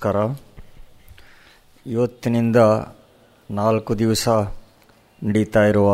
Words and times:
ನಮಸ್ಕಾರ. 0.00 0.20
ಇವತ್ತಿನಿಂದ 1.86 2.56
ನಾಲ್ಕು 3.50 3.98
ದಿವಸ 3.98 4.28
ನಡೀತಾ 5.24 5.62
ಇರುವ 5.64 5.88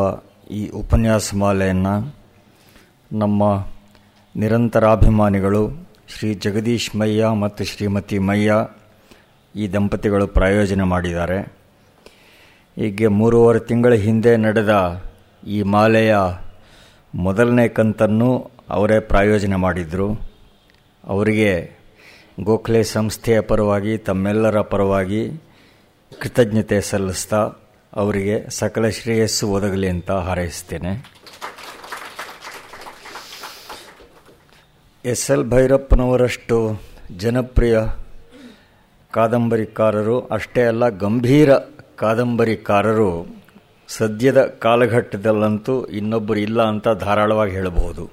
ಈ 0.50 0.69
ಉಪನ್ಯಾಸ 0.69 1.34
ಮಾಲೆಯನ್ನು 1.34 1.95
ನಮ್ಮ 3.12 3.43
ನಿರಂತರಾಭಿಮಾನಿಗಳು 4.37 5.62
ಶ್ರೀ 6.09 6.35
ಜಗದೀಶ್ 6.35 6.96
ಮಯ್ಯ 6.96 7.29
ಮತ್ತು 7.29 7.64
ಶ್ರೀಮತಿ 7.64 8.19
ಮಯ್ಯ 8.19 8.59
ಈ 9.56 9.69
ದಂಪತಿಗಳು 9.72 10.27
ಪ್ರಾಯೋಜನೆ 10.27 10.82
ಮಾಡಿದ್ದಾರೆ. 10.82 11.39
ಹೀಗೆ 12.77 13.07
ಮೂರುವರೆ 13.07 13.59
ತಿಂಗಳ 13.59 13.93
ಹಿಂದೆ 13.93 14.36
ನಡೆದ 14.36 14.75
ಈ 15.46 15.62
ಮಾಲೆಯ 15.62 16.16
ಮೊದಲನೇ 17.14 17.68
ಕಂತನ್ನು 17.68 18.30
ಅವರೇ 18.71 19.00
ಪ್ರಾಯೋಜನೆ 19.00 19.57
ಮಾಡಿದರು. 19.57 20.11
ಅವರಿಗೆ 21.05 21.84
ಗೋಖಲೆ 22.41 22.82
ಸಂಸ್ಥೆಯ 22.82 23.41
ಪರವಾಗಿ, 23.41 23.98
ತಮ್ಮೆಲ್ಲರ 23.98 24.61
ಪರವಾಗಿ 24.61 25.32
ಕೃತಜ್ಞತೆ 26.21 26.81
ಸಲ್ಲಿಸ್ತಾ 26.81 27.53
ಅವರಿಗೆ 27.93 28.50
ಸಕಲ 28.50 28.89
ಶ್ರೇಯಸ್ಸು 28.89 29.49
ಒದಗಲಿ 29.49 29.89
ಅಂತ 29.89 30.11
ಹಾರೈಸ್ತೇನೆ 30.11 31.14
ಎಸ್ 35.05 35.31
ಎಲ್ 35.31 35.44
ಭೈರಪ್ಪನವರಷ್ಟು 35.44 36.83
ಜನಪ್ರಿಯ 37.17 37.78
ಕಾದಂಬರಿಕಾರರು, 39.11 40.20
ಅಷ್ಟೇ 40.20 40.62
ಅಲ್ಲ 40.62 40.89
ಗಂಭೀರ 40.89 41.55
ಕಾದಂಬರಿಕಾರರು 41.97 43.27
ಸದ್ಯದ 43.89 44.44
ಕಾಲಘಟ್ಟದಲ್ಲಂತೂ 44.44 45.84
ಇನ್ನೊಬ್ಬರು 45.84 46.41
ಇಲ್ಲ 46.41 46.62
ಅಂತ 46.62 46.89
ಧಾರಾಳವಾಗಿ 46.89 47.53
ಹೇಳಬಹುದು. 47.53 48.11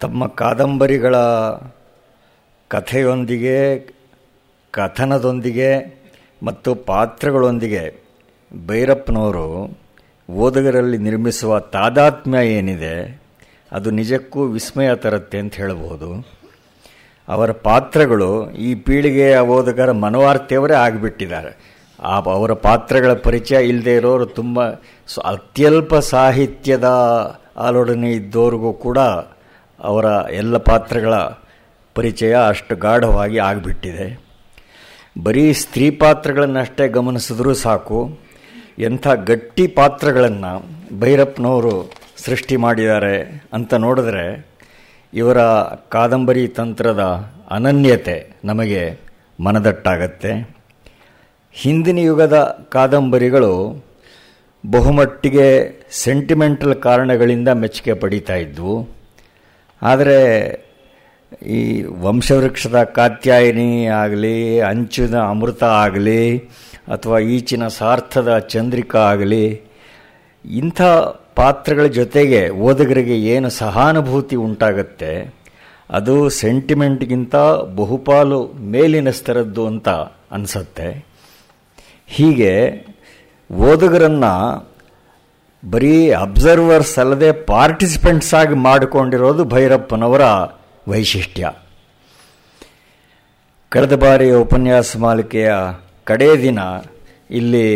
ತಮ್ಮ 0.00 0.26
ಕಾದಂಬರಿಗಳ 0.26 1.16
ಕಥೆಯೊಂದಿಗೆ, 2.74 3.58
ಕಥನದೊಂದಿಗೆ 4.70 5.70
ಮತ್ತು 6.42 6.74
ಪಾತ್ರಗಳೊಂದಿಗೆ 6.74 7.82
ಭೈರಪ್ಪನವರು 8.66 9.78
ಓದುಗರಲ್ಲಿ 10.30 10.98
ನಿರ್ಮಿಸುವ 10.98 11.60
ತಾದಾತ್ಮ್ಯ 11.60 12.48
ಏನಿದೆ, 12.48 13.22
ಅದು 13.72 13.90
ನಿಜಕ್ಕೂ 13.90 14.44
ವಿಸ್ಮಯ 14.44 14.94
ತರುತ್ತೆ 14.94 15.38
ಅಂತ 15.38 15.54
ಹೇಳಬಹುದು. 15.54 16.08
ಅವರ 17.28 17.52
ಪಾತ್ರಗಳು 17.52 18.50
ಈ 18.50 18.74
ಪೀಳಿಗೆಯ 18.74 19.38
ಓದುಗರ 19.38 19.92
ಮನವಾರ್ತೆಯವರೇ 19.92 20.74
ಆಗಿಬಿಟ್ಟಿದ್ದಾರೆ. 20.74 21.74
ಆ 22.00 22.16
ಅವರ 22.20 22.52
ಪಾತ್ರಗಳ 22.52 23.12
ಪರಿಚಯ 23.12 23.68
ಇಲ್ಲದೆ 23.68 23.94
ಇರೋರು 23.94 24.26
ತುಂಬ 24.26 24.64
ಅತ್ಯಲ್ಪ 25.24 25.94
ಸಾಹಿತ್ಯದ 25.94 26.88
ಆಲೋಡನೆ 27.56 28.10
ಇದ್ದವ್ರಿಗೂ 28.10 28.72
ಕೂಡ 28.72 28.98
ಅವರ 29.80 30.04
ಎಲ್ಲ 30.32 30.56
ಪಾತ್ರಗಳ 30.56 31.14
ಪರಿಚಯ 31.94 32.34
ಅಷ್ಟು 32.48 32.76
ಗಾಢವಾಗಿ 32.76 33.38
ಆಗಿಬಿಟ್ಟಿದೆ. 33.38 34.06
ಬರೀ 35.22 35.52
ಸ್ತ್ರೀ 35.52 35.90
ಪಾತ್ರಗಳನ್ನಷ್ಟೇ 35.90 36.88
ಗಮನಿಸಿದ್ರೂ 36.88 37.54
ಸಾಕು, 37.54 38.18
ಎಂಥ 38.78 39.06
ಗಟ್ಟಿ 39.08 39.66
ಪಾತ್ರಗಳನ್ನು 39.66 40.52
ಭೈರಪ್ಪನವರು 41.00 41.92
ಸೃಷ್ಟಿ 42.16 42.56
ಮಾಡಿದ್ದಾರೆ 42.56 43.16
ಅಂತ 43.52 43.74
ನೋಡಿದ್ರೆ 43.74 44.24
ಇವರ 45.14 45.38
ಕಾದಂಬರಿ 45.88 46.48
ತಂತ್ರದ 46.48 47.02
ಅನನ್ಯತೆ 47.50 48.16
ನಮಗೆ 48.44 48.82
ಮನದಟ್ಟಾಗತ್ತೆ. 49.40 50.32
ಹಿಂದಿನ 51.52 51.98
ಯುಗದ 51.98 52.66
ಕಾದಂಬರಿಗಳು 52.72 53.84
ಬಹುಮಟ್ಟಿಗೆ 54.66 55.48
ಸೆಂಟಿಮೆಂಟಲ್ 55.90 56.74
ಕಾರಣಗಳಿಂದ 56.82 57.48
ಮೆಚ್ಚುಗೆ 57.48 57.94
ಪಡೀತಾ 57.94 58.34
ಇದ್ವು. 58.34 58.88
ಆದರೆ 59.82 60.18
ಈ 61.42 61.82
ವಂಶವೃಕ್ಷದ 61.82 62.82
ಕಾತ್ಯಾಯಿನಿ 62.82 63.86
ಆಗಲಿ 63.86 64.60
ಅಂಚಿನ 64.60 65.16
ಅಮೃತ 65.20 65.64
ಆಗಲಿ, 65.64 66.38
ಅಥವಾ 66.88 67.18
ಈಚಿನ 67.18 67.68
ಸಾರ್ಥದ 67.68 68.38
ಚಂದ್ರಿಕಾ 68.38 68.98
ಆಗಲಿ, 68.98 69.62
ಇಂಥ 70.44 70.82
ಪಾತ್ರಗಳ 71.34 71.86
ಜೊತೆಗೆ 71.86 72.48
ಓದುಗರಿಗೆ 72.48 73.20
ಏನು 73.20 73.50
ಸಹಾನುಭೂತಿ 73.50 74.36
ಉಂಟಾಗತ್ತೆ, 74.36 75.34
ಅದು 75.90 76.28
ಸೆಂಟಿಮೆಂಟ್ಗಿಂತ 76.28 77.36
ಬಹುಪಾಲು 77.76 78.52
ಮೇಲಿನ 78.52 79.10
ಸ್ತರದ್ದು 79.10 79.66
ಅಂತ 79.66 79.88
ಅನಿಸತ್ತೆ. 80.32 81.06
ಹೀಗೆ 82.06 82.84
ಓದುಗರನ್ನು 83.50 84.34
ಬರೀ 85.70 86.10
ಅಬ್ಸರ್ವರ್ಸ್ 86.10 86.98
ಅಲ್ಲದೆ 86.98 87.32
ಪಾರ್ಟಿಸಿಪೆಂಟ್ಸ್ 87.32 88.34
ಆಗಿ 88.34 88.54
ಮಾಡಿಕೊಂಡಿರೋದು 88.54 89.44
ಭೈರಪ್ಪನವರ 89.44 90.22
ವೈಶಿಷ್ಟ್ಯ. 90.88 91.50
ಕಳೆದ 93.68 93.94
ಬಾರಿಯ 94.02 94.34
ಉಪನ್ಯಾಸ 94.34 94.96
ಮಾಲಿಕೆಯ 94.96 95.52
ಕಡೇ 96.04 96.36
ದಿನ 96.42 96.58
ಇಲ್ಲಿ 97.30 97.68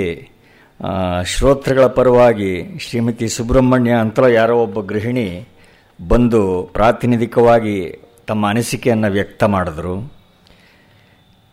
ಶ್ರೋತೃಗಳ 1.24 1.86
ಪರವಾಗಿ 1.86 2.78
ಶ್ರೀಮತಿ 2.78 3.28
ಸುಬ್ರಹ್ಮಣ್ಯ 3.28 3.90
ಅಂತ 3.90 4.18
ಯಾರೋ 4.18 4.62
ಒಬ್ಬ 4.62 4.80
ಗೃಹಿಣಿ 4.80 5.48
ಬಂದು 6.08 6.70
ಪ್ರಾತಿನಿಧಿಕವಾಗಿ 6.72 8.02
ತಮ್ಮ 8.26 8.48
ಅನಿಸಿಕೆಯನ್ನು 8.48 9.10
ವ್ಯಕ್ತ 9.10 9.44
ಮಾಡಿದ್ರು. 9.44 10.12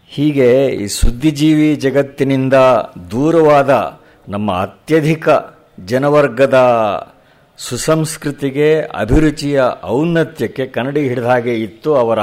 ಹೀಗೆ 0.08 0.68
ಈ 0.68 0.88
ಸುದ್ದಿಜೀವಿ 0.88 1.76
ಜಗತ್ತಿನಿಂದ 1.76 2.54
ದೂರವಾದ 3.12 4.00
ನಮ್ಮ 4.28 4.52
ಅತ್ಯಧಿಕ 4.52 5.30
ಜನವರ್ಗದ 5.86 6.54
ಸುಸಂಸ್ಕೃತಿಗೆ, 7.60 8.82
ಅಭಿರುಚಿಯ 8.82 9.62
ಔನ್ನತ್ಯಕ್ಕೆ 9.84 10.66
ಕನ್ನಡಿ 10.66 11.08
ಹಿಡಿದ 11.08 11.24
ಹಾಗೆ 11.24 11.54
ಇತ್ತು 11.60 11.96
ಅವರ 11.96 12.20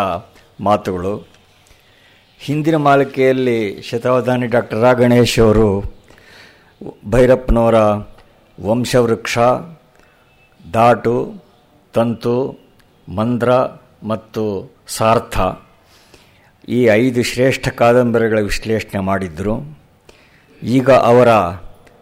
ಮಾತುಗಳು. 0.60 1.12
ಹಿಂದಿನ 2.40 2.76
ಮಾಲಿಕೆಯಲ್ಲಿ 2.76 3.82
ಶತಾವಧಾನಿ 3.82 4.46
ಡಾಕ್ಟರ್ 4.46 4.80
ರಾ 4.80 4.92
ಗಣೇಶ್ 4.92 5.38
ಅವರು, 5.38 5.68
ಭೈರಪ್ಪನವರ 7.10 7.78
ವಂಶವೃಕ್ಷ 8.58 9.38
ದಾಟು 10.74 11.16
ತಂತು, 11.94 12.36
ಮಂದ್ರ 13.08 13.50
ಮತ್ತು 14.02 14.44
ಸಾರ್ಥ 14.86 15.38
ಈ 16.68 16.82
ಐದು 16.84 17.22
ಶ್ರೇಷ್ಠ 17.22 17.68
ಕಾದಂಬರಿಗಳ 17.68 18.38
ವಿಶ್ಲೇಷಣೆ 18.40 19.00
ಮಾಡಿದ್ದರು 19.00 19.54
ಈಗ 20.62 20.90
ಅವರ 20.90 21.28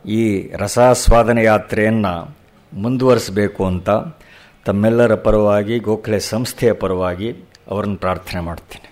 ಈ 0.06 0.22
ರಸಾಸ್ವಾದನ 0.56 1.38
ಯಾತ್ರೆಯನ್ನು 1.38 2.14
ಮುಂದುವರಿಸಬೇಕು 2.72 3.66
ಅಂತ 3.66 3.90
ತಮ್ಮೆಲ್ಲರ 4.64 5.14
ಪರವಾಗಿ, 5.14 5.78
ಗೋಖಲೆ 5.78 6.20
ಸಂಸ್ಥೆಯ 6.20 6.72
ಪರವಾಗಿ 6.72 7.34
ಅವರನ್ನು 7.68 7.96
ಪ್ರಾರ್ಥನೆ 7.96 8.40
ಮಾಡ್ತೀನಿ. 8.40 8.90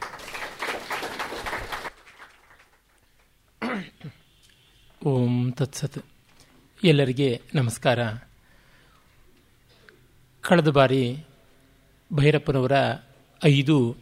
ಓಂ 5.05 5.53
ತತ್ಸತ್. 5.53 6.07
ಎಲ್ಲರಿಗೆ 6.85 7.43
ನಮಸ್ಕಾರ. 7.55 7.99
ಕಳೆದ 10.41 10.69
ಬಾರಿ 10.69 11.25
ಭೈರಪ್ಪನವರ 12.13 12.73
ಐದು 13.45 13.97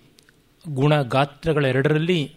ಗುಣ 0.69 1.03
ಗಾತ್ರಗಳೆರಡರಲ್ಲಿ 1.03 2.35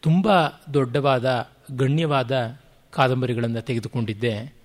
ತುಂಬ 0.00 0.28
ದೊಡ್ಡವಾದ, 0.74 1.50
ಗಣ್ಯವಾದ 1.76 2.56
ಕಾದಂಬರಿಗಳನ್ನು 2.90 3.62
ತೆಗೆದುಕೊಂಡಿದ್ದೆ. 3.62 4.55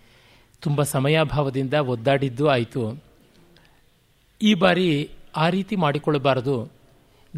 ತುಂಬ 0.62 0.84
ಸಮಯಾಭಾವದಿಂದ 0.84 1.74
ಒದ್ದಾಡಿದ್ದು 1.74 2.50
ಆಯಿತು. 2.50 3.04
ಈ 4.42 4.54
ಬಾರಿ 4.54 5.10
ಆ 5.36 5.50
ರೀತಿ 5.50 5.76
ಮಾಡಿಕೊಳ್ಳಬಾರದು. 5.76 6.72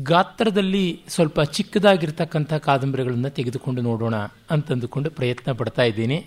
ಗಾತ್ರದಲ್ಲಿ 0.04 1.02
ಸ್ವಲ್ಪ 1.08 1.42
ಚಿಕ್ಕದಾಗಿರ್ತಕ್ಕಂಥ 1.42 2.54
ಕಾದಂಬರಿಗಳನ್ನು 2.54 3.30
ತೆಗೆದುಕೊಂಡು 3.30 3.82
ನೋಡೋಣ 3.82 4.16
ಅಂತಂದುಕೊಂಡು 4.50 5.12
ಪ್ರಯತ್ನ 5.12 5.52
ಪಡ್ತಾ 5.52 5.82
ಇದ್ದೀನಿ. 5.82 6.26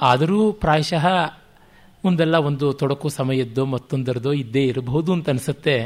ಆದರೂ 0.00 0.52
ಪ್ರಾಯಶಃ 0.52 1.06
ಒಂದಲ್ಲ 2.04 2.36
ಒಂದು 2.36 2.72
ತೊಡಕು 2.72 3.08
ಸಮಯದ್ದೋ 3.08 3.64
ಮತ್ತೊಂದರದೋ 3.64 4.32
ಇದ್ದೇ 4.32 4.66
ಇರಬಹುದು 4.66 5.12
ಅಂತ 5.12 5.30
ಅನಿಸುತ್ತೆ. 5.30 5.76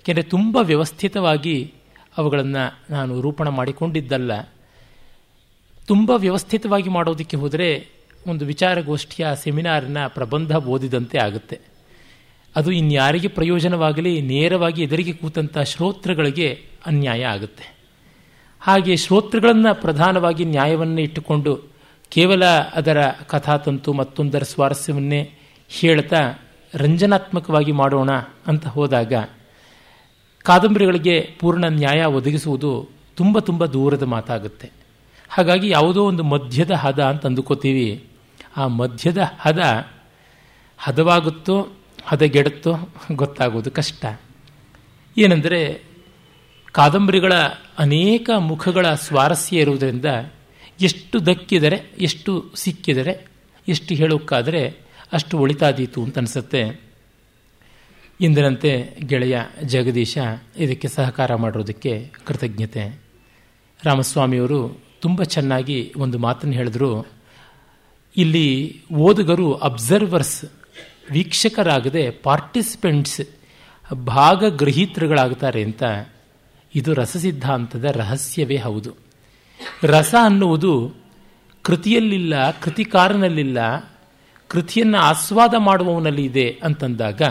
ಏಕೆಂದರೆ 0.00 0.22
ತುಂಬ 0.22 0.58
ವ್ಯವಸ್ಥಿತವಾಗಿ 0.62 1.74
ಅವುಗಳನ್ನು 2.16 2.78
ನಾನು 2.90 3.20
ರೂಪಣ 3.20 3.48
ಮಾಡಿಕೊಂಡಿದ್ದಲ್ಲ. 3.48 4.40
ತುಂಬ 5.86 6.10
ವ್ಯವಸ್ಥಿತವಾಗಿ 6.16 6.88
ಮಾಡೋದಕ್ಕೆ 6.88 7.36
ಹೋದರೆ 7.36 8.01
ಒಂದು 8.26 8.44
ವಿಚಾರಗೋಷ್ಠಿಯ 8.44 9.26
ಸೆಮಿನಾರ್ನ 9.34 9.98
ಪ್ರಬಂಧ 10.06 10.56
ಓದಿದಂತೆ 10.56 11.18
ಆಗುತ್ತೆ. 11.18 11.60
ಅದು 12.56 12.72
ಇನ್ಯಾರಿಗೆ 12.72 13.28
ಪ್ರಯೋಜನವಾಗಲಿ, 13.28 14.20
ನೇರವಾಗಿ 14.20 14.82
ಎದುರಿಗೆ 14.82 15.12
ಕೂತಂಥ 15.12 15.58
ಶ್ರೋತೃಗಳಿಗೆ 15.58 16.66
ಅನ್ಯಾಯ 16.86 17.24
ಆಗುತ್ತೆ. 17.24 17.74
ಹಾಗೆ 18.60 18.96
ಶ್ರೋತೃಗಳನ್ನು 18.96 19.80
ಪ್ರಧಾನವಾಗಿ 19.80 20.44
ನ್ಯಾಯವನ್ನು 20.44 21.00
ಇಟ್ಟುಕೊಂಡು 21.00 21.62
ಕೇವಲ 22.10 22.44
ಅದರ 22.44 23.08
ಕಥಾತಂತು 23.26 23.92
ಮತ್ತೊಂದರ 23.92 24.42
ಸ್ವಾರಸ್ಯವನ್ನೇ 24.42 25.30
ಹೇಳ್ತಾ 25.68 26.38
ರಂಜನಾತ್ಮಕವಾಗಿ 26.74 27.72
ಮಾಡೋಣ 27.72 28.10
ಅಂತ 28.46 28.66
ಹೋದಾಗ 28.66 29.12
ಕಾದಂಬರಿಗಳಿಗೆ 30.42 31.20
ಪೂರ್ಣ 31.40 31.64
ನ್ಯಾಯ 31.68 32.04
ಒದಗಿಸುವುದು 32.04 32.88
ತುಂಬ 33.16 33.38
ತುಂಬ 33.38 33.64
ದೂರದ 33.64 34.02
ಮಾತಾಗುತ್ತೆ. 34.02 34.70
ಹಾಗಾಗಿ 35.28 35.68
ಯಾವುದೋ 35.68 36.04
ಒಂದು 36.04 36.22
ಮಧ್ಯದ 36.22 36.70
ಹದ 36.70 37.00
ಅಂತ 37.00 37.26
ಅಂದುಕೋತೀವಿ. 37.26 38.04
ಆ 38.56 38.66
ಮಧ್ಯದ 38.66 39.18
ಹದ 39.38 39.88
ಹದವಾಗುತ್ತೋ, 40.78 41.68
ಹದಗೆಡುತ್ತೋ 42.04 42.74
ಗೊತ್ತಾಗೋದು 43.12 43.70
ಕಷ್ಟ. 43.70 44.20
ಏನೆಂದರೆ 45.18 45.82
ಕಾದಂಬರಿಗಳ 46.72 47.32
ಅನೇಕ 47.78 48.30
ಮುಖಗಳ 48.38 48.94
ಸ್ವಾರಸ್ಯ 48.94 49.60
ಇರುವುದರಿಂದ 49.60 50.04
ಎಷ್ಟು 50.80 51.26
ದಕ್ಕಿದರೆ, 51.26 51.82
ಎಷ್ಟು 51.98 52.52
ಸಿಕ್ಕಿದರೆ, 52.54 53.26
ಎಷ್ಟು 53.68 53.94
ಹೇಳೋಕ್ಕಾದರೆ 53.94 54.76
ಅಷ್ಟು 55.12 55.38
ಒಳಿತಾದೀತು 55.38 56.02
ಅಂತ 56.02 56.18
ಅನಿಸುತ್ತೆ 56.18 56.80
ಇಂದಿನಂತೆ 58.20 58.96
ಗೆಳೆಯ 59.06 59.40
ಜಗದೀಶ 59.62 60.18
ಇದಕ್ಕೆ 60.58 60.88
ಸಹಕಾರ 60.88 61.34
ಮಾಡಿರೋದಕ್ಕೆ 61.34 62.12
ಕೃತಜ್ಞತೆ. 62.26 63.00
ರಾಮಸ್ವಾಮಿಯವರು 63.84 64.80
ತುಂಬ 65.00 65.22
ಚೆನ್ನಾಗಿ 65.22 65.92
ಒಂದು 65.96 66.18
ಮಾತನ್ನು 66.18 66.56
ಹೇಳಿದ್ರು. 66.56 67.21
ಇಲ್ಲಿ 68.16 68.82
ಓದುಗರು 68.92 69.54
ಅಬ್ಸರ್ವರ್ಸ್ 69.54 70.44
ವೀಕ್ಷಕರಾಗದೆ 71.10 72.10
ಪಾರ್ಟಿಸಿಪೆಂಟ್ಸ್ 72.10 73.20
ಭಾಗಗ್ರಹೀತೃಗಳಾಗ್ತಾರೆ 73.94 75.62
ಅಂತ 75.62 75.82
ಇದು 76.74 76.94
ರಸ 76.94 77.16
ಸಿದ್ಧಾಂತದ 77.16 77.84
ರಹಸ್ಯವೇ 77.84 78.56
ಹೌದು. 78.56 78.94
ರಸ 79.82 80.14
ಅನ್ನುವುದು 80.22 80.94
ಕೃತಿಯಲ್ಲಿಲ್ಲ, 81.62 82.60
ಕೃತಿಕಾರನಲ್ಲಿಲ್ಲ, 82.60 83.58
ಕೃತಿಯನ್ನು 84.48 84.98
ಆಸ್ವಾದ 84.98 85.54
ಮಾಡುವವನಲ್ಲಿ 85.58 86.24
ಇದೆ 86.24 86.60
ಅಂತಂದಾಗ 86.62 87.22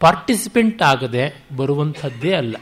ಪಾರ್ಟಿಸಿಪೆಂಟ್ 0.00 0.82
ಆಗದೆ 0.82 1.44
ಬರುವಂಥದ್ದೇ 1.56 2.32
ಅಲ್ಲ. 2.32 2.56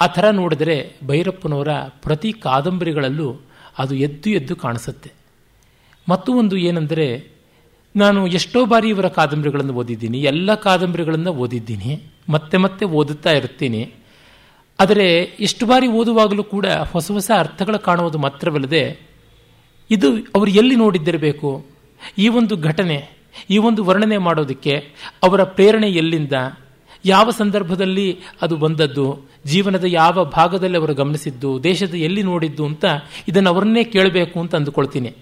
ಆ 0.00 0.06
ಥರ 0.06 0.30
ನೋಡಿದರೆ 0.30 0.96
ಭೈರಪ್ಪನವರ 1.06 1.68
ಪ್ರತಿ 1.72 2.32
ಕಾದಂಬರಿಗಳಲ್ಲೂ 2.32 3.40
ಅದು 3.78 3.94
ಎದ್ದು 3.94 4.30
ಎದ್ದು 4.30 4.56
ಕಾಣಿಸುತ್ತೆ. 4.56 5.21
ಮತ್ತು 6.08 6.32
ಒಂದು 6.32 6.56
ಏನೆಂದರೆ, 6.56 7.32
ನಾನು 7.96 8.26
ಎಷ್ಟೋ 8.26 8.66
ಬಾರಿ 8.66 8.88
ಇವರ 8.88 9.08
ಕಾದಂಬರಿಗಳನ್ನು 9.08 9.72
ಓದಿದ್ದೀನಿ, 9.72 10.22
ಎಲ್ಲ 10.22 10.54
ಕಾದಂಬರಿಗಳನ್ನು 10.54 11.32
ಓದಿದ್ದೀನಿ, 11.32 12.02
ಮತ್ತೆ 12.28 12.56
ಮತ್ತೆ 12.56 12.84
ಓದುತ್ತಾ 12.84 13.32
ಇರ್ತೀನಿ 13.32 13.92
ಆದರೆ, 14.80 15.22
ಎಷ್ಟು 15.40 15.66
ಬಾರಿ 15.66 15.88
ಓದುವಾಗಲೂ 15.88 16.44
ಕೂಡ 16.44 16.66
ಹೊಸ 16.66 17.10
ಹೊಸ 17.10 17.30
ಅರ್ಥಗಳು 17.38 17.78
ಕಾಣುವುದು 17.78 18.18
ಮಾತ್ರವಲ್ಲದೆ, 18.18 19.00
ಇದು 19.90 20.16
ಅವರು 20.16 20.50
ಎಲ್ಲಿ 20.50 20.76
ನೋಡಿದ್ದಿರಬೇಕು? 20.76 21.66
ಈ 22.18 22.28
ಒಂದು 22.28 22.56
ಘಟನೆ, 22.56 23.10
ಈ 23.50 23.58
ಒಂದು 23.58 23.84
ವರ್ಣನೆ 23.84 24.18
ಮಾಡೋದಕ್ಕೆ 24.18 24.76
ಅವರ 25.22 25.44
ಪ್ರೇರಣೆ 25.44 25.90
ಎಲ್ಲಿಂದ? 25.90 26.32
ಯಾವ 27.04 27.30
ಸಂದರ್ಭದಲ್ಲಿ 27.30 28.18
ಅದು 28.42 28.56
ಬಂದದ್ದು? 28.56 29.30
ಜೀವನದ 29.46 29.84
ಯಾವ 29.84 30.24
ಭಾಗದಲ್ಲಿ 30.24 30.76
ಅವರು 30.76 30.94
ಗಮನಿಸಿದ್ದು? 30.94 31.62
ದೇಶದ 31.62 31.94
ಎಲ್ಲಿ 31.94 32.22
ನೋಡಿದ್ದು 32.22 32.66
ಅಂತ 32.66 32.84
ಇದನ್ನು 33.28 33.50
ಅವರನ್ನೇ 33.50 33.84
ಕೇಳಬೇಕು 33.84 34.40
ಅಂತ 34.40 34.54
ಅಂದುಕೊಳ್ತೀನಿ. 34.54 35.12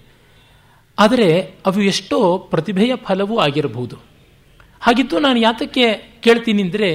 ಆದರೆ 1.01 1.27
ಅವು 1.65 1.81
ಎಷ್ಟೋ 1.81 2.37
ಪ್ರತಿಭೆಯ 2.37 2.95
ಫಲವೂ 2.95 3.37
ಆಗಿರಬಹುದು. 3.37 3.95
ಹಾಗಿದ್ದು 4.81 5.19
ನಾನು 5.19 5.39
ಯಾತಕ್ಕೆ 5.39 5.85
ಕೇಳ್ತೀನಿ 6.21 6.61
ಅಂದರೆ 6.63 6.89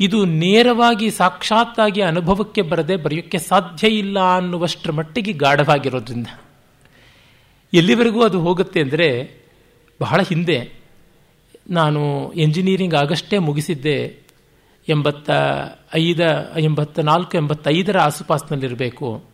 ಇದು 0.00 0.18
ನೇರವಾಗಿ 0.24 1.10
ಸಾಕ್ಷಾತ್ತಾಗಿ 1.10 2.00
ಅನುಭವಕ್ಕೆ 2.02 2.62
ಬರದೆ 2.62 2.96
ಬರೆಯೋಕ್ಕೆ 2.96 3.38
ಸಾಧ್ಯ 3.38 3.88
ಇಲ್ಲ 3.88 4.18
ಅನ್ನುವಷ್ಟರ 4.36 4.92
ಮಟ್ಟಿಗೆ 4.92 5.32
ಗಾಢವಾಗಿರೋದ್ರಿಂದ. 5.32 6.28
ಎಲ್ಲಿವರೆಗೂ 7.72 8.20
ಅದು 8.24 8.40
ಹೋಗುತ್ತೆ 8.40 8.80
ಅಂದರೆ, 8.80 9.08
ಬಹಳ 10.00 10.20
ಹಿಂದೆ 10.22 10.58
ನಾನು 11.70 12.32
ಎಂಜಿನಿಯರಿಂಗ್ 12.36 12.94
ಆಗಷ್ಟೇ 12.94 13.38
ಮುಗಿಸಿದ್ದೆ, 13.38 13.98
ಎಂಬತ್ತ 14.88 15.30
ಐದ 15.94 16.22
ಎಂಬತ್ತ 16.58 16.98
ನಾಲ್ಕು 17.00 17.36
ಎಂಬತ್ತೈದರ 17.36 17.98
ಆಸುಪಾಸಿನಲ್ಲಿರಬೇಕು. 17.98 19.31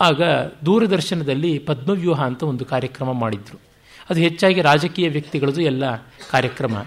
ಆಗ 0.00 0.22
ದೂರದರ್ಶನದಲ್ಲಿ 0.66 1.58
ಪದ್ಮವ್ಯೂಹ 1.58 2.22
ಅಂತ 2.22 2.42
ಒಂದು 2.42 2.64
ಕಾರ್ಯಕ್ರಮ 2.64 3.12
ಮಾಡಿದ್ರು. 3.12 3.60
ಅದು 4.10 4.20
ಹೆಚ್ಚಾಗಿ 4.20 4.62
ರಾಜಕೀಯ 4.62 5.08
ವ್ಯಕ್ತಿಗಳದು 5.08 5.62
ಎಲ್ಲ 5.62 5.96
ಕಾರ್ಯಕ್ರಮ. 6.30 6.84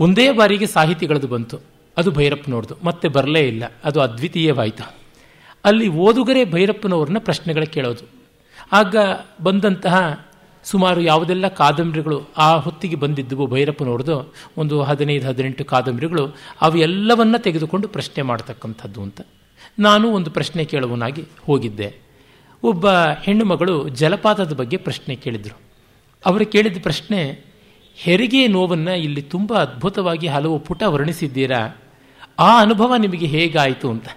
ಒಂದೇ 0.00 0.32
ಬಾರಿಗೆ 0.32 0.66
ಸಾಹಿತಿಗಳದು 0.66 1.26
ಬಂತು. 1.26 1.58
ಅದು 1.96 2.10
ಭೈರಪ್ಪನವ್ರದ್ದು. 2.10 2.74
ಮತ್ತೆ 2.84 3.08
ಬರಲೇ 3.08 3.40
ಇಲ್ಲ. 3.40 3.64
ಅದು 3.84 4.00
ಅದ್ವಿತೀಯವಾಯಿತು. 4.00 4.90
ಅಲ್ಲಿ 5.64 5.88
ಓದುಗರೇ 5.88 6.44
ಭೈರಪ್ಪನವ್ರನ್ನ 6.44 7.18
ಪ್ರಶ್ನೆಗಳ 7.18 7.64
ಕೇಳೋದು. 7.64 8.08
ಆಗ 8.72 8.96
ಬಂದಂತಹ 9.42 10.26
ಸುಮಾರು 10.64 11.00
ಯಾವುದೆಲ್ಲ 11.00 11.48
ಕಾದಂಬರಿಗಳು 11.48 12.22
ಆ 12.36 12.56
ಹೊತ್ತಿಗೆ 12.56 12.96
ಬಂದಿದ್ದವು 12.96 13.46
ಭೈರಪ್ಪನವ್ರದ್ದು, 13.46 14.34
ಒಂದು 14.56 14.82
ಹದಿನೈದು, 14.82 15.28
ಹದಿನೆಂಟು 15.28 15.64
ಕಾದಂಬರಿಗಳು, 15.64 16.36
ಅವು 16.60 16.78
ಎಲ್ಲವನ್ನ 16.78 17.36
ತೆಗೆದುಕೊಂಡು 17.38 17.88
ಪ್ರಶ್ನೆ 17.88 18.22
ಮಾಡ್ತಕ್ಕಂಥದ್ದು 18.22 19.02
ಅಂತ. 19.02 19.20
ನಾನು 19.78 20.08
ಒಂದು 20.08 20.30
ಪ್ರಶ್ನೆ 20.30 20.64
ಕೇಳುವನಾಗಿ 20.64 21.24
ಹೋಗಿದ್ದೆ. 21.46 22.05
ಒಬ್ಬ 22.66 22.86
ಹೆಣ್ಣು 23.22 23.44
ಮಗಳು 23.44 23.88
ಜಲಪಾತದ 23.88 24.54
ಬಗ್ಗೆ 24.54 24.76
ಪ್ರಶ್ನೆ 24.76 25.16
ಕೇಳಿದರು. 25.16 25.58
ಅವರು 26.26 26.46
ಕೇಳಿದ 26.46 26.76
ಪ್ರಶ್ನೆ, 26.82 27.44
ಹೆರಿಗೆ 27.94 28.46
ನೋವನ್ನು 28.46 28.96
ಇಲ್ಲಿ 28.96 29.22
ತುಂಬ 29.22 29.54
ಅದ್ಭುತವಾಗಿ 29.54 30.26
ಹಲವು 30.26 30.58
ಪುಟ 30.58 30.82
ವರ್ಣಿಸಿದ್ದೀರಾ? 30.82 31.82
ಆ 32.38 32.60
ಅನುಭವ 32.60 32.94
ನಿಮಗೆ 32.94 33.26
ಹೇಗಾಯಿತು? 33.26 33.90
ಅಂತ. 33.90 34.08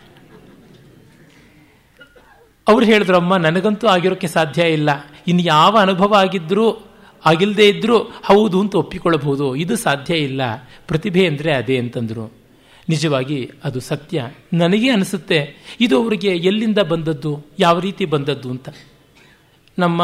ಅವ್ರು 2.67 2.85
ಹೇಳಿದ್ರು, 2.85 3.15
ಅಮ್ಮ, 3.15 3.37
ನನಗಂತೂ 3.37 3.87
ಆಗಿರೋಕ್ಕೆ 3.87 4.27
ಸಾಧ್ಯ 4.27 4.69
ಇಲ್ಲ. 4.69 4.89
ಇನ್ನು 5.27 5.43
ಯಾವ 5.43 5.77
ಅನುಭವ 5.77 6.13
ಆಗಿದ್ರೂ 6.13 6.85
ಆಗಿಲ್ಲದೆ 7.25 7.69
ಇದ್ದರೂ 7.69 7.97
ಹೌದು 7.97 8.59
ಅಂತ 8.59 8.75
ಒಪ್ಪಿಕೊಳ್ಳಬಹುದು. 8.75 9.55
ಇದು 9.55 9.75
ಸಾಧ್ಯ 9.75 10.17
ಇಲ್ಲ. 10.17 10.41
ಪ್ರತಿಭೆ 10.87 11.27
ಅಂದರೆ 11.27 11.53
ಅದೇ, 11.53 11.79
ಅಂತಂದ್ರು. 11.79 12.31
ನಿಜವಾಗಿ 12.89 13.51
ಅದು 13.63 13.79
ಸತ್ಯ. 13.79 14.23
ನನಗೆ 14.53 14.89
ಅನಿಸುತ್ತೆ, 14.89 15.55
ಇದು 15.81 16.03
ಅವರಿಗೆ 16.03 16.27
ಎಲ್ಲಿಂದ 16.27 16.77
ಬಂದದ್ದು, 16.77 17.45
ಯಾವ 17.59 17.79
ರೀತಿ 17.79 18.05
ಬಂದದ್ದು 18.05 18.49
ಅಂತ. 18.49 18.69
ನಮ್ಮ 19.79 20.01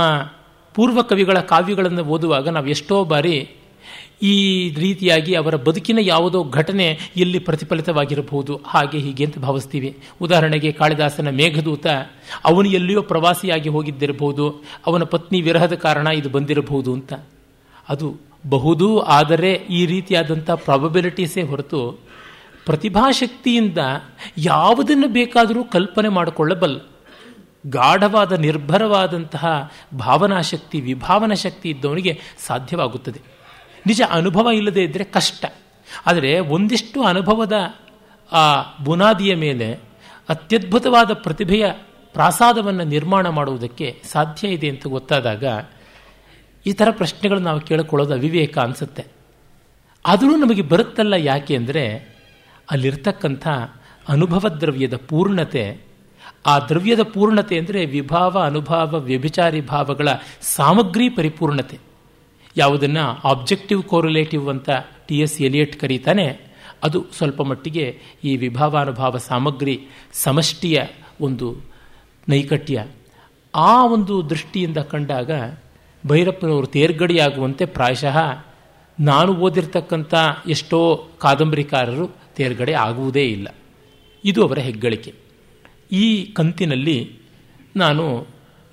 ಪೂರ್ವ 0.74 1.02
ಕವಿಗಳ 1.02 1.40
ಕಾವ್ಯಗಳನ್ನು 1.40 2.04
ಓದುವಾಗ 2.04 2.50
ನಾವು 2.50 2.68
ಎಷ್ಟೋ 2.68 3.04
ಬಾರಿ 3.04 3.50
ಈ 4.24 4.36
ರೀತಿಯಾಗಿ 4.74 5.36
ಅವರ 5.36 5.56
ಬದುಕಿನ 5.56 6.00
ಯಾವುದೋ 6.02 6.44
ಘಟನೆ 6.44 7.00
ಇಲ್ಲಿ 7.16 7.40
ಪ್ರತಿಫಲಿತವಾಗಿರಬಹುದು, 7.40 8.62
ಹಾಗೆ 8.66 8.98
ಹೀಗೆ 8.98 9.26
ಅಂತ 9.26 9.40
ಭಾವಿಸ್ತೀವಿ. 9.40 9.98
ಉದಾಹರಣೆಗೆ 10.22 10.72
ಕಾಳಿದಾಸನ 10.72 11.30
ಮೇಘದೂತ, 11.30 11.88
ಅವನು 12.46 12.70
ಎಲ್ಲಿಯೋ 12.70 13.02
ಪ್ರವಾಸಿಯಾಗಿ 13.02 13.70
ಹೋಗಿದ್ದಿರಬಹುದು, 13.70 14.64
ಅವನ 14.88 15.04
ಪತ್ನಿ 15.04 15.42
ವಿರಹದ 15.42 15.74
ಕಾರಣ 15.74 16.08
ಇದು 16.08 16.30
ಬಂದಿರಬಹುದು 16.30 16.94
ಅಂತ. 16.94 17.14
ಅದು 17.90 18.16
ಬಹುದು 18.48 19.00
ಆದರೆ 19.00 19.54
ಈ 19.54 19.86
ರೀತಿಯಾದಂಥ 19.86 20.52
ಪ್ರಾಬಬಿಲಿಟೀಸೇ 20.52 21.42
ಹೊರತು 21.42 22.00
ಪ್ರತಿಭಾಶಕ್ತಿಯಿಂದ 22.66 23.78
ಯಾವುದನ್ನು 24.38 25.08
ಬೇಕಾದರೂ 25.08 25.64
ಕಲ್ಪನೆ 25.64 26.10
ಮಾಡಿಕೊಳ್ಳಬಲ್ಲ. 26.10 26.80
ಗಾಢವಾದ, 27.68 28.32
ನಿರ್ಭರವಾದಂತಹ 28.32 29.72
ಭಾವನಾಶಕ್ತಿ, 29.98 30.82
ವಿಭಾವನಾ 30.82 31.36
ಶಕ್ತಿ 31.36 31.70
ಇದ್ದವನಿಗೆ 31.70 32.20
ಸಾಧ್ಯವಾಗುತ್ತದೆ. 32.48 33.22
ನಿಜ 33.88 34.02
ಅನುಭವ 34.10 34.50
ಇಲ್ಲದೆ 34.54 34.84
ಇದ್ದರೆ 34.84 35.04
ಕಷ್ಟ. 35.04 35.46
ಆದರೆ 36.06 36.40
ಒಂದಿಷ್ಟು 36.40 37.04
ಅನುಭವದ, 37.04 37.54
ಆ, 38.32 38.62
ಬುನಾದಿಯ 38.84 39.36
ಮೇಲೆ 39.36 39.74
ಅತ್ಯದ್ಭುತವಾದ 40.30 41.14
ಪ್ರತಿಭೆಯ 41.14 41.66
ಪ್ರಾಸಾದವನ್ನು 42.14 42.84
ನಿರ್ಮಾಣ 42.84 43.30
ಮಾಡುವುದಕ್ಕೆ 43.30 44.02
ಸಾಧ್ಯ 44.12 44.48
ಇದೆ 44.48 44.70
ಅಂತ 44.70 44.88
ಗೊತ್ತಾದಾಗ 44.88 45.44
ಈ 46.66 46.74
ಥರ 46.74 46.88
ಪ್ರಶ್ನೆಗಳು 46.92 47.40
ನಾವು 47.40 47.60
ಕೇಳಿಕೊಳ್ಳೋದು 47.60 48.14
ಅವಿವೇಕ 48.14 48.58
ಅನಿಸುತ್ತೆ. 48.58 49.06
ಆದರೂ 50.06 50.36
ನಮಗೆ 50.36 50.62
ಬರುತ್ತಲ್ಲ 50.62 51.14
ಯಾಕೆ 51.14 51.56
ಅಂದರೆ 51.56 52.15
ಅಲ್ಲಿರ್ತಕ್ಕಂಥ 52.72 53.48
ಅನುಭವ 54.08 54.48
ದ್ರವ್ಯದ 54.62 54.96
ಪೂರ್ಣತೆ, 55.10 55.64
ಆ 56.46 56.54
ದ್ರವ್ಯದ 56.70 57.04
ಪೂರ್ಣತೆ 57.14 57.56
ಅಂದರೆ 57.58 57.82
ವಿಭಾವ, 57.86 58.34
ಅನುಭಾವ, 58.40 59.00
ವ್ಯಭಿಚಾರಿ 59.00 59.62
ಭಾವಗಳ 59.62 60.10
ಸಾಮಗ್ರಿ 60.56 61.08
ಪರಿಪೂರ್ಣತೆ. 61.10 61.78
ಯಾವುದನ್ನು 62.58 63.06
ಆಬ್ಜೆಕ್ಟಿವ್ 63.32 63.82
ಕೋರಿಲೇಟಿವ್ 63.84 64.46
ಅಂತ 64.50 64.70
ಟಿ 65.08 65.16
ಎಸ್ 65.20 65.38
ಎಲಿಯಟ್ 65.42 65.76
ಕರೀತಾನೆ, 65.80 66.28
ಅದು 66.84 67.00
ಸ್ವಲ್ಪ 67.18 67.42
ಮಟ್ಟಿಗೆ 67.42 67.86
ಈ 68.24 68.32
ವಿಭಾವಾನುಭಾವ 68.38 69.18
ಸಾಮಗ್ರಿ 69.30 69.76
ಸಮಷ್ಟಿಯ 70.24 70.80
ಒಂದು 71.22 71.48
ನೈಕಟ್ಯ. 72.30 72.78
ಆ 73.54 73.86
ಒಂದು 73.86 74.16
ದೃಷ್ಟಿಯಿಂದ 74.30 74.80
ಕಂಡಾಗ 74.92 75.32
ಭೈರಪ್ಪನವರು 76.04 76.68
ತೇರ್ಗಡೆಯಾಗುವಂತೆ 76.68 77.66
ಪ್ರಾಯಶಃ 77.66 78.18
ನಾನು 78.98 79.32
ಓದಿರ್ತಕ್ಕಂಥ 79.46 80.14
ಎಷ್ಟೋ 80.48 80.80
ಕಾದಂಬರಿಕಾರರು 81.22 82.06
ತೇರ್ಗಡೆ 82.36 82.74
ಆಗುವುದೇ 82.74 83.26
ಇಲ್ಲ. 83.26 83.48
ಇದು 84.26 84.48
ಅವರ 84.48 84.60
ಹೆಗ್ಗಳಿಕೆ. 84.60 85.14
ಈ 85.92 86.26
ಕಂತಿನಲ್ಲಿ 86.26 87.12
ನಾನು 87.76 88.28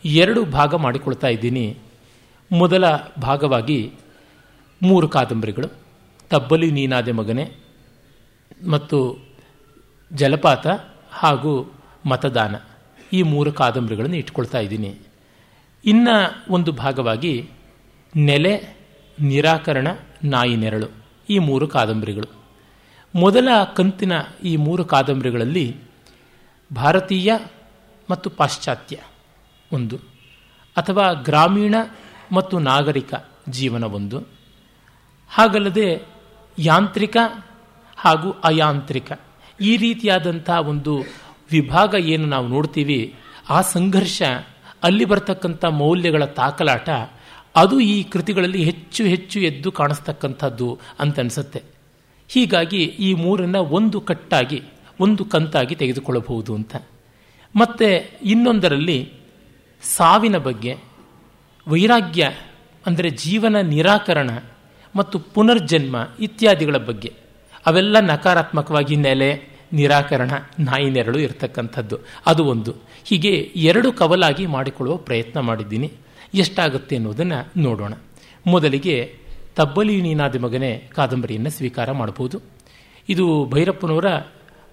ಎರಡು 0.04 0.44
ಭಾಗ 0.44 0.74
ಮಾಡಿಕೊಳ್ತಾ 0.74 1.26
ಇದ್ದೀನಿ. 1.26 1.76
ಮೊದಲ 2.52 2.84
ಭಾಗವಾಗಿ 3.22 3.92
ಮೂರು 4.82 5.08
ಕಾದಂಬರಿಗಳು, 5.08 5.68
ತಬ್ಬಲಿ 6.30 6.70
ನೀನಾದೆ 6.70 7.12
ಮಗನೆ 7.12 7.52
ಮತ್ತು 8.70 9.18
ಜಲಪಾತ 10.12 10.66
ಹಾಗೂ 11.10 11.72
ಮತದಾನ. 12.06 12.54
ಈ 13.12 13.22
ಮೂರು 13.22 13.52
ಕಾದಂಬರಿಗಳನ್ನು 13.52 14.16
ಇಟ್ಕೊಳ್ತಾ 14.16 14.58
ಇದ್ದೀನಿ. 14.58 14.94
ಇನ್ನು 15.84 16.44
ಒಂದು 16.52 16.72
ಭಾಗವಾಗಿ 16.72 17.50
ನೆಲೆ, 18.16 18.76
ನಿರಾಕರಣ, 19.20 19.88
ನಾಯಿ 20.24 20.56
ನೆರಳು. 20.56 20.86
ಈ 21.30 21.38
ಮೂರು 21.38 21.68
ಕಾದಂಬರಿಗಳು. 21.68 22.41
ಮೊದಲ 23.14 23.48
ಕಂತಿನ 23.76 24.12
ಈ 24.44 24.56
ಮೂರು 24.56 24.84
ಕಾದಂಬರಿಗಳಲ್ಲಿ 24.84 25.76
ಭಾರತೀಯ 26.72 27.32
ಮತ್ತು 28.10 28.30
ಪಾಶ್ಚಾತ್ಯ 28.30 28.96
ಒಂದು, 29.72 29.96
ಅಥವಾ 30.76 31.12
ಗ್ರಾಮೀಣ 31.12 31.74
ಮತ್ತು 32.32 32.58
ನಾಗರಿಕ 32.58 33.14
ಜೀವನ 33.48 33.84
ಒಂದು, 33.84 34.18
ಹಾಗಲ್ಲದೆ 35.28 36.06
ಯಾಂತ್ರಿಕ 36.58 37.16
ಹಾಗೂ 37.96 38.30
ಅಯಾಂತ್ರಿಕ. 38.30 39.12
ಈ 39.60 39.76
ರೀತಿಯಾದಂಥ 39.76 40.50
ಒಂದು 40.50 41.04
ವಿಭಾಗ 41.50 41.94
ಏನು 41.94 42.26
ನಾವು 42.26 42.48
ನೋಡ್ತೀವಿ, 42.48 43.14
ಆ 43.50 43.60
ಸಂಘರ್ಷ 43.60 44.22
ಅಲ್ಲಿ 44.82 45.04
ಬರ್ತಕ್ಕಂಥ 45.04 45.64
ಮೌಲ್ಯಗಳ 45.64 46.24
ತಾಕಲಾಟ 46.24 46.88
ಅದು 47.56 47.80
ಈ 47.80 48.02
ಕೃತಿಗಳಲ್ಲಿ 48.02 48.62
ಹೆಚ್ಚು 48.64 49.04
ಹೆಚ್ಚು 49.04 49.40
ಎದ್ದು 49.40 49.72
ಕಾಣಿಸ್ತಕ್ಕಂಥದ್ದು 49.72 50.78
ಅಂತ 51.00 51.18
ಅನಿಸುತ್ತೆ. 51.18 51.71
ಹೀಗಾಗಿ 52.32 52.82
ಈ 52.82 53.14
ಮೂರನ್ನು 53.14 53.64
ಒಂದು 53.64 54.00
ಕಟ್ಟಾಗಿ, 54.00 54.62
ಒಂದು 55.00 55.24
ಕಂತಾಗಿ 55.24 55.74
ತೆಗೆದುಕೊಳ್ಳಬಹುದು 55.74 56.54
ಅಂತ. 56.54 56.76
ಮತ್ತು 57.56 58.10
ಇನ್ನೊಂದರಲ್ಲಿ 58.24 59.12
ಸಾವಿನ 59.82 60.38
ಬಗ್ಗೆ, 60.38 60.76
ವೈರಾಗ್ಯ 61.68 62.30
ಅಂದರೆ 62.86 63.10
ಜೀವನ 63.10 63.56
ನಿರಾಕರಣ 63.60 64.30
ಮತ್ತು 64.96 65.18
ಪುನರ್ಜನ್ಮ 65.18 66.08
ಇತ್ಯಾದಿಗಳ 66.20 66.76
ಬಗ್ಗೆ. 66.76 67.12
ಅವೆಲ್ಲ 67.66 68.00
ನಕಾರಾತ್ಮಕವಾಗಿ 68.00 68.96
ನೆಲೆ, 68.96 69.58
ನಿರಾಕರಣ, 69.72 70.30
ನಾಯಿ 70.58 70.90
ನೆರಳು 70.90 71.18
ಇರತಕ್ಕಂಥದ್ದು. 71.18 71.98
ಅದು 72.26 72.44
ಒಂದು. 72.44 72.74
ಹೀಗೆ 73.04 73.52
ಎರಡು 73.56 73.92
ಕವಲಾಗಿ 73.92 74.46
ಮಾಡಿಕೊಳ್ಳುವ 74.46 74.96
ಪ್ರಯತ್ನ 74.96 75.40
ಮಾಡಿದ್ದೀನಿ. 75.40 75.92
ಎಷ್ಟಾಗುತ್ತೆ 76.34 76.96
ಅನ್ನೋದನ್ನು 76.96 77.60
ನೋಡೋಣ. 77.60 77.94
ಮೊದಲಿಗೆ 78.46 79.21
ತಬ್ಬಲಿ 79.56 80.02
ನೀನಾದ 80.02 80.36
ಮಗನೇ 80.36 80.90
ಕಾದಂಬರಿಯನ್ನು 80.94 81.50
ಸ್ವೀಕಾರ 81.50 81.92
ಮಾಡಬಹುದು. 81.92 82.40
ಇದು 83.08 83.46
ಭೈರಪ್ಪನವರ 83.46 84.04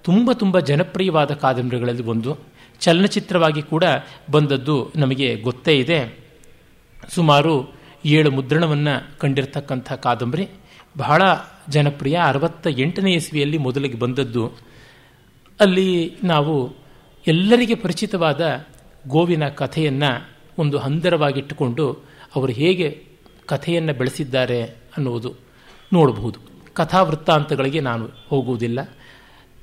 ತುಂಬ 0.03 0.31
ತುಂಬ 0.31 0.59
ಜನಪ್ರಿಯವಾದ 0.59 1.31
ಕಾದಂಬರಿಗಳಲ್ಲಿ 1.31 2.03
ಒಂದು. 2.03 2.37
ಚಲನಚಿತ್ರವಾಗಿ 2.79 3.61
ಕೂಡ 3.61 3.83
ಬಂದದ್ದು 4.31 4.91
ನಮಗೆ 4.95 5.35
ಗೊತ್ತೇ 5.35 5.77
ಇದೆ. 5.77 6.19
ಸುಮಾರು 7.09 7.73
ಏಳು 8.05 8.31
ಮುದ್ರಣವನ್ನು 8.31 9.19
ಕಂಡಿರ್ತಕ್ಕಂಥ 9.19 9.93
ಕಾದಂಬರಿ. 9.93 10.47
ಬಹಳ 10.97 11.21
ಜನಪ್ರಿಯ. 11.69 12.19
ಅರವತ್ತ 12.23 12.67
ಎಂಟನೇ 12.67 13.11
ಇಸ್ವಿಯಲ್ಲಿ 13.11 13.57
ಮೊದಲಿಗೆ 13.57 13.99
ಬಂದದ್ದು. 13.99 14.51
ಅಲ್ಲಿ 15.59 16.15
ನಾವು 16.23 16.75
ಎಲ್ಲರಿಗೆ 17.27 17.75
ಪರಿಚಿತವಾದ 17.75 18.65
ಗೋವಿನ 19.07 19.47
ಕಥೆಯನ್ನು 19.47 20.29
ಒಂದು 20.57 20.77
ಹಂದರವಾಗಿಟ್ಟುಕೊಂಡು 20.77 21.93
ಅವರು 22.35 22.51
ಹೇಗೆ 22.51 23.08
ಕಥೆಯನ್ನು 23.49 23.93
ಬೆಳೆಸಿದ್ದಾರೆ 23.93 24.63
ಅನ್ನುವುದು 24.63 25.35
ನೋಡಬಹುದು. 25.93 26.39
ಕಥಾವೃತ್ತಾಂತಗಳಿಗೆ 26.73 27.79
ನಾನು 27.79 28.09
ಹೋಗುವುದಿಲ್ಲ. 28.27 28.97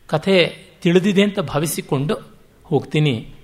ಕಥೆ 0.07 0.67
ತಿಳಿದಿದೆ 0.83 1.23
ಅಂತ 1.23 1.41
ಭಾವಿಸಿಕೊಂಡು 1.41 2.15
ಹೋಗ್ತೀನಿ. 2.65 3.35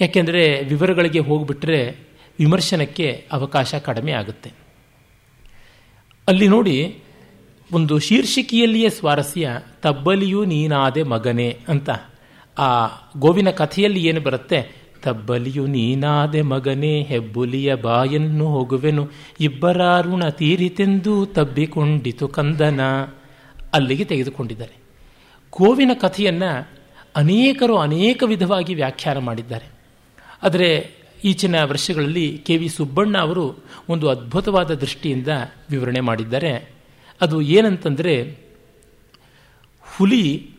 ಯಾಕೆಂದರೆ 0.00 0.64
ವಿವರಗಳಿಗೆ 0.64 1.18
ಹೋಗಿಬಿಟ್ರೆ 1.18 1.90
ವಿಮರ್ಶನಕ್ಕೆ 2.38 3.28
ಅವಕಾಶ 3.32 3.74
ಕಡಿಮೆ 3.74 4.12
ಆಗುತ್ತೆ. 4.12 4.52
ಅಲ್ಲಿ 6.28 6.48
ನೋಡಿ, 6.48 6.98
ಒಂದು 7.72 7.98
ಶೀರ್ಷಿಕೆಯಲ್ಲಿಯೇ 7.98 8.88
ಸ್ವಾರಸ್ಯ, 8.88 9.48
ತಬ್ಬಲಿಯು 9.82 10.44
ನೀನಾದೆ 10.44 11.02
ಮಗನೇ 11.02 11.58
ಅಂತ. 11.68 11.90
ಆ 12.58 12.88
ಗೋವಿನ 13.18 13.50
ಕಥೆಯಲ್ಲಿ 13.50 14.04
ಏನು 14.04 14.20
ಬರುತ್ತೆ? 14.20 14.81
ತಬ್ಬಲಿಯು 15.02 15.66
ನೀನಾದೆ 15.66 16.42
ಮಗನೇ, 16.42 17.02
ಹೆಬ್ಬುಲಿಯ 17.02 17.74
ಬಾಯನ್ನು 17.74 18.46
ಹೋಗುವೆನು. 18.46 19.10
ಇಬ್ಬರಾರುಣ 19.40 20.28
ತೀರಿತೆಂದು 20.28 21.26
ತಬ್ಬಿಕೊಂಡಿತು 21.26 22.28
ಕಂದನ. 22.28 22.80
ಅಲ್ಲಿಗೆ 23.72 24.04
ತೆಗೆದುಕೊಂಡಿದ್ದಾರೆ. 24.04 24.72
ಕೋವಿನ 25.50 25.90
ಕಥೆಯನ್ನು 26.00 26.68
ಅನೇಕರು 27.16 27.78
ಅನೇಕ 27.78 28.22
ವಿಧವಾಗಿ 28.26 28.74
ವ್ಯಾಖ್ಯಾನ 28.74 29.18
ಮಾಡಿದ್ದಾರೆ. 29.18 29.66
ಆದರೆ 30.42 30.90
ಈಚಿನ 31.24 31.62
ವರ್ಷಗಳಲ್ಲಿ 31.62 32.38
ಕೆ 32.38 32.56
ವಿ 32.56 32.68
ಸುಬ್ಬಣ್ಣ 32.68 33.18
ಅವರು 33.18 33.64
ಒಂದು 33.88 34.08
ಅದ್ಭುತವಾದ 34.08 34.74
ದೃಷ್ಟಿಯಿಂದ 34.74 35.28
ವಿವರಣೆ 35.70 36.00
ಮಾಡಿದ್ದಾರೆ. 36.00 36.70
ಅದು 37.20 37.40
ಏನಂತಂದರೆ, 37.40 38.38
ಹುಲಿ 39.96 40.50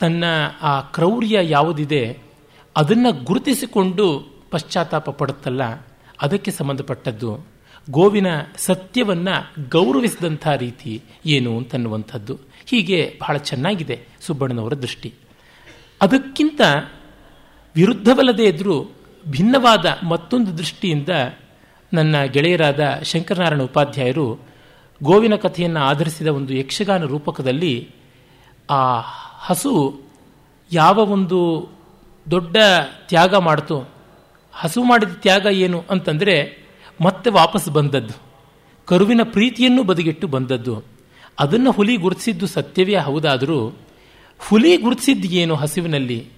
ತನ್ನ 0.00 0.24
ಆ 0.62 0.80
ಕ್ರೌರ್ಯ 0.80 1.38
ಯಾವುದಿದೆ 1.42 2.27
ಅದನ್ನು 2.76 3.24
ಗುರುತಿಸಿಕೊಂಡು 3.24 4.06
ಪಶ್ಚಾತ್ತಾಪ 4.50 5.10
ಪಡುತ್ತಲ್ಲ, 5.10 5.62
ಅದಕ್ಕೆ 6.22 6.50
ಸಂಬಂಧಪಟ್ಟದ್ದು 6.50 7.30
ಗೋವಿನ 7.90 8.26
ಸತ್ಯವನ್ನು 8.56 9.34
ಗೌರವಿಸಿದಂಥ 9.70 10.46
ರೀತಿ 10.56 11.02
ಏನು 11.26 11.56
ಅಂತನ್ನುವಂಥದ್ದು. 11.56 12.34
ಹೀಗೆ 12.66 13.18
ಬಹಳ 13.20 13.36
ಚೆನ್ನಾಗಿದೆ 13.36 13.96
ಸುಬ್ಬಣ್ಣನವರ 14.20 14.74
ದೃಷ್ಟಿ. 14.74 15.14
ಅದಕ್ಕಿಂತ 16.00 16.60
ವಿರುದ್ಧವಲ್ಲದೇ 17.74 18.44
ಇದ್ದರೂ 18.44 18.76
ಭಿನ್ನವಾದ 19.30 19.86
ಮತ್ತೊಂದು 20.08 20.58
ದೃಷ್ಟಿಯಿಂದ 20.58 21.08
ನನ್ನ 21.92 22.24
ಗೆಳೆಯರಾದ 22.24 23.00
ಶಂಕರನಾರಾಯಣ 23.02 23.62
ಉಪಾಧ್ಯಾಯರು 23.62 24.26
ಗೋವಿನ 25.02 25.36
ಕಥೆಯನ್ನು 25.36 25.80
ಆಧರಿಸಿದ 25.80 26.26
ಒಂದು 26.26 26.54
ಯಕ್ಷಗಾನ 26.54 27.04
ರೂಪಕದಲ್ಲಿ 27.04 27.74
ಆ 28.70 29.00
ಹಸು 29.38 30.00
ಯಾವ 30.72 30.98
ಒಂದು 30.98 31.38
ದೊಡ್ಡ 32.30 32.56
ತ್ಯಾಗ 33.08 33.34
ಮಾಡಿತು. 33.34 33.88
ಹಸು 34.52 34.82
ಮಾಡಿದ 34.82 35.08
ತ್ಯಾಗ 35.08 35.46
ಏನು 35.50 35.84
ಅಂತಂದರೆ 35.90 36.66
ಮತ್ತೆ 37.00 37.30
ವಾಪಸ್ 37.30 37.68
ಬಂದದ್ದು. 37.68 38.14
ಕರುವಿನ 38.86 39.20
ಪ್ರೀತಿಯನ್ನು 39.24 39.82
ಬದಿಗಿಟ್ಟು 39.82 40.26
ಬಂದದ್ದು. 40.26 40.84
ಅದನ್ನು 41.38 41.70
ಹುಲಿ 41.70 41.96
ಗುರುತಿಸಿದ್ದು 41.96 42.46
ಸತ್ಯವೇ 42.46 42.96
ಹೌದಾದರೂ 42.96 43.68
ಹುಲಿ 44.38 44.76
ಗುರುತಿಸಿದ್ದು 44.76 45.28
ಏನು 45.28 45.54
ಹಸುವಿನಲ್ಲಿ? 45.54 46.28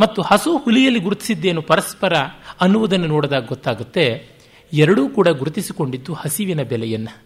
ಮತ್ತು 0.00 0.22
ಹಸು 0.22 0.56
ಹುಲಿಯಲ್ಲಿ 0.56 1.00
ಗುರುತಿಸಿದ್ದೇನು 1.00 1.62
ಪರಸ್ಪರ 1.62 2.14
ಅನ್ನುವುದನ್ನು 2.60 3.06
ನೋಡಿದಾಗ 3.06 3.46
ಗೊತ್ತಾಗುತ್ತೆ. 3.46 4.28
ಎರಡೂ 4.72 5.08
ಕೂಡ 5.08 5.28
ಗುರುತಿಸಿಕೊಂಡಿದ್ದು 5.28 6.14
ಹಸಿವಿನ 6.14 6.62
ಬೆಲೆಯನ್ನು. 6.62 7.22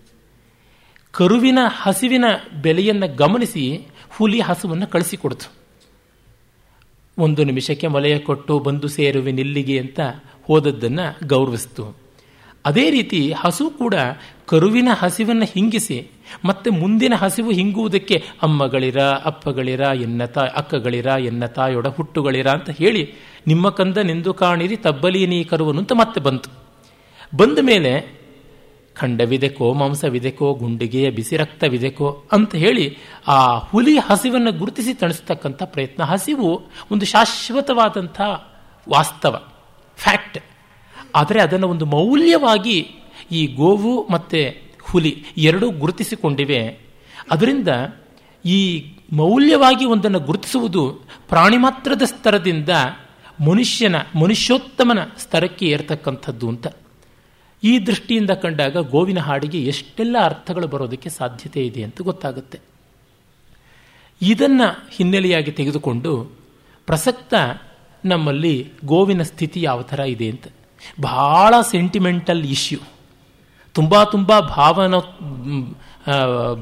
ಕರುವಿನ 1.10 1.58
ಹಸಿವಿನ 1.82 2.24
ಬೆಲೆಯನ್ನು 2.62 3.16
ಗಮನಿಸಿ 3.16 3.86
ಹುಲಿ 4.16 4.40
ಹಸುವನ್ನು 4.40 4.86
ಕಳಿಸಿಕೊಡ್ತು. 4.86 5.61
ಒಂದು 7.18 7.44
ನಿಮಿಷಕ್ಕೆ 7.44 7.86
ಮಲೆಯ 7.86 8.18
ಕೊಟ್ಟು 8.18 8.58
ಬಂದು 8.58 8.88
ಸೇರುವೆ 8.88 9.32
ನಿಲ್ಲಿಗೆ 9.32 9.78
ಅಂತ 9.78 10.00
ಹೋದದ್ದನ್ನು 10.44 11.28
ಗೌರವಿಸ್ತು. 11.28 12.02
ಅದೇ 12.66 12.90
ರೀತಿ 12.90 13.32
ಹಸು 13.32 13.70
ಕೂಡ 13.70 13.94
ಕರುವಿನ 14.46 14.88
ಹಸಿವನ್ನು 14.92 15.44
ಹಿಂಗಿಸಿ, 15.44 16.10
ಮತ್ತೆ 16.44 16.70
ಮುಂದಿನ 16.70 17.14
ಹಸಿವು 17.14 17.50
ಹಿಂಗುವುದಕ್ಕೆ 17.50 18.22
ಅಮ್ಮಗಳಿರ, 18.42 19.00
ಅಪ್ಪಗಳಿರ, 19.00 19.80
ಎನ್ನ 19.80 20.24
ತಾ, 20.24 20.40
ಅಕ್ಕಗಳಿರ, 20.40 21.06
ಎನ್ನ 21.06 21.46
ತಾಯೊಡ 21.46 21.86
ಹುಟ್ಟುಗಳಿರ 21.86 22.48
ಅಂತ 22.48 22.70
ಹೇಳಿ 22.70 23.14
ನಿಮ್ಮ 23.46 23.68
ಕಂದ 23.68 23.98
ನಿಂದು 23.98 24.34
ಕಾಣಿರಿ, 24.34 24.76
ತಬ್ಬಲಿ 24.76 25.26
ನೀ 25.26 25.44
ಕರುವನು 25.44 25.78
ಅಂತ 25.78 25.92
ಮತ್ತೆ 25.92 26.20
ಬಂತು. 26.20 26.50
ಬಂದ 27.36 27.58
ಮೇಲೆ 27.62 28.21
ಖಂಡವಿದೆಕೋ, 28.94 29.72
ಮಾಂಸವಿದೆಕೋ, 29.72 30.54
ಗುಂಡಿಗೆಯ 30.54 31.10
ಬಿಸಿ 31.10 31.36
ರಕ್ತವಿದೆಕೋ 31.36 32.24
ಅಂತ 32.32 32.54
ಹೇಳಿ 32.54 32.96
ಆ 33.28 33.58
ಹುಲಿ 33.58 33.98
ಹಸಿವನ್ನು 33.98 34.52
ಗುರುತಿಸಿ 34.52 34.94
ತಣಿಸ್ತಕ್ಕಂಥ 34.94 35.62
ಪ್ರಯತ್ನ. 35.62 36.02
ಹಸಿವು 36.02 36.62
ಒಂದು 36.90 37.04
ಶಾಶ್ವತವಾದಂಥ 37.04 38.20
ವಾಸ್ತವ, 38.88 39.42
ಫ್ಯಾಕ್ಟ್. 39.96 40.38
ಆದರೆ 41.14 41.42
ಅದನ್ನು 41.42 41.68
ಒಂದು 41.68 41.86
ಮೌಲ್ಯವಾಗಿ 41.86 42.78
ಈ 43.32 43.46
ಗೋವು 43.46 44.08
ಮತ್ತು 44.08 44.72
ಹುಲಿ 44.82 45.24
ಎರಡೂ 45.36 45.70
ಗುರುತಿಸಿಕೊಂಡಿವೆ. 45.70 46.80
ಅದರಿಂದ 47.30 47.68
ಈ 48.44 48.92
ಮೌಲ್ಯವಾಗಿ 49.12 49.84
ಒಂದನ್ನು 49.84 50.20
ಗುರುತಿಸುವುದು 50.20 50.90
ಪ್ರಾಣಿ 51.28 51.56
ಮಾತ್ರದ 51.56 52.02
ಸ್ತರದಿಂದ 52.02 52.68
ಮನುಷ್ಯನ, 53.48 53.96
ಮನುಷ್ಯೋತ್ತಮನ 53.96 54.98
ಸ್ತರಕ್ಕೆ 55.18 55.66
ಏರ್ತಕ್ಕಂಥದ್ದು 55.66 56.48
ಅಂತ. 56.48 56.66
ಈ 57.62 57.86
ದೃಷ್ಟಿಯಿಂದ 57.86 58.30
ಕಂಡಾಗ 58.30 58.76
ಗೋವಿನ 58.76 59.18
ಹಾಡಿಗೆ 59.18 59.58
ಎಷ್ಟೆಲ್ಲ 59.58 60.16
ಅರ್ಥಗಳು 60.24 60.66
ಬರೋದಕ್ಕೆ 60.66 61.08
ಸಾಧ್ಯತೆ 61.08 61.66
ಇದೆ 61.66 61.82
ಅಂತ 61.82 62.02
ಗೊತ್ತಾಗುತ್ತೆ. 62.02 62.58
ಇದನ್ನು 64.22 64.86
ಹಿನ್ನೆಲೆಯಾಗಿ 64.90 65.50
ತೆಗೆದುಕೊಂಡು 65.50 66.32
ಪ್ರಸಕ್ತ 66.86 67.34
ನಮ್ಮಲ್ಲಿ 68.04 68.72
ಗೋವಿನ 68.84 69.22
ಸ್ಥಿತಿ 69.22 69.62
ಯಾವ 69.62 69.82
ಥರ 69.82 70.00
ಇದೆ 70.00 70.30
ಅಂತ. 70.30 70.46
ಬಹಳ 71.00 71.54
ಸೆಂಟಿಮೆಂಟಲ್ 71.70 72.44
ಇಶ್ಯೂ 72.44 72.78
ತುಂಬ 73.74 74.04
ತುಂಬ 74.04 74.40
ಭಾವನ 74.40 74.94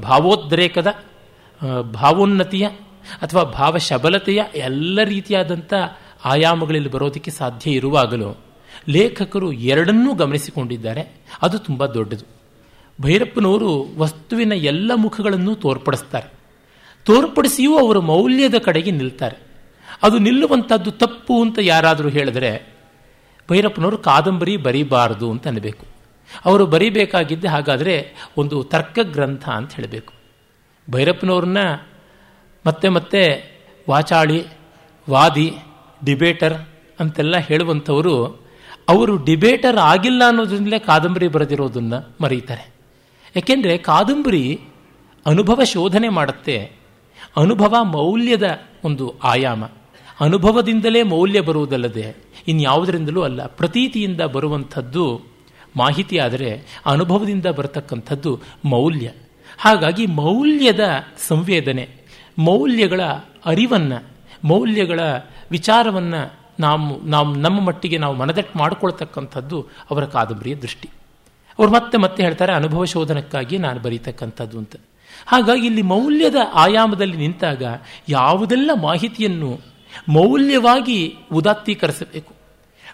ಭಾವೋದ್ರೇಕದ 0.01 0.87
ಭಾವೋನ್ನತಿಯ 1.93 2.67
ಅಥವಾ 3.21 3.43
ಭಾವಶಬಲತೆಯ 3.43 4.43
ಎಲ್ಲ 4.55 5.03
ರೀತಿಯಾದಂಥ 5.03 5.73
ಆಯಾಮಗಳಲ್ಲಿ 6.25 6.89
ಬರೋದಕ್ಕೆ 6.89 7.31
ಸಾಧ್ಯ 7.31 7.71
ಇರುವಾಗಲೂ 7.71 8.37
ಲೇಖಕರು 8.89 9.51
ಎರಡನ್ನೂ 9.51 10.13
ಗಮನಿಸಿಕೊಂಡಿದ್ದಾರೆ. 10.13 11.21
ಅದು 11.41 11.59
ತುಂಬ 11.59 11.85
ದೊಡ್ಡದು. 11.85 12.25
ಭೈರಪ್ಪನವರು 13.01 13.85
ವಸ್ತುವಿನ 13.97 14.51
ಎಲ್ಲ 14.51 14.91
ಮುಖಗಳನ್ನು 14.95 15.55
ತೋರ್ಪಡಿಸ್ತಾರೆ. 15.55 16.33
ತೋರ್ಪಡಿಸಿಯೂ 17.05 17.77
ಅವರ 17.77 17.97
ಮೌಲ್ಯದ 17.97 18.57
ಕಡೆಗೆ 18.57 18.91
ನಿಲ್ತಾರೆ. 18.91 19.37
ಅದು 20.03 20.17
ನಿಲ್ಲುವಂಥದ್ದು 20.17 20.91
ತಪ್ಪು 20.91 21.41
ಅಂತ 21.41 21.59
ಯಾರಾದರೂ 21.61 22.09
ಹೇಳಿದ್ರೆ 22.09 22.75
ಭೈರಪ್ಪನವರು 23.51 23.97
ಕಾದಂಬರಿ 23.97 24.57
ಬರೀಬಾರದು 24.57 25.31
ಅಂತ 25.31 25.47
ಅನ್ನಬೇಕು. 25.47 25.85
ಅವರು 26.45 26.65
ಬರೀಬೇಕಾಗಿದ್ದೆ 26.65 27.47
ಹಾಗಾದರೆ 27.47 28.11
ಒಂದು 28.37 28.63
ತರ್ಕ 28.63 28.99
ಗ್ರಂಥ 29.01 29.49
ಅಂತ 29.49 29.73
ಹೇಳಬೇಕು. 29.73 30.13
ಭೈರಪ್ಪನವ್ರನ್ನ 30.91 31.57
ಮತ್ತೆ 32.65 32.89
ಮತ್ತೆ 32.89 33.51
ವಾಚಾಳಿ, 33.89 34.45
ವಾದಿ, 35.09 35.53
ಡಿಬೇಟರ್ 36.05 36.53
ಅಂತೆಲ್ಲ 36.99 37.37
ಹೇಳುವಂಥವರು 37.37 38.40
ಅವರು 38.91 39.17
ಡಿಬೇಟರ್ 39.17 39.77
ಆಗಿಲ್ಲ 39.77 40.21
ಅನ್ನೋದ್ರಿಂದಲೇ 40.27 40.79
ಕಾದಂಬರಿ 40.79 41.27
ಬರೆದಿರೋದನ್ನು 41.27 42.15
ಮರೀತಾರೆ. 42.21 42.73
ಯಾಕೆಂದರೆ 43.35 43.77
ಕಾದಂಬರಿ 43.77 44.59
ಅನುಭವ 45.25 45.63
ಶೋಧನೆ 45.63 46.09
ಮಾಡುತ್ತೆ. 46.09 46.71
ಅನುಭವ 47.37 47.75
ಮೌಲ್ಯದ 47.83 48.59
ಒಂದು 48.83 49.13
ಆಯಾಮ. 49.23 49.65
ಅನುಭವದಿಂದಲೇ 50.19 51.03
ಮೌಲ್ಯ 51.03 51.41
ಬರುವುದಲ್ಲದೆ 51.41 52.15
ಇನ್ಯಾವುದರಿಂದಲೂ 52.47 53.21
ಅಲ್ಲ, 53.21 53.45
ಪ್ರತೀತಿಯಿಂದ 53.45 54.21
ಬರುವಂಥದ್ದು 54.21 55.21
ಮಾಹಿತಿ 55.75 56.17
ಆದರೆ 56.17 56.81
ಅನುಭವದಿಂದ 56.85 57.45
ಬರತಕ್ಕಂಥದ್ದು 57.45 58.39
ಮೌಲ್ಯ. 58.65 59.11
ಹಾಗಾಗಿ 59.57 60.05
ಮೌಲ್ಯದ 60.05 60.79
ಸಂವೇದನೆ, 61.27 61.89
ಮೌಲ್ಯಗಳ 62.37 63.01
ಅರಿವನ್ನು, 63.45 64.03
ಮೌಲ್ಯಗಳ 64.43 64.99
ವಿಚಾರವನ್ನು 65.51 66.40
ನಾವು 66.59 67.05
ನಾವು 67.05 67.35
ನಮ್ಮ 67.35 67.61
ಮಟ್ಟಿಗೆ 67.61 67.97
ನಾವು 67.97 68.15
ಮನದಟ್ಟು 68.15 68.59
ಮಾಡಿಕೊಳ್ತಕ್ಕಂಥದ್ದು 68.59 69.67
ಅವರ 69.91 70.05
ಕಾದಂಬರಿಯ 70.05 70.55
ದೃಷ್ಟಿ. 70.55 70.89
ಅವರು 71.59 71.71
ಮತ್ತೆ 71.71 71.97
ಮತ್ತೆ 71.97 72.23
ಹೇಳ್ತಾರೆ, 72.23 72.53
ಅನುಭವ 72.53 72.85
ಶೋಧನಕ್ಕಾಗಿ 72.85 73.57
ನಾನು 73.57 73.79
ಬರೀತಕ್ಕಂಥದ್ದು 73.79 74.57
ಅಂತ. 74.57 74.75
ಹಾಗಾಗಿ 75.27 75.65
ಇಲ್ಲಿ 75.65 75.81
ಮೌಲ್ಯದ 75.81 76.35
ಆಯಾಮದಲ್ಲಿ 76.53 77.17
ನಿಂತಾಗ 77.17 77.63
ಯಾವುದೆಲ್ಲ 78.09 78.71
ಮಾಹಿತಿಯನ್ನು 78.81 79.59
ಮೌಲ್ಯವಾಗಿ 80.09 81.17
ಉದಾತ್ತೀಕರಿಸಬೇಕು, 81.31 82.33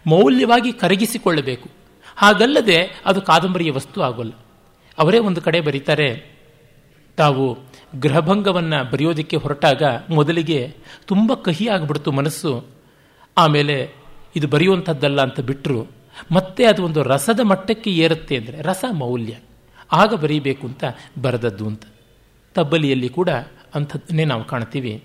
ಮೌಲ್ಯವಾಗಿ 0.07 0.71
ಕರಗಿಸಿಕೊಳ್ಳಬೇಕು. 0.71 1.69
ಹಾಗಲ್ಲದೆ 2.15 3.01
ಅದು 3.05 3.21
ಕಾದಂಬರಿಯ 3.21 3.71
ವಸ್ತು 3.71 4.01
ಆಗೋಲ್ಲ. 4.01 4.33
ಅವರೇ 4.97 5.19
ಒಂದು 5.19 5.41
ಕಡೆ 5.41 5.61
ಬರೀತಾರೆ, 5.61 6.37
ತಾವು 7.17 7.57
ಗೃಹಭಂಗವನ್ನು 7.99 8.91
ಬರೆಯೋದಕ್ಕೆ 8.91 9.37
ಹೊರಟಾಗ 9.37 9.83
ಮೊದಲಿಗೆ 10.09 10.75
ತುಂಬ 11.05 11.33
ಕಹಿ 11.33 11.67
ಆಗಿಬಿಡ್ತು 11.67 12.11
ಮನಸ್ಸು. 12.11 12.76
ಆಮೇಲೆ 13.37 13.75
ಇದು 14.35 14.47
ಬರೆಯುವಂಥದ್ದಲ್ಲ 14.47 15.21
ಅಂತ 15.21 15.39
ಬಿಟ್ಟರು 15.39 15.81
ಮತ್ತೆ 16.31 16.63
ಅದು 16.65 16.81
ಒಂದು 16.83 17.03
ರಸದ 17.03 17.39
ಮಟ್ಟಕ್ಕೆ 17.43 17.91
ಏರುತ್ತೆ 17.91 18.35
ಅಂದರೆ 18.37 18.61
ರಸ 18.61 18.85
ಮೌಲ್ಯ. 18.91 19.33
ಆಗ 19.91 20.13
ಬರೀಬೇಕು 20.13 20.67
ಅಂತ 20.67 20.83
ಬರೆದದ್ದು 21.21 21.65
ಅಂತ. 21.67 21.83
ತಬ್ಬಲಿಯಲ್ಲಿ 22.55 23.09
ಕೂಡ 23.09 23.29
ಅಂಥದ್ದನ್ನೇ 23.75 24.25
ನಾವು 24.25 24.43
ಕಾಣ್ತೀವಿ. 24.43 25.03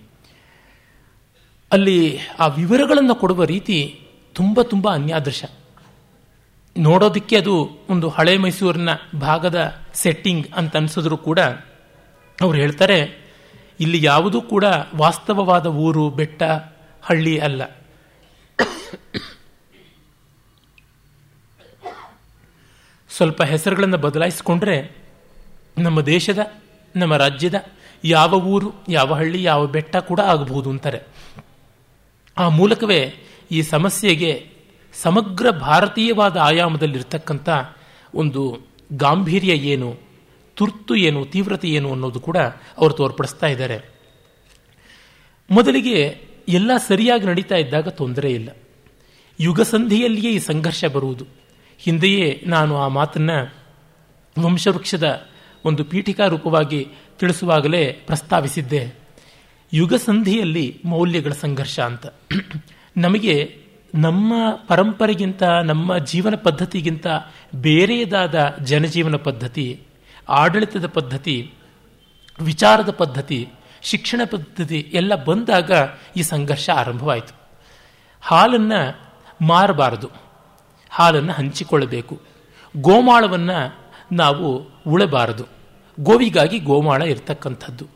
ಅಲ್ಲಿ 1.72 1.98
ಆ 2.38 2.46
ವಿವರಗಳನ್ನು 2.46 3.14
ಕೊಡುವ 3.14 3.44
ರೀತಿ 3.44 3.78
ತುಂಬ 4.34 4.62
ತುಂಬ 4.62 4.86
ಅನ್ಯಾದೃಶ. 4.92 5.44
ನೋಡೋದಕ್ಕೆ 6.76 7.36
ಅದು 7.36 7.54
ಒಂದು 7.90 8.08
ಹಳೆ 8.08 8.34
ಮೈಸೂರಿನ 8.38 8.88
ಭಾಗದ 9.20 9.58
ಸೆಟ್ಟಿಂಗ್ 9.94 10.46
ಅಂತ 10.56 10.76
ಅನಿಸಿದ್ರು 10.76 11.16
ಕೂಡ 11.16 11.40
ಅವ್ರು 12.38 12.56
ಹೇಳ್ತಾರೆ, 12.58 12.98
ಇಲ್ಲಿ 13.80 13.98
ಯಾವುದೂ 14.02 14.40
ಕೂಡ 14.42 14.64
ವಾಸ್ತವವಾದ 14.96 15.66
ಊರು, 15.66 16.10
ಬೆಟ್ಟ, 16.10 16.42
ಹಳ್ಳಿ 17.02 17.38
ಅಲ್ಲ. 17.38 17.62
ಸ್ವಲ್ಪ 23.11 23.42
ಹೆಸರುಗಳನ್ನು 23.42 23.99
ಬದಲಾಯಿಸಿಕೊಂಡ್ರೆ 23.99 24.96
ನಮ್ಮ 25.78 26.00
ದೇಶದ, 26.00 26.38
ನಮ್ಮ 26.96 27.16
ರಾಜ್ಯದ 27.16 27.54
ಯಾವ 28.04 28.34
ಊರು, 28.34 28.72
ಯಾವ 28.88 29.14
ಹಳ್ಳಿ, 29.14 29.42
ಯಾವ 29.42 29.66
ಬೆಟ್ಟ 29.66 29.96
ಕೂಡ 29.96 30.20
ಆಗಬಹುದು 30.20 30.70
ಅಂತಾರೆ. 30.70 31.00
ಆ 32.38 32.49
ಮೂಲಕವೇ 32.49 33.14
ಈ 33.50 33.62
ಸಮಸ್ಯೆಗೆ 33.62 34.50
ಸಮಗ್ರ 35.02 35.50
ಭಾರತೀಯವಾದ 35.50 36.37
ಆಯಾಮದಲ್ಲಿರ್ತಕ್ಕಂಥ 36.37 37.49
ಒಂದು 38.14 38.61
ಗಾಂಭೀರ್ಯ 38.92 39.52
ಏನು, 39.52 39.99
ತುರ್ತು 40.56 40.94
ಏನು, 40.94 41.25
ತೀವ್ರತೆ 41.25 41.68
ಏನು 41.68 41.92
ಅನ್ನೋದು 41.92 42.20
ಕೂಡ 42.20 42.37
ಅವರು 42.78 42.94
ತೋರ್ಪಡಿಸ್ತಾ 42.94 43.46
ಇದ್ದಾರೆ. 43.46 43.90
ಮೊದಲಿಗೆ 45.50 46.20
ಎಲ್ಲ 46.49 46.70
ಸರಿಯಾಗಿ 46.76 47.26
ನಡೀತಾ 47.26 47.54
ಇದ್ದಾಗ 47.54 47.88
ತೊಂದರೆ 47.88 48.32
ಇಲ್ಲ. 48.32 48.49
ಯುಗಸಂಧಿಯಲ್ಲಿಯೇ 49.42 50.32
ಈ 50.32 50.38
ಸಂಘರ್ಷ 50.38 50.84
ಬರುವುದು. 50.84 51.26
ಹಿಂದೆಯೇ 51.78 52.44
ನಾನು 52.46 52.82
ಆ 52.82 52.88
ಮಾತನ್ನು 52.88 53.54
ವಂಶವೃಕ್ಷದ 54.42 55.26
ಒಂದು 55.64 55.84
ಪೀಠಿಕಾ 55.84 56.26
ರೂಪವಾಗಿ 56.26 56.88
ತಿಳಿಸುವಾಗಲೇ 57.18 57.92
ಪ್ರಸ್ತಾವಿಸಿದ್ದೆ. 57.92 58.94
ಯುಗಸಂಧಿಯಲ್ಲಿ 59.72 60.80
ಮೌಲ್ಯಗಳ 60.84 61.30
ಸಂಘರ್ಷ 61.30 61.80
ಅಂತ. 61.80 62.06
ನಮಗೆ 62.96 63.56
ನಮ್ಮ 63.94 64.32
ಪರಂಪರೆಗಿಂತ, 64.68 65.42
ನಮ್ಮ 65.42 65.99
ಜೀವನ 65.99 66.34
ಪದ್ಧತಿಗಿಂತ 66.34 67.06
ಬೇರೆಯದಾದ 67.54 68.56
ಜನಜೀವನ 68.62 69.16
ಪದ್ಧತಿ, 69.16 69.80
ಆಡಳಿತದ 70.28 70.87
ಪದ್ಧತಿ, 70.87 71.52
ವಿಚಾರದ 72.40 72.90
ಪದ್ಧತಿ, 72.90 73.48
ಶಿಕ್ಷಣ 73.83 74.20
ಪದ್ಧತಿ 74.31 74.90
ಎಲ್ಲ 74.92 75.24
ಬಂದಾಗ 75.24 75.72
ಈ 76.16 76.22
ಸಂಘರ್ಷ 76.22 76.70
ಆರಂಭವಾಯಿತು. 76.70 77.35
ಹಾಲನ್ನು 78.20 79.12
ಮಾರಬಾರದು. 79.42 80.11
ಹಾಲನ್ನು 80.90 81.33
ಹಂಚಿಕೊಳ್ಳಬೇಕು. 81.33 82.20
ಗೋಮಾಳವನ್ನು 82.76 83.78
ನಾವು 84.12 84.68
ಉಳಬಾರದು. 84.90 85.44
ಗೋವಿಗಾಗಿ 86.00 86.59
ಗೋಮಾಳ 86.59 87.02
ಇರ್ತಕ್ಕಂಥದ್ದು. 87.02 87.87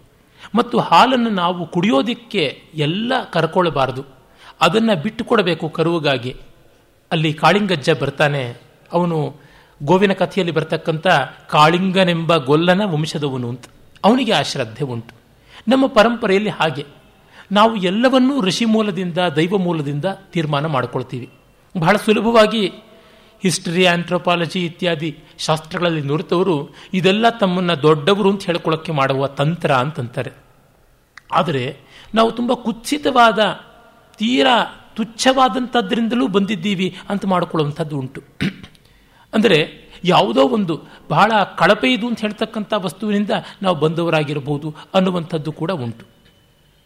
ಮತ್ತು 0.54 0.78
ಹಾಲನ್ನು 0.78 1.30
ನಾವು 1.30 1.66
ಕುಡಿಯೋದಕ್ಕೆ 1.66 2.62
ಎಲ್ಲ 2.74 3.12
ಕರ್ಕೊಳ್ಳಬಾರದು. 3.32 4.04
ಅದನ್ನು 4.60 5.02
ಬಿಟ್ಟು 5.02 5.24
ಕೊಡಬೇಕು 5.24 5.68
ಕರುವಿಗಾಗಿ. 5.68 6.36
ಅಲ್ಲಿ 7.12 7.32
ಕಾಳಿಂಗಜ್ಜ 7.32 7.90
ಬರ್ತಾನೆ. 7.90 8.54
ಅವನು 8.92 9.36
ಗೋವಿನ 9.82 10.12
ಕಥೆಯಲ್ಲಿ 10.12 10.54
ಬರ್ತಕ್ಕಂಥ 10.54 11.06
ಕಾಳಿಂಗನೆಂಬ 11.50 12.36
ಗೊಲ್ಲನ 12.36 12.82
ವಂಶದವನು 12.84 13.48
ಅಂತ. 13.48 13.64
ಅವನಿಗೆ 14.04 14.32
ಆ 14.32 14.42
ಶ್ರದ್ಧೆ 14.42 14.84
ಉಂಟು. 14.84 15.14
ನಮ್ಮ 15.68 15.86
ಪರಂಪರೆಯಲ್ಲಿ 15.86 16.50
ಹಾಗೆ. 16.50 16.86
ನಾವು 17.52 17.76
ಎಲ್ಲವನ್ನೂ 17.76 18.40
ಋಷಿ 18.40 18.64
ಮೂಲದಿಂದ, 18.64 19.18
ದೈವ 19.18 19.58
ಮೂಲದಿಂದ 19.58 20.04
ತೀರ್ಮಾನ 20.32 20.66
ಮಾಡಿಕೊಳ್ತೀವಿ. 20.66 21.28
ಬಹಳ 21.78 21.96
ಸುಲಭವಾಗಿ 21.96 22.72
ಹಿಸ್ಟ್ರಿ, 23.42 23.86
ಆಂಥ್ರೋಪಾಲಜಿ 23.86 24.64
ಇತ್ಯಾದಿ 24.64 25.18
ಶಾಸ್ತ್ರಗಳಲ್ಲಿ 25.38 26.00
ನುರಿತವರು 26.00 26.74
ಇದೆಲ್ಲ 26.92 27.28
ತಮ್ಮನ್ನು 27.28 27.82
ದೊಡ್ಡವರು 27.82 28.30
ಅಂತ 28.30 28.44
ಹೇಳ್ಕೊಳ್ಳೋಕ್ಕೆ 28.44 28.92
ಮಾಡುವ 28.92 29.26
ತಂತ್ರ 29.26 29.72
ಅಂತಂತಾರೆ. 29.72 30.32
ಆದರೆ 31.32 31.76
ನಾವು 32.14 32.32
ತುಂಬ 32.32 32.52
ಕುತ್ಸಿತವಾದ, 32.52 33.38
ತೀರಾ 34.16 34.64
ತುಚ್ಛವಾದಂಥದ್ರಿಂದಲೂ 34.96 36.28
ಬಂದಿದ್ದೀವಿ 36.28 36.96
ಅಂತ 37.08 37.26
ಮಾಡಿಕೊಳ್ಳುವಂಥದ್ದು 37.26 37.98
ಉಂಟು. 37.98 38.20
ಅಂದರೆ 39.34 39.86
ಯಾವುದೋ 40.04 40.48
ಒಂದು 40.48 40.82
ಬಹಳ 41.10 41.32
ಕಳಪೆ 41.58 41.92
ಇದು 41.92 42.06
ಅಂತ 42.06 42.20
ಹೇಳ್ತಕ್ಕಂಥ 42.20 42.72
ವಸ್ತುವಿನಿಂದ 42.76 43.30
ನಾವು 43.62 43.76
ಬಂದವರಾಗಿರಬಹುದು 43.76 44.74
ಅನ್ನುವಂಥದ್ದು 44.94 45.52
ಕೂಡ 45.52 45.70
ಉಂಟು. 45.70 46.15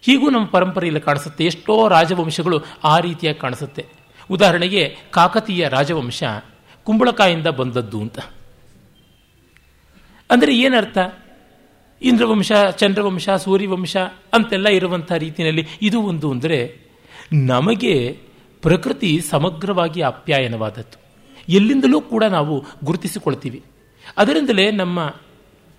ಹೀಗೂ 0.03 0.31
ನಮ್ಮ 0.31 0.47
ಪರಂಪರೆಯಲ್ಲಿ 0.47 1.01
ಕಾಣಿಸುತ್ತೆ. 1.01 1.45
ಎಷ್ಟೋ 1.45 1.89
ರಾಜವಂಶಗಳು 1.89 2.63
ಆ 2.85 2.99
ರೀತಿಯಾಗಿ 2.99 3.39
ಕಾಣಿಸುತ್ತೆ. 3.39 3.87
ಉದಾಹರಣೆಗೆ 4.31 4.97
ಕಾಕತೀಯ 5.11 5.69
ರಾಜವಂಶ 5.69 6.23
ಕುಂಬಳಕಾಯಿಂದ 6.85 7.47
ಬಂದದ್ದು 7.47 8.01
ಅಂತ. 8.01 8.19
ಅಂದರೆ 10.31 10.59
ಏನರ್ಥ? 10.59 10.99
ಇಂದ್ರವಂಶ, 12.03 12.53
ಚಂದ್ರವಂಶ, 12.71 13.29
ಸೂರ್ಯವಂಶ 13.29 13.97
ಅಂತೆಲ್ಲ 14.33 14.69
ಇರುವಂಥ 14.69 15.13
ರೀತಿಯಲ್ಲಿ 15.13 15.67
ಇದು 15.83 16.03
ಒಂದು 16.03 16.31
ಅಂದರೆ 16.31 16.79
ನಮಗೆ 17.33 18.19
ಪ್ರಕೃತಿ 18.63 19.21
ಸಮಗ್ರವಾಗಿ 19.31 20.03
ಅಪ್ಯಾಯನವಾದದ್ದು. 20.03 21.01
ಎಲ್ಲಿಂದಲೂ 21.49 22.01
ಕೂಡ 22.01 22.25
ನಾವು 22.25 22.65
ಗುರುತಿಸಿಕೊಳ್ತೀವಿ. 22.85 23.63
ಅದರಿಂದಲೇ 24.17 24.71
ನಮ್ಮ 24.71 25.15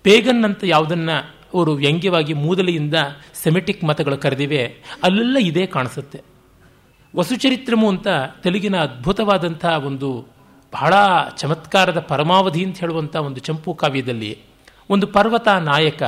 ಪೇಗನ್ 0.02 0.44
ಅಂತ 0.44 0.64
ಯಾವುದನ್ನ 0.64 1.10
ಅವರು 1.54 1.72
ವ್ಯಂಗ್ಯವಾಗಿ 1.72 2.32
ಮೂದಲೆಯಿಂದ 2.32 2.94
ಸೆಮೆಟಿಕ್ 3.34 3.84
ಮತಗಳು 3.84 4.18
ಕರೆದಿವೆ, 4.18 4.76
ಅಲ್ಲೆಲ್ಲ 5.02 5.36
ಇದೇ 5.40 5.66
ಕಾಣಿಸುತ್ತೆ. 5.66 6.20
ವಸುಚರಿತ್ರಮು 7.16 7.88
ಅಂತ 7.88 8.08
ತೆಲುಗಿನ 8.42 8.76
ಅದ್ಭುತವಾದಂಥ 8.76 9.64
ಒಂದು 9.64 10.26
ಬಹಳ 10.72 10.94
ಚಮತ್ಕಾರದ 11.36 12.00
ಪರಮಾವಧಿ 12.00 12.64
ಅಂತ 12.64 12.78
ಹೇಳುವಂಥ 12.78 13.16
ಒಂದು 13.16 13.40
ಚಂಪು 13.40 13.74
ಕಾವ್ಯದಲ್ಲಿ, 13.74 14.38
ಒಂದು 14.90 15.06
ಪರ್ವತ 15.06 15.48
ನಾಯಕ, 15.48 16.02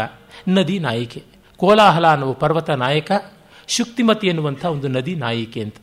ನದಿ 0.49 0.79
ನಾಯಿಕೆ. 0.79 1.23
ಕೋಲಾಹಲ 1.57 2.07
ಅನ್ನುವ 2.07 2.33
ಪರ್ವತ 2.33 2.71
ನಾಯಕ, 2.71 3.13
ಶುಕ್ತಿಮತಿ 3.69 4.27
ಎನ್ನುವಂಥ 4.27 4.65
ಒಂದು 4.65 4.89
ನದಿ 4.89 5.15
ನಾಯಕಿ 5.15 5.61
ಅಂತ. 5.61 5.77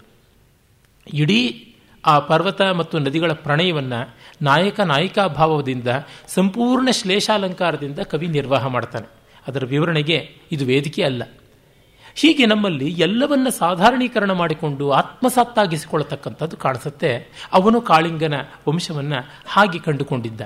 ಇಡೀ 1.14 1.74
ಆ 2.06 2.20
ಪರ್ವತ 2.20 2.62
ಮತ್ತು 2.62 3.00
ನದಿಗಳ 3.00 3.32
ಪ್ರಣಯವನ್ನು 3.32 4.16
ನಾಯಕ 4.42 4.80
ನಾಯಿಕಾ 4.80 5.28
ಭಾವದಿಂದ 5.28 5.88
ಸಂಪೂರ್ಣ 6.28 6.90
ಶ್ಲೇಷಾಲಂಕಾರದಿಂದ 6.92 8.00
ಕವಿ 8.00 8.28
ನಿರ್ವಾಹ 8.28 8.68
ಮಾಡ್ತಾನೆ. 8.68 9.21
ಅದರ 9.48 9.66
ವಿವರಣೆಗೆ 9.66 10.36
ಇದು 10.52 10.66
ವೇದಿಕೆ 10.66 11.04
ಅಲ್ಲ. 11.04 11.24
ಹೀಗೆ 12.16 12.46
ನಮ್ಮಲ್ಲಿ 12.46 12.90
ಎಲ್ಲವನ್ನ 12.90 13.50
ಸಾಧಾರಣೀಕರಣ 13.50 14.32
ಮಾಡಿಕೊಂಡು 14.32 14.92
ಆತ್ಮಸಾತ್ತಾಗಿಸಿಕೊಳ್ಳತಕ್ಕಂಥದ್ದು 14.92 16.58
ಕಾಣಿಸುತ್ತೆ. 16.58 17.30
ಅವನು 17.54 17.82
ಕಾಳಿಂಗನ 17.82 18.34
ವಂಶವನ್ನು 18.70 19.30
ಹಾಗೆ 19.48 19.80
ಕಂಡುಕೊಂಡಿದ್ದ. 19.80 20.42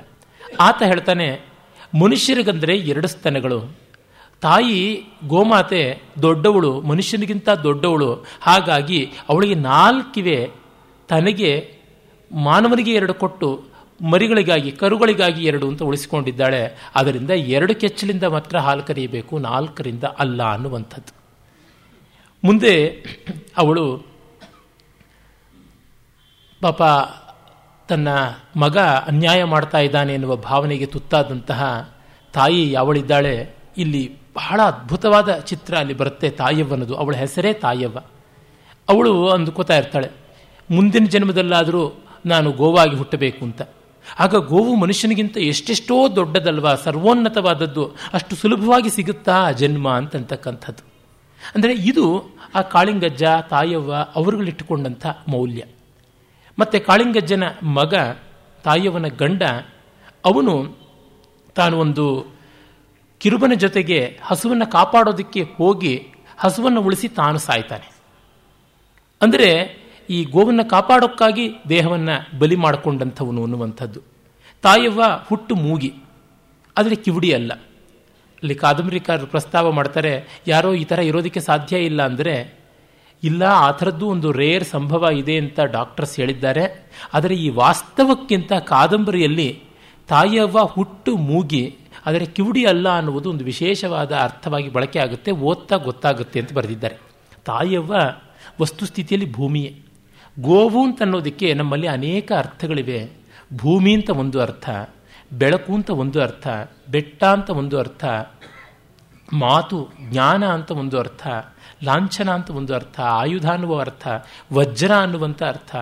ಆತ 0.60 0.82
ಹೇಳ್ತಾನೆ, 0.82 1.40
ಮನುಷ್ಯರಿಗಂದರೆ 2.02 2.76
ಎರಡು 2.76 3.08
ಸ್ತನಗಳು. 3.08 3.76
ತಾಯಿ 4.40 5.02
ಗೋಮಾತೆ 5.26 6.02
ದೊಡ್ಡವಳು, 6.22 6.80
ಮನುಷ್ಯನಿಗಿಂತ 6.80 7.48
ದೊಡ್ಡವಳು. 7.48 8.26
ಹಾಗಾಗಿ 8.40 9.12
ಅವಳಿಗೆ 9.28 9.54
ನಾಲ್ಕಿವೆ. 9.54 10.50
ತನಗೆ 11.08 11.76
ಮಾನವನಿಗೆ 12.32 12.92
ಎರಡು 12.92 13.14
ಕೊಟ್ಟು 13.14 13.64
ಮರಿಗಳಿಗಾಗಿ, 14.00 14.72
ಕರುಗಳಿಗಾಗಿ 14.72 15.44
ಎರಡು 15.44 15.68
ಅಂತ 15.68 15.82
ಉಳಿಸಿಕೊಂಡಿದ್ದಾಳೆ. 15.82 16.76
ಅದರಿಂದ 16.94 17.30
ಎರಡು 17.30 17.74
ಕೆಚ್ಚಲಿಂದ 17.74 18.22
ಮಾತ್ರ 18.22 18.58
ಹಾಲು 18.58 18.82
ಕರೆಯಬೇಕು, 18.82 19.38
ನಾಲ್ಕರಿಂದ 19.38 20.04
ಅಲ್ಲ 20.04 20.42
ಅನ್ನುವಂಥದ್ದು. 20.42 21.12
ಮುಂದೆ 22.44 22.88
ಅವಳು, 23.56 24.06
ಪಾಪ, 26.60 26.82
ತನ್ನ 27.88 28.08
ಮಗ 28.56 28.78
ಅನ್ಯಾಯ 28.78 29.44
ಮಾಡ್ತಾ 29.44 29.78
ಇದ್ದಾನೆ 29.78 30.14
ಎನ್ನುವ 30.14 30.36
ಭಾವನೆಗೆ 30.36 30.86
ತುತ್ತಾದಂತಹ 30.86 31.90
ತಾಯಿ 32.32 32.74
ಅವಳಿದ್ದಾಳೆ 32.74 33.54
ಇಲ್ಲಿ 33.78 34.16
ಬಹಳ 34.36 34.62
ಅದ್ಭುತವಾದ 34.62 35.38
ಚಿತ್ರ 35.38 35.74
ಅಲ್ಲಿ 35.74 35.94
ಬರುತ್ತೆ 35.94 36.30
ತಾಯವ್ವನದು 36.30 36.94
ಅವಳ 36.94 37.14
ಹೆಸರೇ 37.14 37.52
ತಾಯವ್ವ 37.52 37.98
ಅವಳು 38.88 39.28
ಅಂದುಕೋತಾ 39.28 39.76
ಇರ್ತಾಳೆ, 39.76 40.10
ಮುಂದಿನ 40.70 41.04
ಜನ್ಮದಲ್ಲಾದರೂ 41.04 42.04
ನಾನು 42.26 42.52
ಗೋವಾಗಿ 42.52 42.96
ಹುಟ್ಟಬೇಕು 42.96 43.44
ಅಂತ. 43.44 43.62
ಆಗ 44.18 44.36
ಗೋವು 44.36 44.74
ಮನುಷ್ಯನಿಗಿಂತ 44.74 45.36
ಎಷ್ಟೆಷ್ಟೋ 45.36 46.08
ದೊಡ್ಡದಲ್ವಾ? 46.08 46.74
ಸರ್ವೋನ್ನತವಾದದ್ದು. 46.74 47.94
ಅಷ್ಟು 48.12 48.36
ಸುಲಭವಾಗಿ 48.36 48.90
ಸಿಗುತ್ತಾ 48.90 49.32
ಆ 49.32 49.50
ಜನ್ಮ 49.50 49.90
ಅಂತಕ್ಕಂಥದ್ದು 49.90 50.96
ಅಂದರೆ 51.54 51.74
ಇದು 51.74 52.36
ಆ 52.54 52.60
ಕಾಳಿಂಗಜ್ಜ, 52.60 53.22
ತಾಯವ್ವ 53.50 53.94
ಅವರುಗಳಿಟ್ಟುಕೊಂಡಂಥ 53.94 55.06
ಮೌಲ್ಯ. 55.28 55.64
ಮತ್ತು 56.58 56.86
ಕಾಳಿಂಗಜ್ಜನ 56.86 57.44
ಮಗ, 57.62 57.94
ತಾಯವ್ವನ 58.64 59.06
ಗಂಡ, 59.08 59.42
ಅವನು 60.24 60.76
ತಾನು 61.54 61.78
ಒಂದು 61.78 62.26
ಕಿರುಬನ 63.18 63.52
ಜೊತೆಗೆ 63.54 64.18
ಹಸುವನ್ನು 64.22 64.70
ಕಾಪಾಡೋದಕ್ಕೆ 64.70 65.42
ಹೋಗಿ 65.42 66.08
ಹಸುವನ್ನು 66.38 66.80
ಉಳಿಸಿ 66.80 67.08
ತಾನು 67.08 67.38
ಸಾಯ್ತಾನೆ. 67.38 67.96
ಅಂದರೆ 69.22 69.50
ಈ 70.10 70.24
ಗೋವನ್ನು 70.24 70.68
ಕಾಪಾಡೋಕ್ಕಾಗಿ 70.68 71.50
ದೇಹವನ್ನು 71.68 72.38
ಬಲಿ 72.38 72.56
ಮಾಡಿಕೊಂಡಂಥವನು 72.56 73.42
ಅನ್ನುವಂಥದ್ದು. 73.42 74.00
ತಾಯವ್ವ 74.62 75.02
ಹುಟ್ಟು 75.26 75.54
ಮೂಗಿ. 75.54 75.94
ಆದರೆ 76.78 76.94
ಕಿವುಡಿ 76.94 77.32
ಅಲ್ಲ. 77.32 77.52
ಅಲ್ಲಿ 78.42 78.54
ಕಾದಂಬರಿಕಾರರು 78.54 79.26
ಪ್ರಸ್ತಾವ 79.26 79.72
ಮಾಡ್ತಾರೆ, 79.72 80.42
ಯಾರೋ 80.46 80.74
ಈ 80.74 80.84
ಥರ 80.84 80.98
ಇರೋದಕ್ಕೆ 80.98 81.40
ಸಾಧ್ಯ 81.40 81.78
ಇಲ್ಲ 81.78 82.02
ಅಂದರೆ, 82.02 82.58
ಇಲ್ಲ, 83.22 83.42
ಆ 83.42 83.70
ಥರದ್ದು 83.70 84.08
ಒಂದು 84.08 84.32
ರೇರ್ 84.32 84.64
ಸಂಭವ 84.64 85.08
ಇದೆ 85.14 85.36
ಅಂತ 85.36 85.60
ಡಾಕ್ಟರ್ಸ್ 85.60 86.16
ಹೇಳಿದ್ದಾರೆ. 86.16 86.90
ಆದರೆ 87.14 87.34
ಈ 87.34 87.48
ವಾಸ್ತವಕ್ಕಿಂತ 87.48 88.52
ಕಾದಂಬರಿಯಲ್ಲಿ 88.52 89.62
ತಾಯವ್ವ 90.08 90.58
ಹುಟ್ಟು 90.60 91.16
ಮೂಗಿ, 91.16 91.76
ಆದರೆ 92.06 92.26
ಕಿವುಡಿ 92.26 92.64
ಅಲ್ಲ 92.64 92.88
ಅನ್ನುವುದು 92.88 93.30
ಒಂದು 93.30 93.44
ವಿಶೇಷವಾದ 93.44 94.12
ಅರ್ಥವಾಗಿ 94.12 94.68
ಬಳಕೆ 94.68 94.98
ಆಗುತ್ತೆ, 94.98 95.30
ಓದ್ತಾ 95.30 95.76
ಗೊತ್ತಾಗುತ್ತೆ 95.76 96.40
ಅಂತ 96.40 96.52
ಬರೆದಿದ್ದಾರೆ. 96.52 96.96
ತಾಯವ್ವ 97.44 97.94
ವಸ್ತುಸ್ಥಿತಿಯಲ್ಲಿ 98.60 99.32
ಭೂಮಿಯೇ. 99.32 99.85
ಗೋವು 100.40 100.84
ಅಂತ 100.84 101.02
ಅನ್ನೋದಕ್ಕೆ 101.02 101.54
ನಮ್ಮಲ್ಲಿ 101.54 101.86
ಅನೇಕ 101.86 102.32
ಅರ್ಥಗಳಿವೆ. 102.32 103.10
ಭೂಮಿ 103.56 103.94
ಅಂತ 103.94 104.10
ಒಂದು 104.10 104.40
ಅರ್ಥ, 104.40 104.70
ಬೆಳಕು 105.32 105.74
ಅಂತ 105.74 105.90
ಒಂದು 105.90 106.22
ಅರ್ಥ, 106.22 106.48
ಬೆಟ್ಟ 106.90 107.24
ಅಂತ 107.24 107.50
ಒಂದು 107.50 107.78
ಅರ್ಥ, 107.78 108.04
ಮಾತು, 109.32 109.88
ಜ್ಞಾನ 110.00 110.44
ಅಂತ 110.44 110.70
ಒಂದು 110.70 110.98
ಅರ್ಥ, 110.98 111.26
ಲಾಂಛನ 111.84 112.30
ಅಂತ 112.30 112.50
ಒಂದು 112.50 112.74
ಅರ್ಥ, 112.74 113.00
ಆಯುಧ 113.00 113.50
ಅನ್ನುವ 113.50 113.80
ಅರ್ಥ, 113.80 114.08
ವಜ್ರ 114.52 114.94
ಅನ್ನುವಂಥ 114.94 115.42
ಅರ್ಥ. 115.42 115.76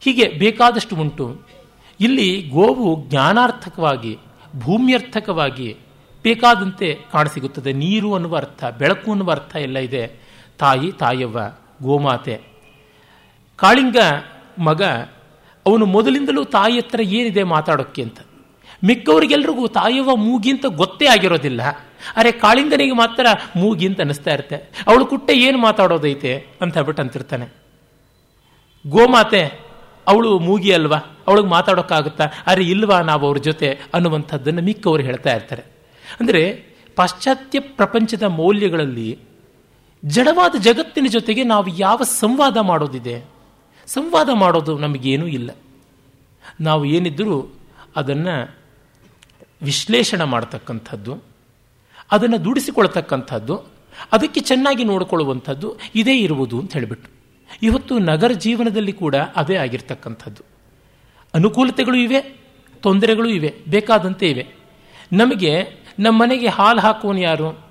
ಹೀಗೆ 0.00 0.28
ಬೇಕಾದಷ್ಟು 0.28 0.96
ಉಂಟು. 0.96 1.42
ಇಲ್ಲಿ 2.00 2.50
ಗೋವು 2.52 3.08
ಜ್ಞಾನಾರ್ಥಕವಾಗಿ, 3.08 4.18
ಭೂಮ್ಯರ್ಥಕವಾಗಿ 4.58 5.76
ಬೇಕಾದಂತೆ 6.22 6.98
ಕಾಣಸಿಗುತ್ತದೆ. 7.12 7.72
ನೀರು 7.72 8.14
ಅನ್ನುವ 8.14 8.36
ಅರ್ಥ, 8.36 8.64
ಬೆಳಕು 8.64 9.10
ಅನ್ನುವ 9.10 9.30
ಅರ್ಥ 9.30 9.56
ಎಲ್ಲ 9.56 9.78
ಇದೆ. 9.78 10.06
ತಾಯಿ, 10.58 10.92
ತಾಯವ್ವ, 10.92 11.38
ಗೋಮಾತೆ. 11.82 12.51
ಕಾಳಿಂಗ 13.62 13.98
ಮಗ, 14.58 14.82
ಅವನು 15.66 15.84
ಮೊದಲಿಂದಲೂ 15.86 16.42
ತಾಯಿ 16.54 16.76
ಹತ್ರ 16.78 17.00
ಏನಿದೆ 17.18 17.42
ಮಾತಾಡೋಕ್ಕೆ 17.54 18.02
ಅಂತ. 18.02 18.18
ಮಿಕ್ಕವರಿಗೆಲ್ರಿಗೂ 18.84 19.64
ತಾಯಿಯವ 19.68 20.10
ಮೂಗಿ 20.16 20.50
ಅಂತ 20.50 20.66
ಗೊತ್ತೇ 20.66 21.06
ಆಗಿರೋದಿಲ್ಲ. 21.06 21.62
ಅರೆ 22.16 22.30
ಕಾಳಿಂಗನಿಗೆ 22.32 22.92
ಮಾತ್ರ 22.92 23.26
ಮೂಗಿ 23.56 23.84
ಅಂತ 23.86 24.00
ಅನಿಸ್ತಾ 24.00 24.30
ಇರುತ್ತೆ. 24.32 24.56
ಅವಳು 24.86 25.04
ಕುಟ್ಟೆ 25.06 25.34
ಏನು 25.38 25.58
ಮಾತಾಡೋದೈತೆ 25.58 26.32
ಅಂತ 26.60 26.72
ಹೇಳ್ಬಿಟ್ಟು 26.74 27.02
ಅಂತಿರ್ತಾನೆ. 27.02 27.46
ಗೋಮಾತೆ, 28.86 29.42
ಅವಳು 30.06 30.30
ಮೂಗಿ 30.38 30.70
ಅಲ್ವಾ? 30.72 30.98
ಅವಳಿಗೆ 31.28 31.48
ಮಾತಾಡೋಕ್ಕಾಗುತ್ತಾ? 31.48 32.26
ಅರೆ 32.46 32.64
ಇಲ್ವಾ 32.64 32.96
ನಾವು 33.00 33.26
ಅವ್ರ 33.26 33.38
ಜೊತೆ 33.38 33.68
ಅನ್ನುವಂಥದ್ದನ್ನು 33.94 34.62
ಮಿಕ್ಕವರು 34.62 35.02
ಹೇಳ್ತಾ 35.02 35.32
ಇರ್ತಾರೆ. 35.34 35.62
ಅಂದರೆ 36.20 36.42
ಪಾಶ್ಚಾತ್ಯ 36.96 37.60
ಪ್ರಪಂಚದ 37.60 38.22
ಮೌಲ್ಯಗಳಲ್ಲಿ 38.22 39.10
ಜಡವಾದ 40.02 40.54
ಜಗತ್ತಿನ 40.58 41.06
ಜೊತೆಗೆ 41.10 41.42
ನಾವು 41.44 41.68
ಯಾವ 41.78 41.98
ಸಂವಾದ 42.20 42.56
ಮಾಡೋದಿದೆ? 42.56 43.16
ಸಂವಾದ 43.86 44.28
ಮಾಡೋದು 44.32 44.78
ನಮಗೇನೂ 44.78 45.26
ಇಲ್ಲ. 45.26 45.50
ನಾವು 46.60 46.84
ಏನಿದ್ದರೂ 46.84 47.54
ಅದನ್ನು 47.96 48.56
ವಿಶ್ಲೇಷಣೆ 49.62 50.24
ಮಾಡ್ತಕ್ಕಂಥದ್ದು, 50.24 51.22
ಅದನ್ನು 52.12 52.44
ದುಡಿಸಿಕೊಳ್ತಕ್ಕಂಥದ್ದು, 52.44 53.56
ಅದಕ್ಕೆ 54.12 54.40
ಚೆನ್ನಾಗಿ 54.40 54.84
ನೋಡಿಕೊಳ್ಳುವಂಥದ್ದು 54.84 55.76
ಇದೇ 55.94 56.18
ಇರುವುದು 56.18 56.60
ಅಂತ 56.60 56.72
ಹೇಳಿಬಿಟ್ಟು. 56.72 57.10
ಇವತ್ತು 57.62 57.98
ನಗರ 57.98 58.32
ಜೀವನದಲ್ಲಿ 58.32 58.92
ಕೂಡ 58.92 59.16
ಅದೇ 59.16 59.56
ಆಗಿರ್ತಕ್ಕಂಥದ್ದು. 59.56 60.42
ಅನುಕೂಲತೆಗಳು 61.34 61.96
ಇವೆ, 61.96 62.20
ತೊಂದರೆಗಳು 62.82 63.28
ಇವೆ, 63.28 63.54
ಬೇಕಾದಂತೆ 63.68 64.30
ಇವೆ. 64.30 64.46
ನಮಗೆ 65.12 65.64
ನಮ್ಮ 65.98 66.22
ಮನೆಗೆ 66.22 66.46
ಹಾಲು 66.46 66.80
ಹಾಕುವನು 66.80 67.20
ಯಾರು? 67.20 67.64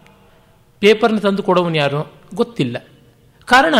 ಪೇಪರ್ನ 0.79 1.17
ತಂದು 1.17 1.43
ಕೊಡೋವನು 1.43 1.77
ಯಾರು? 1.77 2.13
ಗೊತ್ತಿಲ್ಲ. 2.35 2.87
ಕಾರಣ 3.45 3.75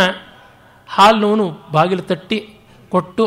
ಹಾಲಿನವನು 0.91 1.45
ಬಾಗಿಲು 1.71 2.01
ತಟ್ಟಿ 2.01 2.37
ಕೊಟ್ಟು, 2.89 3.25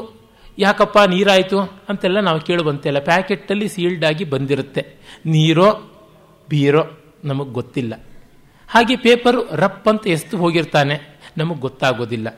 ಯಾಕಪ್ಪ 0.59 0.99
ನೀರಾಯಿತು? 0.99 1.59
ಅಂತೆಲ್ಲ 1.89 2.21
ನಾವು 2.21 2.41
ಕೇಳುವಂತೆಲ್ಲ 2.41 2.99
ಪ್ಯಾಕೆಟಲ್ಲಿ 2.99 3.69
ಸೀಲ್ಡ್ 3.69 4.05
ಆಗಿ 4.05 4.25
ಬಂದಿರುತ್ತೆ. 4.25 4.83
ನೀರೋ 5.27 5.69
ಬೀರೋ 6.49 6.83
ನಮಗೆ 7.25 7.51
ಗೊತ್ತಿಲ್ಲ. 7.51 7.95
ಹಾಗೆ 8.69 8.97
ಪೇಪರು 8.97 9.41
ರಪ್ 9.57 9.89
ಅಂತ 9.89 10.07
ಎಷ್ಟು 10.07 10.35
ಹೋಗಿರ್ತಾನೆ, 10.37 10.97
ನಮಗೆ 11.39 11.61
ಗೊತ್ತಾಗೋದಿಲ್ಲ. 11.61 12.29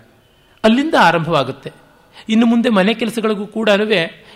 ಅಲ್ಲಿಂದ 0.65 0.95
ಆರಂಭವಾಗುತ್ತೆ. 1.01 1.71
ಇನ್ನು 2.29 2.47
ಮುಂದೆ 2.47 2.69
ಮನೆ 2.69 2.95
ಕೆಲಸಗಳಿಗೂ 2.95 3.47
ಕೂಡ 3.47 3.69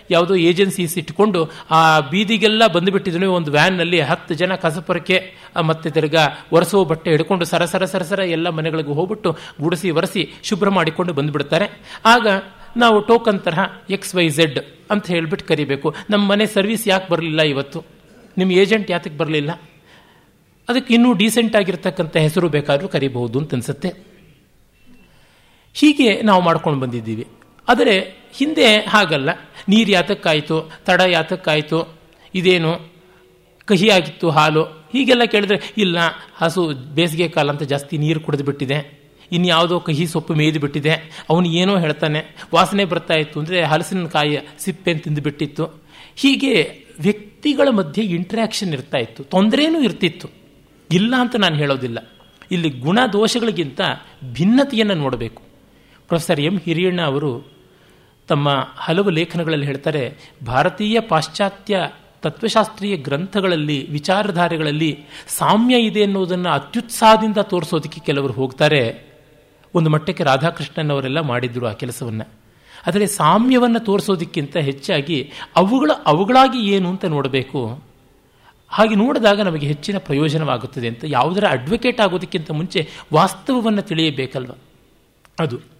ಯಾವುದೋ 0.09 0.35
ಏಜೆನ್ಸೀಸ್ 0.35 0.97
ಇಟ್ಕೊಂಡು 0.97 1.49
ಆ 1.71 1.99
ಬೀದಿಗೆಲ್ಲ 1.99 2.67
ಬಂದುಬಿಟ್ಟಿದ್ರು 2.67 3.33
ಒಂದು 3.33 3.51
ವ್ಯಾನ್ನಲ್ಲಿ 3.51 3.99
ಹತ್ತು 3.99 4.33
ಜನ 4.33 4.55
ಕಸಪುರಕ್ಕೆ 4.55 5.33
ಮತ್ತೆ 5.63 5.89
ತಿರ್ಗಾ 5.89 6.27
ಒರೆಸೋ 6.51 6.85
ಬಟ್ಟೆ 6.85 7.09
ಹಿಡ್ಕೊಂಡು 7.09 7.45
ಸರಸರ 7.45 7.85
ಸರಸರ 7.85 8.01
ಸರ 8.01 8.15
ಸರ 8.15 8.19
ಎಲ್ಲ 8.19 8.49
ಮನೆಗಳಿಗೂ 8.49 8.93
ಹೋಗ್ಬಿಟ್ಟು 8.93 9.37
ಗುಡಿಸಿ 9.61 9.89
ಒರೆಸಿ 9.89 10.33
ಶುಭ್ರ 10.43 10.69
ಮಾಡಿಕೊಂಡು 10.69 11.13
ಬಂದುಬಿಡ್ತಾರೆ. 11.13 11.81
ಆಗ 12.05 12.27
ನಾವು 12.77 13.01
ಟೋಕನ್ 13.01 13.39
ತರಹ 13.39 13.59
ಎಕ್ಸ್ 13.89 14.15
ವೈ 14.15 14.29
ಝೆಡ್ 14.29 14.59
ಅಂತ 14.91 15.07
ಹೇಳ್ಬಿಟ್ಟು 15.07 15.47
ಕರಿಬೇಕು. 15.47 15.95
ನಮ್ಮ 16.09 16.31
ಮನೆ 16.31 16.45
ಸರ್ವಿಸ್ 16.45 16.87
ಯಾಕೆ 16.87 17.09
ಬರಲಿಲ್ಲ 17.09 17.41
ಇವತ್ತು? 17.41 17.83
ನಿಮ್ಮ 18.37 18.51
ಏಜೆಂಟ್ 18.51 18.91
ಯಾತಕ್ಕೆ 18.91 19.17
ಬರಲಿಲ್ಲ? 19.17 19.51
ಅದಕ್ಕೆ 20.69 20.93
ಇನ್ನೂ 20.93 21.13
ಡೀಸೆಂಟ್ 21.13 21.55
ಆಗಿರ್ತಕ್ಕಂಥ 21.55 22.17
ಹೆಸರು 22.17 22.49
ಬೇಕಾದರೂ 22.49 22.87
ಕರಿಬಹುದು 22.87 23.39
ಅಂತ 23.39 23.53
ಅನ್ಸುತ್ತೆ. 23.53 23.93
ಹೀಗೆ 25.73 26.21
ನಾವು 26.21 26.41
ಮಾಡ್ಕೊಂಡು 26.41 26.79
ಬಂದಿದ್ದೀವಿ. 26.79 27.27
ಆದರೆ 27.67 27.99
ಹಿಂದೆ 28.33 28.77
ಹಾಗಲ್ಲ. 28.77 29.29
ನೀರು 29.69 29.91
ಯಾತಕ್ಕಾಯಿತು 29.91 30.71
ತಡ 30.85 31.01
ಯಾತಕ್ಕಾಯಿತು 31.01 31.97
ಇದೇನು 32.35 32.91
ಕಹಿಯಾಗಿತ್ತು 33.65 34.29
ಹಾಲು? 34.29 34.63
ಹೀಗೆಲ್ಲ 34.63 35.23
ಕೇಳಿದ್ರೆ, 35.23 35.73
ಇಲ್ಲ, 35.77 35.97
ಹಸು 36.35 36.73
ಬೇಸಿಗೆ 36.73 37.27
ಕಾಲ 37.27 37.49
ಅಂತ 37.49 37.63
ಜಾಸ್ತಿ 37.63 37.97
ನೀರು 37.97 38.19
ಕುಡಿದು 38.19 38.43
ಬಿಟ್ಟಿದೆ. 38.43 39.01
ಇನ್ಯಾವುದೋ 39.31 39.79
ಕಹಿ 39.79 40.07
ಸೊಪ್ಪು 40.07 40.33
ಮೇಯ್ದು 40.33 40.59
ಬಿಟ್ಟಿದೆ. 40.59 40.91
ಅವನು 41.29 41.47
ಏನೋ 41.47 41.79
ಹೇಳ್ತಾನೆ, 41.79 42.35
ವಾಸನೆ 42.53 42.85
ಬರ್ತಾ 42.85 43.13
ಇತ್ತು 43.13 43.39
ಅಂದರೆ 43.39 43.63
ಹಲಸಿನಕಾಯಿಯ 43.63 44.39
ಸಿಪ್ಪೆ 44.59 44.93
ತಿಂದು 44.93 45.21
ಬಿಟ್ಟಿತ್ತು. 45.21 45.65
ಹೀಗೆ 46.15 46.83
ವ್ಯಕ್ತಿಗಳ 46.99 47.67
ಮಧ್ಯೆ 47.69 48.05
ಇಂಟ್ರ್ಯಾಕ್ಷನ್ 48.05 48.73
ಇರ್ತಾ 48.73 48.97
ಇತ್ತು, 48.97 49.23
ತೊಂದರೆನೂ 49.23 49.81
ಇರ್ತಿತ್ತು. 49.81 50.29
ಇಲ್ಲ 50.91 51.15
ಅಂತ 51.19 51.35
ನಾನು 51.35 51.55
ಹೇಳೋದಿಲ್ಲ. 51.55 52.09
ಇಲ್ಲಿ 52.51 52.69
ಗುಣ 52.69 52.99
ದೋಷಗಳಿಗಿಂತ 53.13 53.81
ಭಿನ್ನತೆಯನ್ನು 54.33 54.93
ನೋಡಬೇಕು. 54.93 55.43
ಪ್ರೊಫೆಸರ್ 56.07 56.41
ಎಂ 56.41 56.59
ಹಿರಿಯಣ್ಣ 56.59 57.01
ಅವರು 57.01 57.50
ತಮ್ಮ 58.31 58.67
ಹಲವು 58.75 59.09
ಲೇಖನಗಳಲ್ಲಿ 59.09 59.65
ಹೇಳ್ತಾರೆ, 59.65 60.17
ಭಾರತೀಯ 60.45 60.99
ಪಾಶ್ಚಾತ್ಯ 60.99 61.79
ತತ್ವಶಾಸ್ತ್ರೀಯ 62.21 62.97
ಗ್ರಂಥಗಳಲ್ಲಿ, 62.97 63.91
ವಿಚಾರಧಾರೆಗಳಲ್ಲಿ 63.91 65.03
ಸಾಮ್ಯ 65.27 65.77
ಇದೆ 65.77 65.99
ಎನ್ನುವುದನ್ನು 65.99 66.49
ಅತ್ಯುತ್ಸಾಹದಿಂದ 66.49 67.37
ತೋರಿಸೋದಕ್ಕೆ 67.37 68.01
ಕೆಲವರು 68.05 68.33
ಹೋಗ್ತಾರೆ. 68.33 69.11
ಒಂದು 69.73 69.89
ಮಟ್ಟಕ್ಕೆ 69.89 70.23
ರಾಧಾಕೃಷ್ಣನ್ 70.23 70.91
ಅವರೆಲ್ಲ 70.91 71.19
ಮಾಡಿದ್ರು 71.19 71.67
ಆ 71.67 71.73
ಕೆಲಸವನ್ನು. 71.73 72.29
ಆದರೆ 72.87 73.07
ಸಾಮ್ಯವನ್ನು 73.07 73.79
ತೋರಿಸೋದಕ್ಕಿಂತ 73.79 74.57
ಹೆಚ್ಚಾಗಿ 74.57 75.31
ಅವುಗಳ 75.55 75.91
ಅವುಗಳಾಗಿ 76.05 76.71
ಏನು 76.71 76.89
ಅಂತ 76.89 77.05
ನೋಡಬೇಕು. 77.05 77.83
ಹಾಗೆ 78.69 78.95
ನೋಡಿದಾಗ 78.95 79.41
ನಮಗೆ 79.41 79.67
ಹೆಚ್ಚಿನ 79.67 79.97
ಪ್ರಯೋಜನವಾಗುತ್ತದೆ 79.97 80.87
ಅಂತ 80.87 81.03
ಯಾವುದರ 81.07 81.43
ಅಡ್ವೊಕೇಟ್ 81.49 82.01
ಆಗೋದಕ್ಕಿಂತ 82.01 82.51
ಮುಂಚೆ 82.51 82.89
ವಾಸ್ತವವನ್ನು 83.13 83.81
ತಿಳಿಯಬೇಕಲ್ವ? 83.81 84.51
ಅದು. 85.39 85.70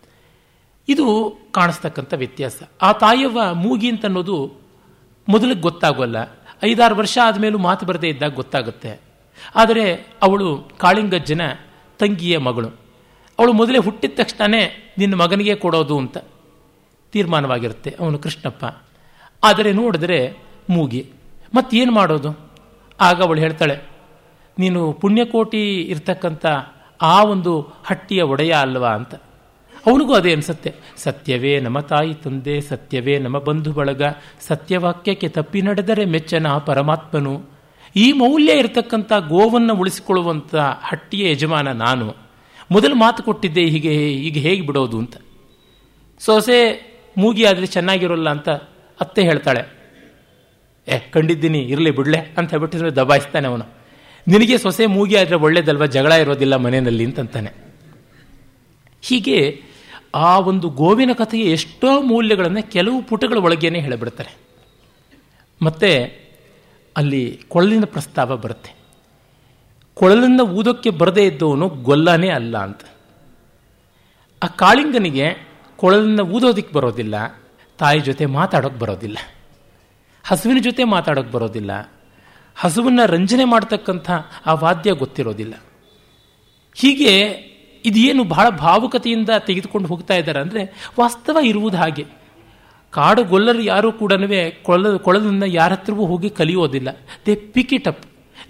ಇದು 0.87 1.05
ಕಾಣಿಸ್ತಕ್ಕಂಥ 1.51 2.13
ವ್ಯತ್ಯಾಸ. 2.17 2.57
ಆ 2.81 2.89
ತಾಯವ್ವ 2.93 3.41
ಮೂಗಿ 3.53 3.89
ಅಂತ 3.89 4.05
ಅನ್ನೋದು 4.05 4.37
ಮೊದಲಿಗೆ 5.27 5.61
ಗೊತ್ತಾಗೋಲ್ಲ. 5.61 6.17
ಐದಾರು 6.63 6.95
ವರ್ಷ 6.95 7.15
ಆದಮೇಲೂ 7.23 7.57
ಮಾತು 7.57 7.85
ಬರದೇ 7.85 8.07
ಇದ್ದಾಗ 8.07 8.33
ಗೊತ್ತಾಗುತ್ತೆ. 8.33 8.91
ಆದರೆ 9.55 9.85
ಅವಳು 10.21 10.47
ಕಾಳಿಂಗಜ್ಜನ 10.77 11.43
ತಂಗಿಯ 11.99 12.37
ಮಗಳು. 12.37 12.69
ಅವಳು 13.39 13.53
ಮೊದಲೇ 13.53 13.77
ಹುಟ್ಟಿದ 13.77 14.13
ತಕ್ಷಣವೇ 14.15 14.63
ನಿನ್ನ 14.97 15.15
ಮಗನಿಗೆ 15.15 15.55
ಕೊಡೋದು 15.55 15.95
ಅಂತ 15.97 16.17
ತೀರ್ಮಾನವಾಗಿರುತ್ತೆ 17.13 17.91
ಅವನು 17.99 18.17
ಕೃಷ್ಣಪ್ಪ. 18.19 18.65
ಆದರೆ 19.43 19.69
ನೋಡಿದ್ರೆ 19.73 20.19
ಮೂಗಿ. 20.69 21.01
ಮತ್ತೇನು 21.55 21.91
ಮಾಡೋದು? 21.91 22.31
ಆಗ 22.99 23.17
ಅವಳು 23.21 23.39
ಹೇಳ್ತಾಳೆ, 23.39 23.75
ನೀನು 24.57 24.81
ಪುಣ್ಯಕೋಟಿ 24.93 25.63
ಇರ್ತಕ್ಕಂಥ 25.83 26.45
ಆ 27.01 27.17
ಒಂದು 27.23 27.53
ಹಟ್ಟಿಯ 27.85 28.21
ಒಡೆಯ 28.23 28.53
ಅಲ್ವಾ 28.55 28.91
ಅಂತ. 28.91 29.13
ಅವನಿಗೂ 29.85 30.13
ಅದೇ 30.13 30.33
ಅನಿಸುತ್ತೆ. 30.33 30.73
ಸತ್ಯವೇ 30.97 31.59
ನಮ್ಮ 31.59 31.79
ತಾಯಿ 31.79 32.13
ತಂದೆ, 32.13 32.61
ಸತ್ಯವೇ 32.61 33.19
ನಮ್ಮ 33.19 33.39
ಬಂಧು 33.39 33.71
ಬಳಗ 33.71 34.01
ಸತ್ಯವಾಕ್ಯಕ್ಕೆ 34.39 35.27
ತಪ್ಪಿ 35.27 35.61
ನಡೆದರೆ 35.61 36.05
ಮೆಚ್ಚನ 36.05 36.47
ಪರಮಾತ್ಮನು. 36.57 37.43
ಈ 37.95 38.11
ಮೌಲ್ಯ 38.11 38.51
ಇರತಕ್ಕಂಥ 38.51 39.13
ಗೋವನ್ನು 39.13 39.75
ಉಳಿಸಿಕೊಳ್ಳುವಂಥ 39.75 40.55
ಹಟ್ಟಿಯ 40.83 41.31
ಯಜಮಾನ 41.31 41.71
ನಾನು. 41.71 42.15
ಮೊದಲು 42.71 42.95
ಮಾತು 42.95 43.23
ಕೊಟ್ಟಿದ್ದೆ, 43.23 43.65
ಹೀಗೆ, 43.65 44.13
ಈಗ 44.13 44.37
ಹೇಗೆ 44.37 44.61
ಬಿಡೋದು 44.61 44.99
ಅಂತ. 44.99 45.15
ಸೊಸೆ 46.19 46.91
ಮೂಗಿ 47.17 47.45
ಆದರೆ 47.45 47.65
ಚೆನ್ನಾಗಿರೋಲ್ಲ 47.65 48.29
ಅಂತ 48.29 48.49
ಅತ್ತೆ 48.99 49.23
ಹೇಳ್ತಾಳೆ. 49.23 49.81
ಏ, 50.87 50.99
ಕಂಡಿದ್ದೀನಿ, 50.99 51.59
ಇರಲಿ 51.59 51.91
ಬಿಡ್ಲೆ, 51.91 52.17
ಅಂತ 52.37 52.49
ಹೇಳ್ಬಿಟ್ಟಿದ್ರೆ 52.49 52.91
ದಬಾಯಿಸ್ತಾನೆ 52.91 53.47
ಅವನು. 53.47 53.65
ನಿನಗೆ 54.27 54.57
ಸೊಸೆ 54.57 54.85
ಮೂಗಿ 54.85 55.15
ಆದರೆ 55.15 55.35
ಒಳ್ಳೇದಲ್ವ? 55.35 55.85
ಜಗಳ 55.85 56.11
ಇರೋದಿಲ್ಲ 56.11 56.55
ಮನೆಯಲ್ಲಿ, 56.55 57.05
ಅಂತಂತಾನೆ. 57.05 57.71
ಹೀಗೆ 59.01 59.63
ಆ 60.15 60.39
ಒಂದು 60.39 60.69
ಗೋವಿನ 60.69 61.11
ಕಥೆಗೆ 61.13 61.43
ಎಷ್ಟೋ 61.43 62.01
ಮೌಲ್ಯಗಳನ್ನು 62.01 62.71
ಕೆಲವು 62.71 63.01
ಪುಟಗಳ 63.01 63.37
ಒಳಗೇನೆ 63.37 63.79
ಹೇಳಿಬಿಡ್ತಾರೆ. 63.79 64.37
ಮತ್ತೆ 65.61 65.91
ಅಲ್ಲಿ 66.97 67.41
ಕೊಳಲಿನ 67.47 67.85
ಪ್ರಸ್ತಾವ 67.85 68.37
ಬರುತ್ತೆ. 68.37 68.75
ಕೊಳಲನ್ನು 69.93 70.43
ಊದೋಕ್ಕೆ 70.47 70.89
ಬರದೇ 70.89 71.25
ಇದ್ದವನು 71.27 71.69
ಗೊಲ್ಲನೇ 71.69 72.29
ಅಲ್ಲ 72.29 72.57
ಅಂತ. 72.57 72.81
ಆ 74.43 74.47
ಕಾಳಿಂಗನಿಗೆ 74.47 75.47
ಕೊಳಲಿನ 75.77 76.19
ಊದೋದಕ್ಕೆ 76.19 76.73
ಬರೋದಿಲ್ಲ, 76.73 77.41
ತಾಯಿ 77.77 77.99
ಜೊತೆ 77.99 78.25
ಮಾತಾಡೋಕೆ 78.25 78.75
ಬರೋದಿಲ್ಲ, 78.75 79.17
ಹಸುವಿನ 80.23 80.57
ಜೊತೆ 80.61 80.83
ಮಾತಾಡೋಕೆ 80.83 81.31
ಬರೋದಿಲ್ಲ, 81.31 81.91
ಹಸುವನ್ನು 82.55 83.05
ರಂಜನೆ 83.05 83.43
ಮಾಡ್ತಕ್ಕಂಥ 83.43 84.11
ಆ 84.45 84.53
ವಾದ್ಯ 84.53 84.91
ಗೊತ್ತಿರೋದಿಲ್ಲ. 84.91 85.53
ಹೀಗೆ 86.75 87.11
ಇದೇನು 87.85 88.23
ಬಹಳ 88.23 88.49
ಭಾವುಕತೆಯಿಂದ 88.49 89.29
ತೆಗೆದುಕೊಂಡು 89.47 89.87
ಹೋಗ್ತಾ 89.87 90.15
ಇದ್ದಾರೆ 90.15 90.39
ಅಂದರೆ 90.39 90.63
ವಾಸ್ತವ 90.99 91.37
ಇರುವುದು 91.43 91.77
ಹಾಗೆ. 91.77 92.05
ಕಾಡು 92.93 93.23
ಗೊಲ್ಲರು 93.23 93.61
ಯಾರೂ 93.61 93.91
ಕೂಡ 93.91 94.13
ಕೊಳ 94.63 94.97
ಕೊಳಲನ್ನು 94.97 95.45
ಯಾರ 95.45 95.71
ಹತ್ರವೂ 95.73 96.05
ಹೋಗಿ 96.05 96.29
ಕಲಿಯೋದಿಲ್ಲ. 96.29 96.89
They 97.25 97.35
pick 97.35 97.73
it 97.73 97.87
up 97.87 98.01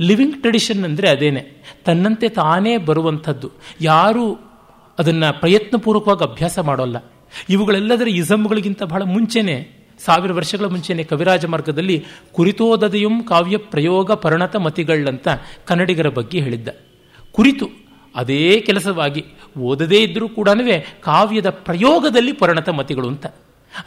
living 0.02 0.38
tradition 0.42 0.84
ಅಂದರೆ 0.84 1.10
ಅದೇನೆ. 1.10 1.42
ತನ್ನಂತೆ 1.86 2.30
ತಾನೇ 2.30 2.78
ಬರುವಂಥದ್ದು. 2.78 3.52
ಯಾರೂ 3.82 4.26
ಅದನ್ನು 5.00 5.40
ಪ್ರಯತ್ನಪೂರ್ವಕವಾಗಿ 5.40 6.24
ಅಭ್ಯಾಸ 6.32 6.60
ಮಾಡೋಲ್ಲ. 6.60 6.98
ಇವುಗಳೆಲ್ಲದರ 7.50 8.08
ಇಸಮ್ಗಳಿಗಿಂತ 8.08 8.84
ಬಹಳ 8.84 9.04
ಮುಂಚೆನೆ, 9.04 9.56
ಸಾವಿರ 10.00 10.32
ವರ್ಷಗಳ 10.34 10.66
ಮುಂಚೆನೆ 10.66 11.04
ಕವಿರಾಜ 11.04 11.46
ಮಾರ್ಗದಲ್ಲಿ 11.46 12.06
ಕುರಿತೋದದೆಯಂ 12.32 13.24
ಕಾವ್ಯ 13.24 13.58
ಪ್ರಯೋಗ 13.58 14.12
ಪರಿಣತ 14.12 14.56
ಮತಿಗಳಂತ 14.56 15.28
ಕನ್ನಡಿಗರ 15.66 16.10
ಬಗ್ಗೆ 16.10 16.40
ಹೇಳಿದ್ದ. 16.40 16.70
ಕುರಿತು 17.32 17.66
ಅದೇ 18.16 18.64
ಕೆಲಸವಾಗಿ 18.66 19.26
ಓದದೇ 19.60 20.04
ಇದ್ದರೂ 20.04 20.30
ಕೂಡ 20.30 20.50
ಕಾವ್ಯದ 21.02 21.50
ಪ್ರಯೋಗದಲ್ಲಿ 21.50 22.34
ಪರಿಣತ 22.34 22.70
ಮತಿಗಳು 22.70 23.08
ಅಂತ. 23.08 23.26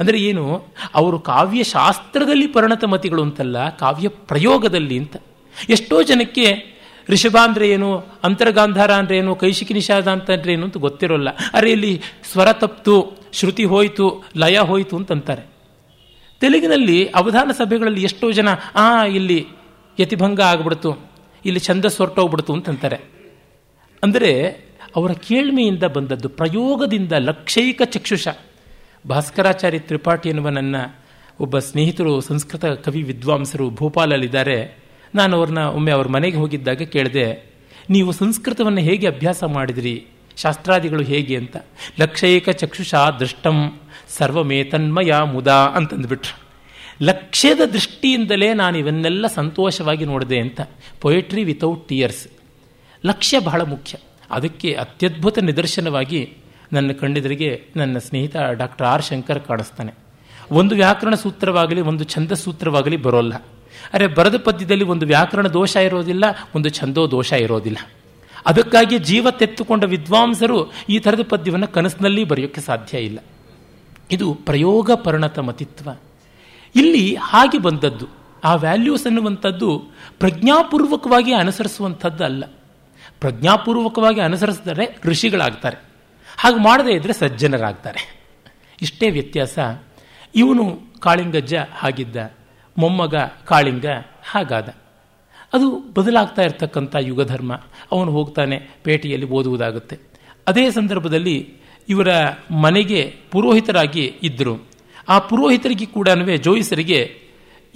ಅಂದರೆ 0.00 0.18
ಏನು? 0.18 0.66
ಅವರು 0.94 1.18
ಕಾವ್ಯಶಾಸ್ತ್ರದಲ್ಲಿ 1.18 2.46
ಪರಿಣತ 2.46 2.84
ಮತಿಗಳು 2.84 3.22
ಅಂತಲ್ಲ, 3.22 3.76
ಕಾವ್ಯ 3.76 4.08
ಪ್ರಯೋಗದಲ್ಲಿ 4.08 4.98
ಅಂತ. 4.98 5.16
ಎಷ್ಟೋ 5.68 6.02
ಜನಕ್ಕೆ 6.02 6.74
ಋಷಭ 7.10 7.36
ಅಂದ್ರೆ 7.42 7.70
ಏನು, 7.70 8.04
ಅಂತರ್ಗಾಂಧಾರ 8.24 8.92
ಅಂದ್ರೆ 8.92 9.18
ಏನು, 9.18 9.34
ಕೈಶಿಕಿ 9.34 9.74
ನಿಷಾದ 9.74 10.08
ಅಂತಂದ್ರೆ 10.08 10.52
ಏನು 10.52 10.64
ಅಂತ 10.64 10.76
ಗೊತ್ತಿರೋಲ್ಲ. 10.76 11.28
ಅರೆ 11.52 11.70
ಇಲ್ಲಿ 11.70 12.02
ಸ್ವರ 12.32 12.52
ತಪ್ತು, 12.52 13.12
ಶ್ರುತಿ 13.32 13.64
ಹೋಯಿತು, 13.64 14.24
ಲಯ 14.36 14.58
ಹೋಯಿತು 14.58 14.96
ಅಂತಂತಾರೆ. 14.96 15.42
ತೆಲುಗಿನಲ್ಲಿ 16.40 17.06
ಅವಧಾನ 17.06 17.50
ಸಭೆಗಳಲ್ಲಿ 17.50 18.02
ಎಷ್ಟೋ 18.02 18.32
ಜನ, 18.32 18.48
ಆ, 18.74 19.04
ಇಲ್ಲಿ 19.04 19.46
ಯತಿಭಂಗ 20.00 20.40
ಆಗ್ಬಿಡ್ತು, 20.40 20.96
ಇಲ್ಲಿ 21.44 21.60
ಛಂದಸ್ 21.60 21.98
ಹೊರಟೋಗ್ಬಿಡ್ತು 21.98 22.52
ಅಂತಂತಾರೆ. 22.52 23.13
ಅಂದರೆ 24.04 24.32
ಅವರ 24.96 25.12
ಕೇಳ್ಮೆಯಿಂದ 25.28 25.84
ಬಂದದ್ದು, 25.96 26.28
ಪ್ರಯೋಗದಿಂದ 26.28 27.12
ಲಕ್ಷೈಕ 27.20 27.82
ಚಕ್ಷುಷ. 27.84 28.28
ಭಾಸ್ಕರಾಚಾರ್ಯ 29.08 29.78
ತ್ರಿಪಾಠಿ 29.78 30.28
ಎನ್ನುವ 30.28 30.48
ನನ್ನ 30.48 30.76
ಒಬ್ಬ 31.40 31.58
ಸ್ನೇಹಿತರು, 31.58 32.12
ಸಂಸ್ಕೃತ 32.20 32.64
ಕವಿ 32.84 33.02
ವಿದ್ವಾಂಸರು 33.02 33.66
ಭೋಪಾಲಲ್ಲಿದ್ದಾರೆ. 33.70 34.58
ನಾನು 35.14 35.32
ಅವ್ರನ್ನ 35.36 35.62
ಒಮ್ಮೆ 35.70 35.92
ಅವ್ರ 35.92 36.08
ಮನೆಗೆ 36.08 36.36
ಹೋಗಿದ್ದಾಗ 36.36 36.82
ಕೇಳಿದೆ, 36.94 37.26
ನೀವು 37.90 38.10
ಸಂಸ್ಕೃತವನ್ನು 38.12 38.80
ಹೇಗೆ 38.80 39.06
ಅಭ್ಯಾಸ 39.06 39.40
ಮಾಡಿದ್ರಿ? 39.56 39.94
ಶಾಸ್ತ್ರಾದಿಗಳು 40.36 41.02
ಹೇಗೆ 41.02 41.34
ಅಂತ. 41.36 41.56
ಲಕ್ಷೈಕ 42.00 42.48
ಚಕ್ಷುಷ 42.60 42.94
ದೃಷ್ಟಂ 43.20 43.58
ಸರ್ವಮೇತನ್ಮಯ 44.08 45.12
ಮುದಾ 45.32 45.58
ಅಂತಂದ್ಬಿಟ್ರು. 45.76 46.36
ಲಕ್ಷ್ಯದ 47.02 47.62
ದೃಷ್ಟಿಯಿಂದಲೇ 47.72 48.48
ನಾನು 48.54 48.76
ಇವನ್ನೆಲ್ಲ 48.78 49.26
ಸಂತೋಷವಾಗಿ 49.34 50.04
ನೋಡಿದೆ 50.04 50.38
ಅಂತ. 50.38 50.60
ಪೊಯೆಟ್ರಿ 51.00 51.44
ವಿತೌಟ್ 51.44 51.84
ಟಿಯರ್ಸ್ 51.88 52.24
ಲಕ್ಷ್ಯ 53.06 53.38
ಬಹಳ 53.38 53.62
ಮುಖ್ಯ. 53.62 53.98
ಅದಕ್ಕೆ 54.30 54.72
ಅತ್ಯದ್ಭುತ 54.72 55.38
ನಿದರ್ಶನವಾಗಿ 55.38 56.36
ನನ್ನ 56.72 56.92
ಕಣ್ಣೆದುರಿಗೆ 56.92 57.68
ನನ್ನ 57.76 57.98
ಸ್ನೇಹಿತ 57.98 58.36
ಡಾಕ್ಟರ್ 58.36 58.86
ಆರ್ 58.86 59.04
ಶಂಕರ್ 59.04 59.40
ಕಾಣಿಸ್ತಾನೆ. 59.40 59.92
ಒಂದು 60.50 60.74
ವ್ಯಾಕರಣ 60.74 61.14
ಸೂತ್ರವಾಗಲಿ, 61.14 61.80
ಒಂದು 61.80 62.04
ಛಂದ 62.04 62.32
ಸೂತ್ರವಾಗಲಿ 62.32 62.96
ಬರೋಲ್ಲ. 62.96 63.34
ಅರೆ 63.92 64.06
ಬರದ 64.06 64.36
ಪದ್ಯದಲ್ಲಿ 64.36 64.84
ಒಂದು 64.84 65.06
ವ್ಯಾಕರಣ 65.06 65.46
ದೋಷ 65.46 65.76
ಇರೋದಿಲ್ಲ, 65.76 66.24
ಒಂದು 66.54 66.68
ಛಂದೋ 66.68 67.10
ದೋಷ 67.10 67.32
ಇರೋದಿಲ್ಲ. 67.32 67.78
ಅದಕ್ಕಾಗಿ 68.46 68.98
ಜೀವ 68.98 69.30
ತೆತ್ತುಕೊಂಡ 69.30 69.84
ವಿದ್ವಾಂಸರು 69.84 70.72
ಈ 70.88 70.98
ಥರದ 70.98 71.20
ಪದ್ಯವನ್ನು 71.28 71.68
ಕನಸಿನಲ್ಲಿ 71.68 72.24
ಬರೆಯೋಕ್ಕೆ 72.24 72.60
ಸಾಧ್ಯ 72.60 72.98
ಇಲ್ಲ. 72.98 73.18
ಇದು 74.10 74.34
ಪ್ರಯೋಗ 74.34 74.90
ಪರಿಣತ 74.92 75.38
ಮತಿತ್ವ. 75.38 75.90
ಇಲ್ಲಿ 76.76 77.16
ಹಾಗೆ 77.20 77.58
ಬಂದದ್ದು, 77.58 78.06
ಆ 78.44 78.54
ವ್ಯಾಲ್ಯೂಸ್ 78.54 79.06
ಅನ್ನುವಂಥದ್ದು 79.06 79.82
ಪ್ರಜ್ಞಾಪೂರ್ವಕವಾಗಿ 80.18 81.32
ಅನುಸರಿಸುವಂಥದ್ದು 81.32 82.24
ಅಲ್ಲ 82.24 82.44
ಪ್ರಜ್ಞಾಪೂರ್ವಕವಾಗಿ 83.20 84.20
ಅನುಸರಿಸಿದರೆ 84.20 84.98
ಋಷಿಗಳಾಗ್ತಾರೆ. 85.04 85.76
ಹಾಗೆ 86.38 86.62
ಮಾಡದೇ 86.62 86.92
ಇದ್ದರೆ 86.92 87.12
ಸಜ್ಜನರಾಗ್ತಾರೆ. 87.12 88.24
ಇಷ್ಟೇ 88.82 89.10
ವ್ಯತ್ಯಾಸ. 89.10 89.58
ಇವನು 90.34 90.80
ಕಾಳಿಂಗಜ್ಜ 91.00 91.54
ಹಾಗಿದ್ದ 91.72 92.16
ಮೊಮ್ಮಗ 92.78 93.14
ಕಾಳಿಂಗ 93.44 93.84
ಹಾಗಾದ. 94.30 94.68
ಅದು 95.52 95.92
ಬದಲಾಗ್ತಾ 95.96 96.42
ಇರತಕ್ಕಂಥ 96.42 96.96
ಯುಗಧರ್ಮ. 97.00 97.52
ಅವನು 97.92 98.12
ಹೋಗ್ತಾನೆ 98.12 98.70
ಪೇಟೆಯಲ್ಲಿ 98.82 99.28
ಓದುವುದಾಗುತ್ತೆ. 99.28 99.98
ಅದೇ 100.46 100.70
ಸಂದರ್ಭದಲ್ಲಿ 100.70 101.54
ಇವರ 101.88 102.08
ಮನೆಗೆ 102.50 103.14
ಪುರೋಹಿತರಾಗಿ 103.30 104.14
ಇದ್ದರು 104.22 104.68
ಆ 105.08 105.18
ಪುರೋಹಿತರಿಗೆ 105.18 105.86
ಕೂಡ 105.86 106.08
ಜೋಯಿಸರಿಗೆ 106.42 107.14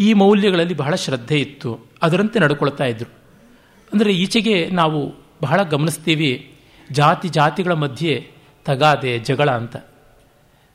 ಈ 0.01 0.13
ಮೌಲ್ಯಗಳಲ್ಲಿ 0.13 0.75
ಬಹಳ 0.75 0.95
ಶ್ರದ್ಧೆ 0.95 1.41
ಇತ್ತು. 1.41 1.87
ಅದರಂತೆ 2.03 2.39
ನಡ್ಕೊಳ್ತಾ 2.39 2.85
ಇದ್ರು. 2.85 3.11
ಅಂದರೆ 3.93 4.13
ಈಚೆಗೆ 4.13 4.71
ನಾವು 4.71 5.28
ಬಹಳ 5.43 5.63
ಗಮನಿಸ್ತೀವಿ. 5.63 6.53
ಜಾತಿ 6.93 7.29
ಜಾತಿಗಳ 7.29 7.73
ಮಧ್ಯೆ 7.73 8.31
ತಗಾದೆ, 8.65 9.19
ಜಗಳ 9.19 9.51
ಅಂತ. 9.51 9.77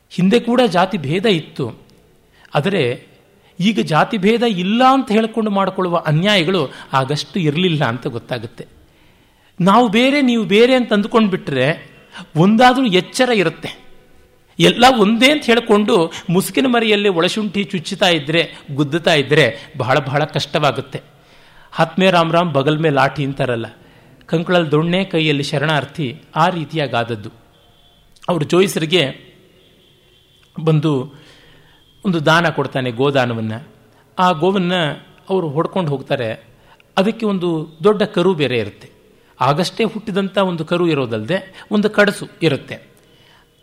ಹಿಂದೆ 0.09 0.39
ಕೂಡ 0.39 0.61
ಜಾತಿ 0.61 0.97
ಭೇದ 0.97 1.25
ಇತ್ತು. 1.25 1.75
ಆದರೆ 2.55 3.07
ಈಗ 3.59 3.79
ಜಾತಿ 3.79 4.17
ಭೇದ 4.17 4.43
ಇಲ್ಲ 4.43 4.83
ಅಂತ 4.91 5.11
ಹೇಳಿಕೊಂಡು 5.11 5.51
ಮಾಡಿಕೊಳ್ಳುವ 5.51 5.97
ಅನ್ಯಾಯಗಳು 5.97 6.73
ಆಗಷ್ಟು 6.93 7.39
ಇರಲಿಲ್ಲ 7.39 7.83
ಅಂತ 7.83 8.07
ಗೊತ್ತಾಗುತ್ತೆ. 8.07 8.67
ನಾವು 9.61 9.87
ಬೇರೆ, 9.87 10.21
ನೀವು 10.21 10.43
ಬೇರೆ 10.43 10.75
ಅಂತ 10.75 10.93
ಅಂದ್ಕೊಂಡು 10.93 11.29
ಬಿಟ್ಟರೆ 11.29 11.93
ಒಂದಾದರೂ 12.35 12.85
ಎಚ್ಚರ 12.85 13.29
ಇರುತ್ತೆ. 13.29 13.83
ಎಲ್ಲ 14.59 14.85
ಒಂದೇ 14.99 15.31
ಅಂತ 15.31 15.43
ಹೇಳಿಕೊಂಡು 15.45 16.11
ಮುಸುಕಿನ 16.29 16.67
ಮರೆಯಲ್ಲಿ 16.67 17.09
ಒಳಶುಂಠಿ 17.09 17.63
ಚುಚ್ಚುತ್ತಾ 17.63 18.09
ಇದ್ದರೆ 18.09 18.57
ಗುದ್ದುತ್ತಾ 18.75 19.13
ಇದ್ದರೆ 19.13 19.73
ಬಹಳ 19.77 19.99
ಬಹಳ 19.99 20.23
ಕಷ್ಟವಾಗುತ್ತೆ. 20.23 21.01
ಹತ್ಮೇ 21.71 22.09
ರಾಮ್ 22.09 22.33
ರಾಮ್, 22.33 22.53
ಬಗಲ್ 22.53 22.93
ಲಾಠಿ 22.93 23.25
ಅಂತಾರಲ್ಲ. 23.25 23.65
ಕಂಕಳಲ್ಲಿ 24.33 24.71
ದೊಣ್ಣೆ 24.71 25.05
ಕೈಯಲ್ಲಿ 25.05 25.43
ಶರಣಾರ್ಥಿ 25.43 26.21
ಆ 26.35 26.49
ರೀತಿಯಾಗಾದದ್ದು. 26.49 27.29
ಅವರು 28.29 28.45
ಜೋಯಿಸರಿಗೆ 28.45 29.33
ಬಂದು 30.63 31.13
ಒಂದು 32.05 32.25
ದಾನ 32.25 32.49
ಕೊಡ್ತಾನೆ 32.49 32.91
ಗೋದಾನವನ್ನು. 32.91 33.67
ಆ 34.19 34.31
ಗೋವನ್ನು 34.31 35.07
ಅವರು 35.29 35.49
ಹೊಡ್ಕೊಂಡು 35.49 35.91
ಹೋಗ್ತಾರೆ. 35.91 36.43
ಅದಕ್ಕೆ 36.97 37.25
ಒಂದು 37.25 37.77
ದೊಡ್ಡ 37.83 38.03
ಕರು 38.03 38.33
ಬೇರೆ 38.33 38.57
ಇರುತ್ತೆ. 38.57 38.89
ಆಗಷ್ಟೇ 39.41 39.83
ಹುಟ್ಟಿದಂಥ 39.83 40.37
ಒಂದು 40.37 40.65
ಕರು 40.65 40.87
ಇರೋದಲ್ಲದೆ 40.87 41.65
ಒಂದು 41.71 41.89
ಕಡಸು 41.89 42.27
ಇರುತ್ತೆ. 42.41 42.79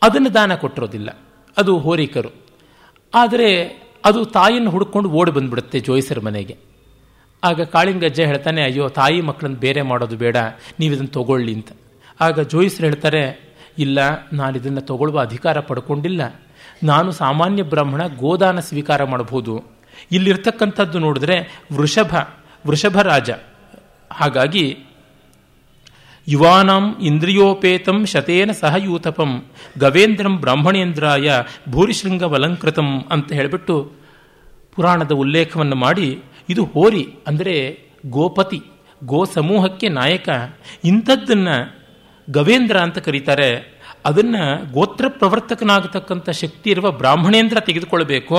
ಅದನ್ನು 0.02 0.34
ದಾನ 0.34 0.54
ಕೊಟ್ಟಿರೋದಿಲ್ಲ. 0.54 1.18
ಅದು 1.56 1.78
ಹೋರಿ 1.78 2.06
ಕರು. 2.06 2.30
ಆದರೆ 3.14 3.66
ಅದು 4.04 4.24
ತಾಯಿಯನ್ನು 4.24 4.70
ಹುಡ್ಕೊಂಡು 4.70 5.10
ಓಡಿ 5.10 5.30
ಬಂದ್ಬಿಡುತ್ತೆ 5.30 5.80
ಜೋಯಿಸರ 5.80 6.20
ಮನೆಗೆ. 6.20 6.69
ಆಗ 7.44 7.62
ಕಾಳಿಂಗಜ್ಜ 7.62 8.20
ಹೇಳ್ತಾನೆ, 8.20 8.62
ಅಯ್ಯೋ, 8.62 8.88
ತಾಯಿ 8.88 9.20
ಮಕ್ಕಳನ್ನು 9.20 9.58
ಬೇರೆ 9.58 9.82
ಮಾಡೋದು 9.82 10.16
ಬೇಡ, 10.16 10.36
ನೀವು 10.80 10.94
ಇದನ್ನು 10.94 11.08
ತಗೊಳ್ಳಿ 11.08 11.54
ಅಂತ. 11.54 11.68
ಆಗ 12.20 12.40
ಜೋಯಿಸ್ರು 12.40 12.86
ಹೇಳ್ತಾರೆ, 12.86 13.54
ಇಲ್ಲ, 13.78 13.98
ನಾನು 14.32 14.56
ಇದನ್ನು 14.56 14.80
ತಗೊಳ್ಳುವ 14.80 15.20
ಅಧಿಕಾರ 15.20 15.60
ಪಡ್ಕೊಂಡಿಲ್ಲ. 15.60 16.40
ನಾನು 16.82 17.12
ಸಾಮಾನ್ಯ 17.12 17.62
ಬ್ರಾಹ್ಮಣ, 17.62 18.06
ಗೋದಾನ 18.06 18.60
ಸ್ವೀಕಾರ 18.60 19.04
ಮಾಡಬಹುದು. 19.04 19.62
ಇಲ್ಲಿರ್ತಕ್ಕಂಥದ್ದು 20.12 20.98
ನೋಡಿದ್ರೆ 20.98 21.64
ವೃಷಭ 21.72 22.14
ವೃಷಭ 22.66 23.00
ರಾಜ. 23.00 23.30
ಹಾಗಾಗಿ, 24.12 24.78
ಯುವಾನಾಂ 26.28 26.96
ಇಂದ್ರಿಯೋಪೇತಂ 27.02 28.06
ಶತೇನ 28.06 28.50
ಸಹಯೂತಪಂ 28.52 29.44
ಗವೇಂದ್ರಂ 29.78 30.36
ಬ್ರಾಹ್ಮಣೇಂದ್ರಾಯ 30.36 31.32
ಭೂರಿಶೃಂಗವಲಂಕೃತಂ 31.68 33.04
ಅಂತ 33.10 33.32
ಹೇಳಿಬಿಟ್ಟು 33.32 33.92
ಪುರಾಣದ 34.76 35.12
ಉಲ್ಲೇಖವನ್ನು 35.12 35.76
ಮಾಡಿ 35.76 36.22
ಇದು 36.50 36.64
ಹೋರಿ 36.64 37.04
ಅಂದರೆ 37.26 37.54
ಗೋಪತಿ 38.06 38.60
ಗೋ 39.04 39.24
ಸಮೂಹಕ್ಕೆ 39.24 39.88
ನಾಯಕ. 39.88 40.28
ಇಂಥದ್ದನ್ನು 40.84 41.56
ಗವೇಂದ್ರ 42.30 42.76
ಅಂತ 42.76 42.98
ಕರೀತಾರೆ. 42.98 43.80
ಅದನ್ನು 44.04 44.72
ಗೋತ್ರ 44.72 45.04
ಪ್ರವರ್ತಕನಾಗತಕ್ಕಂಥ 45.08 46.30
ಶಕ್ತಿ 46.30 46.70
ಇರುವ 46.70 46.90
ಬ್ರಾಹ್ಮಣೇಂದ್ರ 46.90 47.60
ತೆಗೆದುಕೊಳ್ಬೇಕು. 47.60 48.36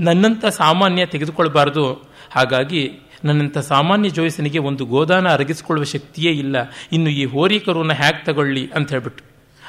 ನನ್ನಂಥ 0.00 0.44
ಸಾಮಾನ್ಯ 0.46 1.06
ತೆಗೆದುಕೊಳ್ಬಾರ್ದು. 1.06 1.84
ಹಾಗಾಗಿ 2.30 2.82
ನನ್ನಂಥ 3.24 3.58
ಸಾಮಾನ್ಯ 3.58 4.08
ಜೋಯಿಸನಿಗೆ 4.08 4.58
ಒಂದು 4.58 4.84
ಗೋದಾನ 4.84 5.28
ಅರಗಿಸಿಕೊಳ್ಳುವ 5.28 5.84
ಶಕ್ತಿಯೇ 5.84 6.32
ಇಲ್ಲ. 6.32 6.56
ಇನ್ನು 6.92 7.10
ಈ 7.10 7.24
ಹೋರಿ 7.24 7.60
ಕರುವನ್ನ 7.60 7.92
ಹ್ಯಾಕ್ 7.92 8.26
ತಗೊಳ್ಳಿ 8.26 8.70
ಅಂತ 8.74 8.90
ಹೇಳ್ಬಿಟ್ಟು. 8.90 9.24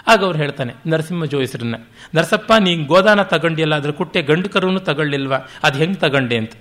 ಆಗ 0.07 0.23
ಅವ್ರು 0.23 0.39
ಹೇಳ್ತಾನೆ, 0.39 0.73
ನರಸಿಂಹ 0.87 1.23
ಜೋಯಿಸರನ್ನ, 1.23 1.75
ನರಸಪ್ಪ, 2.15 2.53
ನೀನು 2.59 2.83
ಗೋದಾನ 2.85 3.21
ತಗೊಂಡಿಲ್ಲ 3.21 3.75
ಅದ್ರ 3.75 3.91
ಕುಟ್ಟೆ 3.91 4.21
ಗಂಡು 4.21 4.79
ತಗೊಳ್ಳಿಲ್ವಾ? 4.79 5.37
ಅದು 5.63 5.77
ಹೆಂಗೆ 5.77 5.95
ತಗೊಂಡೆ 5.95 6.37
ಅಂತ. 6.37 6.51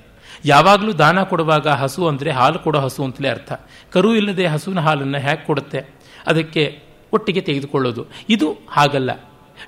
ಯಾವಾಗಲೂ 0.44 0.92
ದಾನ 0.92 1.22
ಕೊಡುವಾಗ 1.22 1.68
ಹಸು 1.68 2.06
ಅಂದರೆ 2.06 2.30
ಹಾಲು 2.30 2.58
ಕೊಡೋ 2.58 2.80
ಹಸು 2.80 3.04
ಅಂತಲೇ 3.04 3.28
ಅರ್ಥ. 3.28 3.52
ಕರು 3.92 4.14
ಇಲ್ಲದೆ 4.14 4.46
ಹಸುವಿನ 4.46 4.80
ಹಾಲನ್ನು 4.80 5.18
ಹ್ಯಾಕ್ 5.18 5.46
ಕೊಡುತ್ತೆ. 5.46 5.80
ಅದಕ್ಕೆ 6.26 6.82
ಒಟ್ಟಿಗೆ 7.12 7.40
ತೆಗೆದುಕೊಳ್ಳೋದು. 7.40 8.06
ಇದು 8.28 8.58
ಹಾಗಲ್ಲ. 8.68 9.10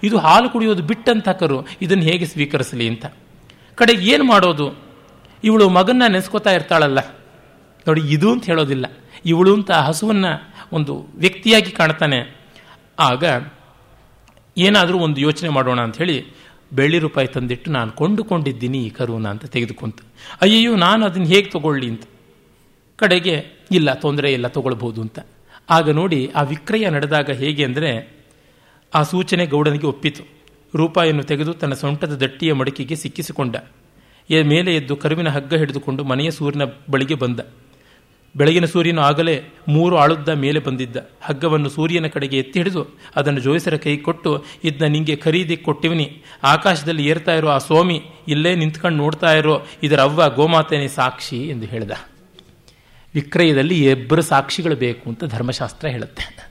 ಇದು 0.03 0.19
ಹಾಲು 0.19 0.51
ಕುಡಿಯೋದು 0.51 0.83
ಬಿಟ್ಟಂಥ 0.83 1.29
ಕರು 1.29 1.67
ಇದನ್ನು 1.83 2.03
ಹೇಗೆ 2.03 2.27
ಸ್ವೀಕರಿಸಲಿ 2.27 2.89
ಅಂತ. 2.89 3.07
ಕಡೆ 3.75 3.93
ಏನು 3.93 4.25
ಮಾಡೋದು? 4.25 4.79
ಇವಳು 5.45 5.69
ಮಗನ್ನ 5.69 6.03
ನೆನೆಸ್ಕೋತಾ 6.09 6.51
ಇರ್ತಾಳಲ್ಲ. 6.51 6.99
ನೋಡಿ, 7.89 8.01
ಇದು 8.01 8.33
ಅಂತ 8.33 8.45
ಹೇಳೋದಿಲ್ಲ. 8.45 8.87
ಇವಳು 9.27 9.55
ಅಂತ 9.55 9.71
ಹಸುವನ್ನು 9.71 10.55
ಒಂದು 10.73 11.07
ವ್ಯಕ್ತಿಯಾಗಿ 11.15 11.71
ಕಾಣ್ತಾನೆ. 11.71 12.37
ಆಗ 12.99 13.25
ಏನಾದರೂ 14.57 14.99
ಒಂದು 14.99 15.21
ಯೋಚನೆ 15.21 15.49
ಮಾಡೋಣ 15.49 15.81
ಅಂತ 15.81 15.97
ಹೇಳಿ 15.97 16.25
ಬೆಳ್ಳಿ 16.73 16.99
ರೂಪಾಯಿ 16.99 17.29
ತಂದಿಟ್ಟು 17.29 17.71
ನಾನು 17.71 17.93
ಕೊಂಡುಕೊಂಡಿದ್ದೀನಿ 17.93 18.87
ಈ 18.87 18.91
ಕರುವನ 18.91 19.29
ಅಂತ 19.29 19.45
ತೆಗೆದುಕೊಂತ. 19.45 19.99
ಅಯ್ಯಯ್ಯೋ, 20.41 20.77
ನಾನು 20.77 21.07
ಅದನ್ನು 21.07 21.27
ಹೇಗೆ 21.27 21.51
ತಗೊಳ್ಳಿ 21.51 21.89
ಅಂತ. 21.89 22.03
ಕಡೆಗೆ, 22.97 23.45
ಇಲ್ಲ, 23.71 23.95
ತೊಂದರೆ 23.95 24.33
ಇಲ್ಲ 24.33 24.47
ತಗೊಳ್ಬೋದು 24.47 25.01
ಅಂತ. 25.01 25.19
ಆಗ 25.71 25.91
ನೋಡಿ, 25.91 26.31
ಆ 26.35 26.43
ವಿಕ್ರಯ 26.43 26.91
ನಡೆದಾಗ 26.91 27.31
ಹೇಗೆ 27.31 27.65
ಅಂದರೆ, 27.65 28.17
ಆ 28.95 29.03
ಸೂಚನೆ 29.03 29.47
ಗೌಡನಿಗೆ 29.47 29.87
ಒಪ್ಪಿತು. 29.87 30.23
ರೂಪಾಯಿಯನ್ನು 30.75 31.23
ತೆಗೆದು 31.23 31.55
ತನ್ನ 31.55 31.75
ಸೊಂಟದ 31.75 32.13
ದಟ್ಟಿಯ 32.13 32.53
ಮಡಕಿಗೆ 32.53 32.97
ಸಿಕ್ಕಿಸಿಕೊಂಡ. 32.97 33.57
ಮೇಲೆ 34.43 34.77
ಎದ್ದು 34.77 34.97
ಕರುವಿನ 34.97 35.29
ಹಗ್ಗ 35.29 35.55
ಹಿಡಿದುಕೊಂಡು 35.55 36.05
ಮನೆಯ 36.05 36.31
ಸೂರ್ಯನ 36.31 36.63
ಬಳಿಗೆ 36.91 37.15
ಬಂದ. 37.15 37.41
ಬೆಳಗಿನ 38.37 38.65
ಸೂರ್ಯನು 38.65 39.03
ಆಗಲೇ 39.03 39.45
ಮೂರು 39.69 39.97
ಆಳುದ್ದ 39.97 40.29
ಮೇಲೆ 40.29 40.59
ಬಂದಿದ್ದ. 40.59 40.97
ಹಗ್ಗವನ್ನು 41.21 41.69
ಸೂರ್ಯನ 41.69 42.07
ಕಡೆಗೆ 42.07 42.39
ಎತ್ತಿ 42.39 42.59
ಹಿಡಿದು 42.59 42.87
ಅದನ್ನು 43.17 43.41
ಜೋಯಿಸರ 43.41 43.77
ಕೈ 43.77 43.97
ಕೊಟ್ಟು 43.97 44.45
ಇದನ್ನ 44.65 44.93
ನಿಂಗೆ 44.93 45.17
ಖರೀದಿ 45.17 45.57
ಕೊಟ್ಟಿವನಿ. 45.57 46.23
ಆಕಾಶದಲ್ಲಿ 46.45 47.07
ಏರ್ತಾ 47.07 47.35
ಇರೋ 47.35 47.49
ಆ 47.49 47.59
ಸ್ವಾಮಿ 47.59 48.03
ಇಲ್ಲೇ 48.29 48.55
ನಿಂತ್ಕೊಂಡು 48.55 48.99
ನೋಡ್ತಾ 48.99 49.33
ಇರೋ 49.33 49.67
ಇದರ 49.83 50.01
ಅವ್ವ 50.01 50.29
ಗೋಮಾತೆನೇ 50.29 50.89
ಸಾಕ್ಷಿ 50.89 51.49
ಎಂದು 51.49 51.67
ಹೇಳಿದ. 51.67 51.91
ವಿಕ್ರಯದಲ್ಲಿ 53.15 53.91
ಇಬ್ಬರು 53.91 54.23
ಸಾಕ್ಷಿಗಳು 54.23 54.77
ಬೇಕು 54.77 55.11
ಅಂತ 55.11 55.25
ಧರ್ಮಶಾಸ್ತ್ರ 55.25 55.89
ಹೇಳುತ್ತೆ. 55.89 56.51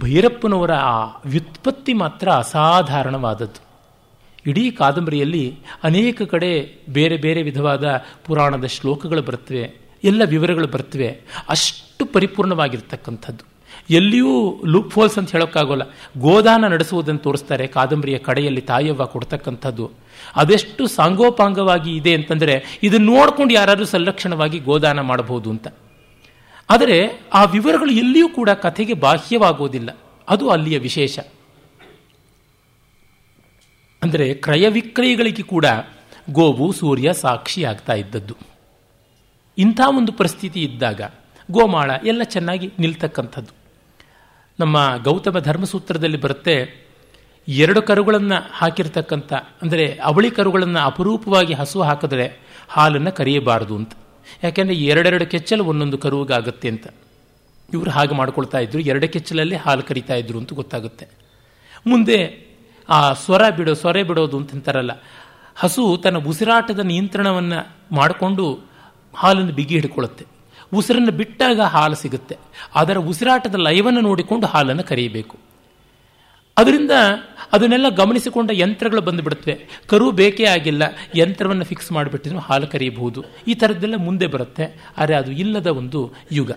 ಭೈರಪ್ಪನವರ 0.00 0.72
ಆ 0.72 1.22
ವ್ಯುತ್ಪತ್ತಿ 1.24 1.92
ಮಾತ್ರ 1.92 2.28
ಅಸಾಧಾರಣವಾದದ್ದು. 2.28 3.72
ಇಡೀ 4.46 4.70
ಕಾದಂಬರಿಯಲ್ಲಿ 4.70 5.58
ಅನೇಕ 5.82 6.22
ಕಡೆ 6.22 6.82
ಬೇರೆ 6.88 7.16
ಬೇರೆ 7.16 7.42
ವಿಧವಾದ 7.42 8.04
ಪುರಾಣದ 8.24 8.64
ಶ್ಲೋಕಗಳು 8.64 9.22
ಬರ್ತವೆ 9.22 9.81
ಎಲ್ಲ 10.04 10.22
ವಿವರಗಳು 10.24 10.66
ಬರ್ತವೆ. 10.66 11.20
ಅಷ್ಟು 11.48 12.06
ಪರಿಪೂರ್ಣವಾಗಿರ್ತಕ್ಕಂಥದ್ದು. 12.06 13.52
ಎಲ್ಲಿಯೂ 13.90 14.62
ಲೂಪ್ 14.66 14.90
ಫೋಲ್ಸ್ 14.90 15.18
ಅಂತ 15.18 15.32
ಹೇಳೋಕ್ಕಾಗೋಲ್ಲ. 15.32 15.82
ಗೋದಾನ 16.18 16.66
ನಡೆಸುವುದನ್ನು 16.66 17.20
ತೋರಿಸ್ತಾರೆ. 17.20 17.66
ಕಾದಂಬರಿಯ 17.66 18.18
ಕಡೆಯಲ್ಲಿ 18.18 18.60
ತಾಯವ್ವ 18.60 19.04
ಕೊಡ್ತಕ್ಕಂಥದ್ದು. 19.06 19.90
ಅದೆಷ್ಟು 20.36 20.86
ಸಾಂಗೋಪಾಂಗವಾಗಿ 20.86 21.96
ಇದೆ 21.96 22.14
ಅಂತಂದರೆ 22.14 22.80
ಇದನ್ನು 22.82 23.14
ನೋಡಿಕೊಂಡು 23.14 23.54
ಯಾರಾದರೂ 23.54 23.84
ಸಂರಕ್ಷಣವಾಗಿ 23.84 24.58
ಗೋದಾನ 24.58 25.00
ಮಾಡಬಹುದು 25.00 25.50
ಅಂತ. 25.50 25.68
ಆದರೆ, 26.70 27.20
ಆ 27.32 27.44
ವಿವರಗಳು 27.44 27.90
ಎಲ್ಲಿಯೂ 27.90 28.28
ಕೂಡ 28.28 28.50
ಕಥೆಗೆ 28.50 28.92
ಬಾಹ್ಯವಾಗೋದಿಲ್ಲ. 28.92 29.98
ಅದು 30.28 30.48
ಅಲ್ಲಿಯ 30.48 30.78
ವಿಶೇಷ. 30.78 31.18
ಅಂದರೆ 34.02 34.34
ಕ್ರಯ 34.34 34.68
ವಿಕ್ರಯಗಳಿಗೆ 34.68 35.42
ಕೂಡ 35.42 35.66
ಗೋವು, 36.30 36.72
ಸೂರ್ಯ 36.72 37.12
ಸಾಕ್ಷಿ 37.12 37.64
ಆಗ್ತಾ 37.64 37.92
ಇದ್ದದ್ದು. 37.92 38.51
ಇಂಥ 39.58 39.80
ಒಂದು 39.86 40.12
ಪರಿಸ್ಥಿತಿ 40.12 40.62
ಇದ್ದಾಗ 40.62 41.00
ಗೋಮಾಳ 41.50 41.90
ಎಲ್ಲ 42.04 42.22
ಚೆನ್ನಾಗಿ 42.22 42.72
ನಿಲ್ತಕ್ಕಂಥದ್ದು. 42.78 43.52
ನಮ್ಮ 44.58 44.76
ಗೌತಮ 45.04 45.38
ಧರ್ಮಸೂತ್ರದಲ್ಲಿ 45.38 46.16
ಬರುತ್ತೆ, 46.16 46.54
ಎರಡು 47.48 47.82
ಕರುಗಳನ್ನು 47.82 48.50
ಹಾಕಿರ್ತಕ್ಕಂಥ, 48.52 49.32
ಅಂದರೆ 49.62 49.86
ಅವಳಿ 50.02 50.30
ಕರುಗಳನ್ನು 50.30 50.80
ಅಪರೂಪವಾಗಿ 50.86 51.54
ಹಸು 51.54 51.82
ಹಾಕಿದ್ರೆ 51.82 52.26
ಹಾಲನ್ನು 52.68 53.12
ಕರೆಯಬಾರದು 53.12 53.76
ಅಂತ. 53.76 53.92
ಯಾಕೆಂದರೆ 54.42 54.76
ಎರಡೆರಡು 54.76 55.26
ಕೆಚ್ಚಲು 55.26 55.64
ಒಂದೊಂದು 55.64 55.98
ಕರುವಿಗಾಗತ್ತೆ 55.98 56.68
ಅಂತ. 56.68 56.86
ಇವರು 57.74 57.90
ಹಾಗೆ 57.90 58.14
ಮಾಡ್ಕೊಳ್ತಾ 58.14 58.58
ಇದ್ರು, 58.58 58.80
ಎರಡು 58.80 59.08
ಕೆಚ್ಚಲಲ್ಲಿ 59.08 59.56
ಹಾಲು 59.56 59.82
ಕರಿತಾ 59.82 60.14
ಇದ್ರು 60.14 60.38
ಅಂತ 60.38 60.52
ಗೊತ್ತಾಗುತ್ತೆ. 60.52 61.06
ಮುಂದೆ 61.86 62.18
ಆ 62.88 63.12
ಸ್ವರ 63.12 63.42
ಬಿಡೋ 63.50 63.74
ಸ್ವರ 63.74 63.96
ಬಿಡೋದು 64.02 64.36
ಅಂತಂತಾರಲ್ಲ 64.36 64.92
ಹಸು 65.56 65.82
ತನ್ನ 65.96 66.16
ಉಸಿರಾಟದ 66.16 66.78
ನಿಯಂತ್ರಣವನ್ನು 66.78 67.60
ಮಾಡಿಕೊಂಡು 67.94 68.71
ಹಾಲನ್ನು 69.14 69.52
ಬಿಗಿ 69.52 69.74
ಹಿಡ್ಕೊಳ್ಳುತ್ತೆ. 69.74 70.24
ಉಸಿರನ್ನು 70.74 71.12
ಬಿಟ್ಟಾಗ 71.12 71.60
ಹಾಲು 71.60 71.94
ಸಿಗುತ್ತೆ. 71.94 72.38
ಅದರ 72.74 72.96
ಉಸಿರಾಟದ 72.96 73.54
ಲಯವನ್ನು 73.54 74.00
ನೋಡಿಕೊಂಡು 74.00 74.46
ಹಾಲನ್ನು 74.46 74.84
ಕರೆಯಬೇಕು. 74.84 75.36
ಅದರಿಂದ 76.58 76.90
ಅದನ್ನೆಲ್ಲ 77.52 77.88
ಗಮನಿಸಿಕೊಂಡ 77.88 78.50
ಯಂತ್ರಗಳು 78.52 79.00
ಬಂದುಬಿಡುತ್ತವೆ. 79.00 79.80
ಕರು 79.86 80.10
ಬೇಕೇ 80.10 80.44
ಆಗಿಲ್ಲ, 80.44 80.82
ಯಂತ್ರವನ್ನು 81.16 81.64
ಫಿಕ್ಸ್ 81.64 81.92
ಮಾಡಿಬಿಟ್ಟಿದ್ರು 81.92 82.38
ಹಾಲು 82.38 82.66
ಕರೆಯಬಹುದು. 82.66 83.24
ಈ 83.48 83.54
ಥರದ್ದೆಲ್ಲ 83.54 83.96
ಮುಂದೆ 83.96 84.26
ಬರುತ್ತೆ. 84.26 84.84
ಆದರೆ 84.96 85.14
ಅದು 85.14 85.32
ಇಲ್ಲದ 85.32 85.66
ಒಂದು 85.66 86.12
ಯುಗ. 86.32 86.50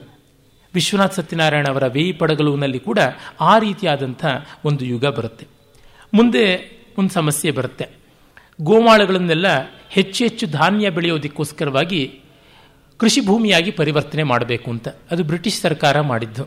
ವಿಶ್ವನಾಥ್ 0.73 1.13
ಸತ್ಯನಾರಾಯಣ 1.13 1.67
ಅವರ 1.67 1.87
ವೇಯಿ 1.87 2.11
ಪಡಗಲುವಿನಲ್ಲಿ 2.11 2.79
ಕೂಡ 2.79 2.99
ಆ 3.41 3.57
ರೀತಿಯಾದಂಥ 3.57 4.25
ಒಂದು 4.65 4.85
ಯುಗ 4.85 5.05
ಬರುತ್ತೆ. 5.05 5.47
ಮುಂದೆ 6.13 6.71
ಒಂದು 6.97 7.09
ಸಮಸ್ಯೆ 7.09 7.51
ಬರುತ್ತೆ. 7.51 7.87
ಗೋಮಾಳಗಳನ್ನೆಲ್ಲ 8.61 9.45
ಹೆಚ್ಚು 9.89 10.23
ಹೆಚ್ಚು 10.23 10.47
ಧಾನ್ಯ 10.47 10.89
ಬೆಳೆಯೋದಕ್ಕೋಸ್ಕರವಾಗಿ 10.89 12.19
ಕೃಷಿ 12.97 13.21
ಭೂಮಿಯಾಗಿ 13.21 13.71
ಪರಿವರ್ತನೆ 13.71 14.23
ಮಾಡಬೇಕು 14.23 14.71
ಅಂತ. 14.71 14.87
ಅದು 15.11 15.23
ಬ್ರಿಟಿಷ್ 15.23 15.61
ಸರ್ಕಾರ 15.61 16.01
ಮಾಡಿದ್ದು. 16.01 16.43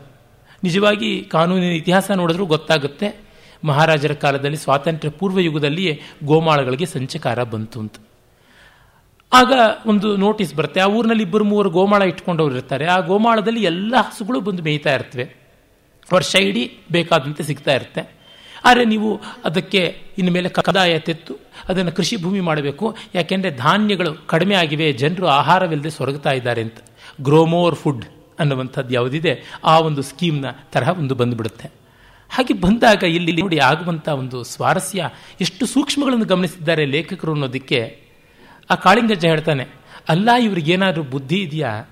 ನಿಜವಾಗಿ 0.63 1.23
ಕಾನೂನಿನ 1.23 1.71
ಇತಿಹಾಸ 1.71 2.11
ನೋಡಿದ್ರೂ 2.11 2.45
ಗೊತ್ತಾಗುತ್ತೆ, 2.45 3.15
ಮಹಾರಾಜರ 3.63 4.13
ಕಾಲದಲ್ಲಿ 4.13 4.57
ಸ್ವಾತಂತ್ರ್ಯ 4.57 5.09
ಪೂರ್ವ 5.09 5.39
ಯುಗದಲ್ಲಿಯೇ 5.39 6.01
ಗೋಮಾಳಗಳಿಗೆ 6.23 6.85
ಸಂಚಕಾರ 6.85 7.43
ಬಂತು 7.43 7.79
ಅಂತ. 7.79 7.95
ಆಗ 9.33 9.53
ಒಂದು 9.85 10.17
ನೋಟಿಸ್ 10.17 10.55
ಬರುತ್ತೆ, 10.55 10.79
ಆ 10.79 10.87
ಊರಿನಲ್ಲಿ 10.87 11.23
ಇಬ್ಬರು 11.23 11.43
ಮೂವರು 11.43 11.69
ಗೋಮಾಳ 11.69 12.01
ಇಟ್ಕೊಂಡವ್ರು 12.01 12.55
ಇರ್ತಾರೆ. 12.55 12.85
ಆ 12.85 12.99
ಗೋಮಾಳದಲ್ಲಿ 12.99 13.63
ಎಲ್ಲ 13.63 13.95
ಹಸುಗಳು 13.97 14.39
ಬಂದು 14.41 14.63
ಮೇಯ್ತಾ 14.63 14.95
ಇರ್ತವೆ. 14.95 15.35
ವರ್ಷ 16.13 16.35
ಇಡೀ 16.35 16.63
ಬೇಕಾದಂತೆ 16.91 17.43
ಸಿಗ್ತಾ 17.43 17.73
ಇರುತ್ತೆ. 17.73 18.18
ಆದರೆ 18.65 18.85
ನೀವು 18.85 19.21
ಅದಕ್ಕೆ 19.45 19.81
ಇನ್ನು 20.17 20.31
ಮೇಲೆ 20.31 20.49
ಕದಾಯ 20.49 20.99
ತೆತ್ತು, 20.99 21.33
ಅದನ್ನು 21.69 21.91
ಕೃಷಿ 21.91 22.15
ಭೂಮಿ 22.17 22.39
ಮಾಡಬೇಕು. 22.39 22.97
ಯಾಕೆಂದರೆ 23.15 23.51
ಧಾನ್ಯಗಳು 23.51 24.13
ಕಡಿಮೆ 24.27 24.55
ಆಗಿವೆ, 24.55 24.93
ಜನರು 24.93 25.27
ಆಹಾರವಿಲ್ಲದೆ 25.27 25.89
ಸೊರಗ್ತಾ 25.89 26.31
ಇದ್ದಾರೆ 26.31 26.61
ಅಂತ. 26.61 26.79
ಗ್ರೋಮೋರ್ 27.21 27.75
ಫುಡ್ 27.75 28.05
ಅನ್ನುವಂಥದ್ದು 28.39 28.93
ಯಾವುದಿದೆ, 28.93 29.33
ಆ 29.63 29.79
ಒಂದು 29.79 30.01
ಸ್ಕೀಮ್ನ 30.01 30.45
ತರಹ 30.71 30.89
ಒಂದು 30.89 31.15
ಬಂದುಬಿಡುತ್ತೆ. 31.15 31.67
ಹಾಗೆ 32.29 32.53
ಬಂದಾಗ 32.53 33.03
ಇಲ್ಲಿ 33.03 33.41
ನೋಡಿ 33.41 33.59
ಆಗುವಂಥ 33.59 34.07
ಒಂದು 34.09 34.43
ಸ್ವಾರಸ್ಯ, 34.43 35.09
ಎಷ್ಟು 35.41 35.65
ಸೂಕ್ಷ್ಮಗಳನ್ನು 35.65 36.25
ಗಮನಿಸಿದ್ದಾರೆ 36.25 36.85
ಲೇಖಕರು 36.85 37.31
ಅನ್ನೋದಕ್ಕೆ. 37.31 37.79
ಆ 38.69 38.75
ಕಾಳಿಂಗಜ್ಜ 38.75 39.25
ಹೇಳ್ತಾನೆ, 39.25 39.67
ಅಲ್ಲ 40.09 40.29
ಇವ್ರಿಗೇನಾದರೂ 40.41 41.03
ಬುದ್ಧಿ 41.03 41.39
ಇದೆಯಾ? 41.41 41.89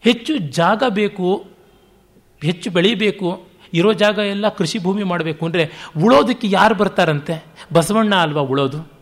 ಹೆಚ್ಚು 0.00 0.36
ಜಾಗ 0.36 0.82
ಬೇಕು, 0.88 1.46
ಹೆಚ್ಚು 2.42 2.70
ಬೆಳೀಬೇಕು 2.70 3.28
ಇರೋ 3.74 3.92
ಜಾಗ 3.92 4.18
ಎಲ್ಲ 4.18 4.48
ಕೃಷಿ 4.48 4.78
ಭೂಮಿ 4.78 5.02
ಮಾಡಬೇಕು 5.02 5.46
ಅಂದರೆ 5.46 5.72
ಉಳೋದಕ್ಕೆ 6.04 6.50
ಯಾರು 6.50 6.74
ಬರ್ತಾರಂತೆ? 6.74 7.44
ಬಸವಣ್ಣ 7.72 8.14
ಅಲ್ವಾ 8.14 8.40
ಉಳೋದು? 8.40 8.94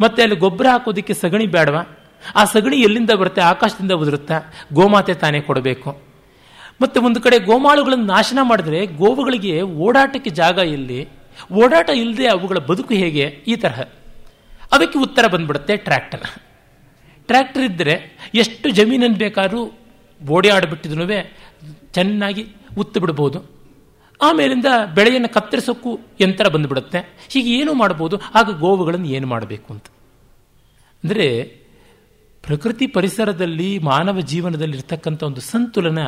ಮತ್ತೆ 0.00 0.22
ಅಲ್ಲಿ 0.22 0.36
ಗೊಬ್ಬರ 0.36 0.66
ಹಾಕೋದಕ್ಕೆ 0.66 1.14
ಸಗಣಿ 1.14 1.46
ಬೇಡವಾ 1.46 1.98
ಆ 2.36 2.44
ಸಗಣಿ 2.44 2.76
ಎಲ್ಲಿಂದ 2.76 3.10
ಬರುತ್ತೆ? 3.10 3.40
ಆಕಾಶದಿಂದ 3.40 3.92
ಉದುರುತ್ತಾ? 3.92 4.40
ಗೋಮಾತೆ 4.72 5.14
ತಾನೇ 5.14 5.40
ಕೊಡಬೇಕು. 5.40 6.00
ಮತ್ತೆ 6.82 7.00
ಒಂದು 7.00 7.20
ಕಡೆ 7.20 7.38
ಗೋಮಾಳುಗಳನ್ನು 7.38 8.04
ನಾಶನ 8.04 8.38
ಮಾಡಿದ್ರೆ 8.42 8.86
ಗೋವುಗಳಿಗೆ 8.86 9.62
ಓಡಾಟಕ್ಕೆ 9.62 10.30
ಜಾಗ 10.30 10.58
ಇಲ್ಲಿ. 10.58 11.08
ಓಡಾಟ 11.52 11.90
ಇಲ್ಲದೆ 11.90 12.26
ಅವುಗಳ 12.26 12.58
ಬದುಕು 12.58 12.94
ಹೇಗೆ? 12.94 13.24
ಈ 13.46 13.56
ತರಹ. 13.56 13.80
ಅದಕ್ಕೆ 14.72 14.98
ಉತ್ತರ 14.98 15.26
ಬಂದ್ಬಿಡುತ್ತೆ 15.26 15.76
ಟ್ರ್ಯಾಕ್ಟರ್. 15.76 16.20
ಟ್ರ್ಯಾಕ್ಟರ್ 17.26 17.62
ಇದ್ದರೆ 17.62 18.18
ಎಷ್ಟು 18.34 18.70
ಜಮೀನನ್ನು 18.70 19.16
ಬೇಕಾದರೂ 19.16 19.72
ಓಡಾಡಿಬಿಟ್ಟಿದ್ರೂ 20.28 21.02
ಚೆನ್ನಾಗಿ 21.92 22.46
ಉತ್ತು 22.78 23.00
ಬಿಡ್ಬೋದು. 23.00 23.57
ಆಮೇಲಿಂದ 24.22 24.66
ಬೆಳೆಯನ್ನು 24.94 25.28
ಕತ್ತರಿಸೋಕ್ಕೂ 25.28 25.98
ಯಂತ್ರ 26.20 26.48
ಬಂದುಬಿಡುತ್ತೆ. 26.48 27.16
ಹೀಗೆ 27.28 27.50
ಏನು 27.50 27.74
ಮಾಡ್ಬೋದು 27.74 28.20
ಆಗ 28.34 28.58
ಗೋವುಗಳನ್ನು 28.58 29.06
ಏನು 29.06 29.26
ಮಾಡಬೇಕು 29.26 29.72
ಅಂತ. 29.72 29.84
ಅಂದರೆ 31.04 31.44
ಪ್ರಕೃತಿ 32.42 32.86
ಪರಿಸರದಲ್ಲಿ, 32.86 33.78
ಮಾನವ 33.78 34.20
ಜೀವನದಲ್ಲಿ 34.20 34.76
ಇರ್ತಕ್ಕಂಥ 34.76 35.22
ಒಂದು 35.22 35.40
ಸಂತುಲನ 35.40 35.98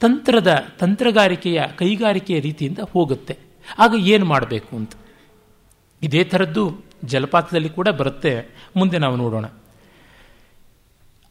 ತಂತ್ರದ, 0.00 0.66
ತಂತ್ರಗಾರಿಕೆಯ, 0.78 1.62
ಕೈಗಾರಿಕೆಯ 1.76 2.40
ರೀತಿಯಿಂದ 2.40 2.78
ಹೋಗುತ್ತೆ. 2.92 3.38
ಆಗ 3.78 3.94
ಏನು 3.98 4.24
ಮಾಡಬೇಕು 4.24 4.76
ಅಂತ. 4.76 4.92
ಇದೇ 6.02 6.24
ಥರದ್ದು 6.24 6.84
ಜಲಪಾತದಲ್ಲಿ 7.04 7.68
ಕೂಡ 7.68 7.88
ಬರುತ್ತೆ. 7.88 8.54
ಮುಂದೆ 8.76 8.98
ನಾವು 8.98 9.16
ನೋಡೋಣ. 9.16 9.44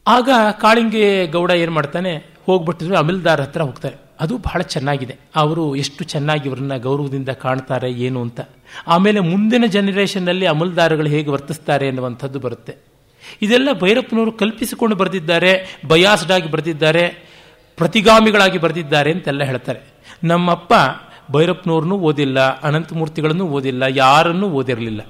ಆಗ 0.06 0.28
ಕಾಳಿಂಗೆ 0.60 1.26
ಗೌಡ 1.26 1.50
ಏನು 1.50 1.72
ಮಾಡ್ತಾನೆ? 1.72 2.16
ಹೋಗ್ಬಿಟ್ಟಿದ್ರು 2.46 2.96
ಅಮಿಲ್ದಾರ್ 2.96 3.40
ಹತ್ರ 3.40 3.62
ಹೋಗ್ತಾರೆ. 3.62 4.03
ಅದು 4.20 4.38
ಬಹಳ 4.38 4.62
ಚೆನ್ನಾಗಿದೆ. 4.62 5.18
ಅವರು 5.36 5.76
ಎಷ್ಟು 5.76 6.04
ಚೆನ್ನಾಗಿ 6.04 6.48
ಇವ್ರನ್ನ 6.48 6.76
ಗೌರವದಿಂದ 6.76 7.28
ಕಾಣ್ತಾರೆ, 7.28 7.92
ಏನು 7.92 8.22
ಅಂತ. 8.22 8.40
ಆಮೇಲೆ 8.86 9.20
ಮುಂದಿನ 9.20 9.64
ಜನರೇಷನ್ನಲ್ಲಿ 9.66 10.46
ಅಮಲ್ದಾರಗಳು 10.46 11.08
ಹೇಗೆ 11.08 11.30
ವರ್ತಿಸ್ತಾರೆ 11.30 11.88
ಎನ್ನುವಂಥದ್ದು 11.88 12.38
ಬರುತ್ತೆ. 12.38 12.76
ಇದೆಲ್ಲ 13.42 13.68
ಭೈರಪ್ಪನವರು 13.80 14.32
ಕಲ್ಪಿಸಿಕೊಂಡು 14.32 14.96
ಬರೆದಿದ್ದಾರೆ, 14.96 15.80
ಬಯಾಸ್ಡ್ 15.88 16.32
ಆಗಿ 16.32 16.50
ಬರೆದಿದ್ದಾರೆ, 16.50 17.28
ಪ್ರತಿಗಾಮಿಗಳಾಗಿ 17.76 18.58
ಬರೆದಿದ್ದಾರೆ 18.58 19.12
ಅಂತೆಲ್ಲ 19.12 19.42
ಹೇಳ್ತಾರೆ. 19.42 19.80
ನಮ್ಮಪ್ಪ 20.24 20.72
ಭೈರಪ್ಪನವ್ರನ್ನೂ 21.32 21.98
ಓದಿಲ್ಲ, 21.98 22.60
ಅನಂತಮೂರ್ತಿಗಳನ್ನು 22.60 23.46
ಓದಿಲ್ಲ, 23.46 23.82
ಯಾರನ್ನೂ 23.88 24.48
ಓದಿರಲಿಲ್ಲ. 24.48 25.00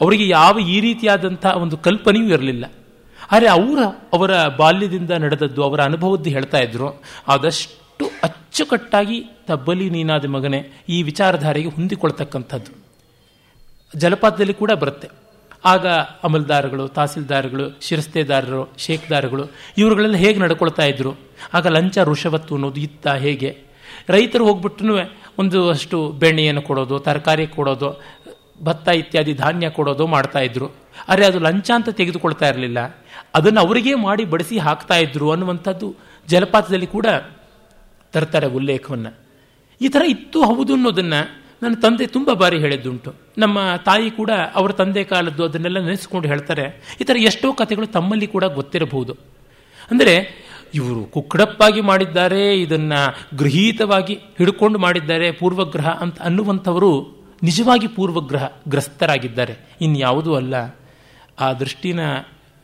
ಅವರಿಗೆ 0.00 0.28
ಯಾವ 0.28 0.58
ಈ 0.58 0.80
ರೀತಿಯಾದಂಥ 0.80 1.46
ಒಂದು 1.46 1.76
ಕಲ್ಪನೆಯೂ 1.76 2.26
ಇರಲಿಲ್ಲ. 2.26 2.64
ಆದರೆ 3.32 3.48
ಅವರ 3.48 3.84
ಅವರ 4.12 4.48
ಬಾಲ್ಯದಿಂದ 4.48 5.10
ನಡೆದದ್ದು, 5.10 5.62
ಅವರ 5.62 5.80
ಅನುಭವದ್ದು 5.80 6.30
ಹೇಳ್ತಾ 6.30 6.58
ಇದ್ರು, 6.58 7.02
ಆದಷ್ಟು 7.28 7.87
ಅಚ್ಚುಕಟ್ಟಾಗಿ 8.22 9.24
ತಬ್ಬಲಿ 9.46 9.90
ನೀನಾದ 9.90 10.24
ಮಗನೇ 10.24 10.64
ಈ 10.88 11.02
ವಿಚಾರಧಾರೆಗೆ 11.02 11.68
ಹೊಂದಿಕೊಳ್ತಕ್ಕಂಥದ್ದು. 11.68 12.72
ಜಲಪಾತದಲ್ಲಿ 13.98 14.54
ಕೂಡ 14.54 14.72
ಬರುತ್ತೆ. 14.72 15.08
ಆಗ 15.64 15.86
ಅಮಲ್ದಾರಗಳು, 16.24 16.88
ತಹಸೀಲ್ದಾರ್ಗಳು, 16.88 17.78
ಶಿರಸ್ತೆದಾರರು, 17.80 18.72
ಶೇಖ್ದಾರಗಳು 18.78 19.48
ಇವರುಗಳೆಲ್ಲ 19.78 20.16
ಹೇಗೆ 20.16 20.40
ನಡ್ಕೊಳ್ತಾ 20.40 20.82
ಇದ್ರು? 20.82 21.14
ಆಗ 21.54 21.66
ಲಂಚ, 21.66 21.98
ಋಷವತ್ತು 21.98 22.54
ಅನ್ನೋದು 22.54 22.80
ಇತ್ತ 22.80 23.08
ಹೇಗೆ? 23.08 23.58
ರೈತರು 24.08 24.46
ಹೋಗ್ಬಿಟ್ಟು 24.46 24.84
ಒಂದು 25.38 25.70
ಅಷ್ಟು 25.70 26.12
ಬೆಣ್ಣೆಯನ್ನು 26.12 26.62
ಕೊಡೋದು, 26.62 26.98
ತರಕಾರಿ 26.98 27.46
ಕೊಡೋದು, 27.46 28.02
ಭತ್ತ 28.64 28.88
ಇತ್ಯಾದಿ 28.88 29.32
ಧಾನ್ಯ 29.34 29.70
ಕೊಡೋದು 29.70 30.06
ಮಾಡ್ತಾ 30.06 30.38
ಇದ್ರು. 30.38 30.70
ಆದರೆ 31.08 31.26
ಅದು 31.26 31.38
ಲಂಚ 31.38 31.70
ಅಂತ 31.74 31.88
ತೆಗೆದುಕೊಳ್ತಾ 31.88 32.48
ಇರಲಿಲ್ಲ. 32.48 32.78
ಅದನ್ನು 33.34 33.60
ಅವರಿಗೆ 33.60 33.94
ಮಾಡಿ 33.94 34.24
ಬಡಿಸಿ 34.24 34.58
ಹಾಕ್ತಾ 34.58 34.94
ಇದ್ರು 34.94 35.30
ಅನ್ನುವಂಥದ್ದು 35.30 35.94
ಜಲಪಾತದಲ್ಲಿ 36.28 36.86
ಕೂಡ 36.86 37.06
ತರ್ತಾರೆ 38.12 38.46
ಉಲ್ಲೇಖವನ್ನು. 38.58 39.12
ಈ 39.80 39.88
ಥರ 39.94 40.02
ಇತ್ತು 40.08 40.38
ಹೌದು 40.42 40.72
ಅನ್ನೋದನ್ನು 40.74 41.20
ನನ್ನ 41.62 41.74
ತಂದೆ 41.74 42.06
ತುಂಬ 42.06 42.32
ಬಾರಿ 42.32 42.58
ಹೇಳಿದ್ದುಂಟು. 42.58 43.10
ನಮ್ಮ 43.38 43.58
ತಾಯಿ 43.84 44.08
ಕೂಡ 44.10 44.30
ಅವರ 44.54 44.70
ತಂದೆ 44.72 45.02
ಕಾಲದ್ದು 45.04 45.42
ಅದನ್ನೆಲ್ಲ 45.44 45.78
ನೆನೆಸ್ಕೊಂಡು 45.78 46.26
ಹೇಳ್ತಾರೆ, 46.28 46.64
ಈ 47.00 47.04
ಥರ 47.04 47.16
ಎಷ್ಟೋ 47.20 47.48
ಕಥೆಗಳು 47.52 47.86
ತಮ್ಮಲ್ಲಿ 47.86 48.26
ಕೂಡ 48.26 48.44
ಗೊತ್ತಿರಬಹುದು. 48.58 49.14
ಅಂದರೆ 49.90 50.14
ಇವರು 50.74 51.00
ಕುಕ್ಕಡಪ್ಪಾಗಿ 51.04 51.80
ಮಾಡಿದ್ದಾರೆ, 51.80 52.42
ಇದನ್ನು 52.60 53.00
ಗೃಹೀತವಾಗಿ 53.36 54.14
ಹಿಡ್ಕೊಂಡು 54.38 54.78
ಮಾಡಿದ್ದಾರೆ 54.78 55.28
ಪೂರ್ವಗ್ರಹ 55.32 55.88
ಅಂತ 56.04 56.18
ಅನ್ನುವಂಥವರು 56.22 56.90
ನಿಜವಾಗಿ 57.42 57.86
ಪೂರ್ವಗ್ರಹ 57.86 58.44
ಗ್ರಸ್ತರಾಗಿದ್ದಾರೆ. 58.68 59.54
ಇನ್ಯಾವುದೂ 59.80 60.32
ಅಲ್ಲ. 60.34 60.54
ಆ 61.40 61.48
ದೃಷ್ಟಿನ 61.52 62.00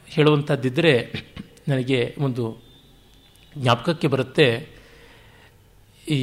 ಹೇಳುವಂಥದ್ದಿದ್ದರೆ 0.08 0.94
ನನಗೆ 1.68 1.98
ಒಂದು 2.18 2.44
ಜ್ಞಾಪಕಕ್ಕೆ 3.56 4.08
ಬರುತ್ತೆ. 4.14 4.48
ಈ 6.08 6.22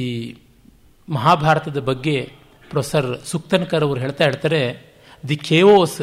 ಮಹಾಭಾರತದ 1.08 1.80
ಬಗ್ಗೆ 1.80 2.32
ಪ್ರೊಫೆಸರ್ 2.70 3.26
ಸುಕ್ತನ್ಕರ್ 3.26 3.84
ಅವರು 3.84 4.00
ಹೇಳ್ತಾ 4.00 4.24
ಇರ್ತಾರೆ 4.24 4.60
the 5.28 5.36
chaos 5.36 6.00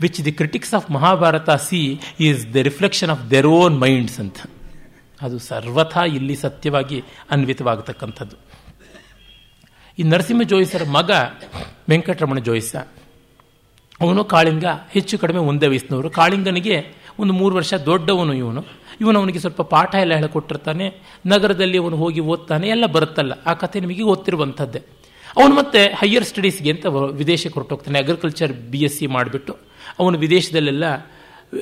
which 0.00 0.24
the 0.24 0.32
critics 0.32 0.74
of 0.74 0.90
Mahabharata 0.90 1.50
see 1.50 2.00
is 2.20 2.54
the 2.54 2.56
reflection 2.56 3.10
of 3.10 3.30
their 3.30 3.46
own 3.46 3.80
minds 3.80 4.20
ಅಂತ. 4.20 4.36
ಅದು 5.20 5.38
ಸರ್ವಥಾ 5.38 6.04
ಇಲ್ಲಿ 6.04 6.34
ಸತ್ಯವಾಗಿ 6.34 7.04
ಅನ್ವಿತವಾಗತಕ್ಕಂಥದ್ದು. 7.30 8.36
ಈ 9.98 10.02
ನರಸಿಂಹ 10.02 10.42
ಜೋಯಿಸರ 10.42 10.84
ಮಗ 10.84 11.10
ವೆಂಕಟರಮಣ 11.88 12.38
ಜೋಯಿಸ, 12.38 12.76
ಅವನು 14.00 14.24
ಕಾಳಿಂಗ 14.24 14.64
ಹೆಚ್ಚು 14.90 15.18
ಕಡಿಮೆ 15.18 15.40
ಒಂದೇ 15.40 15.66
ವಯಸ್ಸಿನವರು. 15.66 16.10
ಕಾಳಿಂಗನಿಗೆ 16.10 16.76
ಒಂದು 17.18 17.32
ಮೂರು 17.32 17.56
ವರ್ಷ 17.56 17.74
ದೊಡ್ಡವನು 17.74 18.34
ಇವನು. 18.34 18.62
ಇವನು 19.00 19.18
ಅವನಿಗೆ 19.18 19.38
ಸ್ವಲ್ಪ 19.38 19.62
ಪಾಠ 19.62 19.94
ಎಲ್ಲ 19.94 20.14
ಹೇಳಿಕೊಟ್ಟಿರ್ತಾನೆ, 20.14 20.86
ನಗರದಲ್ಲಿ 21.26 21.78
ಅವನು 21.78 21.96
ಹೋಗಿ 21.96 22.20
ಓದ್ತಾನೆ, 22.20 22.68
ಎಲ್ಲ 22.68 22.86
ಬರುತ್ತಲ್ಲ. 22.86 23.32
ಆ 23.46 23.52
ಕಥೆ 23.54 23.80
ನಿಮಗೆ 23.80 24.02
ಓದ್ತಿರುವಂಥದ್ದೇ 24.02 24.82
ಅವನು 25.36 25.54
ಮತ್ತೆ 25.54 25.80
ಹೈಯರ್ 26.00 26.24
ಸ್ಟಡೀಸ್ಗೆ 26.24 26.70
ಅಂತ 26.70 26.86
ವಿದೇಶಕ್ಕೆ 27.20 27.60
ಹೊರಟೋಗ್ತಾನೆ. 27.60 27.98
ಅಗ್ರಿಕಲ್ಚರ್ 27.98 28.52
ಬಿ 28.52 28.78
ಎಸ್ 28.78 28.98
ಸಿ 28.98 29.06
ಮಾಡಿಬಿಟ್ಟು, 29.06 29.52
ಅವನು 29.98 30.18
ವಿದೇಶದಲ್ಲೆಲ್ಲ 30.18 30.84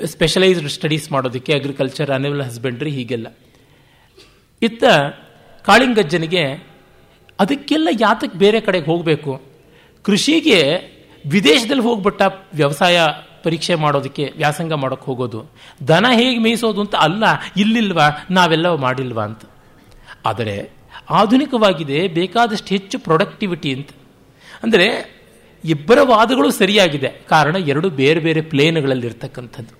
ಸ್ಪೆಷಲೈಸ್ಡ್ 0.04 0.68
ಸ್ಟಡೀಸ್ 0.68 1.12
ಮಾಡೋದಕ್ಕೆ 1.12 1.52
ಅಗ್ರಿಕಲ್ಚರ್ 1.54 2.10
ಅನಿಮಲ್ 2.10 2.42
ಹಸ್ಬೆಂಡ್ರಿ 2.42 2.90
ಹೀಗೆಲ್ಲ. 2.90 3.26
ಇತ್ತ 4.62 4.84
ಕಾಳಿಂಗಜ್ಜನಿಗೆ 5.64 6.44
ಅದಕ್ಕೆಲ್ಲ 7.38 7.88
ಯಾತಕ್ಕೆ 8.00 8.38
ಬೇರೆ 8.38 8.60
ಕಡೆಗೆ 8.60 8.84
ಹೋಗಬೇಕು? 8.84 9.32
ಕೃಷಿಗೆ 10.02 10.60
ವಿದೇಶದಲ್ಲಿ 11.26 11.82
ಹೋಗ್ಬಿಟ್ಟ 11.82 12.22
ವ್ಯವಸಾಯ 12.54 12.98
ಪರೀಕ್ಷೆ 13.46 13.74
ಮಾಡೋದಕ್ಕೆ 13.84 14.24
ವ್ಯಾಸಂಗ 14.40 14.72
ಮಾಡೋಕ್ಕೆ 14.84 15.06
ಹೋಗೋದು. 15.10 15.40
ದನ 15.90 16.06
ಹೇಗೆ 16.20 16.38
ಮೇಯಿಸೋದು 16.46 16.80
ಅಂತ 16.84 16.94
ಅಲ್ಲ, 17.06 17.24
ಇಲ್ಲಿಲ್ವಾ 17.62 18.06
ನಾವೆಲ್ಲ 18.38 18.74
ಮಾಡಿಲ್ವಾ 18.86 19.24
ಅಂತ. 19.30 19.44
ಆದರೆ 20.30 20.56
ಆಧುನಿಕವಾಗಿದೆ, 21.20 21.98
ಬೇಕಾದಷ್ಟು 22.18 22.70
ಹೆಚ್ಚು 22.74 22.96
ಪ್ರೊಡಕ್ಟಿವಿಟಿ 23.06 23.70
ಅಂತ. 23.76 23.90
ಅಂದರೆ 24.64 24.88
ಇಬ್ಬರ 25.64 25.98
ವಾದಗಳು 26.10 26.48
ಸರಿಯಾಗಿದೆ. 26.58 27.10
ಕಾರಣ 27.32 27.56
ಎರಡು 27.72 27.88
ಬೇರೆ 28.00 28.20
ಬೇರೆ 28.26 28.40
ಪ್ಲೇನ್ಗಳಲ್ಲಿರ್ತಕ್ಕಂಥದ್ದು. 28.52 29.74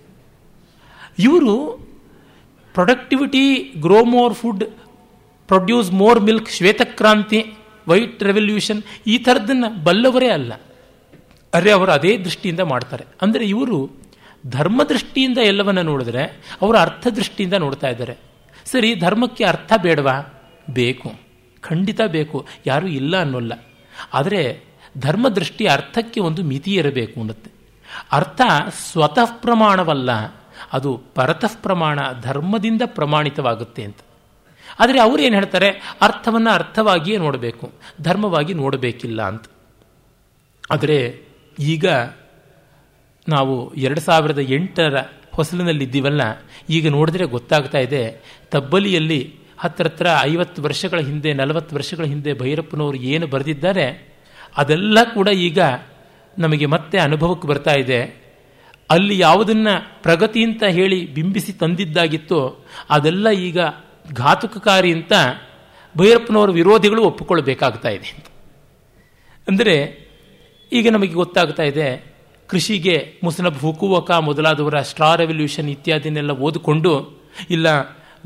ಇವರು 1.26 1.54
productivity 2.74 3.44
grow 3.84 4.00
more 4.14 4.34
food 4.40 4.64
produce 5.48 5.90
more 6.00 6.20
milk 6.26 6.50
ಶ್ವೇತಕ್ರಾಂತಿ 6.56 7.40
white 7.90 8.22
revolution 8.28 8.80
ಈ 9.12 9.16
ಥರದ್ದನ್ನು 9.26 9.68
ಬಲ್ಲವರೇ 9.86 10.28
ಅಲ್ಲ. 10.38 10.52
ಅರೆ 11.57 11.70
ಅವರು 11.70 11.92
ಅದೇ 11.92 12.18
ದೃಷ್ಟಿಯಿಂದ 12.18 12.61
ಮಾಡ್ತಾರೆ. 12.61 13.04
ಅಂದರೆ 13.22 13.48
ಇವರು 13.48 13.90
ಧರ್ಮ 14.46 14.82
ದೃಷ್ಟಿಯಿಂದ 14.82 15.38
ಎಲ್ಲವನ್ನ 15.38 15.80
ನೋಡಿದ್ರೆ 15.80 16.22
ಅವರು 16.62 16.78
ಅರ್ಥ 16.78 17.07
ದೃಷ್ಟಿಯಿಂದ 17.07 17.54
ನೋಡ್ತಾ 17.54 17.88
ಇದ್ದಾರೆ. 17.88 18.16
ಸರಿ, 18.64 18.94
ಧರ್ಮಕ್ಕೆ 18.94 19.44
ಅರ್ಥ 19.44 19.72
ಬೇಡವಾ? 19.82 20.42
ಬೇಕು. 20.70 21.12
ಖಂಡಿತ 21.61 22.00
ಬೇಕು. 22.07 22.46
ಯಾರೂ 22.66 22.86
ಇಲ್ಲ 22.86 23.20
ಅನ್ನೋಲ್ಲ. 23.20 23.52
ಆದರೆ 24.14 24.64
ಧರ್ಮದೃಷ್ಟಿ 24.98 25.66
ಅರ್ಥಕ್ಕೆ 25.66 26.20
ಒಂದು 26.20 26.42
ಮಿತಿ 26.42 26.74
ಇರಬೇಕು 26.74 27.20
ಅನ್ನತ್ತೆ. 27.20 27.50
ಅರ್ಥ 28.12 28.40
ಸ್ವತಃ 28.92 29.24
ಪ್ರಮಾಣವಲ್ಲ, 29.24 30.11
ಅದು 30.72 31.02
ಪರತಃ 31.14 31.52
ಪ್ರಮಾಣ, 31.62 31.98
ಧರ್ಮದಿಂದ 32.20 32.82
ಪ್ರಮಾಣಿತವಾಗುತ್ತೆ 32.86 33.82
ಅಂತ. 33.82 33.96
ಆದರೆ 34.80 35.00
ಅವರು 35.00 35.22
ಏನು 35.22 35.34
ಹೇಳ್ತಾರೆ? 35.34 35.70
ಅರ್ಥವನ್ನು 36.02 36.50
ಅರ್ಥವಾಗಿಯೇ 36.50 37.16
ನೋಡಬೇಕು. 37.18 37.72
ಧರ್ಮವಾಗಿ 38.02 38.54
ನೋಡಬೇಕಿಲ್ಲ 38.54 39.22
ಅಂತ. 39.22 39.44
ಆದರೆ 40.70 41.26
ಈಗ 41.59 41.86
ನಾವು 43.28 43.72
ಎರಡು 43.74 44.00
ಸಾವಿರದ 44.00 44.38
ಎಂಟರ 44.38 44.96
ಹೊಸಲಿನಲ್ಲಿದ್ದೀವಲ್ಲ 45.32 46.22
ಈಗ 46.70 46.88
ನೋಡಿದ್ರೆ 46.88 47.24
ಗೊತ್ತಾಗ್ತಾ 47.24 47.78
ಇದೆ, 47.78 48.22
ತಬ್ಬಲಿಯಲ್ಲಿ 48.50 49.34
ಹತ್ರ 49.59 49.86
ಹತ್ರ 49.86 50.07
ಐವತ್ತು 50.22 50.62
ವರ್ಷಗಳ 50.62 51.00
ಹಿಂದೆ, 51.00 51.32
ನಲವತ್ತು 51.32 51.76
ವರ್ಷಗಳ 51.76 52.04
ಹಿಂದೆ 52.04 52.32
ಭೈರಪ್ಪನವರು 52.32 52.96
ಏನು 52.96 53.26
ಬರೆದಿದ್ದಾರೆ, 53.26 53.86
ಅದೆಲ್ಲ 54.57 54.98
ಕೂಡ 55.14 55.28
ಈಗ 55.28 55.61
ನಮಗೆ 56.38 56.66
ಮತ್ತೆ 56.66 56.98
ಅನುಭವಕ್ಕೆ 56.98 57.48
ಬರ್ತಾ 57.48 57.72
ಇದೆ. 57.72 58.00
ಅಲ್ಲಿ 58.90 59.18
ಯಾವುದನ್ನು 59.18 60.02
ಪ್ರಗತಿ 60.02 60.44
ಅಂತ 60.44 60.64
ಹೇಳಿ 60.64 61.07
ಬಿಂಬಿಸಿ 61.07 61.52
ತಂದಿದ್ದಾಗಿತ್ತೋ, 61.52 62.64
ಅದೆಲ್ಲ 62.90 63.30
ಈಗ 63.30 63.59
ಘಾತುಕಕಾರಿ 64.12 64.92
ಅಂತ 64.92 65.12
ಭೈರಪ್ಪನವರ 65.94 66.50
ವಿರೋಧಿಗಳು 66.50 67.02
ಒಪ್ಪಿಕೊಳ್ಬೇಕಾಗ್ತಾ 67.02 67.88
ಇದೆ 67.88 68.11
ಅಂದರೆ 69.48 70.05
ಈಗ 70.72 70.92
ನಮಗೆ 70.92 71.12
ಗೊತ್ತಾಗ್ತಾ 71.12 71.62
ಇದೆ, 71.62 72.16
ಕೃಷಿಗೆ 72.46 73.12
ಮುಸನಬ್ 73.24 73.58
ಹುಕುವಕ 73.58 74.10
ಮೊದಲಾದವರ 74.10 74.80
ಸ್ಟ್ರಾ 74.80 75.14
ರೆವಲ್ಯೂಷನ್ 75.14 75.70
ಇತ್ಯಾದಿನೆಲ್ಲ 75.70 76.30
ಓದಿಕೊಂಡು, 76.30 77.22
ಇಲ್ಲ 77.50 77.66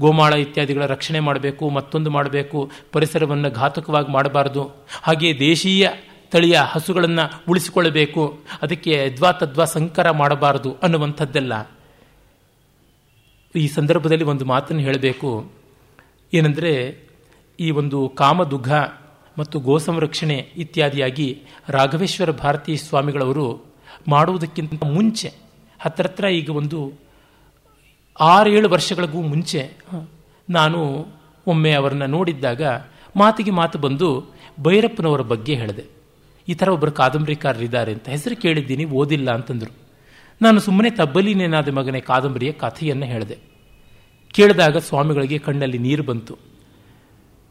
ಗೋಮಾಳ 0.00 0.32
ಇತ್ಯಾದಿಗಳ 0.32 0.86
ರಕ್ಷಣೆ 0.86 1.20
ಮಾಡಬೇಕು, 1.20 1.70
ಮತ್ತೊಂದು 1.70 2.10
ಮಾಡಬೇಕು, 2.10 2.70
ಪರಿಸರವನ್ನು 2.92 3.50
ಘಾತಕವಾಗಿ 3.50 4.12
ಮಾಡಬಾರದು, 4.12 4.86
ಹಾಗೆ 5.02 5.38
ದೇಶೀಯ 5.38 5.88
ತಳಿಯ 6.30 6.60
ಹಸುಗಳನ್ನು 6.64 7.42
ಉಳಿಸಿಕೊಳ್ಳಬೇಕು, 7.48 8.40
ಅದಕ್ಕೆ 8.62 8.92
ಯದ್ವಾ 8.92 9.32
ತದ್ವಾ 9.32 9.64
ಸಂಕರ 9.64 10.10
ಮಾಡಬಾರದು 10.10 10.76
ಅನ್ನುವಂಥದ್ದೆಲ್ಲ. 10.82 11.70
ಈ 13.56 13.68
ಸಂದರ್ಭದಲ್ಲಿ 13.68 14.24
ಒಂದು 14.24 14.44
ಮಾತನ್ನು 14.44 14.82
ಹೇಳಬೇಕು. 14.82 15.52
ಏನಂದರೆ, 16.34 17.04
ಈ 17.60 17.70
ಒಂದು 17.70 18.08
ಕಾಮದುಘ 18.08 18.72
ಮತ್ತು 19.40 19.56
ಗೋ 19.68 19.74
ಸಂರಕ್ಷಣೆ 19.78 20.36
ಇತ್ಯಾದಿಯಾಗಿ 20.56 21.28
ರಾಘವೇಶ್ವರ 21.68 22.30
ಭಾರತೀ 22.42 22.74
ಸ್ವಾಮಿಗಳವರು 22.86 23.46
ಮಾಡುವುದಕ್ಕಿಂತ 24.08 24.82
ಮುಂಚೆ 24.96 25.30
ಹತ್ರ 25.80 26.24
ಈಗ 26.40 26.50
ಒಂದು 26.60 26.78
ಆರೇಳು 28.20 28.68
ವರ್ಷಗಳಿಗೂ 28.68 29.20
ಮುಂಚೆ, 29.32 29.60
ನಾನು 30.48 30.80
ಒಮ್ಮೆ 31.46 31.72
ಅವರನ್ನು 31.72 32.08
ನೋಡಿದ್ದಾಗ 32.16 32.62
ಮಾತಿಗೆ 33.16 33.52
ಮಾತು 33.58 33.76
ಬಂದು 33.84 34.08
ಭೈರಪ್ಪನವರ 34.62 35.22
ಬಗ್ಗೆ 35.32 35.54
ಹೇಳಿದೆ. 35.60 35.84
ಈ 36.48 36.54
ಥರ 36.54 36.68
ಒಬ್ಬರು 36.68 36.92
ಕಾದಂಬರಿಕಾರರಿದ್ದಾರೆ 36.92 37.90
ಅಂತ 37.96 38.06
ಹೆಸರು 38.08 38.36
ಕೇಳಿದ್ದೀನಿ, 38.36 38.84
ಓದಿಲ್ಲ 39.00 39.28
ಅಂತಂದರು. 39.30 39.72
ನಾನು 40.40 40.58
ಸುಮ್ಮನೆ 40.60 40.90
ತಬ್ಬಲಿನೇನಾದ 40.90 41.68
ಮಗನೇ 41.78 42.00
ಕಾದಂಬರಿಯ 42.10 42.52
ಕಥೆಯನ್ನು 42.62 43.06
ಹೇಳಿದೆ. 43.06 43.36
ಕೇಳಿದಾಗ 44.36 44.76
ಸ್ವಾಮಿಗಳಿಗೆ 44.88 45.38
ಕಣ್ಣಲ್ಲಿ 45.46 45.78
ನೀರು 45.86 46.02
ಬಂತು. 46.02 46.34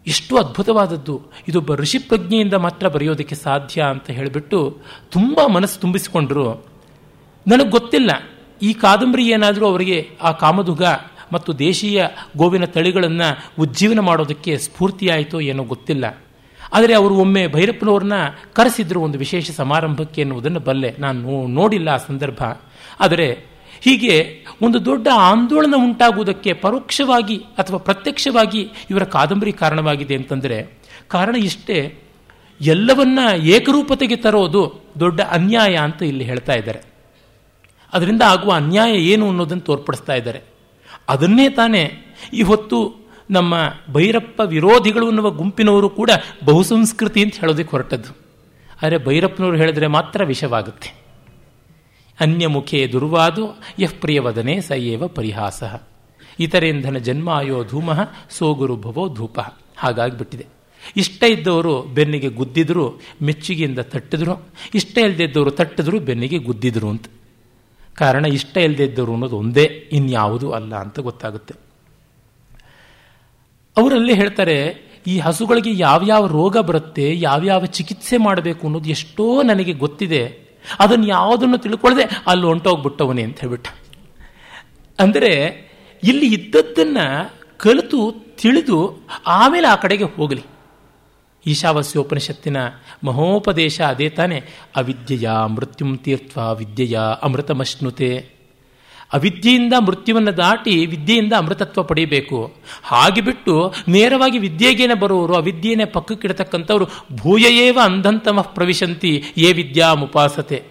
ಎಷ್ಟು 0.07 0.37
ಅದ್ಭುತವಾದದ್ದು. 0.37 1.21
ಇದೊಬ್ಬ 1.47 1.75
ಋಷಿ 1.75 1.99
ಪ್ರಜ್ಞೆಯಿಂದ 1.99 2.53
ಮಾತ್ರ 2.53 2.87
ಬರೆಯೋದಕ್ಕೆ 2.87 3.35
ಸಾಧ್ಯ 3.35 3.81
ಅಂತ 3.81 4.09
ಹೇಳಿಬಿಟ್ಟು 4.09 4.77
ತುಂಬ 5.11 5.45
ಮನಸ್ಸು 5.45 5.79
ತುಂಬಿಸಿಕೊಂಡ್ರು. 5.79 6.53
ನನಗೆ 7.47 7.69
ಗೊತ್ತಿಲ್ಲ. 7.69 8.11
ಈ 8.61 8.73
ಕಾದಂಬರಿ 8.73 9.31
ಏನಾದರೂ 9.31 9.67
ಅವರಿಗೆ 9.67 10.09
ಆ 10.21 10.31
ಕಾಮದುಗ 10.31 10.83
ಮತ್ತು 11.33 11.59
ದೇಶೀಯ 11.59 12.05
ಗೋವಿನ 12.37 12.65
ತಳಿಗಳನ್ನು 12.65 13.53
ಉಜ್ಜೀವನ 13.59 13.99
ಮಾಡೋದಕ್ಕೆ 13.99 14.57
ಸ್ಫೂರ್ತಿಯಾಯಿತೋ 14.57 15.39
ಏನೋ 15.39 15.63
ಗೊತ್ತಿಲ್ಲ. 15.63 16.17
ಆದರೆ 16.73 16.93
ಅವರು 16.93 17.15
ಒಮ್ಮೆ 17.15 17.47
ಭೈರಪ್ಪನವ್ರನ್ನ 17.47 18.13
ಕರೆಸಿದ್ರು 18.53 19.01
ಒಂದು 19.01 19.17
ವಿಶೇಷ 19.17 19.51
ಸಮಾರಂಭಕ್ಕೆ 19.51 20.21
ಎನ್ನುವುದನ್ನು 20.21 20.59
ಬಲ್ಲೆ. 20.59 20.95
ನಾನು 20.99 21.47
ನೋಡಿಲ್ಲ 21.47 21.89
ಆ 21.89 21.97
ಸಂದರ್ಭ. 21.97 22.43
ಆದರೆ 22.99 23.48
ಹೀಗೆ 23.81 24.45
ಒಂದು 24.61 24.85
ದೊಡ್ಡ 24.85 25.07
ಆಂದೋಲನ 25.15 25.73
ಉಂಟಾಗುವುದಕ್ಕೆ 25.77 26.53
ಪರೋಕ್ಷವಾಗಿ 26.53 27.37
ಅಥವಾ 27.37 27.77
ಪ್ರತ್ಯಕ್ಷವಾಗಿ 27.77 28.69
ಇವರ 28.89 29.03
ಕಾದಂಬರಿ 29.03 29.51
ಕಾರಣವಾಗಿದೆ 29.51 30.15
ಅಂತಂದರೆ 30.15 30.79
ಕಾರಣ 31.07 31.35
ಇಷ್ಟೇ, 31.35 31.99
ಎಲ್ಲವನ್ನ 32.61 33.19
ಏಕರೂಪತೆಗೆ 33.37 34.15
ತರೋದು 34.15 34.91
ದೊಡ್ಡ 34.99 35.21
ಅನ್ಯಾಯ 35.21 35.75
ಅಂತ 35.75 36.01
ಇಲ್ಲಿ 36.03 36.23
ಹೇಳ್ತಾ 36.23 36.53
ಇದ್ದಾರೆ. 36.53 36.79
ಅದರಿಂದ 37.93 38.21
ಆಗುವ 38.21 38.53
ಅನ್ಯಾಯ 38.53 38.91
ಏನು 38.91 39.27
ಅನ್ನೋದನ್ನು 39.27 39.63
ತೋರ್ಪಡಿಸ್ತಾ 39.63 40.13
ಇದ್ದಾರೆ. 40.13 40.41
ಅದನ್ನೇ 41.09 41.49
ತಾನೇ 41.49 42.15
ಇವತ್ತು 42.33 43.07
ನಮ್ಮ 43.31 43.55
ಭೈರಪ್ಪ 43.93 44.41
ವಿರೋಧಿಗಳು 44.45 45.07
ಅನ್ನುವ 45.07 45.29
ಗುಂಪಿನವರು 45.29 45.89
ಕೂಡ 45.89 46.11
ಬಹುಸಂಸ್ಕೃತಿ 46.45 47.23
ಅಂತ 47.23 47.39
ಹೇಳೋದಕ್ಕೆ 47.39 47.71
ಹೊರಟದ್ದು. 47.71 48.17
ಆದರೆ 48.83 49.05
ಭೈರಪ್ಪನವರು 49.05 49.55
ಹೇಳಿದ್ರೆ 49.55 49.87
ಮಾತ್ರ 49.87 50.23
ವಿಷವಾಗುತ್ತೆ. 50.23 50.98
ಅನ್ಯಮುಖೇ 52.19 52.87
ದುರ್ವಾದು, 52.87 53.59
ಯಃ 53.79 53.89
ಪ್ರಿಯವದನೆ 54.01 54.61
ಸ 54.61 54.71
ಏವ 54.71 55.07
ಪರಿಹಾಸ. 55.07 55.63
ಇತರೇಂಧನ 56.39 56.97
ಜನ್ಮಾಯೋ 56.97 57.63
ಧೂಮ 57.63 57.89
ಸೋಗುರು 58.29 58.75
ಭವೋ 58.75 59.13
ಧೂಪ. 59.13 59.39
ಹಾಗಾಗಿಬಿಟ್ಟಿದೆ. 59.77 60.45
ಇಷ್ಟ 60.97 61.23
ಇದ್ದವರು 61.23 61.81
ಬೆನ್ನಿಗೆ 61.81 62.27
ಗುದ್ದಿದ್ರು, 62.27 62.99
ಮೆಚ್ಚುಗೆಯಿಂದ 63.21 63.79
ತಟ್ಟಿದ್ರು. 63.79 64.47
ಇಷ್ಟ 64.75 64.97
ಇಲ್ದಿದ್ದವರು 64.97 65.51
ತಟ್ಟಿದ್ರು, 65.51 65.99
ಬೆನ್ನಿಗೆ 65.99 66.37
ಗುದ್ದಿದ್ರು 66.37 66.89
ಅಂತ. 66.89 67.05
ಕಾರಣ 67.95 68.25
ಇಷ್ಟ 68.25 68.57
ಇಲ್ಲದಿದ್ದರು 68.57 69.13
ಅನ್ನೋದು 69.13 69.37
ಒಂದೇ, 69.37 69.89
ಇನ್ಯಾವುದೂ 69.91 70.51
ಅಲ್ಲ 70.51 70.75
ಅಂತ 70.75 70.99
ಗೊತ್ತಾಗುತ್ತೆ. 70.99 71.53
ಅವರಲ್ಲಿ 73.77 74.13
ಹೇಳ್ತಾರೆ, 74.13 74.75
ಈ 75.07 75.19
ಹಸುಗಳಿಗೆ 75.19 75.71
ಯಾವ್ಯಾವ 75.73 76.27
ರೋಗ 76.27 76.57
ಬರುತ್ತೆ, 76.57 77.19
ಯಾವ್ಯಾವ 77.19 77.65
ಚಿಕಿತ್ಸೆ 77.65 78.17
ಮಾಡಬೇಕು 78.17 78.67
ಅನ್ನೋದು 78.67 78.89
ಎಷ್ಟೋ 78.89 79.41
ನನಗೆ 79.41 79.73
ಗೊತ್ತಿದೆ. 79.73 80.48
ಅದನ್ನು 80.79 81.07
ಯಾವುದನ್ನು 81.07 81.57
ತಿಳ್ಕೊಳ್ಳದೆ 81.57 82.23
ಅಲ್ಲಿ 82.27 82.45
ಹೊಂಟೋಗ್ಬಿಟ್ಟವನೇ 82.45 83.23
ಅಂತ 83.23 83.39
ಹೇಳ್ಬಿಟ್ಟ. 83.39 83.67
ಅಂದರೆ 84.99 85.29
ಇಲ್ಲಿ 86.03 86.33
ಇದ್ದದ್ದನ್ನು 86.33 87.33
ಕಲಿತು 87.57 88.13
ತಿಳಿದು 88.41 88.99
ಆಮೇಲೆ 89.27 89.67
ಆ 89.67 89.75
ಕಡೆಗೆ 89.75 90.03
ಹೋಗಲಿ. 90.03 90.43
ಈಶಾವಾಸ್ಯೋಪನಿಷತ್ತಿನ 91.45 92.57
ಮಹೋಪದೇಶ 93.03 93.81
ಅದೇ 93.81 94.09
ತಾನೇ. 94.09 94.43
ಅವಿದ್ಯೆಯ 94.75 95.29
ಮೃತ್ಯುಂ 95.47 95.97
ತೀರ್ಥ 95.97 96.37
ವಿದ್ಯೆಯ 96.37 96.99
ಅಮೃತಮಶ್ನುತೆ. 97.21 98.38
ಅವಿದ್ಯೆಯಿಂದ 99.13 99.73
ಮೃತ್ಯುವನ್ನು 99.87 100.37
ದಾಟಿ 100.37 100.85
ವಿದ್ಯೆಯಿಂದ 100.85 101.33
ಅಮೃತತ್ವ 101.37 101.83
ಪಡೆಯಬೇಕು. 101.83 102.53
ಹಾಗೆ 102.83 103.21
ಬಿಟ್ಟು 103.21 103.73
ನೇರವಾಗಿ 103.87 104.37
ವಿದ್ಯೆಗೇನೆ 104.37 104.93
ಬರುವವರು 104.93 105.35
ಅವಿದ್ಯೆಯೇ 105.35 105.85
ಪಕ್ಕಕ್ಕಿಡತಕ್ಕಂಥವ್ರು 105.85 106.87
ಭೂಯೇವ 107.15 107.79
ಅಂಧಂತಮಃ 107.83 108.41
ಪ್ರವಿಶಂತಿ, 108.41 109.23
ಏ 109.37 109.53
ವಿದ್ಯಾ 109.53 109.93
ಮುಪಾಸತೆ. 109.93 110.63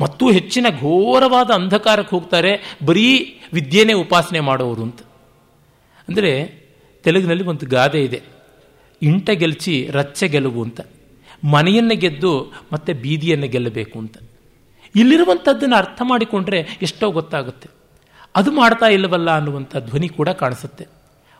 ಮತ್ತೂ 0.00 0.30
ಹೆಚ್ಚಿನ 0.30 0.66
ಘೋರವಾದ 0.80 1.50
ಅಂಧಕಾರಕ್ಕೆ 1.50 2.16
ಹೋಗ್ತಾರೆ, 2.16 2.78
ಬರೀ 2.84 3.40
ವಿದ್ಯೆನೇ 3.52 3.92
ಉಪಾಸನೆ 3.92 4.40
ಮಾಡೋರು 4.40 4.82
ಅಂತ. 4.82 5.00
ಅಂದರೆ 6.08 6.62
ತೆಲುಗಿನಲ್ಲಿ 7.04 7.44
ಒಂದು 7.44 7.66
ಗಾದೆ 7.66 8.04
ಇದೆ. 8.04 8.22
ಇಂಟ 9.02 9.30
ಗೆಲ್ಚಿ 9.30 9.88
ರಚ್ಚೆ 9.90 10.28
ಗೆಲುವು 10.28 10.62
ಅಂತ. 10.62 10.80
ಮನೆಯನ್ನು 11.44 11.96
ಗೆದ್ದು 11.96 12.52
ಮತ್ತೆ 12.72 12.92
ಬೀದಿಯನ್ನು 12.92 13.48
ಗೆಲ್ಲಬೇಕು 13.48 13.98
ಅಂತ. 13.98 14.16
ಇಲ್ಲಿರುವಂಥದ್ದನ್ನು 14.96 15.76
ಅರ್ಥ 15.76 16.02
ಮಾಡಿಕೊಂಡ್ರೆ 16.04 16.66
ಎಷ್ಟೋ 16.82 17.10
ಗೊತ್ತಾಗುತ್ತೆ. 17.10 17.70
ಅದು 18.36 18.50
ಮಾಡ್ತಾ 18.52 18.86
ಇಲ್ಲವಲ್ಲ 18.86 19.36
ಅನ್ನುವಂಥ 19.36 19.76
ಧ್ವನಿ 19.76 20.08
ಕೂಡ 20.08 20.28
ಕಾಣಿಸುತ್ತೆ. 20.28 20.86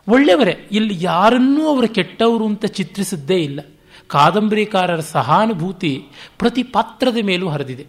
ಒಳ್ಳೆಯವರೇ, 0.07 0.67
ಇಲ್ಲಿ 0.71 0.93
ಯಾರನ್ನೂ 0.97 1.67
ಅವರು 1.67 1.87
ಕೆಟ್ಟವರು 1.87 2.45
ಅಂತ 2.47 2.65
ಚಿತ್ರಿಸಿದ್ದೇ 2.65 3.35
ಇಲ್ಲ. 3.35 3.59
ಕಾದಂಬರಿಕಾರರ 4.07 4.99
ಸಹಾನುಭೂತಿ 4.99 6.05
ಪ್ರತಿ 6.37 6.63
ಪಾತ್ರದ 6.63 7.17
ಮೇಲೂ 7.23 7.49
ಹರಿದಿದೆ. 7.49 7.87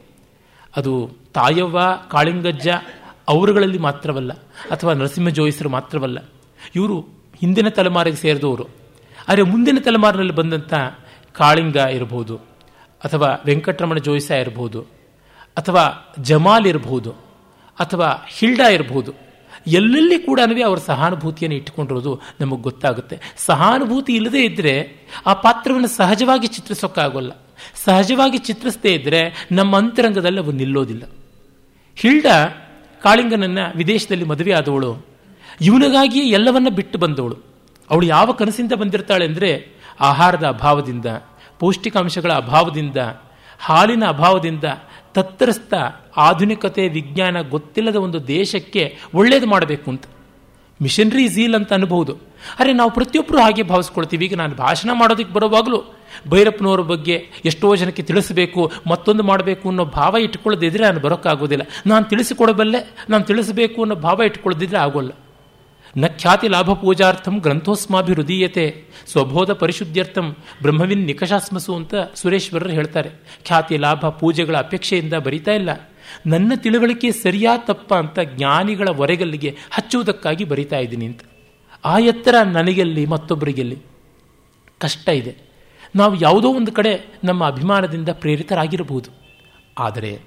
ಅದು 0.77 1.11
ತಾಯವ್ವ, 1.35 1.81
ಕಾಳಿಂಗಜ್ಜ 2.11 2.69
ಅವರುಗಳಲ್ಲಿ 3.29 3.79
ಮಾತ್ರವಲ್ಲ, 3.79 4.33
ಅಥವಾ 4.71 4.93
ನರಸಿಂಹ 4.93 5.29
ಜೋಯಿಸರು 5.29 5.69
ಮಾತ್ರವಲ್ಲ. 5.69 6.19
ಇವರು 6.77 7.01
ಹಿಂದಿನ 7.41 7.69
ತಲೆಮಾರಿಗೆ 7.69 8.17
ಸೇರಿದವರು. 8.17 8.67
ಆದರೆ 9.29 9.43
ಮುಂದಿನ 9.43 9.79
ತಲೆಮಾರಿನಲ್ಲಿ 9.85 10.35
ಬಂದಂಥ 10.35 10.75
ಕಾಳಿಂಗ 11.33 11.77
ಇರಬಹುದು 11.77 12.37
ಅಥವಾ 13.05 13.43
ವೆಂಕಟರಮಣ 13.47 13.97
ಜೋಯಿಸ 13.97 14.31
ಇರಬಹುದು 14.31 14.87
ಅಥವಾ 15.57 16.15
ಜಮಾಲ್ 16.21 16.67
ಇರಬಹುದು, 16.67 17.11
ಅಥವಾ 17.79 18.09
ಹಿಲ್ಡಾ 18.39 18.69
ಇರಬಹುದು, 18.69 19.13
ಎಲ್ಲೆಲ್ಲಿ 19.67 20.19
ಕೂಡ 20.19 20.41
ಅವರ 20.67 20.79
ಸಹಾನುಭೂತಿಯನ್ನು 20.79 21.57
ಇಟ್ಟುಕೊಂಡಿರೋದು 21.57 22.21
ನಮಗೆ 22.41 22.63
ಗೊತ್ತಾಗುತ್ತೆ. 22.63 23.21
ಸಹಾನುಭೂತಿ 23.37 24.13
ಇಲ್ಲದೇ 24.13 24.45
ಇದ್ದರೆ 24.45 24.75
ಆ 25.27 25.33
ಪಾತ್ರವನ್ನು 25.35 25.89
ಸಹಜವಾಗಿ 25.89 26.47
ಚಿತ್ರಿಸೋಕ್ಕಾಗೋಲ್ಲ. 26.47 27.33
ಸಹಜವಾಗಿ 27.85 28.39
ಚಿತ್ರಿಸದೇ 28.39 28.93
ಇದ್ದರೆ 28.95 29.49
ನಮ್ಮ 29.53 29.79
ಅಂತರಂಗದಲ್ಲಿ 29.79 30.41
ಅವು 30.41 30.53
ನಿಲ್ಲೋದಿಲ್ಲ. 30.53 31.05
ಹಿಲ್ಡಾ 31.97 32.37
ಕಾಳಿಂಗನನ್ನು 33.03 33.77
ವಿದೇಶದಲ್ಲಿ 33.77 34.25
ಮದುವೆ 34.25 34.53
ಆದವಳು. 34.53 35.07
ಇವನಿಗಾಗಿಯೇ 35.61 36.27
ಎಲ್ಲವನ್ನ 36.29 36.69
ಬಿಟ್ಟು 36.69 36.99
ಬಂದವಳು. 36.99 37.37
ಅವಳು 37.91 38.07
ಯಾವ 38.07 38.33
ಕನಸಿಂದ 38.33 38.73
ಬಂದಿರ್ತಾಳೆ 38.73 39.25
ಅಂದರೆ 39.27 39.51
ಆಹಾರದ 40.01 40.45
ಅಭಾವದಿಂದ, 40.47 41.07
ಪೌಷ್ಟಿಕಾಂಶಗಳ 41.59 42.33
ಅಭಾವದಿಂದ, 42.33 42.97
ಹಾಲಿನ 43.61 44.05
ಅಭಾವದಿಂದ 44.09 44.65
ತತ್ತರಿಸ್ತಾ 45.15 45.81
ಆಧುನಿಕತೆ, 46.17 46.89
ವಿಜ್ಞಾನ 46.89 47.41
ಗೊತ್ತಿಲ್ಲದ 47.41 47.97
ಒಂದು 47.97 48.27
ದೇಶಕ್ಕೆ 48.27 48.99
ಒಳ್ಳೇದು 49.15 49.47
ಮಾಡಬೇಕು 49.47 49.91
ಅಂತ. 49.91 50.05
ಮಿಷನರಿ 50.83 51.29
ಝೀಲ್ 51.29 51.55
ಅಂತ 51.55 51.73
ಅನ್ಬಹುದು. 51.73 52.13
ಅರೆ 52.59 52.73
ನಾವು 52.73 52.91
ಪ್ರತಿಯೊಬ್ಬರು 52.91 53.43
ಹಾಗೆ 53.43 53.63
ಭಾವಿಸ್ಕೊಳ್ತೀವಿ. 53.63 54.25
ಈಗ 54.25 54.35
ನಾನು 54.35 54.55
ಭಾಷಣ 54.57 54.91
ಮಾಡೋದಕ್ಕೆ 54.93 55.35
ಬರುವಾಗಲೂ 55.35 55.83
ಭೈರಪ್ಪನವರ 56.31 56.81
ಬಗ್ಗೆ 56.81 57.27
ಎಷ್ಟೋ 57.45 57.77
ಜನಕ್ಕೆ 57.77 58.03
ತಿಳಿಸಬೇಕು, 58.03 58.73
ಮತ್ತೊಂದು 58.91 59.23
ಮಾಡಬೇಕು 59.23 59.69
ಅನ್ನೋ 59.69 59.85
ಭಾವ 59.85 60.17
ಇಟ್ಕೊಳ್ಳೋದಿದ್ರೆ 60.17 60.85
ನಾನು 60.85 61.01
ಬರೋಕ್ಕಾಗೋದಿಲ್ಲ. 61.01 61.63
ನಾನು 61.87 62.05
ತಿಳಿಸಿಕೊಡಬಲ್ಲೆ, 62.05 62.97
ನಾನು 63.11 63.25
ತಿಳಿಸಬೇಕು 63.25 63.83
ಅನ್ನೋ 63.83 63.95
ಭಾವ 63.95 64.23
ಇಟ್ಕೊಳ್ಳೋದಿದ್ರೆ 64.23 64.79
ಆಗೋಲ್ಲ. 64.79 65.11
ನ 65.97 66.07
ಖ್ಯಾತಿ 66.07 66.49
ಲಾಭ 66.49 66.73
ಪೂಜಾರ್ಥಂ 66.73 67.39
ಗ್ರಂಥೋಸ್ಮಾಭಿಹೃದೀಯತೆ 67.39 68.85
ಸ್ವಬೋಧ 69.07 69.51
ಪರಿಶುದ್ಧ್ಯರ್ಥಂ 69.51 70.37
ಬ್ರಹ್ಮವಿನ್ 70.63 71.07
ನಿಕಷಾಸ್ಮಸು 71.07 71.75
ಅಂತ 71.75 71.95
ಸುರೇಶ್ವರರು 72.15 72.71
ಹೇಳ್ತಾರೆ. 72.71 73.11
ಖ್ಯಾತಿ 73.45 73.77
ಲಾಭ 73.77 74.07
ಪೂಜೆಗಳ 74.07 74.57
ಅಪೇಕ್ಷೆಯಿಂದ 74.57 75.15
ಬರಿತಾ 75.15 75.53
ಇಲ್ಲ. 75.53 75.91
ನನ್ನ 76.27 76.53
ತಿಳುವಳಿಕೆ 76.57 77.13
ಸರಿಯಾ 77.13 77.57
ತಪ್ಪ 77.57 77.95
ಅಂತ 77.95 78.19
ಜ್ಞಾನಿಗಳ 78.21 78.89
ಹೊರೆಗಲ್ಲಿಗೆ 78.89 79.57
ಹಚ್ಚುವುದಕ್ಕಾಗಿ 79.71 80.45
ಬರಿತಾ 80.45 80.79
ಇದ್ದೀನಿ 80.79 81.07
ಅಂತ. 81.07 81.21
ಆ 81.85 81.99
ಎತ್ತರ 81.99 82.35
ನನಗೆಲ್ಲಿ, 82.43 83.07
ಮತ್ತೊಬ್ಬರಿಗೆಲ್ಲಿ? 83.07 83.79
ಕಷ್ಟ 84.79 85.09
ಇದೆ. 85.09 85.37
ನಾವು 85.97 86.21
ಯಾವುದೋ 86.21 86.53
ಒಂದು 86.53 86.73
ಕಡೆ 86.73 87.21
ನಮ್ಮ 87.25 87.47
ಅಭಿಮಾನದಿಂದ 87.47 88.09
ಪ್ರೇರಿತರಾಗಿರಬಹುದು. 88.09 89.11
ಆದರೆ 89.79 90.21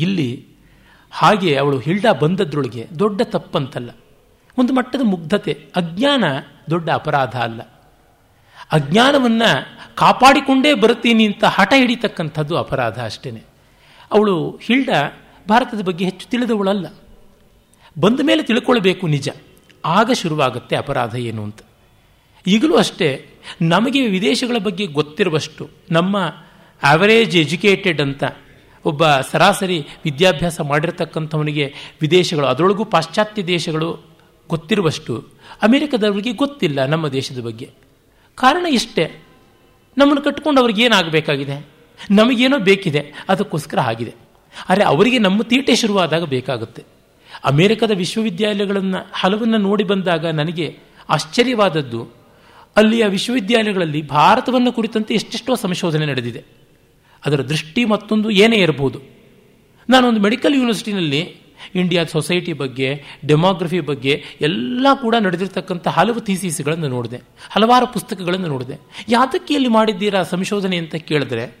ಇಲ್ಲಿ 0.00 0.46
ಹಾಗೆ 1.10 1.56
ಅವಳು 1.56 1.78
ಹಿಲ್ಡಾ 1.78 2.12
ಬಂದದ್ರೊಳಗೆ 2.12 2.86
ದೊಡ್ಡ 2.98 3.20
ತಪ್ಪಂತಲ್ಲ. 3.24 3.90
ಒಂದು 4.58 4.72
ಮಟ್ಟದ 4.72 5.00
ಮುಗ್ಧತೆ. 5.02 5.52
ಅಜ್ಞಾನ 5.76 6.24
ದೊಡ್ಡ 6.70 6.90
ಅಪರಾಧ 6.90 7.36
ಅಲ್ಲ. 7.36 7.62
ಅಜ್ಞಾನವನ್ನು 8.72 9.78
ಕಾಪಾಡಿಕೊಂಡೇ 9.96 10.74
ಬರುತ್ತೀನಿ 10.74 11.26
ಅಂತ 11.26 11.44
ಹಠ 11.44 11.72
ಹಿಡಿತಕ್ಕಂಥದ್ದು 11.76 12.56
ಅಪರಾಧ 12.56 13.04
ಅಷ್ಟೇ 13.04 13.42
ಅವಳು 14.12 14.60
ಹಿಲ್ಡ 14.62 14.88
ಭಾರತದ 15.48 15.80
ಬಗ್ಗೆ 15.84 16.04
ಹೆಚ್ಚು 16.04 16.30
ತಿಳಿದವಳಲ್ಲ. 16.30 16.86
ಬಂದ 18.00 18.20
ಮೇಲೆ 18.22 18.42
ತಿಳ್ಕೊಳ್ಬೇಕು 18.42 19.06
ನಿಜ. 19.06 19.28
ಆಗ 19.84 20.10
ಶುರುವಾಗುತ್ತೆ 20.12 20.76
ಅಪರಾಧ 20.76 21.14
ಏನು 21.14 21.42
ಅಂತ. 21.42 21.58
ಈಗಲೂ 22.46 22.76
ಅಷ್ಟೇ, 22.76 23.26
ನಮಗೆ 23.62 24.06
ವಿದೇಶಗಳ 24.06 24.56
ಬಗ್ಗೆ 24.58 24.86
ಗೊತ್ತಿರುವಷ್ಟು, 24.86 25.70
ನಮ್ಮ 25.90 26.32
ಆವರೇಜ್ 26.82 27.36
ಎಜುಕೇಟೆಡ್ 27.36 28.00
ಅಂತ 28.00 28.24
ಒಬ್ಬ 28.84 29.02
ಸರಾಸರಿ 29.30 29.86
ವಿದ್ಯಾಭ್ಯಾಸ 30.04 30.60
ಮಾಡಿರತಕ್ಕಂಥವನಿಗೆ 30.60 31.74
ವಿದೇಶಗಳು, 32.00 32.46
ಅದರೊಳಗೂ 32.46 32.84
ಪಾಶ್ಚಾತ್ಯ 32.84 33.42
ದೇಶಗಳು 33.42 34.13
ಗೊತ್ತಿರುವಷ್ಟು 34.48 35.28
ಅಮೆರಿಕದವರಿಗೆ 35.62 36.32
ಗೊತ್ತಿಲ್ಲ 36.32 36.84
ನಮ್ಮ 36.84 37.08
ದೇಶದ 37.08 37.40
ಬಗ್ಗೆ. 37.40 37.70
ಕಾರಣ 38.34 38.66
ಇಷ್ಟೇ. 38.66 39.22
ನಮ್ಮನ್ನು 39.98 40.22
ಕಟ್ಕೊಂಡು 40.22 40.60
ಅವ್ರಿಗೆ 40.60 40.84
ಏನಾಗಬೇಕಾಗಿದೆ? 40.84 41.66
ನಮಗೇನೋ 42.10 42.58
ಬೇಕಿದೆ, 42.58 43.12
ಅದಕ್ಕೋಸ್ಕರ 43.28 43.80
ಆಗಿದೆ. 43.80 44.14
ಆದರೆ 44.68 44.84
ಅವರಿಗೆ 44.84 45.18
ನಮ್ಮ 45.18 45.42
ತೀಟೆ 45.42 45.76
ಶುರುವಾದಾಗ 45.76 46.24
ಬೇಕಾಗುತ್ತೆ. 46.24 46.82
ಅಮೆರಿಕದ 47.44 47.90
ವಿಶ್ವವಿದ್ಯಾಲಯಗಳನ್ನು, 47.90 49.06
ಹಲವನ್ನು 49.12 49.58
ನೋಡಿ 49.58 49.84
ಬಂದಾಗ 49.84 50.26
ನನಗೆ 50.26 50.78
ಆಶ್ಚರ್ಯವಾದದ್ದು. 51.08 52.08
ಅಲ್ಲಿಯ 52.76 53.06
ವಿಶ್ವವಿದ್ಯಾಲಯಗಳಲ್ಲಿ 53.06 54.02
ಭಾರತವನ್ನು 54.02 54.72
ಕುರಿತಂತೆ 54.72 55.14
ಎಷ್ಟೆಷ್ಟೋ 55.14 55.54
ಸಂಶೋಧನೆ 55.54 56.06
ನಡೆದಿದೆ. 56.06 56.44
ಅದರ 57.26 57.42
ದೃಷ್ಟಿ 57.42 57.84
ಮತ್ತೊಂದು 57.84 58.30
ಏನೇ 58.30 58.56
ಇರಬಹುದು. 58.56 59.00
ನಾನೊಂದು 59.90 60.20
ಮೆಡಿಕಲ್ 60.20 60.54
ಯೂನಿವರ್ಸಿಟಿನಲ್ಲಿ 60.54 61.43
ಇಂಡಿಯಾದ 61.74 62.06
ಸೊಸೈಟಿ 62.06 62.52
ಬಗ್ಗೆ 62.52 63.02
ಡೆಮೋಗ್ರಫಿ 63.26 63.80
ಬಗ್ಗೆ 63.80 64.24
ಎಲ್ಲ 64.40 64.86
ಕೂಡ 64.94 65.14
ನಡೆದಿರ್ತಕ್ಕಂಥ 65.14 65.88
ಹಲವು 65.88 66.20
ಥೀಸೀಸ್ಗಳನ್ನು 66.20 66.88
ನೋಡಿದೆ. 66.88 67.16
ಹಲವಾರು 67.50 67.86
ಪುಸ್ತಕಗಳನ್ನು 67.86 68.46
ನೋಡಿದೆ. 68.46 68.80
ಯಾತಕ್ಕೆ 69.08 69.54
ಇಲ್ಲಿ 69.54 69.68
ಮಾಡಿದ್ದೀರಾ 69.68 70.22
ಸಂಶೋಧನೆ 70.22 70.76
ಅಂತ 70.76 70.94
ಕೇಳಿದ್ರೆ 70.94 71.58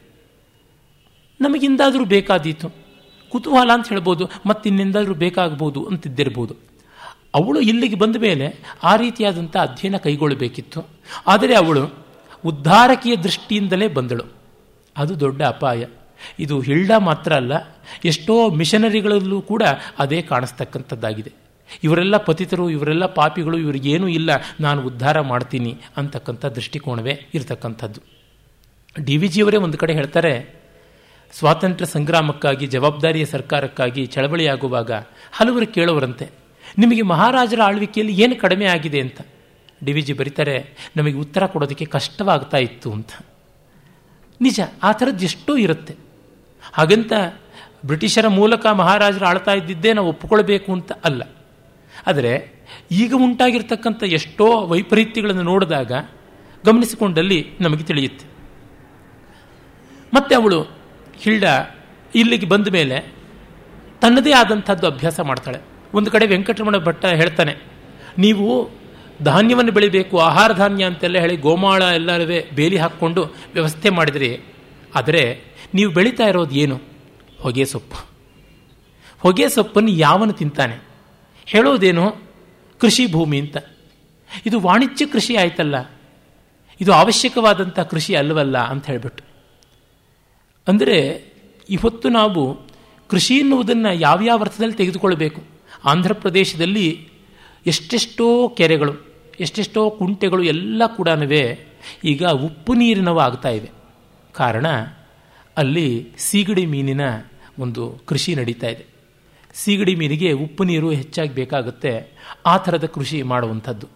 ನಮಗಿಂದಾದರೂ 1.40 2.04
ಬೇಕಾದೀತು. 2.04 2.68
ಕುತೂಹಲ 3.28 3.70
ಅಂತ 3.74 3.88
ಹೇಳ್ಬೋದು 3.88 4.30
ಮತ್ತಿನ್ನಿಂದಾದರೂ 4.46 5.14
ಬೇಕಾಗಬಹುದು 5.14 5.84
ಅಂತಿದ್ದಿರ್ಬೋದು. 5.84 6.56
ಅವಳು 7.34 7.60
ಇಲ್ಲಿಗೆ 7.60 7.96
ಬಂದ 7.96 8.16
ಮೇಲೆ 8.16 8.58
ಆ 8.82 8.96
ರೀತಿಯಾದಂಥ 8.96 9.56
ಅಧ್ಯಯನ 9.56 9.96
ಕೈಗೊಳ್ಳಬೇಕಿತ್ತು. 9.96 10.88
ಆದರೆ 11.26 11.54
ಅವಳು 11.54 11.94
ಉದ್ಧಾರಕೀಯ 12.44 13.16
ದೃಷ್ಟಿಯಿಂದಲೇ 13.16 13.88
ಬಂದಳು. 13.88 14.24
ಅದು 14.96 15.20
ದೊಡ್ಡ 15.20 15.42
ಅಪಾಯ. 15.42 15.84
ಇದು 16.40 16.60
ಹಿಲ್ಡಾ 16.60 16.98
ಮಾತ್ರ 16.98 17.32
ಅಲ್ಲ, 17.34 17.52
ಎಷ್ಟೋ 18.04 18.34
ಮಿಷನರಿಗಳಲ್ಲೂ 18.60 19.40
ಕೂಡ 19.42 19.62
ಅದೇ 19.98 20.22
ಕಾಣಿಸ್ತಕ್ಕಂಥದ್ದಾಗಿದೆ. 20.22 21.32
ಇವರೆಲ್ಲ 21.82 22.16
ಪತಿತರು, 22.16 22.70
ಇವರೆಲ್ಲ 22.70 23.06
ಪಾಪಿಗಳು 23.06 23.58
ಇವರಿಗೇನೂ 23.58 24.08
ಇಲ್ಲ, 24.08 24.30
ನಾನು 24.60 24.82
ಉದ್ಧಾರ 24.82 25.20
ಮಾಡ್ತೀನಿ 25.20 25.72
ಅಂತಕ್ಕಂಥ 25.96 26.44
ದೃಷ್ಟಿಕೋನವೇ 26.46 27.14
ಇರತಕ್ಕಂಥದ್ದು. 27.34 28.00
ಡಿ 29.04 29.16
ವಿ 29.16 29.28
ಜಿಯವರೇ 29.28 29.56
ಒಂದು 29.56 29.78
ಕಡೆ 29.78 29.92
ಹೇಳ್ತಾರೆ, 29.92 30.64
ಸ್ವಾತಂತ್ರ್ಯ 31.32 31.86
ಸಂಗ್ರಾಮಕ್ಕಾಗಿ, 31.86 32.66
ಜವಾಬ್ದಾರಿಯ 32.66 33.24
ಸರ್ಕಾರಕ್ಕಾಗಿ 33.24 34.06
ಚಳವಳಿಯಾಗುವಾಗ 34.06 34.92
ಹಲವರು 35.32 35.66
ಕೇಳೋರಂತೆ, 35.66 36.26
ನಿಮಗೆ 36.78 37.02
ಮಹಾರಾಜರ 37.02 37.60
ಆಳ್ವಿಕೆಯಲ್ಲಿ 37.64 38.14
ಏನು 38.22 38.36
ಕಡಿಮೆ 38.36 38.66
ಆಗಿದೆ 38.66 39.00
ಅಂತ. 39.00 39.20
ಡಿ 39.84 39.92
ವಿ 39.92 40.00
ಜಿ 40.00 40.12
ಬರೀತಾರೆ, 40.12 40.56
ನಮಗೆ 40.96 41.16
ಉತ್ತರ 41.16 41.46
ಕೊಡೋದಕ್ಕೆ 41.46 41.84
ಕಷ್ಟವಾಗ್ತಾ 41.84 42.56
ಇತ್ತು 42.56 42.92
ಅಂತ. 42.92 43.12
ನಿಜ, 44.40 44.60
ಆ 44.82 44.92
ಥರದ್ದು 44.92 45.24
ಎಷ್ಟೋ 45.24 45.56
ಇರುತ್ತೆ. 45.56 46.03
ಹಾಗಂತ 46.74 47.12
ಬ್ರಿಟಿಷರ 47.86 48.26
ಮೂಲಕ 48.38 48.66
ಮಹಾರಾಜರು 48.80 49.26
ಆಳ್ತಾ 49.26 49.52
ಇದ್ದಿದ್ದೇ 49.52 49.90
ನಾವು 49.92 50.08
ಒಪ್ಪಿಕೊಳ್ಬೇಕು 50.08 50.70
ಅಂತ 50.72 50.92
ಅಲ್ಲ. 51.04 51.22
ಆದರೆ 52.06 52.32
ಈಗ 52.90 53.12
ಉಂಟಾಗಿರ್ತಕ್ಕಂಥ 53.16 54.02
ಎಷ್ಟೋ 54.18 54.46
ವೈಪರೀತ್ಯಗಳನ್ನು 54.66 55.42
ನೋಡಿದಾಗ 55.42 55.92
ಗಮನಿಸಿಕೊಂಡಲ್ಲಿ 56.64 57.38
ನಮಗೆ 57.60 57.84
ತಿಳಿಯುತ್ತೆ. 57.84 58.26
ಮತ್ತೆ 60.12 60.32
ಅವಳು 60.34 60.58
ಹಿಲ್ಡ 61.22 61.44
ಇಲ್ಲಿಗೆ 62.14 62.46
ಬಂದ 62.46 62.68
ಮೇಲೆ 62.68 62.98
ತನ್ನದೇ 64.00 64.32
ಆದಂಥದ್ದು 64.32 64.86
ಅಭ್ಯಾಸ 64.86 65.20
ಮಾಡ್ತಾಳೆ. 65.20 65.60
ಒಂದು 65.94 66.08
ಕಡೆ 66.10 66.24
ವೆಂಕಟರಮಣ 66.26 66.76
ಭಟ್ಟ 66.78 67.04
ಹೇಳ್ತಾನೆ, 67.20 67.54
ನೀವು 68.18 68.46
ಧಾನ್ಯವನ್ನು 69.22 69.72
ಬೆಳಿಬೇಕು, 69.72 70.14
ಆಹಾರ 70.20 70.50
ಧಾನ್ಯ 70.52 70.84
ಅಂತೆಲ್ಲ 70.84 71.18
ಹೇಳಿ 71.18 71.36
ಗೋಮಾಳ 71.36 71.82
ಎಲ್ಲರವೇ 71.94 72.40
ಬೇಲಿ 72.54 72.76
ಹಾಕ್ಕೊಂಡು 72.76 73.22
ವ್ಯವಸ್ಥೆ 73.54 73.90
ಮಾಡಿದ್ರಿ. 73.90 74.30
ಆದರೆ 74.94 75.22
ನೀವು 75.74 75.92
ಬೆಳೀತಾ 75.92 76.24
ಇರೋದು 76.24 76.54
ಏನು? 76.54 76.80
ಹೊಗೆ 77.40 77.64
ಸೊಪ್ಪು. 77.64 78.06
ಹೊಗೆ 79.18 79.48
ಸೊಪ್ಪನ್ನು 79.48 79.90
ಯಾವನು 79.90 80.32
ತಿಂತಾನೆ? 80.32 80.84
ಹೇಳೋದೇನು? 81.46 82.16
ಕೃಷಿ 82.80 83.12
ಭೂಮಿ 83.12 83.40
ಅಂತ. 83.40 83.56
ಇದು 84.46 84.60
ವಾಣಿಜ್ಯ 84.60 85.06
ಕೃಷಿ 85.06 85.36
ಆಯ್ತಲ್ಲ. 85.36 85.90
ಇದು 86.80 86.92
ಅವಶ್ಯಕವಾದಂಥ 86.92 87.80
ಕೃಷಿ 87.80 88.14
ಅಲ್ಲವಲ್ಲ 88.14 88.58
ಅಂತ 88.58 88.86
ಹೇಳಿಬಿಟ್ಟು. 88.86 89.24
ಅಂದರೆ 90.68 91.24
ಇವತ್ತು 91.70 92.08
ನಾವು 92.08 92.58
ಕೃಷಿ 93.08 93.34
ಎನ್ನುವುದನ್ನು 93.34 93.94
ಯಾವ್ಯಾವ 93.94 94.40
ಅರ್ಥದಲ್ಲಿ 94.40 94.74
ತೆಗೆದುಕೊಳ್ಬೇಕು? 94.74 95.42
ಆಂಧ್ರ 95.84 96.12
ಪ್ರದೇಶದಲ್ಲಿ 96.12 97.08
ಎಷ್ಟೆಷ್ಟೋ 97.66 98.48
ಕೆರೆಗಳು, 98.48 98.92
ಎಷ್ಟೆಷ್ಟೋ 99.40 99.90
ಕುಂಟೆಗಳು 99.90 100.42
ಎಲ್ಲ 100.42 100.86
ಕೂಡ 100.86 101.08
ಈಗ 102.04 102.26
ಉಪ್ಪು 102.26 102.74
ನೀರಿನವ 102.74 103.20
ಆಗ್ತಾ 103.20 103.48
ಇವೆ. 103.48 103.70
ಕಾರಣ 104.32 104.66
ಅಲ್ಲಿ 105.56 106.08
ಸೀಗಡಿ 106.18 106.66
ಮೀನಿನ 106.66 107.00
ಒಂದು 107.58 107.94
ಕೃಷಿ 108.06 108.34
ನಡೀತಾ 108.34 108.66
ಇದೆ. 108.66 108.86
ಸೀಗಡಿ 109.54 109.94
ಮೀನಿಗೆ 109.94 110.32
ಉಪ್ಪು 110.32 110.64
ನೀರು 110.64 110.90
ಹೆಚ್ಚಾಗಿ 110.90 111.34
ಬೇಕಾಗುತ್ತೆ. 111.34 112.12
ಆ 112.46 112.56
ಥರದ 112.56 112.84
ಕೃಷಿ 112.84 113.22
ಮಾಡುವಂಥದ್ದು. 113.22 113.86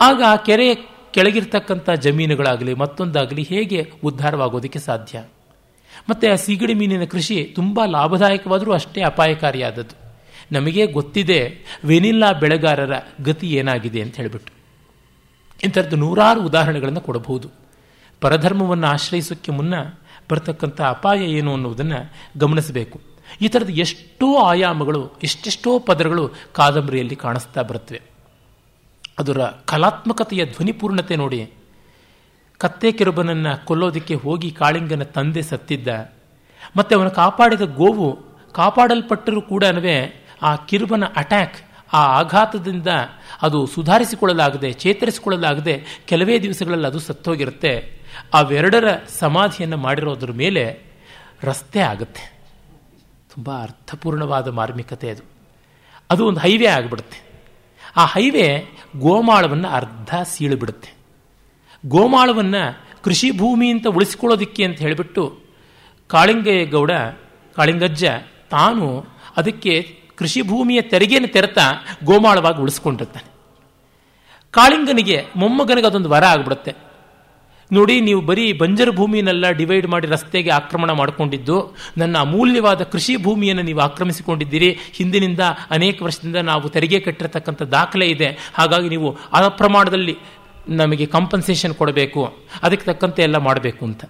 ಆಗ 0.00 0.22
ಆ 0.26 0.36
ಕೆರೆ 0.36 0.74
ಕೆಳಗಿರ್ತಕ್ಕಂಥ 1.10 1.90
ಜಮೀನುಗಳಾಗಲಿ, 1.90 2.74
ಮತ್ತೊಂದಾಗಲಿ 2.74 3.42
ಹೇಗೆ 3.42 3.92
ಉದ್ಧಾರವಾಗೋದಕ್ಕೆ 4.04 4.78
ಸಾಧ್ಯ? 4.78 5.24
ಮತ್ತು 6.10 6.32
ಆ 6.32 6.34
ಸೀಗಡಿ 6.34 6.74
ಮೀನಿನ 6.74 7.04
ಕೃಷಿ 7.04 7.52
ತುಂಬ 7.54 7.80
ಲಾಭದಾಯಕವಾದರೂ 7.84 8.72
ಅಷ್ಟೇ 8.72 9.02
ಅಪಾಯಕಾರಿಯಾದದ್ದು. 9.02 10.10
ನಮಗೆ 10.52 10.86
ಗೊತ್ತಿದೆ 10.86 11.58
ವೆನಿಲ್ಲಾ 11.84 12.32
ಬೆಳೆಗಾರರ 12.32 12.92
ಗತಿ 13.24 13.46
ಏನಾಗಿದೆ 13.46 14.02
ಅಂತ 14.02 14.16
ಹೇಳಿಬಿಟ್ಟು. 14.16 14.52
ಇಂಥದ್ದು 15.64 15.96
ನೂರಾರು 15.96 16.46
ಉದಾಹರಣೆಗಳನ್ನು 16.46 17.00
ಕೊಡಬಹುದು. 17.00 17.48
ಪರಧರ್ಮವನ್ನು 18.20 18.86
ಆಶ್ರಯಿಸೋಕ್ಕೆ 18.86 19.52
ಮುನ್ನ 19.52 19.74
ಬರ್ತಕ್ಕಂಥ 20.30 20.80
ಅಪಾಯ 20.80 21.18
ಏನು 21.18 21.52
ಅನ್ನುವುದನ್ನು 21.52 22.12
ಗಮನಿಸಬೇಕು. 22.38 23.00
ಈ 23.40 23.48
ಥರದ 23.48 23.70
ಎಷ್ಟೋ 23.70 24.38
ಆಯಾಮಗಳು, 24.38 25.12
ಎಷ್ಟೆಷ್ಟೋ 25.22 25.78
ಪದರಗಳು 25.78 26.30
ಕಾದಂಬರಿಯಲ್ಲಿ 26.52 27.16
ಕಾಣಿಸ್ತಾ 27.16 27.62
ಬರುತ್ತವೆ. 27.62 28.02
ಅದರ 29.18 29.38
ಕಲಾತ್ಮಕತೆಯ 29.44 30.44
ಧ್ವನಿಪೂರ್ಣತೆ 30.46 31.16
ನೋಡಿ. 31.16 31.50
ಕತ್ತೆ 32.58 32.92
ಕಿರುಬನನ್ನು 32.92 33.66
ಕೊಲ್ಲೋದಕ್ಕೆ 33.66 34.14
ಹೋಗಿ 34.14 34.50
ಕಾಳಿಂಗನ 34.50 35.02
ತಂದೆ 35.02 35.42
ಸತ್ತಿದ್ದ. 35.42 35.88
ಮತ್ತು 36.76 36.98
ಅವನು 36.98 37.10
ಕಾಪಾಡಿದ 37.10 37.60
ಗೋವು 37.60 38.18
ಕಾಪಾಡಲ್ಪಟ್ಟರೂ 38.52 39.40
ಕೂಡ 39.42 39.64
ಆ 40.42 40.56
ಕಿರುಬನ 40.56 41.04
ಅಟ್ಯಾಕ್ 41.16 41.69
ಆ 41.92 41.98
ಆಘಾತದಿಂದ 41.98 42.86
ಅದು 43.42 43.66
ಸುಧಾರಿಸಿಕೊಳ್ಳಲಾಗದೆ, 43.66 44.72
ಚೇತರಿಸಿಕೊಳ್ಳಲಾಗದೆ 44.72 45.84
ಕೆಲವೇ 46.06 46.38
ದಿವಸಗಳಲ್ಲಿ 46.38 46.86
ಅದು 46.86 46.98
ಸತ್ತೋಗಿರುತ್ತೆ. 46.98 48.00
ಅವೆರಡರ 48.34 48.96
ಸಮಾಧಿಯನ್ನು 49.18 49.76
ಮಾಡಿರೋದ್ರ 49.76 50.32
ಮೇಲೆ 50.32 50.82
ರಸ್ತೆ 51.42 51.80
ಆಗುತ್ತೆ. 51.80 52.40
ತುಂಬ 53.34 53.62
ಅರ್ಥಪೂರ್ಣವಾದ 53.62 54.48
ಮಾರ್ಮಿಕತೆ 54.48 55.10
ಅದು. 55.10 55.22
ಅದು 56.10 56.26
ಒಂದು 56.26 56.40
ಹೈವೇ 56.40 56.66
ಆಗಿಬಿಡುತ್ತೆ. 56.66 57.22
ಆ 57.96 58.04
ಹೈವೇ 58.04 58.78
ಗೋಮಾಳವನ್ನು 58.98 59.68
ಅರ್ಧ 59.68 60.14
ಸೀಳುಬಿಡುತ್ತೆ. 60.24 60.94
ಗೋಮಾಳವನ್ನು 61.86 62.80
ಕೃಷಿ 63.02 63.30
ಭೂಮಿ 63.30 63.70
ಅಂತ 63.70 63.86
ಉಳಿಸ್ಕೊಳ್ಳೋದಿಕ್ಕೆ 63.86 64.64
ಅಂತ 64.64 64.78
ಹೇಳಿಬಿಟ್ಟು 64.78 65.40
ಕಾಳಿಂಗೇಗೌಡ, 66.08 66.90
ಕಾಳಿಂಗಜ್ಜ 67.56 68.04
ತಾನು 68.50 69.04
ಅದಕ್ಕೆ 69.36 69.99
ಕೃಷಿ 70.20 70.42
ಭೂಮಿಯ 70.42 70.82
ತೆರಿಗೆಯನ್ನು 70.82 71.32
ತೆರೆತ 71.32 71.58
ಗೋಮಾಳವಾಗಿ 72.04 72.60
ಉಳಿಸ್ಕೊಂಡಿರ್ತಾನೆ. 72.62 73.28
ಕಾಳಿಂಗನಿಗೆ, 74.50 75.24
ಮೊಮ್ಮಗನಿಗೆ 75.36 75.86
ಅದೊಂದು 75.86 76.08
ವರ 76.08 76.24
ಆಗ್ಬಿಡುತ್ತೆ. 76.24 76.72
ನೋಡಿ, 77.72 78.00
ನೀವು 78.00 78.20
ಬರೀ 78.20 78.52
ಬಂಜರು 78.52 78.92
ಭೂಮಿಯನ್ನೆಲ್ಲ 78.92 79.50
ಡಿವೈಡ್ 79.50 79.86
ಮಾಡಿ 79.86 80.06
ರಸ್ತೆಗೆ 80.06 80.50
ಆಕ್ರಮಣ 80.50 80.90
ಮಾಡಿಕೊಂಡಿದ್ದು, 80.90 81.76
ನನ್ನ 81.98 82.18
ಅಮೂಲ್ಯವಾದ 82.18 82.82
ಕೃಷಿ 82.82 83.16
ಭೂಮಿಯನ್ನು 83.16 83.62
ನೀವು 83.62 83.80
ಆಕ್ರಮಿಸಿಕೊಂಡಿದ್ದೀರಿ. 83.80 84.78
ಹಿಂದಿನಿಂದ 84.92 85.40
ಅನೇಕ 85.70 86.02
ವರ್ಷದಿಂದ 86.02 86.36
ನಾವು 86.36 86.68
ತೆರಿಗೆ 86.68 87.00
ಕಟ್ಟಿರತಕ್ಕಂಥ 87.00 87.62
ದಾಖಲೆ 87.62 88.06
ಇದೆ. 88.06 88.52
ಹಾಗಾಗಿ 88.54 88.88
ನೀವು 88.88 89.18
ಆ 89.32 89.48
ಪ್ರಮಾಣದಲ್ಲಿ 89.48 90.16
ನಮಗೆ 90.68 91.06
ಕಾಂಪನ್ಸೇಷನ್ 91.06 91.74
ಕೊಡಬೇಕು. 91.74 92.34
ಅದಕ್ಕೆ 92.62 92.86
ತಕ್ಕಂತೆ 92.86 93.22
ಎಲ್ಲ 93.22 93.36
ಮಾಡಬೇಕು 93.36 93.84
ಅಂತ. 93.84 94.04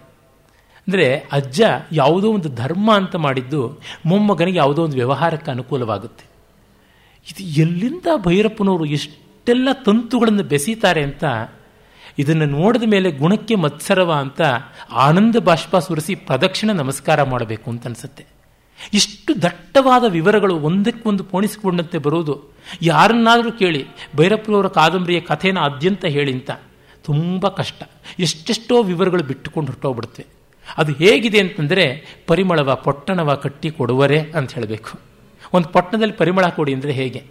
ಅಂದರೆ 0.91 1.29
ಅಜ್ಜ 1.33 1.61
ಯಾವುದೋ 1.93 2.29
ಒಂದು 2.33 2.49
ಧರ್ಮ 2.55 2.89
ಅಂತ 2.95 3.17
ಮಾಡಿದ್ದು 3.17 3.59
ಮೊಮ್ಮಗನಿಗೆ 4.07 4.59
ಯಾವುದೋ 4.59 4.81
ಒಂದು 4.85 4.97
ವ್ಯವಹಾರಕ್ಕೆ 4.97 5.51
ಅನುಕೂಲವಾಗುತ್ತೆ. 5.51 6.25
ಇದು 7.27 7.43
ಎಲ್ಲಿಂದ 7.61 8.07
ಭೈರಪ್ಪನವರು 8.25 8.85
ಎಷ್ಟೆಲ್ಲ 8.85 9.69
ತಂತುಗಳನ್ನು 9.87 10.43
ಬೆಸೀತಾರೆ 10.43 11.03
ಅಂತ, 11.03 11.25
ಇದನ್ನು 12.19 12.47
ನೋಡಿದ 12.47 12.87
ಮೇಲೆ 12.87 13.11
ಗುಣಕ್ಕೆ 13.13 13.55
ಮತ್ಸರವ 13.55 14.11
ಅಂತ 14.13 14.41
ಆನಂದ 14.93 15.37
ಬಾಷ್ಪ 15.39 15.77
ಸುರಿಸಿ 15.77 16.15
ಪ್ರದಕ್ಷಿಣ 16.15 16.71
ನಮಸ್ಕಾರ 16.73 17.23
ಮಾಡಬೇಕು 17.23 17.71
ಅಂತ 17.71 17.87
ಅನಿಸುತ್ತೆ. 17.87 18.27
ಇಷ್ಟು 18.95 19.43
ದಟ್ಟವಾದ 19.43 20.05
ವಿವರಗಳು 20.09 20.57
ಒಂದಕ್ಕೊಂದು 20.61 21.25
ಪೋಣಿಸಿಕೊಂಡಂತೆ 21.25 21.99
ಬರುವುದು 21.99 22.37
ಯಾರನ್ನಾದರೂ 22.83 23.53
ಕೇಳಿ, 23.53 23.85
ಭೈರಪ್ಪನವರ 24.17 24.69
ಕಾದಂಬರಿಯ 24.69 25.21
ಕಥೆನ 25.21 25.59
ಆದ್ಯಂತ 25.59 26.05
ಹೇಳಿ 26.05 26.33
ಅಂತ. 26.33 26.51
ತುಂಬ 27.05 27.49
ಕಷ್ಟ. 27.49 27.83
ಎಷ್ಟೆಷ್ಟೋ 28.19 28.83
ವಿವರಗಳು 28.83 29.23
ಬಿಟ್ಟುಕೊಂಡು 29.23 29.69
ಹೊರಟೋಗ್ಬಿಡುತ್ತವೆ 29.73 30.40
ಅದು 30.79 30.93
ಹೇಗಿದೆ 30.93 31.41
ಅಂತಂದರೆ 31.41 32.07
ಪರಿಮಳವ 32.27 32.75
ಪೊಟ್ಟಣವ 32.75 33.35
ಕಟ್ಟಿ 33.35 33.71
ಕೊಡುವರೆ 33.71 34.21
ಅಂತ 34.21 34.55
ಹೇಳಬೇಕು. 34.55 35.01
ಒಂದು 35.53 35.69
ಪೊಟ್ಟಣದಲ್ಲಿ 35.69 36.15
ಪರಿಮಳ 36.15 36.47
ಕೊಡಿ 36.47 36.75
ಅಂದರೆ 36.75 36.93
ಹೇಗೆ? 36.93 37.25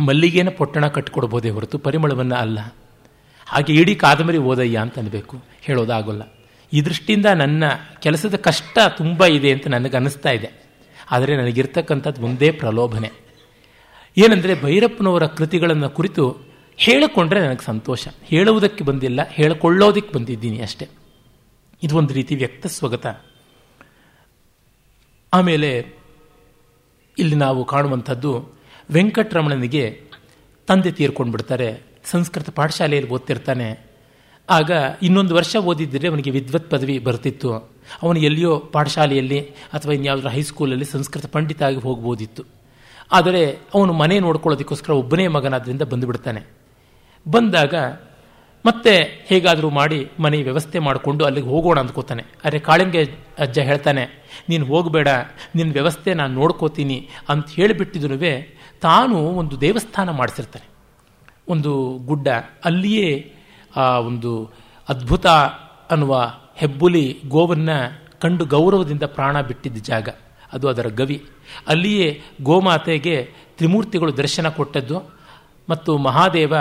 ಮಲ್ಲಿಗೆನ 0.00 0.48
ಪೊಟ್ಟಣ 0.48 0.86
ಕಟ್ಟಿಕೊಡ್ಬೋದೇ 0.86 1.50
ಹೊರತು 1.50 1.78
ಪರಿಮಳವನ್ನು 1.78 2.34
ಅಲ್ಲ. 2.34 2.58
ಹಾಗೆ 3.46 3.74
ಇಡೀ 3.74 3.94
ಕಾದಂಬರಿ 3.94 4.38
ಓದಯ್ಯ 4.38 4.78
ಅಂತ 4.78 4.98
ಅನ್ಬೇಕು. 4.98 5.42
ಹೇಳೋದಾಗೋಲ್ಲ. 5.60 6.22
ಈ 6.72 6.80
ದೃಷ್ಟಿಯಿಂದ 6.80 7.26
ನನ್ನ 7.26 7.64
ಕೆಲಸದ 8.00 8.34
ಕಷ್ಟ 8.34 8.78
ತುಂಬ 8.96 9.24
ಇದೆ 9.24 9.52
ಅಂತ 9.52 9.66
ನನಗೆ 9.66 9.96
ಅನ್ನಿಸ್ತಾ 9.96 10.30
ಇದೆ. 10.30 10.50
ಆದರೆ 11.10 11.36
ನನಗಿರ್ತಕ್ಕಂಥದ್ದು 11.36 12.26
ಒಂದೇ 12.26 12.50
ಪ್ರಲೋಭನೆ. 12.50 13.10
ಏನಂದರೆ 14.16 14.62
ಭೈರಪ್ಪನವರ 14.62 15.26
ಕೃತಿಗಳನ್ನು 15.26 15.90
ಕುರಿತು 15.90 16.53
ಹೇಳಿಕೊಂಡ್ರೆ 16.76 17.40
ನನಗೆ 17.40 17.64
ಸಂತೋಷ. 17.64 18.08
ಹೇಳುವುದಕ್ಕೆ 18.24 18.84
ಬಂದಿಲ್ಲ 18.84 19.20
ಹೇಳಿಕೊಳ್ಳೋದಕ್ಕೆ 19.28 20.12
ಬಂದಿದ್ದೀನಿ 20.14 20.60
ಅಷ್ಟೆ. 20.60 20.88
ಇದು 21.82 21.96
ಒಂದು 21.96 22.14
ರೀತಿ 22.14 22.34
ವ್ಯಕ್ತ 22.34 22.66
ಸ್ವಗತ. 22.66 23.20
ಆಮೇಲೆ 25.34 25.86
ಇಲ್ಲಿ 27.18 27.36
ನಾವು 27.36 27.64
ಕಾಣುವಂಥದ್ದು 27.64 28.48
ವೆಂಕಟರಮಣನಿಗೆ 28.90 30.02
ತಂದೆ 30.66 30.92
ತೀರ್ಕೊಂಡು 30.92 31.32
ಬಿಡ್ತಾರೆ. 31.32 31.82
ಸಂಸ್ಕೃತ 32.04 32.50
ಪಾಠಶಾಲೆಯಲ್ಲಿ 32.50 33.10
ಓದ್ತಿರ್ತಾನೆ. 33.10 33.94
ಆಗ 34.50 34.70
ಇನ್ನೊಂದು 35.02 35.34
ವರ್ಷ 35.34 35.56
ಓದಿದ್ದರೆ 35.56 36.08
ಅವನಿಗೆ 36.08 36.30
ವಿದ್ವತ್ 36.30 36.70
ಪದವಿ 36.70 36.98
ಬರ್ತಿತ್ತು. 36.98 37.54
ಅವನು 38.02 38.18
ಎಲ್ಲಿಯೋ 38.18 38.58
ಪಾಠಶಾಲೆಯಲ್ಲಿ 38.58 39.40
ಅಥವಾ 39.44 39.92
ಇನ್ಯಾವುದರ 39.92 40.28
ಹೈಸ್ಕೂಲಲ್ಲಿ 40.28 40.84
ಸಂಸ್ಕೃತ 40.84 41.26
ಪಂಡಿತ 41.26 41.62
ಆಗಿ 41.62 41.76
ಹೋಗ್ಬೋದಿತ್ತು. 41.76 42.44
ಆದರೆ 43.12 43.58
ಅವನು 43.74 43.92
ಮನೆ 43.92 44.18
ನೋಡ್ಕೊಳ್ಳೋದಕ್ಕೋಸ್ಕರ 44.18 44.92
ಒಬ್ಬನೇ 44.92 45.28
ಮಗನಾದ್ರಿಂದ 45.28 45.82
ಬಂದುಬಿಡ್ತಾನೆ. 45.82 46.63
ಬಂದಾಗ 47.26 47.74
ಮತ್ತೆ 48.64 48.92
ಹೇಗಾದರೂ 49.28 49.70
ಮಾಡಿ 49.70 49.98
ಮನೆ 50.18 50.38
ವ್ಯವಸ್ಥೆ 50.42 50.78
ಮಾಡಿಕೊಂಡು 50.78 51.22
ಅಲ್ಲಿಗೆ 51.24 51.46
ಹೋಗೋಣ 51.46 51.80
ಅಂದ್ಕೋತಾನೆ. 51.80 52.22
ಅರೆ 52.44 52.58
ಕಾಳಿಂಗೆ 52.58 53.02
ಅಜ್ಜ 53.38 53.58
ಹೇಳ್ತಾನೆ, 53.58 54.04
ನೀನು 54.48 54.64
ಹೋಗಬೇಡ 54.66 55.08
ನಿನ್ನ 55.54 55.72
ವ್ಯವಸ್ಥೆ 55.72 56.14
ನಾನು 56.14 56.32
ನೋಡ್ಕೋತೀನಿ 56.34 56.98
ಅಂತ 57.28 57.46
ಹೇಳಿಬಿಟ್ಟಿದ್ರು 57.50 58.18
ತಾನು 58.80 59.16
ಒಂದು 59.40 59.54
ದೇವಸ್ಥಾನ 59.60 60.10
ಮಾಡಿಸಿರ್ತಾನೆ. 60.10 60.66
ಒಂದು 61.48 61.72
ಗುಡ್ಡ, 62.06 62.28
ಅಲ್ಲಿಯೇ 62.64 63.10
ಆ 63.76 63.86
ಒಂದು 63.98 64.32
ಅದ್ಭುತ 64.88 65.26
ಅನ್ನುವ 65.90 66.14
ಹೆಬ್ಬುಲಿ 66.56 67.06
ಗೋವನ್ನು 67.28 67.78
ಕಂಡು 68.20 68.44
ಗೌರವದಿಂದ 68.46 69.02
ಪ್ರಾಣ 69.02 69.40
ಬಿಟ್ಟಿದ್ದ 69.40 69.78
ಜಾಗ. 69.82 70.08
ಅದು 70.52 70.68
ಅದರ 70.68 70.88
ಗವಿ. 70.88 71.18
ಅಲ್ಲಿಯೇ 71.68 72.08
ಗೋಮಾತೆಗೆ 72.42 73.16
ತ್ರಿಮೂರ್ತಿಗಳು 73.56 74.12
ದರ್ಶನ 74.16 74.48
ಕೊಟ್ಟದ್ದು 74.48 74.98
ಮತ್ತು 75.68 75.90
ಮಹಾದೇವ 75.98 76.54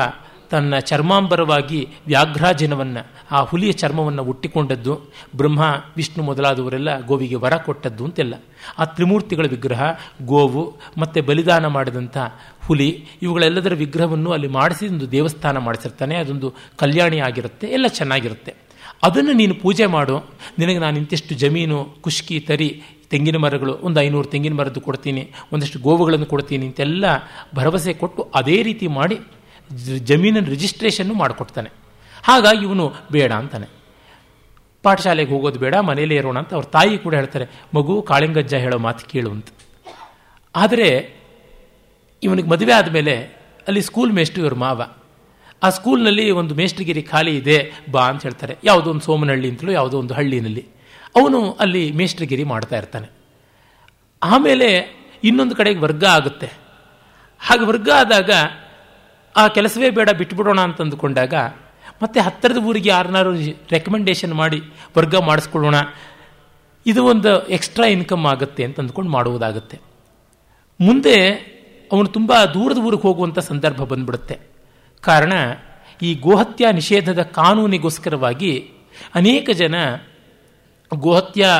ತನ್ನ 0.53 0.79
ಚರ್ಮಾಂಬರವಾಗಿ 0.89 1.79
ವ್ಯಾಘ್ರಾಜನವನ್ನು, 2.07 3.01
ಆ 3.31 3.39
ಹುಲಿಯ 3.43 3.71
ಚರ್ಮವನ್ನು 3.71 4.23
ಹುಟ್ಟಿಕೊಂಡದ್ದು, 4.23 4.93
ಬ್ರಹ್ಮ, 5.35 5.61
ವಿಷ್ಣು 5.97 6.23
ಮೊದಲಾದವರೆಲ್ಲ 6.23 6.89
ಗೋವಿಗೆ 7.05 7.37
ವರ 7.43 7.55
ಕೊಟ್ಟದ್ದು 7.67 8.03
ಅಂತೆಲ್ಲ. 8.05 8.33
ಆ 8.79 8.85
ತ್ರಿಮೂರ್ತಿಗಳ 8.95 9.45
ವಿಗ್ರಹ, 9.49 9.81
ಗೋವು, 10.25 10.63
ಮತ್ತು 10.97 11.19
ಬಲಿದಾನ 11.23 11.65
ಮಾಡಿದಂಥ 11.67 12.17
ಹುಲಿ, 12.65 12.89
ಇವುಗಳೆಲ್ಲದರ 13.21 13.73
ವಿಗ್ರಹವನ್ನು 13.73 14.31
ಅಲ್ಲಿ 14.31 14.49
ಮಾಡಿಸಿ 14.59 14.85
ಒಂದು 14.87 15.07
ದೇವಸ್ಥಾನ 15.11 15.57
ಮಾಡಿಸಿರ್ತಾನೆ, 15.57 16.15
ಅದೊಂದು 16.15 16.49
ಕಲ್ಯಾಣಿ 16.77 17.19
ಆಗಿರುತ್ತೆ, 17.19 17.67
ಎಲ್ಲ 17.67 17.87
ಚೆನ್ನಾಗಿರುತ್ತೆ. 17.99 18.53
ಅದನ್ನು 19.03 19.33
ನೀನು 19.33 19.55
ಪೂಜೆ 19.61 19.85
ಮಾಡು. 19.95 20.15
ನಿನಗೆ 20.59 20.79
ನಾನು 20.79 20.97
ಇಂತಿಷ್ಟು 20.97 21.33
ಜಮೀನು, 21.35 21.79
ಕುಷ್ಕಿ, 22.01 22.37
ತರಿ, 22.39 22.69
ತೆಂಗಿನ 23.09 23.37
ಮರಗಳು, 23.37 23.73
ಒಂದು 23.81 23.99
ಐನೂರು 24.01 24.27
ತೆಂಗಿನ 24.27 24.53
ಮರದ್ದು 24.53 24.81
ಕೊಡ್ತೀನಿ, 24.81 25.23
ಒಂದಷ್ಟು 25.53 25.77
ಗೋವುಗಳನ್ನು 25.79 26.25
ಕೊಡ್ತೀನಿ 26.25 26.65
ಅಂತೆಲ್ಲ 26.65 27.05
ಭರವಸೆ 27.55 27.93
ಕೊಟ್ಟು 27.93 28.21
ಅದೇ 28.35 28.57
ರೀತಿ 28.67 28.87
ಮಾಡಿ 28.99 29.17
ಜಮೀನಿನ 29.97 30.45
ರಿಜಿಸ್ಟ್ರೇಷನ್ನು 30.45 31.13
ಮಾಡಿಕೊಡ್ತಾನೆ. 31.13 31.69
ಹಾಗಾಗಿ 32.23 32.65
ಇವನು 32.65 32.93
ಬೇಡ 33.11 33.31
ಅಂತಾನೆ. 33.31 33.67
ಪಾಠಶಾಲೆಗೆ 34.83 35.31
ಹೋಗೋದು 35.31 35.59
ಬೇಡ 35.59 35.75
ಮನೇಲೇ 35.75 36.15
ಇರೋಣ 36.15 36.39
ಅಂತ 36.39 36.53
ಅವ್ರ 36.53 36.65
ತಾಯಿ 36.65 36.97
ಕೂಡ 36.97 37.15
ಹೇಳ್ತಾರೆ, 37.15 37.45
ಮಗು, 37.75 38.01
ಕಾಳಿಂಗಜ್ಜ 38.01 38.53
ಹೇಳೋ 38.53 38.77
ಮಾತು 38.77 39.05
ಕೇಳು 39.05 39.31
ಅಂತ. 39.31 39.47
ಆದರೆ 40.55 41.15
ಇವನಿಗೆ 42.23 42.47
ಮದುವೆ 42.47 42.73
ಆದಮೇಲೆ 42.73 43.17
ಅಲ್ಲಿ 43.67 43.81
ಸ್ಕೂಲ್ 43.81 44.11
ಮೇಸ್ಟ್ರು 44.11 44.41
ಇವ್ರ 44.41 44.53
ಮಾವ. 44.53 44.83
ಆ 45.63 45.69
ಸ್ಕೂಲ್ನಲ್ಲಿ 45.69 46.31
ಒಂದು 46.31 46.55
ಮೇಸ್ಟ್ರಿಗಿರಿ 46.55 47.01
ಖಾಲಿ 47.01 47.37
ಇದೆ, 47.37 47.71
ಬಾ 47.91 48.09
ಅಂತ 48.09 48.23
ಹೇಳ್ತಾರೆ. 48.23 48.57
ಯಾವುದೋ 48.63 48.89
ಒಂದು 48.89 49.01
ಸೋಮನಹಳ್ಳಿ 49.01 49.49
ಅಂತಲೂ 49.49 49.71
ಯಾವುದೋ 49.71 49.99
ಒಂದು 49.99 50.13
ಹಳ್ಳಿನಲ್ಲಿ. 50.13 50.65
ಅವನು 51.15 51.51
ಅಲ್ಲಿ 51.51 51.91
ಮೇಸ್ಟ್ರಿಗಿರಿ 51.91 52.43
ಮಾಡ್ತಾ 52.43 52.77
ಇರ್ತಾನೆ. 52.77 53.09
ಆಮೇಲೆ 54.23 54.97
ಇನ್ನೊಂದು 55.23 55.55
ಕಡೆಗೆ 55.55 55.79
ವರ್ಗ 55.79 56.05
ಆಗುತ್ತೆ. 56.05 56.51
ಹಾಗೆ 57.39 57.65
ವರ್ಗ 57.65 57.89
ಆದಾಗ 57.95 58.29
ಆ 59.37 59.47
ಕೆಲಸವೇ 59.47 59.89
ಬೇಡ, 59.89 60.09
ಬಿಟ್ಬಿಡೋಣ 60.09 60.59
ಅಂತ 60.61 60.81
ಅಂದುಕೊಂಡಾಗ 60.81 61.33
ಮತ್ತೆ 62.01 62.19
ಹತ್ತಿರದ 62.19 62.57
ಊರಿಗೆ 62.57 62.89
ಯಾರನ್ನಾರು 62.89 63.33
ರೆಕಮೆಂಡೇಶನ್ 63.71 64.33
ಮಾಡಿ 64.33 64.61
ವರ್ಗ 64.97 65.15
ಮಾಡಿಸ್ಕೊಳ್ಳೋಣ. 65.15 65.75
ಇದು 66.85 67.05
ಒಂದು 67.05 67.47
ಎಕ್ಸ್ಟ್ರಾ 67.47 67.85
ಇನ್ಕಮ್ 67.85 68.25
ಆಗುತ್ತೆ 68.25 68.63
ಅಂತ 68.63 68.79
ಅಂದ್ಕೊಂಡು 68.79 69.11
ಮಾಡುವುದಾಗುತ್ತೆ. 69.11 69.79
ಮುಂದೆ 70.81 71.31
ಅವನು 71.91 72.07
ತುಂಬ 72.07 72.33
ದೂರದ 72.53 72.77
ಊರಿಗೆ 72.77 73.01
ಹೋಗುವಂಥ 73.01 73.39
ಸಂದರ್ಭ 73.39 73.83
ಬಂದ್ಬಿಡುತ್ತೆ. 73.83 74.39
ಕಾರಣ 75.01 75.33
ಈ 76.01 76.15
ಗೋಹತ್ಯಾ 76.15 76.71
ನಿಷೇಧದ 76.71 77.21
ಕಾನೂನಿಗೋಸ್ಕರವಾಗಿ 77.21 78.69
ಅನೇಕ 79.15 79.49
ಜನ 79.49 79.75
ಗೋಹತ್ಯಾ 80.93 81.59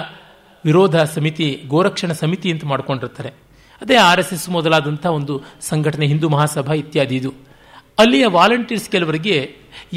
ವಿರೋಧ 0.66 1.02
ಸಮಿತಿ, 1.02 1.64
ಗೋರಕ್ಷಣ 1.68 2.12
ಸಮಿತಿ 2.12 2.52
ಅಂತ 2.52 2.66
ಮಾಡ್ಕೊಂಡಿರ್ತಾರೆ. 2.66 3.30
ಅದೇ 3.82 3.96
ಆರ್ 3.96 4.20
ಎಸ್ 4.20 4.34
ಎಸ್ 4.34 4.50
ಮೊದಲಾದಂಥ 4.50 5.06
ಒಂದು 5.06 5.42
ಸಂಘಟನೆ, 5.62 6.06
ಹಿಂದೂ 6.06 6.30
ಮಹಾಸಭಾ 6.30 6.74
ಇತ್ಯಾದಿ 6.74 7.16
ಇದು. 7.16 7.53
ಅಲ್ಲಿಯ 7.98 8.26
ವಾಲಂಟೀರ್ಸ್ 8.38 8.90
ಕೆಲವರಿಗೆ 8.94 9.38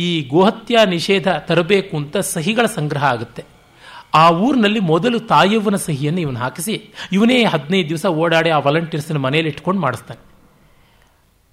ಈ 0.06 0.08
ಗೋಹತ್ಯಾ 0.32 0.84
ನಿಷೇಧ 0.84 1.28
ತರಬೇಕು 1.48 1.96
ಅಂತ 1.96 2.16
ಸಹಿಗಳ 2.34 2.66
ಸಂಗ್ರಹ 2.66 3.04
ಆಗುತ್ತೆ. 3.14 3.42
ಆ 4.14 4.24
ಊರಿನಲ್ಲಿ 4.46 4.80
ಮೊದಲು 4.90 5.18
ತಾಯವ್ವನ 5.32 5.76
ಸಹಿಯನ್ನು 5.76 6.20
ಇವನು 6.20 6.38
ಹಾಕಿಸಿ, 6.38 6.74
ಇವನೇ 7.16 7.38
ಹದಿನೈದು 7.52 7.88
ದಿವಸ 7.88 8.06
ಓಡಾಡಿ 8.22 8.50
ಆ 8.56 8.58
ವಾಲಂಟಿಯರ್ಸ್ನ 8.66 9.20
ಮನೇಲಿ 9.26 9.48
ಇಟ್ಕೊಂಡು 9.48 9.80
ಮಾಡಿಸ್ತಾನೆ. 9.80 10.20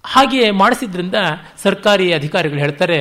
ಹಾಗೆ 0.04 0.40
ಮಾಡಿಸಿದ್ರಿಂದ 0.50 1.18
ಸರ್ಕಾರಿ 1.62 2.06
ಅಧಿಕಾರಿಗಳು 2.18 2.60
ಹೇಳ್ತಾರೆ, 2.64 2.98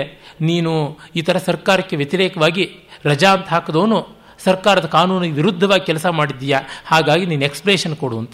ನೀನು 0.49 0.71
ಈ 1.15 1.21
ಥರ 1.21 1.37
ಸರ್ಕಾರಕ್ಕೆ 1.49 1.95
ವ್ಯತಿರೇಕವಾಗಿ 2.01 2.65
ರಜಾ 3.05 3.31
ಅಂತ 3.37 3.47
ಹಾಕಿದವನು, 3.47 3.99
ಸರ್ಕಾರದ 4.45 4.87
ಕಾನೂನಿಗೆ 4.97 5.35
ವಿರುದ್ಧವಾಗಿ 5.39 5.85
ಕೆಲಸ 5.85 6.05
ಮಾಡಿದ್ದೀಯಾ, 6.19 6.61
ಹಾಗಾಗಿ 6.85 7.25
ನೀನು 7.25 7.45
ಎಕ್ಸ್ಪ್ಲೇಷನ್ 7.49 7.95
ಕೊಡು 7.95 8.17
ಅಂತ. 8.23 8.33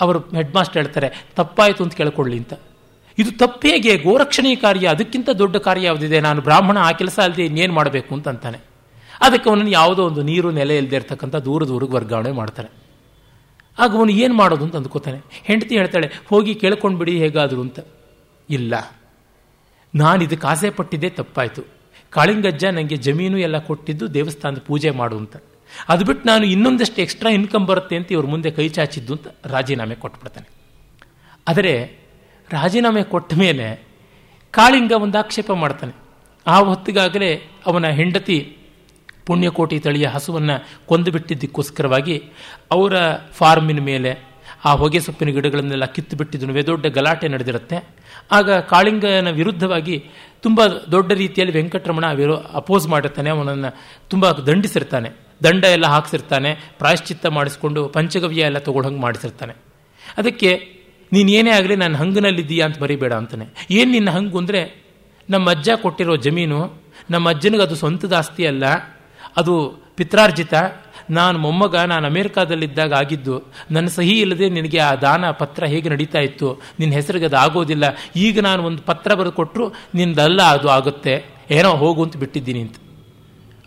ಅವರು 0.00 0.20
ಹೆಡ್ 0.38 0.54
ಮಾಸ್ಟರ್ 0.54 0.80
ಹೇಳ್ತಾರೆ, 0.82 1.08
ತಪ್ಪಾಯಿತು 1.36 1.82
ಅಂತ 1.84 1.94
ಕೇಳ್ಕೊಳ್ಳಿ 1.94 2.36
ಅಂತ. 2.42 2.54
ಇದು 3.18 3.30
ತಪ್ಪೇಗೆ 3.38 3.96
ಗೋರಕ್ಷಣೀಯ 3.96 4.54
ಕಾರ್ಯ 4.54 4.86
ಅದಕ್ಕಿಂತ 4.86 5.30
ದೊಡ್ಡ 5.30 5.56
ಕಾರ್ಯ 5.56 5.82
ಯಾವುದಿದೆ? 5.82 6.20
ನಾನು 6.20 6.40
ಬ್ರಾಹ್ಮಣ, 6.42 6.78
ಆ 6.78 6.92
ಕೆಲಸ 6.92 7.20
ಅಲ್ಲದೆ 7.20 7.44
ಇನ್ನೇನು 7.44 7.72
ಮಾಡಬೇಕು 7.72 8.14
ಅಂತ 8.14 8.28
ಅಂತಾನೆ 8.28 8.58
ಅದಕ್ಕೆ 9.20 9.50
ಅವನನ್ನು 9.50 9.70
ಯಾವುದೋ 9.70 10.06
ಒಂದು 10.06 10.22
ನೀರು, 10.22 10.50
ನೆಲೆ 10.50 10.76
ಇಲ್ಲದೆ 10.76 10.96
ಇರ್ತಕ್ಕಂಥ 10.96 11.36
ದೂರ 11.36 11.64
ದೂರಿಗೆ 11.64 11.92
ವರ್ಗಾವಣೆ 11.92 12.30
ಮಾಡ್ತಾರೆ 12.30 12.68
ಆಗ 13.78 13.96
ಅವನು 13.96 14.12
ಏನು 14.12 14.34
ಮಾಡೋದು 14.34 14.64
ಅಂತ 14.64 14.76
ಅಂದ್ಕೋತಾನೆ. 14.76 15.18
ಹೆಂಡತಿ 15.44 15.78
ಹೇಳ್ತಾಳೆ, 15.78 16.10
ಹೋಗಿ 16.26 16.54
ಕೇಳ್ಕೊಂಡು 16.54 16.98
ಬಿಡಿ, 16.98 17.18
ಹೇಗಾದರೂ 17.18 17.60
ಅಂತ. 17.60 17.78
ಇಲ್ಲ. 18.50 18.74
ನಾನು 19.94 20.24
ಇದಕ್ಕೆ 20.24 20.46
ಆಸೆ 20.46 20.70
ಪಟ್ಟಿದ್ದೇ 20.70 21.10
ತಪ್ಪಾಯಿತು. 21.10 21.62
ಕಾಳಿಂಗಜ್ಜ 22.10 22.64
ನನಗೆ 22.64 22.96
ಜಮೀನು 22.96 23.38
ಎಲ್ಲ 23.38 23.58
ಕೊಟ್ಟಿದ್ದು 23.58 24.14
ದೇವಸ್ಥಾನದ 24.14 24.58
ಪೂಜೆ 24.58 24.90
ಮಾಡು 24.90 25.16
ಅಂತ. 25.16 25.36
ಅದು 25.88 26.04
ಬಿಟ್ಟು 26.04 26.28
ನಾನು 26.28 26.46
ಇನ್ನೊಂದಷ್ಟು 26.46 27.02
ಎಕ್ಸ್ಟ್ರಾ 27.02 27.30
ಇನ್ಕಮ್ 27.30 27.66
ಬರುತ್ತೆ 27.66 27.96
ಅಂತ 27.96 28.12
ಇವ್ರ 28.12 28.26
ಮುಂದೆ 28.26 28.50
ಕೈ 28.50 28.68
ಚಾಚಿದ್ದು 28.68 29.12
ಅಂತ 29.12 29.26
ರಾಜೀನಾಮೆ 29.46 29.94
ಕೊಟ್ಬಿಡ್ತಾನೆ. 29.94 30.48
ಆದರೆ 31.48 32.01
ರಾಜೀನಾಮೆ 32.52 33.02
ಕೊಟ್ಟ 33.02 33.34
ಮೇಲೆ 33.34 33.86
ಕಾಳಿಂಗ 34.50 34.92
ಒಂದು 34.92 35.18
ಆಕ್ಷೇಪ 35.18 35.52
ಮಾಡ್ತಾನೆ. 35.52 35.92
ಆ 36.46 36.58
ಹೊತ್ತಿಗಾಗಲೇ 36.58 37.50
ಅವನ 37.66 37.86
ಹೆಂಡತಿ 37.86 38.56
ಪುಣ್ಯಕೋಟಿ 39.26 39.78
ತಳಿಯ 39.78 40.06
ಹಸುವನ್ನು 40.06 40.86
ಕೊಂದು 40.86 41.10
ಬಿಟ್ಟಿದ್ದಕ್ಕೋಸ್ಕರವಾಗಿ 41.10 42.22
ಅವರ 42.70 42.94
ಫಾರ್ಮಿನ 43.32 43.80
ಮೇಲೆ, 43.80 44.32
ಆ 44.64 44.74
ಹೊಗೆ 44.74 45.00
ಸೊಪ್ಪಿನ 45.00 45.28
ಗಿಡಗಳನ್ನೆಲ್ಲ 45.28 45.84
ಕಿತ್ತು 45.84 46.16
ಬಿಟ್ಟಿದ್ದನು 46.16 46.66
ದೊಡ್ಡ 46.66 46.86
ಗಲಾಟೆ 46.86 47.28
ನಡೆದಿರುತ್ತೆ. 47.28 47.88
ಆಗ 48.32 48.50
ಕಾಳಿಂಗನ 48.50 49.30
ವಿರುದ್ಧವಾಗಿ 49.30 50.10
ತುಂಬ 50.40 50.66
ದೊಡ್ಡ 50.66 51.12
ರೀತಿಯಲ್ಲಿ 51.12 51.56
ವೆಂಕಟರಮಣ 51.56 52.12
ವಿರೋ, 52.12 52.36
ಅಪೋಸ್ 52.52 52.88
ಮಾಡಿರ್ತಾನೆ. 52.88 53.30
ಅವನನ್ನು 53.30 53.76
ತುಂಬ 54.08 54.30
ದಂಡಿಸಿರ್ತಾನೆ. 54.30 55.10
ದಂಡ 55.44 55.64
ಎಲ್ಲ 55.64 55.86
ಹಾಕ್ಸಿರ್ತಾನೆ. 55.86 56.54
ಪ್ರಾಯಶ್ಚಿತ್ತ 56.78 57.26
ಮಾಡಿಸ್ಕೊಂಡು 57.26 57.88
ಪಂಚಗವ್ಯ 57.88 58.40
ಎಲ್ಲ 58.40 58.58
ತಗೊಳ್ಳೋಂಗೆ 58.58 59.00
ಮಾಡಿಸಿರ್ತಾನೆ. 59.00 59.52
ಅದಕ್ಕೆ 60.18 60.81
ನೀನು 61.12 61.30
ಏನೇ 61.38 61.50
ಆಗಲಿ 61.50 61.76
ನಾನು 61.84 61.96
ಹಂಗನಲ್ಲಿದ್ದೀಯಾ 61.96 62.64
ಅಂತ 62.68 62.78
ಬರೀಬೇಡ 62.84 63.12
ಅಂತಾನೆ. 63.12 63.46
ಏನು 63.78 63.90
ನಿನ್ನ 63.96 64.10
ಹಂಗು 64.10 64.38
ಅಂದರೆ 64.38 64.60
ನಮ್ಮ 65.28 65.50
ಅಜ್ಜ 65.50 65.70
ಕೊಟ್ಟಿರೋ 65.82 66.14
ಜಮೀನು, 66.16 66.60
ನಮ್ಮ 67.10 67.30
ಅಜ್ಜನಿಗೆ 67.30 67.62
ಅದು 67.62 67.76
ಸ್ವಂತದ 67.82 68.14
ಆಸ್ತಿ 68.20 68.44
ಅಲ್ಲ, 68.52 68.64
ಅದು 69.40 69.52
ಪಿತ್ರಾರ್ಜಿತ. 69.98 70.54
ನಾನು 71.10 71.36
ಮೊಮ್ಮಗ, 71.38 71.76
ನಾನು 71.92 72.04
ಅಮೇರಿಕಾದಲ್ಲಿದ್ದಾಗ 72.06 72.92
ಆಗಿದ್ದು, 72.92 73.36
ನನ್ನ 73.74 73.88
ಸಹಿ 73.96 74.14
ಇಲ್ಲದೆ 74.24 74.46
ನಿನಗೆ 74.48 74.78
ಆ 74.88 74.94
ದಾನ 75.04 75.30
ಪತ್ರ 75.40 75.64
ಹೇಗೆ 75.72 75.88
ನಡೀತಾ 75.94 76.20
ಇತ್ತು, 76.28 76.48
ನಿನ್ನ 76.80 76.92
ಹೆಸರಿಗೆ 76.98 77.26
ಅದು 77.30 77.38
ಆಗೋದಿಲ್ಲ. 77.44 77.84
ಈಗ 78.16 78.40
ನಾನು 78.48 78.62
ಒಂದು 78.68 78.82
ಪತ್ರ 78.82 79.14
ಬರೆದು 79.14 79.34
ಕೊಟ್ಟರು 79.40 79.66
ನಿಂದಲ್ಲ 79.94 80.40
ಅದು 80.56 80.70
ಆಗುತ್ತೆ. 80.76 81.14
ಏನೋ 81.58 81.70
ಹೋಗು 81.82 82.00
ಅಂತ 82.04 82.16
ಬಿಟ್ಟಿದ್ದೀನಿ 82.16 82.60
ಅಂತ. 82.66 82.76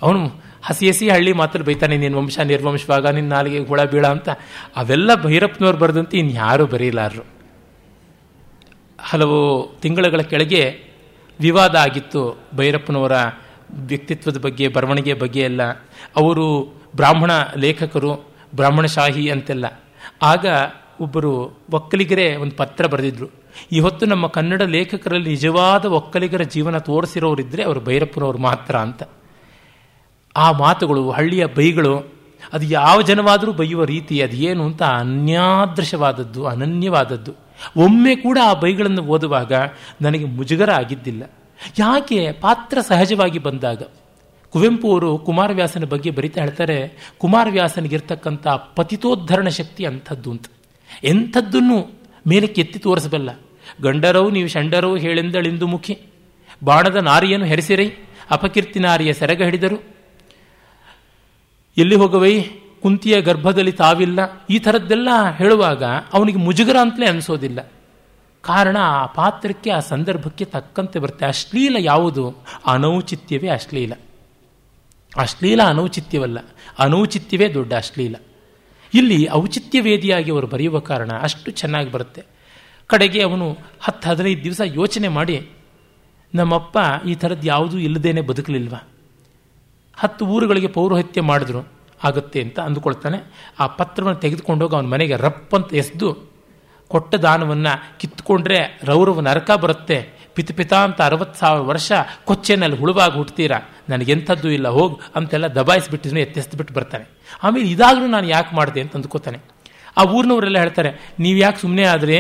ಅವನು 0.02 0.22
ಹಸಿ 0.68 0.86
ಹಸಿ 0.89 1.06
ಹಳ್ಳಿ 1.10 1.32
ಮಾತ್ರ 1.34 1.62
ಬೈತಾನೆ 1.62 1.96
ನಿನ್ನ 2.04 2.18
ವಂಶ 2.18 2.38
ನಿರ್ವಂಶವಾಗ 2.52 3.08
ನಿನ್ನ 3.18 3.30
ನಾಲಿಗೆ 3.36 3.60
ಹುಳ 3.72 3.82
ಬೀಳ 3.91 4.06
ಅಂತ. 4.16 4.30
ಅವೆಲ್ಲ 4.82 5.10
ಭೈರಪ್ಪನವ್ರು 5.26 5.80
ಬರೆದಂತೆ 5.84 6.16
ಇನ್ಯಾರೂ 6.18 6.66
ಬರೀಲಾರರು. 6.76 7.26
ಹಲವು 9.00 9.76
ತಿಂಗಳುಗಳ 9.80 10.22
ಕೆಳಗೆ 10.22 10.80
ವಿವಾದ 11.39 11.76
ಆಗಿತ್ತು. 11.76 12.39
ಭೈರಪ್ಪನವರ 12.56 13.12
ವ್ಯಕ್ತಿತ್ವದ 13.74 14.38
ಬಗ್ಗೆ, 14.38 14.68
ಬರವಣಿಗೆ 14.68 15.14
ಬಗ್ಗೆ 15.14 15.39
ಎಲ್ಲ. 15.39 15.72
ಅವರು 16.16 16.74
ಬ್ರಾಹ್ಮಣ 16.96 17.32
ಲೇಖಕರು, 17.58 18.14
ಬ್ರಾಹ್ಮಣಶಾಹಿ 18.56 19.30
ಅಂತೆಲ್ಲ. 19.30 19.66
ಆಗ 20.22 20.46
ಒಬ್ಬರು 21.02 21.60
ಒಕ್ಕಲಿಗರೇ 21.72 22.36
ಒಂದು 22.36 22.56
ಪತ್ರ 22.56 22.86
ಬರೆದಿದ್ರು. 22.86 23.28
ಈ 23.72 23.80
ಹೊತ್ತು 23.80 24.06
ನಮ್ಮ 24.06 24.28
ಕನ್ನಡ 24.28 24.62
ಲೇಖಕರಲ್ಲಿ 24.62 25.30
ನಿಜವಾದ 25.30 25.86
ಒಕ್ಕಲಿಗರ 25.86 26.41
ಜೀವನ 26.41 26.78
ತೋರಿಸಿರೋರಿದ್ದರೆ 26.78 27.64
ಅವರು 27.64 27.82
ಭೈರಪ್ಪನವರು 27.82 28.38
ಮಾತ್ರ 28.38 28.76
ಅಂತ. 28.76 29.04
ಆ 30.38 30.52
ಮಾತುಗಳು, 30.52 31.12
ಹಳ್ಳಿಯ 31.12 31.46
ಬೈಗಳು, 31.46 31.98
ಅದು 32.54 32.66
ಯಾವ 32.66 33.02
ಜನವಾದರೂ 33.02 33.54
ಬೈಯುವ 33.54 33.84
ರೀತಿ 33.84 34.22
ಅದು 34.22 34.36
ಏನು 34.36 34.66
ಅಂತ 34.66 34.84
ಅನ್ಯಾದೃಶವಾದದ್ದು, 34.84 36.46
ಅನನ್ಯವಾದದ್ದು. 36.46 37.45
ಒಮ್ಮೆ 37.78 38.16
ಕೂಡ 38.16 38.38
ಆ 38.43 38.53
ಬೈಗಳನ್ನು 38.53 39.01
ಓದುವಾಗ 39.01 39.53
ನನಗೆ 40.01 40.26
ಮುಜುಗರ 40.26 40.72
ಆಗಿದ್ದಿಲ್ಲ 40.72 41.32
ಯಾಕೆ? 41.80 42.32
ಪಾತ್ರ 42.32 42.82
ಸಹಜವಾಗಿ 42.82 43.39
ಬಂದಾಗ. 43.39 43.84
ಕುವೆಂಪು 44.49 44.91
ಅವರು 44.91 45.18
ಕುಮಾರವ್ಯಾಸನ 45.18 45.86
ಬಗ್ಗೆ 45.86 46.10
ಬರಿತಾ 46.10 46.41
ಹೇಳ್ತಾರೆ, 46.41 46.97
ಕುಮಾರವ್ಯಾಸನಿಗಿರ್ತಕ್ಕಂಥ 47.18 48.47
ಪತಿತೋದ್ಧರಣ 48.47 49.47
ಶಕ್ತಿ 49.47 49.86
ಅಂಥದ್ದು 49.86 50.32
ಅಂತ. 50.32 50.45
ಎಂಥದ್ದನ್ನು 51.03 51.91
ಮೇಲಕ್ಕೆ 52.28 52.62
ಎತ್ತಿ 52.62 52.80
ತೋರಿಸಬಲ್ಲ. 52.80 53.39
ಗಂಡರವು 53.82 54.30
ನೀವು 54.30 54.47
ಷಂಡರವು 54.47 54.95
ಹೇಳೆಂದಳಿಂದು 54.95 55.68
ಮುಖಿ. 55.68 55.99
ಬಾಣದ 56.64 56.95
ನಾರಿಯನ್ನು 56.95 57.45
ಹೆರೆಸಿರೈ, 57.45 57.91
ಅಪಕೀರ್ತಿ 58.32 58.80
ನಾರಿಯ 58.80 59.14
ಸೆರಗ 59.14 59.41
ಹಿಡಿದರು 59.41 59.84
ಎಲ್ಲಿ 61.78 61.95
ಹೋಗವೈ? 61.95 62.43
ಕುಂತಿಯ 62.86 63.16
ಗರ್ಭದಲ್ಲಿ 63.22 63.72
ತಾವಿಲ್ಲ, 63.72 64.20
ಈ 64.50 64.58
ಥರದ್ದೆಲ್ಲ 64.60 65.10
ಹೇಳುವಾಗ 65.38 65.84
ಅವನಿಗೆ 66.14 66.38
ಮುಜುಗರ 66.38 66.78
ಅಂತಲೇ 66.82 67.06
ಅನಿಸೋದಿಲ್ಲ. 67.06 67.60
ಕಾರಣ 68.44 68.78
ಆ 68.80 69.06
ಪಾತ್ರಕ್ಕೆ, 69.06 69.70
ಆ 69.70 69.80
ಸಂದರ್ಭಕ್ಕೆ 69.80 70.46
ತಕ್ಕಂತೆ 70.46 71.00
ಬರುತ್ತೆ. 71.00 71.26
ಅಶ್ಲೀಲ 71.26 71.76
ಯಾವುದು? 71.80 72.24
ಅನೌಚಿತ್ಯವೇ 72.66 73.50
ಅಶ್ಲೀಲ. 73.50 73.94
ಅಶ್ಲೀಲ 75.18 75.62
ಅನೌಚಿತ್ಯವಲ್ಲ. 75.64 76.40
ಅನೌಚಿತ್ಯವೇ 76.80 77.48
ದೊಡ್ಡ 77.54 77.74
ಅಶ್ಲೀಲ. 77.74 78.16
ಇಲ್ಲಿ 78.94 79.20
ಔಚಿತ್ಯವೇದಿಯಾಗಿ 79.32 80.32
ಅವರು 80.32 80.48
ಬರೆಯುವ 80.48 80.80
ಕಾರಣ 80.80 81.12
ಅಷ್ಟು 81.22 81.52
ಚೆನ್ನಾಗಿ 81.52 81.92
ಬರುತ್ತೆ. 81.92 82.24
ಕಡೆಗೆ 82.90 83.22
ಅವನು 83.24 83.48
ಹತ್ತು 83.82 84.10
ಹದಿನೈದು 84.10 84.44
ದಿವಸ 84.44 84.62
ಯೋಚನೆ 84.66 85.08
ಮಾಡಿ, 85.08 85.38
ನಮ್ಮಪ್ಪ 86.34 86.78
ಈ 87.08 87.16
ಥರದ್ದು 87.16 87.48
ಯಾವುದೂ 87.48 87.78
ಇಲ್ಲದೇನೆ 87.78 88.22
ಬದುಕಲಿಲ್ವ? 88.22 88.76
ಹತ್ತು 89.98 90.26
ಊರುಗಳಿಗೆ 90.26 90.68
ಪೌರೋಹಿತ್ಯ 90.68 91.22
ಮಾಡಿದ್ರು. 91.22 91.62
ಆಗುತ್ತೆ 92.06 92.39
ಅಂತ 92.45 92.58
ಅಂದುಕೊಳ್ತಾನೆ. 92.60 93.20
ಆ 93.60 93.66
ಪತ್ರವನ್ನು 93.80 94.20
ತೆಗೆದುಕೊಂಡೋಗಿ 94.20 94.76
ಅವನ 94.76 94.89
ಮನೆಗೆ 94.93 95.16
ರಪ್ 95.18 95.53
ಅಂತ 95.53 95.74
ಎಸ್ದು 95.74 96.10
ಕೊಟ್ಟ 96.91 97.16
ದಾನವನ್ನು 97.16 97.74
ಕಿತ್ಕೊಂಡ್ರೆ 97.99 98.60
ರೌರವ 98.84 99.22
ನರಕ 99.22 99.51
ಬರುತ್ತೆ. 99.64 99.97
ಪಿತ 100.36 100.51
ಪಿತ 100.51 100.74
ಅಂತ 100.86 100.99
ಅರವತ್ತು 101.01 101.38
ಸಾವಿರ 101.39 101.62
ವರ್ಷ 101.70 101.91
ಕೊಚ್ಚೆನಲ್ಲಿ 102.30 102.78
ಹುಳುವಾಗಿ 102.78 103.18
ನನಗೆ 103.18 103.58
ನನಗೆಂಥದ್ದು 103.89 104.49
ಇಲ್ಲ, 104.49 104.68
ಹೋಗಿ 104.68 104.95
ಅಂತೆಲ್ಲ 105.16 105.47
ದಬಾಯಿಸ್ಬಿಟ್ಟಿದ್ನು 105.56 106.20
ಎತ್ತೆಸ್ಬಿಟ್ಟು 106.20 106.74
ಬರ್ತಾನೆ. 106.74 107.06
ಆಮೇಲೆ 107.43 107.68
ಇದಾಗಲೂ 107.70 108.08
ನಾನು 108.08 108.28
ಯಾಕೆ 108.28 108.51
ಮಾಡಿದೆ 108.56 108.82
ಅಂತ 108.82 108.93
ಅಂದ್ಕೋತಾನೆ. 108.95 109.39
ಆ 109.97 110.03
ಊರಿನವರೆಲ್ಲ 110.16 110.58
ಹೇಳ್ತಾರೆ, 110.58 110.91
ನೀವು 111.20 111.38
ಯಾಕೆ 111.38 111.60
ಸುಮ್ಮನೆ 111.62 111.86
ಆದರೆ? 111.86 112.18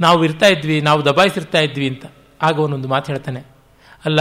ನಾವು 0.00 0.18
ಇರ್ತಾ 0.24 0.46
ಇದ್ವಿ, 0.46 0.76
ನಾವು 0.80 1.00
ದಬಾಯಿಸಿರ್ತಾ 1.04 1.60
ಇದ್ವಿ 1.60 1.86
ಅಂತ. 1.88 2.04
ಆಗ 2.40 2.54
ಅವನೊಂದು 2.60 2.88
ಮಾತು 2.88 3.12
ಹೇಳ್ತಾನೆ, 3.12 3.40
ಅಲ್ಲ, 4.04 4.20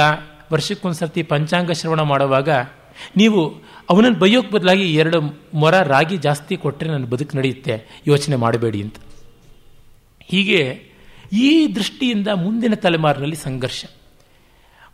ವರ್ಷಕ್ಕೊಂದ್ಸರ್ತಿ 0.53 1.21
ಪಂಚಾಂಗ 1.23 1.71
ಶ್ರವಣ 1.71 2.01
ಮಾಡುವಾಗ 2.11 2.49
ನೀವು 3.17 3.63
ಅವನನ್ನು 3.89 4.19
ಬೈಯೋಕ್ಕೆ 4.19 4.51
ಬದಲಾಗಿ 4.51 4.95
ಎರಡು 4.95 5.21
ಮೊರ 5.53 5.81
ರಾಗಿ 5.81 6.17
ಜಾಸ್ತಿ 6.17 6.57
ಕೊಟ್ಟರೆ 6.57 6.89
ನನ್ನ 6.89 7.05
ಬದುಕು 7.05 7.37
ನಡೆಯುತ್ತೆ, 7.37 8.01
ಯೋಚನೆ 8.07 8.35
ಮಾಡಬೇಡಿ 8.35 8.81
ಅಂತ. 8.81 8.95
ಹೀಗೆ 10.21 10.93
ಈ 11.31 11.67
ದೃಷ್ಟಿಯಿಂದ 11.75 12.27
ಮುಂದಿನ 12.27 12.73
ತಲೆಮಾರಿನಲ್ಲಿ 12.73 13.35
ಸಂಘರ್ಷ. 13.35 13.85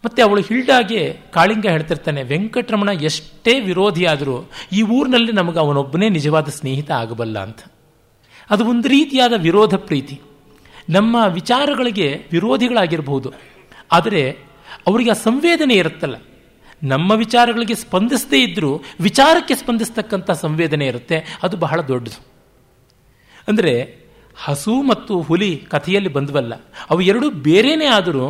ಮತ್ತೆ 0.06 0.22
ಅವಳು 0.22 0.42
ಹಿಲ್ಡಾಗೆ 0.42 1.18
ಕಾಳಿಂಗ 1.34 1.66
ಹೇಳ್ತಿರ್ತಾನೆ, 1.68 2.24
ವೆಂಕಟರಮಣ 2.24 2.90
ಎಷ್ಟೇ 3.02 3.60
ವಿರೋಧಿಯಾದರೂ 3.60 4.50
ಈ 4.72 4.82
ಊರಿನಲ್ಲಿ 4.82 5.32
ನಮಗೆ 5.32 5.60
ಅವನೊಬ್ಬನೇ 5.60 6.10
ನಿಜವಾದ 6.10 6.48
ಸ್ನೇಹಿತ 6.48 6.92
ಆಗಬಲ್ಲ 6.92 7.40
ಅಂತ. 7.40 7.60
ಅದು 8.50 8.66
ಒಂದು 8.66 8.90
ರೀತಿಯಾದ 8.90 9.34
ವಿರೋಧ 9.38 9.76
ಪ್ರೀತಿ. 9.76 10.22
ನಮ್ಮ 10.90 11.16
ವಿಚಾರಗಳಿಗೆ 11.28 12.30
ವಿರೋಧಿಗಳಾಗಿರಬಹುದು 12.32 13.34
ಆದರೆ 13.92 14.32
ಅವರಿಗೆ 14.88 15.10
ಆ 15.10 15.14
ಸಂವೇದನೆ 15.14 15.74
ಇರುತ್ತಲ್ಲ. 15.74 16.16
ನಮ್ಮ 16.82 17.12
ವಿಚಾರಗಳಿಗೆ 17.12 17.76
ಸ್ಪಂದಿಸದೇ 17.76 18.40
ಇದ್ದರೂ 18.42 18.72
ವಿಚಾರಕ್ಕೆ 19.02 19.56
ಸ್ಪಂದಿಸ್ತಕ್ಕಂಥ 19.56 20.32
ಸಂವೇದನೆ 20.44 20.86
ಇರುತ್ತೆ, 20.88 21.18
ಅದು 21.44 21.58
ಬಹಳ 21.58 21.80
ದೊಡ್ಡದು. 21.82 22.20
ಅಂದರೆ 23.48 23.74
ಹಸು 24.38 24.74
ಮತ್ತು 24.82 25.14
ಹುಲಿ 25.22 25.52
ಕಥೆಯಲ್ಲಿ 25.72 26.12
ಬಂದವಲ್ಲ, 26.18 26.54
ಅವು 26.90 27.02
ಎರಡೂ 27.02 27.30
ಬೇರೆಯೇ 27.48 27.88
ಆದರೂ 27.98 28.28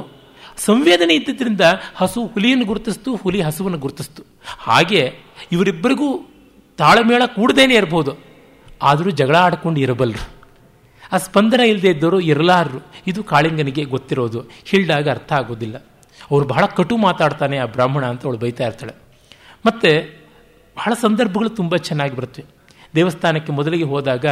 ಸಂವೇದನೆ 0.58 1.14
ಇದ್ದಿದ್ದರಿಂದ 1.16 1.66
ಹಸು 1.96 2.22
ಹುಲಿಯನ್ನು 2.26 2.66
ಗುರುತಿಸ್ತು, 2.66 3.10
ಹುಲಿ 3.16 3.42
ಹಸುವನ್ನು 3.42 3.78
ಗುರುತಿಸ್ತು. 3.78 4.22
ಹಾಗೆ 4.60 5.04
ಇವರಿಬ್ಬರಿಗೂ 5.52 6.10
ತಾಳಮೇಳ 6.80 7.22
ಕೂಡದೇನೆ 7.36 7.76
ಇರ್ಬೋದು, 7.76 8.12
ಆದರೂ 8.82 9.10
ಜಗಳ 9.12 9.36
ಆಡ್ಕೊಂಡು 9.36 9.80
ಇರಬಲ್ಲರು 9.80 10.26
ಆ 11.14 11.18
ಸ್ಪಂದನ 11.18 11.62
ಇಲ್ಲದೆ 11.70 11.90
ಇದ್ದವರು 11.90 12.18
ಇರಲಾರರು. 12.20 12.80
ಇದು 13.08 13.20
ಕಾಳಿಂಗನಿಗೆ 13.24 13.84
ಗೊತ್ತಿರೋದು. 13.94 14.40
ಹಿಲ್ಡಾಗ 14.66 15.08
ಅರ್ಥ 15.10 15.32
ಆಗೋದಿಲ್ಲ. 15.34 15.78
ಅವ್ರು 16.32 16.46
ಬಹಳ 16.54 16.64
ಕಟು 16.78 16.96
ಮಾತಾಡ್ತಾನೆ 17.08 17.58
ಆ 17.58 17.66
ಬ್ರಾಹ್ಮಣ 17.76 18.04
ಅಂತ 18.12 18.22
ಅವಳು 18.28 18.40
ಬೈತಾ 18.44 18.64
ಇರ್ತಾಳೆ. 18.70 18.94
ಮತ್ತು 19.66 19.92
ಬಹಳ 20.78 20.92
ಸಂದರ್ಭಗಳು 21.02 21.50
ತುಂಬ 21.60 21.76
ಚೆನ್ನಾಗಿ 21.88 22.16
ಬರುತ್ತವೆ 22.16 22.46
ದೇವಸ್ಥಾನಕ್ಕೆ 22.96 23.52
ಮೊದಲಿಗೆ 23.52 23.84
ಹೋದಾಗ 23.84 24.26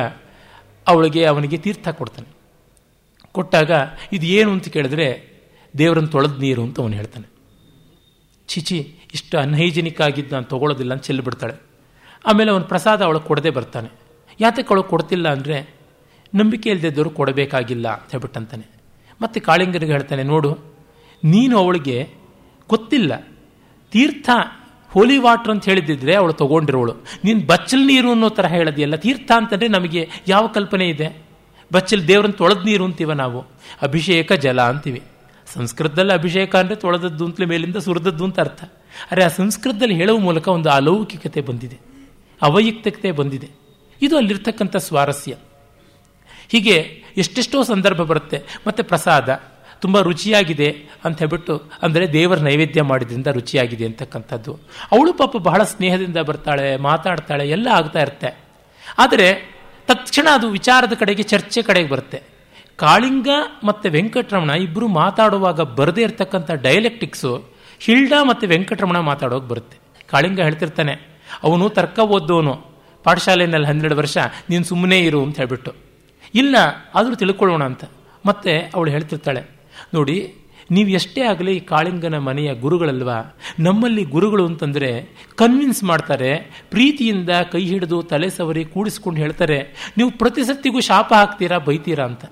ಅವಳಿಗೆ 0.88 1.22
ಅವನಿಗೆ 1.26 1.58
ತೀರ್ಥ 1.58 1.88
ಕೊಡ್ತಾನೆ. 2.00 2.30
ಕೊಟ್ಟಾಗ 3.36 3.72
ಇದು 4.14 4.26
ಏನು 4.38 4.50
ಅಂತ 4.52 4.68
ಕೇಳಿದ್ರೆ 4.76 5.08
ದೇವರನ್ನು 5.74 6.10
ತೊಳೆದ 6.10 6.36
ನೀರು 6.41 6.62
ಅಂತ 6.68 6.78
ಅವನು 6.80 6.95
ಹೇಳ್ತಾನೆ. 7.00 7.28
ಚಿಚಿ 8.50 8.78
ಇಷ್ಟು 9.14 9.36
ಅನ್ಹೈಜಿನಿಕ್ 9.38 10.00
ಆಗಿದ್ದು 10.02 10.34
ನಾನು 10.36 10.48
ತೊಗೊಳೋದಿಲ್ಲ 10.54 10.91
ಅಂತ 10.93 11.04
ಚೆಲ್ಲಿಬಿಡ್ತಾಳೆ 11.04 11.56
ಆಮೇಲೆ 12.26 12.50
ಅವನು 12.52 12.66
ಪ್ರಸಾದ 12.72 13.02
ಅವಳು 13.08 13.20
ಕೊಡದೆ 13.20 13.52
ಬರ್ತಾನೆ. 13.58 13.89
ಯಾತಕ್ಕೆ 14.39 14.72
ಅವಳು 14.74 14.84
ಕೊಡ್ತಿಲ್ಲ 14.93 15.28
ಅಂದರೆ 15.32 15.58
ನಂಬಿಕೆ 16.34 16.68
ಇಲ್ಲದಿದ್ದವರು 16.70 17.10
ಕೊಡಬೇಕಾಗಿಲ್ಲ 17.10 17.88
ಅಂತ 17.98 18.10
ಹೇಳ್ಬಿಟ್ಟಂತಾನೆ. 18.12 18.66
ಮತ್ತೆ 19.22 19.39
ಕಾಳಿಂಗರಿಗೆ 19.39 19.91
ಹೇಳ್ತಾನೆ, 19.91 20.24
ನೋಡು 20.24 20.50
ನೀನು 21.24 21.57
ಅವಳಿಗೆ 21.57 22.09
ಗೊತ್ತಿಲ್ಲ. 22.70 23.28
ತೀರ್ಥ 23.91 24.30
ಹೋಲಿ 24.89 25.18
ವಾಟ್ರ್ 25.18 25.51
ಅಂತ 25.51 25.65
ಹೇಳಿದ್ದಿದ್ರೆ 25.65 26.15
ಅವಳು 26.15 26.34
ತಗೊಂಡಿರೋಳು. 26.34 26.93
ನೀನು 27.24 27.45
ಬಚ್ಚಲ್ 27.45 27.88
ನೀರು 27.88 28.11
ಅನ್ನೋ 28.11 28.30
ಥರ 28.30 28.45
ಹೇಳೋದಿಲ್ಲ 28.45 28.95
ತೀರ್ಥ 28.95 29.32
ಅಂತಂದರೆ 29.36 29.68
ನಮಗೆ 29.68 30.09
ಯಾವ 30.28 30.47
ಕಲ್ಪನೆ 30.47 30.89
ಇದೆ? 30.89 31.26
ಬಚ್ಚಲ್ 31.74 32.07
ದೇವ್ರನ್ನ 32.07 32.34
ತೊಳೆದ 32.34 32.57
ನೀರು 32.65 32.86
ಅಂತೀವ 32.86 33.13
ನಾವು? 33.13 33.45
ಅಭಿಷೇಕ 33.82 34.34
ಜಲ 34.34 34.61
ಅಂತೀವಿ. 34.61 35.03
ಸಂಸ್ಕೃತದಲ್ಲಿ 35.53 36.13
ಅಭಿಷೇಕ 36.13 36.55
ಅಂದರೆ 36.55 36.76
ತೊಳೆದದ್ದು 36.76 37.26
ಅಂತಲೇ 37.26 37.45
ಮೇಲಿಂದ 37.45 37.76
ಸುರಿದದ್ದು 37.76 38.24
ಅಂತ 38.24 38.39
ಅರ್ಥ. 38.39 38.63
ಅರೆ 39.11 39.24
ಆ 39.24 39.28
ಸಂಸ್ಕೃತದಲ್ಲಿ 39.28 39.95
ಹೇಳುವ 39.95 40.18
ಮೂಲಕ 40.18 40.47
ಒಂದು 40.47 40.70
ಅಲೌಕಿಕತೆ 40.70 41.41
ಬಂದಿದೆ. 41.41 41.78
ಅವೈಯಕ್ತಿಕತೆ 42.41 43.11
ಬಂದಿದೆ. 43.11 43.49
ಇದು 44.01 44.18
ಅಲ್ಲಿರ್ತಕ್ಕಂಥ 44.18 44.76
ಸ್ವಾರಸ್ಯ. 44.76 45.36
ಹೀಗೆ 46.49 47.03
ಎಷ್ಟೆಷ್ಟೋ 47.18 47.63
ಸಂದರ್ಭ 47.63 47.97
ಬರುತ್ತೆ. 47.97 48.41
ಮತ್ತು 48.68 48.84
ಪ್ರಸಾದ. 48.84 49.30
ತುಂಬ 49.82 50.00
ರುಚಿಯಾಗಿದೆ 50.02 50.70
ಅಂತ 51.06 51.18
ಹೇಳ್ಬಿಟ್ಟು, 51.20 51.56
ಅಂದರೆ 51.84 52.14
ದೇವರ 52.14 52.38
ನೈವೇದ್ಯ 52.40 52.82
ಮಾಡಿದ್ರಿಂದ 52.82 53.28
ರುಚಿಯಾಗಿದೆ 53.28 53.86
ಅಂತಕ್ಕಂಥದ್ದು. 53.86 54.54
ಅವಳು 54.92 55.14
ಪಾಪ 55.14 55.38
ಬಹಳ 55.38 55.64
ಸ್ನೇಹದಿಂದ 55.64 56.18
ಬರ್ತಾಳೆ, 56.18 56.78
ಮಾತಾಡ್ತಾಳೆ, 56.78 57.50
ಎಲ್ಲ 57.50 57.68
ಆಗ್ತಾ 57.74 58.02
ಇರುತ್ತೆ. 58.02 58.32
ಆದರೆ 58.98 59.28
ತಕ್ಷಣ 59.88 60.28
ಅದು 60.34 60.48
ವಿಚಾರದ 60.50 60.94
ಕಡೆಗೆ, 60.94 61.24
ಚರ್ಚೆ 61.24 61.62
ಕಡೆಗೆ 61.62 61.90
ಬರುತ್ತೆ. 61.90 62.20
ಕಾಳಿಂಗ 62.80 63.30
ಮತ್ತು 63.64 63.90
ವೆಂಕಟರಮಣ 63.90 64.50
ಇಬ್ಬರು 64.50 64.88
ಮಾತಾಡುವಾಗ 64.88 65.62
ಬರದೇ 65.62 66.02
ಇರತಕ್ಕಂಥ 66.02 66.52
ಡೈಲೆಕ್ಟಿಕ್ಸು 66.52 67.32
ಹಿಲ್ಡಾ 67.80 68.24
ಮತ್ತು 68.24 68.48
ವೆಂಕಟರಮಣ 68.48 69.00
ಮಾತಾಡೋಕೆ 69.00 69.48
ಬರುತ್ತೆ. 69.48 69.78
ಕಾಳಿಂಗ 70.08 70.40
ಹೇಳ್ತಿರ್ತಾನೆ, 70.40 70.94
ಅವನು 71.44 71.70
ತರ್ಕ 71.70 72.00
ಓದ್ದವನು. 72.00 72.54
ಪಾಠಶಾಲೆಯಲ್ಲಿ 73.06 73.68
ಹನ್ನೆರಡು 73.68 73.96
ವರ್ಷ, 73.96 74.18
ನೀನು 74.50 74.64
ಸುಮ್ಮನೆ 74.64 75.00
ಇರು 75.00 75.20
ಅಂತ 75.24 75.38
ಹೇಳ್ಬಿಟ್ಟು. 75.38 75.72
ಇಲ್ಲ 76.34 76.56
ಆದರೂ 76.96 77.16
ತಿಳ್ಕೊಳ್ಳೋಣ 77.16 77.64
ಅಂತ. 77.64 77.84
ಮತ್ತೆ 78.26 78.54
ಅವಳು 78.76 78.90
ಹೇಳ್ತಿರ್ತಾಳೆ 78.92 79.57
ನೋಡಿ, 79.94 80.34
ನೀವು 80.72 80.90
ಎಷ್ಟೇ 80.90 81.22
ಆಗಲಿ 81.22 81.60
ಕಾಳಿಂಗನ 81.60 82.18
ಮನೆಯ 82.18 82.54
ಗುರುಗಳಲ್ವಾ, 82.56 83.38
ನಮ್ಮಲ್ಲಿ 83.60 84.04
ಗುರುಗಳು 84.04 84.46
ಅಂತಂದರೆ 84.46 85.10
ಕನ್ವಿನ್ಸ್ 85.36 85.84
ಮಾಡ್ತಾರೆ, 85.84 86.52
ಪ್ರೀತಿಯಿಂದ 86.70 87.30
ಕೈ 87.52 87.66
ಹಿಡಿದು 87.66 88.04
ತಲೆ 88.04 88.30
ಸವರಿ 88.30 88.66
ಕೂಡಿಸ್ಕೊಂಡು 88.66 89.20
ಹೇಳ್ತಾರೆ, 89.20 89.92
ನೀವು 89.98 90.12
ಪ್ರತಿ 90.12 90.44
ಸತ್ತಿಗೂ 90.44 90.80
ಶಾಪ 90.80 91.14
ಹಾಕ್ತೀರಾ, 91.14 91.58
ಬೈತೀರಾ 91.58 92.06
ಅಂತ. 92.06 92.26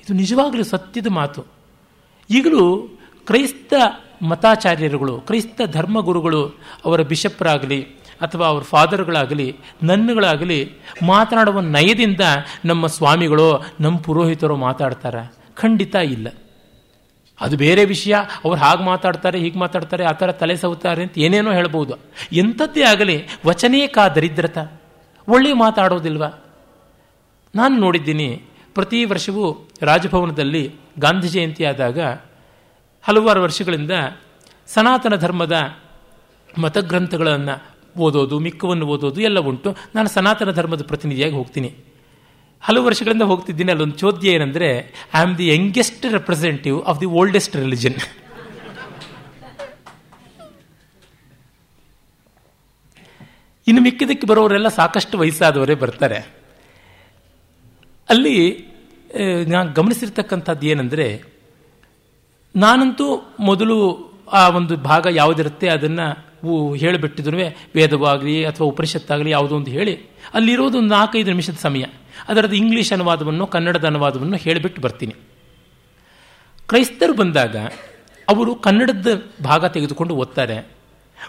ಇದು 0.00 0.12
ನಿಜವಾಗಲೂ 0.12 0.64
ಸತ್ಯದ 0.64 1.06
ಮಾತು. 1.06 1.46
ಈಗಲೂ 2.30 2.88
ಕ್ರೈಸ್ತ 3.26 3.74
ಮತಾಚಾರ್ಯರುಗಳು, 4.22 5.20
ಕ್ರೈಸ್ತ 5.20 5.60
ಧರ್ಮಗುರುಗಳು 5.66 6.58
ಅವರ 6.84 7.02
ಬಿಷಪ್ರಾಗಲಿ 7.02 7.82
ಅಥವಾ 8.20 8.46
ಅವ್ರ 8.46 8.62
ಫಾದರ್ಗಳಾಗಲಿ, 8.62 9.56
ನನ್ನಗಳಾಗಲಿ 9.82 10.70
ಮಾತನಾಡುವ 11.06 11.60
ನಯದಿಂದ 11.60 12.20
ನಮ್ಮ 12.64 12.86
ಸ್ವಾಮಿಗಳು, 12.86 13.66
ನಮ್ಮ 13.80 13.98
ಪುರೋಹಿತರು 13.98 14.56
ಮಾತಾಡ್ತಾರೆ. 14.56 15.32
ಖಂಡಿತ 15.54 15.94
ಇಲ್ಲ. 15.94 16.28
ಅದು 17.40 17.56
ಬೇರೆ 17.56 17.84
ವಿಷಯ. 17.84 18.14
ಅವ್ರು 18.44 18.60
ಹಾಗೆ 18.60 18.82
ಮಾತಾಡ್ತಾರೆ, 18.82 19.38
ಹೀಗೆ 19.38 19.58
ಮಾತಾಡ್ತಾರೆ, 19.58 20.04
ಆ 20.04 20.12
ಥರ 20.12 20.32
ತಲೆ 20.32 20.56
ಸವುತ್ತಾರೆ 20.56 21.02
ಅಂತ 21.02 21.18
ಏನೇನೋ 21.18 21.52
ಹೇಳ್ಬೋದು. 21.52 21.94
ಎಂಥದ್ದೇ 22.32 22.82
ಆಗಲಿ 22.82 23.26
ವಚನೇ 23.46 23.86
ಕಾ 23.86 24.08
ದರಿದ್ರತ. 24.08 24.58
ಒಳ್ಳೆಯ 25.28 25.54
ಮಾತಾಡೋದಿಲ್ವ? 25.54 26.24
ನಾನು 27.54 27.76
ನೋಡಿದ್ದೀನಿ, 27.76 28.42
ಪ್ರತಿ 28.74 29.04
ವರ್ಷವೂ 29.04 29.68
ರಾಜಭವನದಲ್ಲಿ 29.82 30.74
ಗಾಂಧಿ 30.98 31.28
ಜಯಂತಿ 31.28 31.64
ಆದಾಗ 31.64 32.00
ಹಲವಾರು 33.02 33.42
ವರ್ಷಗಳಿಂದ 33.42 33.90
ಸನಾತನ 34.66 35.14
ಧರ್ಮದ 35.16 35.76
ಮತಗ್ರಂಥಗಳನ್ನು 36.58 37.54
ಓದೋದು, 37.98 38.38
ಮಿಕ್ಕವನ್ನು 38.38 38.86
ಓದೋದು 38.86 39.20
ಎಲ್ಲ 39.20 39.38
ಉಂಟು. 39.40 39.76
ನಾನು 39.94 40.08
ಸನಾತನ 40.08 40.50
ಧರ್ಮದ 40.50 40.82
ಪ್ರತಿನಿಧಿಯಾಗಿ 40.82 41.34
ಹೋಗ್ತೀನಿ. 41.34 41.74
ಹಲವು 42.62 42.84
ವರ್ಷಗಳಿಂದ 42.84 43.22
ಹೋಗ್ತಿದ್ದೀನಿ 43.22 43.70
ಅಲ್ಲೊಂದು 43.70 43.96
ಚೋದ್ಯ 43.96 44.30
ಏನಂದರೆ 44.30 44.68
I 45.14 45.20
am 45.20 45.38
the 45.38 45.48
youngest 45.48 46.06
representative 46.12 46.82
of 46.82 47.00
the 47.00 47.06
oldest 47.06 47.56
religion 47.56 47.94
ಇನ್ನು 53.66 53.82
ಮಿಕ್ಕಿದಕ್ಕೆ 53.82 54.26
ಬರೋರೆಲ್ಲ 54.26 54.68
ಸಾಕಷ್ಟು 54.68 55.18
ವಯಸ್ಸಾದವರೇ 55.18 55.74
ಬರ್ತಾರೆ. 55.74 56.18
ಅಲ್ಲಿ 58.08 58.36
ನಾನು 59.48 59.72
ಗಮನಿಸಿರ್ತಕ್ಕಂಥದ್ದು 59.72 60.66
ಏನಂದರೆ, 60.66 61.22
ನಾನಂತೂ 62.56 63.06
ಮೊದಲು 63.40 63.76
ಆ 64.32 64.48
ಒಂದು 64.48 64.76
ಭಾಗ 64.76 65.06
ಯಾವುದಿರುತ್ತೆ 65.10 65.68
ಅದನ್ನು 65.68 66.29
ಹೇಳಿಬಿಟ್ಟಿದ್ರು 66.76 67.36
ವೇದವಾಗಲಿ 67.76 68.36
ಅಥವಾ 68.44 68.66
ಉಪನಿಷತ್ತಾಗಲಿ 68.66 69.30
ಯಾವುದೋ 69.30 69.54
ಒಂದು 69.56 69.70
ಹೇಳಿ, 69.70 69.94
ಅಲ್ಲಿರೋದು 70.34 70.78
ಒಂದು 70.78 70.92
ನಾಲ್ಕೈದು 70.94 71.30
ನಿಮಿಷದ 71.30 71.58
ಸಮಯ. 71.62 71.84
ಅದರದ್ದು 72.28 72.56
ಇಂಗ್ಲೀಷ್ 72.56 72.92
ಅನುವಾದವನ್ನು, 72.92 73.46
ಕನ್ನಡದ 73.46 73.84
ಅನುವಾದವನ್ನು 73.84 74.36
ಹೇಳಿಬಿಟ್ಟು 74.36 74.82
ಬರ್ತೀನಿ. 74.82 75.14
ಕ್ರೈಸ್ತರು 76.68 77.12
ಬಂದಾಗ 77.12 77.56
ಅವರು 78.28 78.54
ಕನ್ನಡದ 78.54 79.12
ಭಾಗ 79.44 79.64
ತೆಗೆದುಕೊಂಡು 79.66 80.14
ಓದ್ತಾರೆ. 80.14 80.58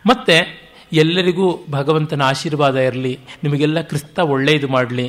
ಮತ್ತು 0.06 0.36
ಎಲ್ಲರಿಗೂ 0.94 1.48
ಭಗವಂತನ 1.72 2.22
ಆಶೀರ್ವಾದ 2.22 2.76
ಇರಲಿ, 2.76 3.14
ನಿಮಗೆಲ್ಲ 3.44 3.82
ಕ್ರಿಸ್ತ 3.82 4.20
ಒಳ್ಳೆಯದು 4.20 4.68
ಮಾಡಲಿ, 4.68 5.08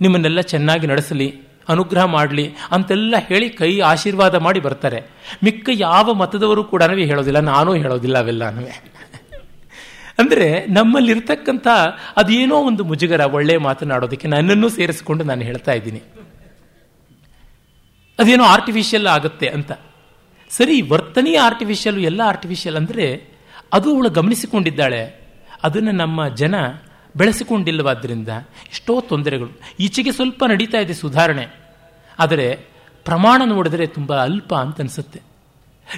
ನಿಮ್ಮನ್ನೆಲ್ಲ 0.00 0.40
ಚೆನ್ನಾಗಿ 0.40 0.86
ನಡೆಸಲಿ, 0.86 1.28
ಅನುಗ್ರಹ 1.68 2.04
ಮಾಡಲಿ 2.04 2.44
ಅಂತೆಲ್ಲ 2.72 3.14
ಹೇಳಿ 3.18 3.46
ಕೈ 3.50 3.70
ಆಶೀರ್ವಾದ 3.80 4.34
ಮಾಡಿ 4.34 4.60
ಬರ್ತಾರೆ. 4.60 5.00
ಮಿಕ್ಕ 5.44 5.68
ಯಾವ 5.72 6.14
ಮತದವರು 6.14 6.64
ಕೂಡ 6.64 6.82
ಹೇಳೋದಿಲ್ಲ, 6.82 7.40
ನಾನು 7.40 7.74
ಹೇಳೋದಿಲ್ಲ 7.74 8.18
ಅವೆಲ್ಲನೂ 8.18 8.62
ಅಂದರೆ 10.18 10.66
ನಮ್ಮಲ್ಲಿರ್ತಕ್ಕಂಥ 10.66 11.66
ಅದೇನೋ 12.16 12.56
ಒಂದು 12.56 12.84
ಮುಜುಗರ, 12.84 13.20
ಒಳ್ಳೆ 13.20 13.56
ಮಾತನಾಡೋದಕ್ಕೆ 13.56 14.28
ನನ್ನನ್ನು 14.28 14.68
ಸೇರಿಸಿಕೊಂಡು 14.68 15.24
ನಾನು 15.24 15.42
ಹೇಳ್ತಾ 15.42 15.72
ಇದ್ದೀನಿ. 15.72 16.02
ಅದೇನೋ 18.18 18.44
ಆರ್ಟಿಫಿಷಿಯಲ್ 18.44 19.06
ಆಗುತ್ತೆ 19.06 19.48
ಅಂತ. 19.48 19.72
ಸರಿ 20.50 20.82
ವರ್ತನೆಯ 20.82 21.38
ಆರ್ಟಿಫಿಷಿಯಲ್ 21.38 22.04
ಎಲ್ಲ 22.04 22.20
ಆರ್ಟಿಫಿಷಿಯಲ್ 22.24 22.76
ಅಂದರೆ 22.76 23.24
ಅದು 23.72 23.94
ಅವಳು 23.94 24.10
ಗಮನಿಸಿಕೊಂಡಿದ್ದಾಳೆ. 24.10 25.26
ಅದನ್ನು 25.62 25.92
ನಮ್ಮ 25.92 26.28
ಜನ 26.28 26.54
ಬೆಳೆಸಿಕೊಂಡಿಲ್ಲವಾದ್ದರಿಂದ 27.16 28.28
ಎಷ್ಟೋ 28.72 29.00
ತೊಂದರೆಗಳು. 29.00 29.60
ಈಚೆಗೆ 29.80 30.12
ಸ್ವಲ್ಪ 30.12 30.44
ನಡೀತಾ 30.44 30.78
ಇದೆ 30.78 30.94
ಸುಧಾರಣೆ. 30.94 31.46
ಆದರೆ 32.18 32.60
ಪ್ರಮಾಣ 33.04 33.42
ನೋಡಿದರೆ 33.44 33.86
ತುಂಬ 33.86 34.22
ಅಲ್ಪ 34.22 34.54
ಅಂತ 34.54 34.80
ಅನಿಸುತ್ತೆ. 34.80 35.20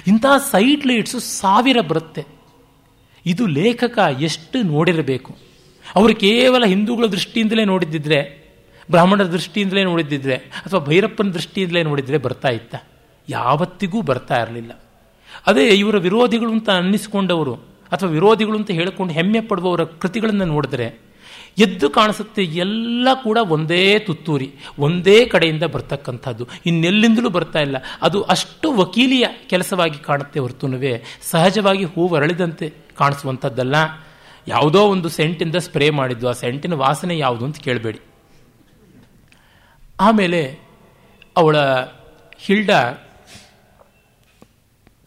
ಇಂತಹ 0.07 0.37
ಸೈಡ್ 0.37 0.87
ಲೈಟ್ಸು 0.87 1.19
ಸಾವಿರ 1.19 1.81
ಬರುತ್ತೆ. 1.81 2.38
ಇದು 3.25 3.47
ಲೇಖಕ 3.47 3.99
ಎಷ್ಟು 4.19 4.61
ನೋಡಿರಬೇಕು? 4.61 5.37
ಅವರು 5.95 6.15
ಕೇವಲ 6.15 6.65
ಹಿಂದೂಗಳ 6.65 7.05
ದೃಷ್ಟಿಯಿಂದಲೇ 7.05 7.65
ನೋಡಿದ್ದಿದ್ರೆ, 7.65 8.49
ಬ್ರಾಹ್ಮಣರ 8.91 9.27
ದೃಷ್ಟಿಯಿಂದಲೇ 9.27 9.83
ನೋಡಿದ್ದಿದ್ರೆ, 9.83 10.35
ಅಥವಾ 10.35 10.79
ಭೈರಪ್ಪನ 10.79 11.29
ದೃಷ್ಟಿಯಿಂದಲೇ 11.29 11.83
ನೋಡಿದ್ರೆ 11.83 12.17
ಬರ್ತಾ 12.17 12.47
ಇತ್ತ? 12.47 12.75
ಯಾವತ್ತಿಗೂ 13.29 14.01
ಬರ್ತಾ 14.01 14.41
ಇರಲಿಲ್ಲ. 14.41 14.83
ಅದೇ 15.47 15.67
ಇವರ 15.67 15.97
ವಿರೋಧಿಗಳು 15.97 16.51
ಅಂತ 16.51 16.69
ಅನ್ನಿಸಿಕೊಂಡವರು, 16.69 17.53
ಅಥವಾ 17.91 18.09
ವಿರೋಧಿಗಳು 18.09 18.57
ಅಂತ 18.57 18.71
ಹೇಳಿಕೊಂಡು 18.71 19.13
ಹೆಮ್ಮೆ 19.13 19.41
ಪಡುವವರ 19.41 19.83
ಕೃತಿಗಳನ್ನು 19.83 20.45
ನೋಡಿದ್ರೆ, 20.45 21.09
ಎದ್ದು 21.57 21.89
ಕಾಣಿಸುತ್ತೆ 21.89 22.43
ಎಲ್ಲ 22.43 23.07
ಕೂಡ 23.23 23.37
ಒಂದೇ 23.37 23.99
ತುತ್ತೂರಿ, 23.99 24.51
ಒಂದೇ 24.79 25.25
ಕಡೆಯಿಂದ 25.25 25.63
ಬರ್ತಕ್ಕಂಥದ್ದು. 25.63 26.47
ಇನ್ನೆಲ್ಲಿಂದಲೂ 26.65 27.29
ಬರ್ತಾ 27.29 27.59
ಇಲ್ಲ. 27.59 27.77
ಅದು 28.01 28.21
ಅಷ್ಟು 28.21 28.73
ವಕೀಲಿಯ 28.73 29.25
ಕೆಲಸವಾಗಿ 29.49 29.97
ಕಾಣುತ್ತೆ 29.97 30.39
ಹೊರತುನುವೆ, 30.39 31.03
ಸಹಜವಾಗಿ 31.31 31.83
ಹೂವು 31.83 32.15
ಅರಳಿದಂತೆ 32.15 32.73
ಕಾಣಿಸುವಂಥದ್ದಲ್ಲ. 32.99 33.75
ಯಾವುದೋ 34.47 34.81
ಒಂದು 34.81 35.09
ಸೆಂಟಿಂದ 35.09 35.55
ಸ್ಪ್ರೇ 35.55 35.89
ಮಾಡಿದ್ದು, 35.89 36.29
ಆ 36.29 36.31
ಸೆಂಟಿನ 36.31 36.73
ವಾಸನೆ 36.73 37.17
ಯಾವುದು 37.17 37.45
ಅಂತ 37.45 37.57
ಕೇಳಬೇಡಿ. 37.57 37.99
ಆಮೇಲೆ 39.99 40.59
ಅವಳ 41.37 41.57
ಹಿಲ್ಡ 42.37 42.69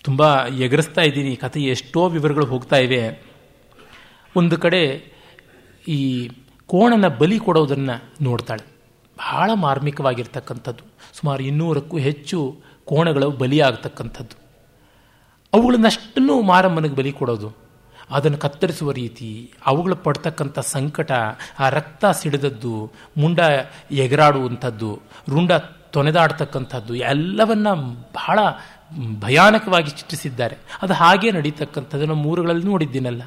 ತುಂಬ 0.03 0.47
ಎಗರಿಸ್ತಾ 0.47 1.01
ಇದ್ದೀನಿ. 1.01 1.36
ಕಥೆ 1.36 1.61
ಎಷ್ಟೋ 1.61 2.09
ವಿವರಗಳು 2.09 2.47
ಹೋಗ್ತಾ 2.47 2.76
ಇವೆ. 2.76 3.22
ಒಂದು 4.36 4.59
ಕಡೆ 4.59 5.12
ಈ 5.88 6.30
ಕೋಣನ 6.66 7.09
ಬಲಿ 7.09 7.38
ಕೊಡೋದನ್ನು 7.38 8.24
ನೋಡ್ತಾಳೆ. 8.24 8.66
ಬಹಳ 9.18 9.51
ಮಾರ್ಮಿಕವಾಗಿರ್ತಕ್ಕಂಥದ್ದು. 9.55 10.84
ಸುಮಾರು 11.12 11.43
ಇನ್ನೂರಕ್ಕೂ 11.43 11.99
ಹೆಚ್ಚು 11.99 12.62
ಕೋಣಗಳು 12.84 13.30
ಬಲಿಯಾಗತಕ್ಕಂಥದ್ದು. 13.30 14.43
ಅವುಗಳನ್ನಷ್ಟನ್ನು 15.55 16.43
ಮಾರಮ್ಮನಿಗೆ 16.43 16.95
ಬಲಿ 16.95 17.12
ಕೊಡೋದು. 17.12 17.61
ಅದನ್ನು 18.12 18.38
ಕತ್ತರಿಸುವ 18.38 18.92
ರೀತಿ, 18.92 19.52
ಅವುಗಳು 19.66 19.96
ಪಡ್ತಕ್ಕಂಥ 19.96 20.58
ಸಂಕಟ, 20.58 21.12
ಆ 21.58 21.68
ರಕ್ತ 21.68 22.04
ಸಿಡಿದದ್ದು, 22.06 22.92
ಮುಂಡ 23.16 23.40
ಎಗರಾಡುವಂಥದ್ದು, 23.90 25.00
ರುಂಡ 25.30 25.52
ತೊನೆದಾಡ್ತಕ್ಕಂಥದ್ದು, 25.90 26.94
ಎಲ್ಲವನ್ನ 26.94 27.68
ಬಹಳ 28.14 28.38
ಭಯಾನಕವಾಗಿ 29.20 29.90
ಚಿತ್ರಿಸಿದ್ದಾರೆ. 29.90 30.56
ಅದು 30.82 30.92
ಹಾಗೆ 30.92 31.30
ನಡೀತಕ್ಕಂಥದ್ದು 31.30 32.06
ನಮ್ಮ 32.06 32.26
ಊರುಗಳಲ್ಲಿ 32.26 32.66
ನೋಡಿದ್ದೀನಲ್ಲ. 32.66 33.22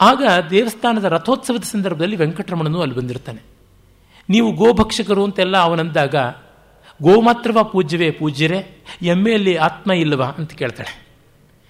ಆಗ 0.00 0.22
ದೇವಸ್ಥಾನದ 0.50 1.04
ರಥೋತ್ಸವದ 1.04 1.62
ಸಂದರ್ಭದಲ್ಲಿ 1.62 2.16
ವೆಂಕಟರಮಣನು 2.16 2.82
ಅಲ್ಲಿ 2.82 2.96
ಬಂದಿರ್ತಾನೆ. 2.96 3.42
ನೀವು 4.28 4.52
ಗೋಭಕ್ಷಕರು 4.52 5.24
ಅಂತೆಲ್ಲ 5.24 5.56
ಅವನಂದಾಗ, 5.56 6.14
ಗೋ 7.02 7.20
ಮಾತ್ರವ 7.20 7.62
ಪೂಜ್ಯವೇ 7.62 8.10
ಪೂಜ್ಯರೇ, 8.10 8.84
ಎಮ್ಮೆಯಲ್ಲಿ 9.02 9.56
ಆತ್ಮ 9.56 9.92
ಇಲ್ಲವಾ? 9.92 10.26
ಅಂತ 10.26 10.52
ಕೇಳ್ತಾಳೆ. 10.52 11.07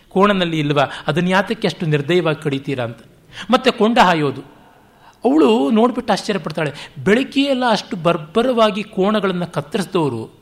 ಕೋಣನಲ್ಲಿ 0.08 0.58
ಇಲ್ವಾ 0.58 0.84
ಅದನ್ನು 1.06 1.30
ಯಾತಕ್ಕೆ 1.30 1.68
ಅಷ್ಟು 1.68 1.86
ನಿರ್ದಯವಾಗಿ 1.86 2.42
ಕಡಿತೀರಾ 2.42 2.84
ಅಂತ. 2.84 2.98
ಮತ್ತೆ 3.50 3.70
ಕೊಂಡ 3.70 3.98
ಹಾಯೋದು. 3.98 4.42
ಅವಳು 5.24 5.70
ನೋಡ್ಬಿಟ್ಟು 5.70 6.12
ಆಶ್ಚರ್ಯ 6.12 6.38
ಪಡ್ತಾಳೆ 6.38 6.72
ಎಲ್ಲ 7.40 7.64
ಅಷ್ಟು 7.70 7.96
ಬರ್ಬರವಾಗಿ 7.96 8.82
ಕೋಣಗಳನ್ನು 8.82 9.46
ಕತ್ತರಿಸಿದವರು, 9.46 10.38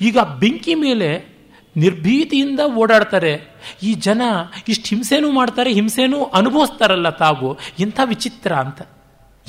ಈಗ 0.00 0.18
ಬೆಂಕಿ 0.18 0.74
ಮೇಲೆ 0.74 1.36
ನಿರ್ಭೀತಿಯಿಂದ 1.76 2.60
ಓಡಾಡ್ತಾರೆ. 2.60 3.32
ಈ 3.82 3.94
ಜನ 3.94 4.22
ಇಷ್ಟು 4.68 4.88
ಹಿಂಸೆನೂ 4.88 5.30
ಮಾಡ್ತಾರೆ, 5.30 5.72
ಹಿಂಸೆನೂ 5.72 6.24
ಅನುಭವಿಸ್ತಾರಲ್ಲ 6.24 7.10
ತಾವು. 7.10 7.58
ಇಂಥ 7.78 8.00
ವಿಚಿತ್ರ 8.04 8.52
ಅಂತ. 8.52 8.82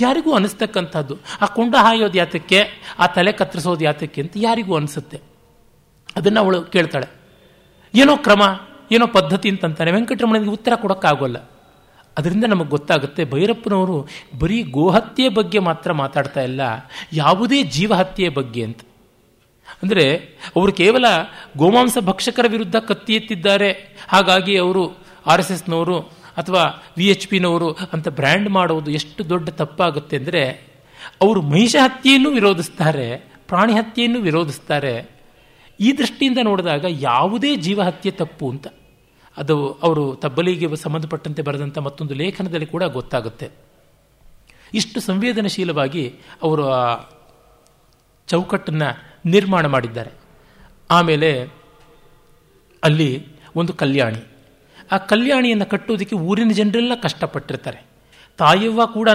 ಯಾರಿಗೂ 0.01 0.33
ಅನಿಸ್ತಕ್ಕಂಥದ್ದು. 0.33 1.17
ಆ 1.41 1.45
ಕೊಂಡ 1.45 1.75
ಹಾಯೋದು 1.75 2.17
ಯಾತಕ್ಕೆ? 2.17 2.59
ಆ 2.99 3.07
ತಲೆ 3.07 3.31
ಕತ್ತರಿಸೋದು 3.31 3.83
ಯಾತಕ್ಕೆ 3.83 4.21
ಅಂತ 4.21 4.33
ಯಾರಿಗೂ 4.35 4.75
ಅನಿಸುತ್ತೆ. 4.75 5.21
ಅದನ್ನು 6.15 6.39
ಅವಳು 6.39 6.61
ಕೇಳ್ತಾಳೆ. 6.61 7.07
ಏನೋ 7.95 8.17
ಕ್ರಮ. 8.17 8.59
ಏನೋ 8.91 9.05
ಪದ್ಧತಿ 9.07 9.47
ಅಂತಂತಾನೆ 9.49 9.91
ವೆಂಕಟರಮಣನಿಗೆ 9.91 10.53
ಉತ್ತರ 10.57 10.73
ಕೊಡೋಕ್ಕಾಗೋಲ್ಲ. 10.81 11.37
ಅದರಿಂದ 12.17 12.45
ನಮಗೆ 12.45 12.69
ಗೊತ್ತಾಗುತ್ತೆ, 12.69 13.23
ಭೈರಪ್ಪನವರು 13.25 13.97
ಬರೀ 14.39 14.59
ಗೋಹತ್ಯೆ 14.77 15.29
ಬಗ್ಗೆ 15.29 15.59
ಮಾತ್ರ 15.59 15.91
ಮಾತಾಡ್ತಾ 16.01 16.41
ಇಲ್ಲ. 16.41 16.61
ಯಾವುದೇ 17.13 17.59
ಜೀವಹತ್ಯೆಯ 17.75 18.29
ಬಗ್ಗೆ 18.29 18.63
ಅಂತ. 18.63 18.81
ಅಂದರೆ 19.83 20.05
ಅವರು 20.55 20.71
ಕೇವಲ 20.73 21.05
ಗೋಮಾಂಸ 21.57 21.97
ಭಕ್ಷಕರ 22.01 22.45
ವಿರುದ್ಧ 22.47 22.77
ಕತ್ತಿ 22.89 23.13
ಎತ್ತಿದ್ದಾರೆ. 23.13 23.69
ಹಾಗಾಗಿ 24.09 24.53
ಅವರು 24.57 24.83
ಆರ್ 25.27 25.41
ಎಸ್ 25.41 25.51
ಎಸ್ನವರು 25.51 25.97
ಅಥವಾ 26.37 26.63
ವಿ 26.97 27.05
ಎಚ್ 27.07 27.27
ಪಿನವರು 27.27 27.69
ಅಂತ 27.93 28.07
ಬ್ರ್ಯಾಂಡ್ 28.07 28.49
ಮಾಡೋದು 28.49 28.89
ಎಷ್ಟು 28.91 29.21
ದೊಡ್ಡ 29.29 29.49
ತಪ್ಪಾಗುತ್ತೆ 29.49 30.15
ಅಂದರೆ, 30.17 30.43
ಅವರು 31.21 31.41
ಮಹಿಷ 31.41 31.75
ಹತ್ಯೆಯನ್ನು 31.83 32.29
ವಿರೋಧಿಸ್ತಾರೆ, 32.29 33.07
ಪ್ರಾಣಿ 33.47 33.73
ಹತ್ಯೆಯನ್ನು 33.73 34.19
ವಿರೋಧಿಸ್ತಾರೆ. 34.19 34.95
ಈ 35.79 35.97
ದೃಷ್ಟಿಯಿಂದ 35.97 36.37
ನೋಡಿದಾಗ 36.43 36.85
ಯಾವುದೇ 36.89 37.55
ಜೀವಹತ್ಯೆ 37.55 38.11
ತಪ್ಪು 38.11 38.49
ಅಂತ, 38.49 38.67
ಅದು 39.37 39.71
ಅವರು 39.71 40.15
ತಬ್ಬಲಿಗೆ 40.15 40.75
ಸಂಬಂಧಪಟ್ಟಂತೆ 40.75 41.41
ಬರೆದಂಥ 41.41 41.77
ಮತ್ತೊಂದು 41.77 42.13
ಲೇಖನದಲ್ಲಿ 42.13 42.65
ಕೂಡ 42.65 42.83
ಗೊತ್ತಾಗುತ್ತೆ. 42.83 43.49
ಇಷ್ಟು 44.73 44.99
ಸಂವೇದನಶೀಲವಾಗಿ 44.99 46.15
ಅವರು 46.43 46.69
ಆ 46.69 47.03
ಚೌಕಟ್ಟನ್ನು 48.27 48.89
ನಿರ್ಮಾಣ 49.25 49.65
ಮಾಡಿದ್ದಾರೆ. 49.65 50.11
ಆಮೇಲೆ 50.91 51.47
ಅಲ್ಲಿ 52.83 53.25
ಒಂದು 53.55 53.73
ಕಲ್ಯಾಣಿ. 53.73 54.21
ಆ 54.91 54.97
ಕಲ್ಯಾಣಿಯನ್ನು 54.97 55.65
ಕಟ್ಟೋದಕ್ಕೆ 55.65 56.15
ಊರಿನ 56.15 56.51
ಜನರೆಲ್ಲ 56.53 56.91
ಕಷ್ಟಪಟ್ಟಿರ್ತಾರೆ. 57.01 57.85
ತಾಯವ್ವ 58.37 58.85
ಕೂಡ 58.85 59.09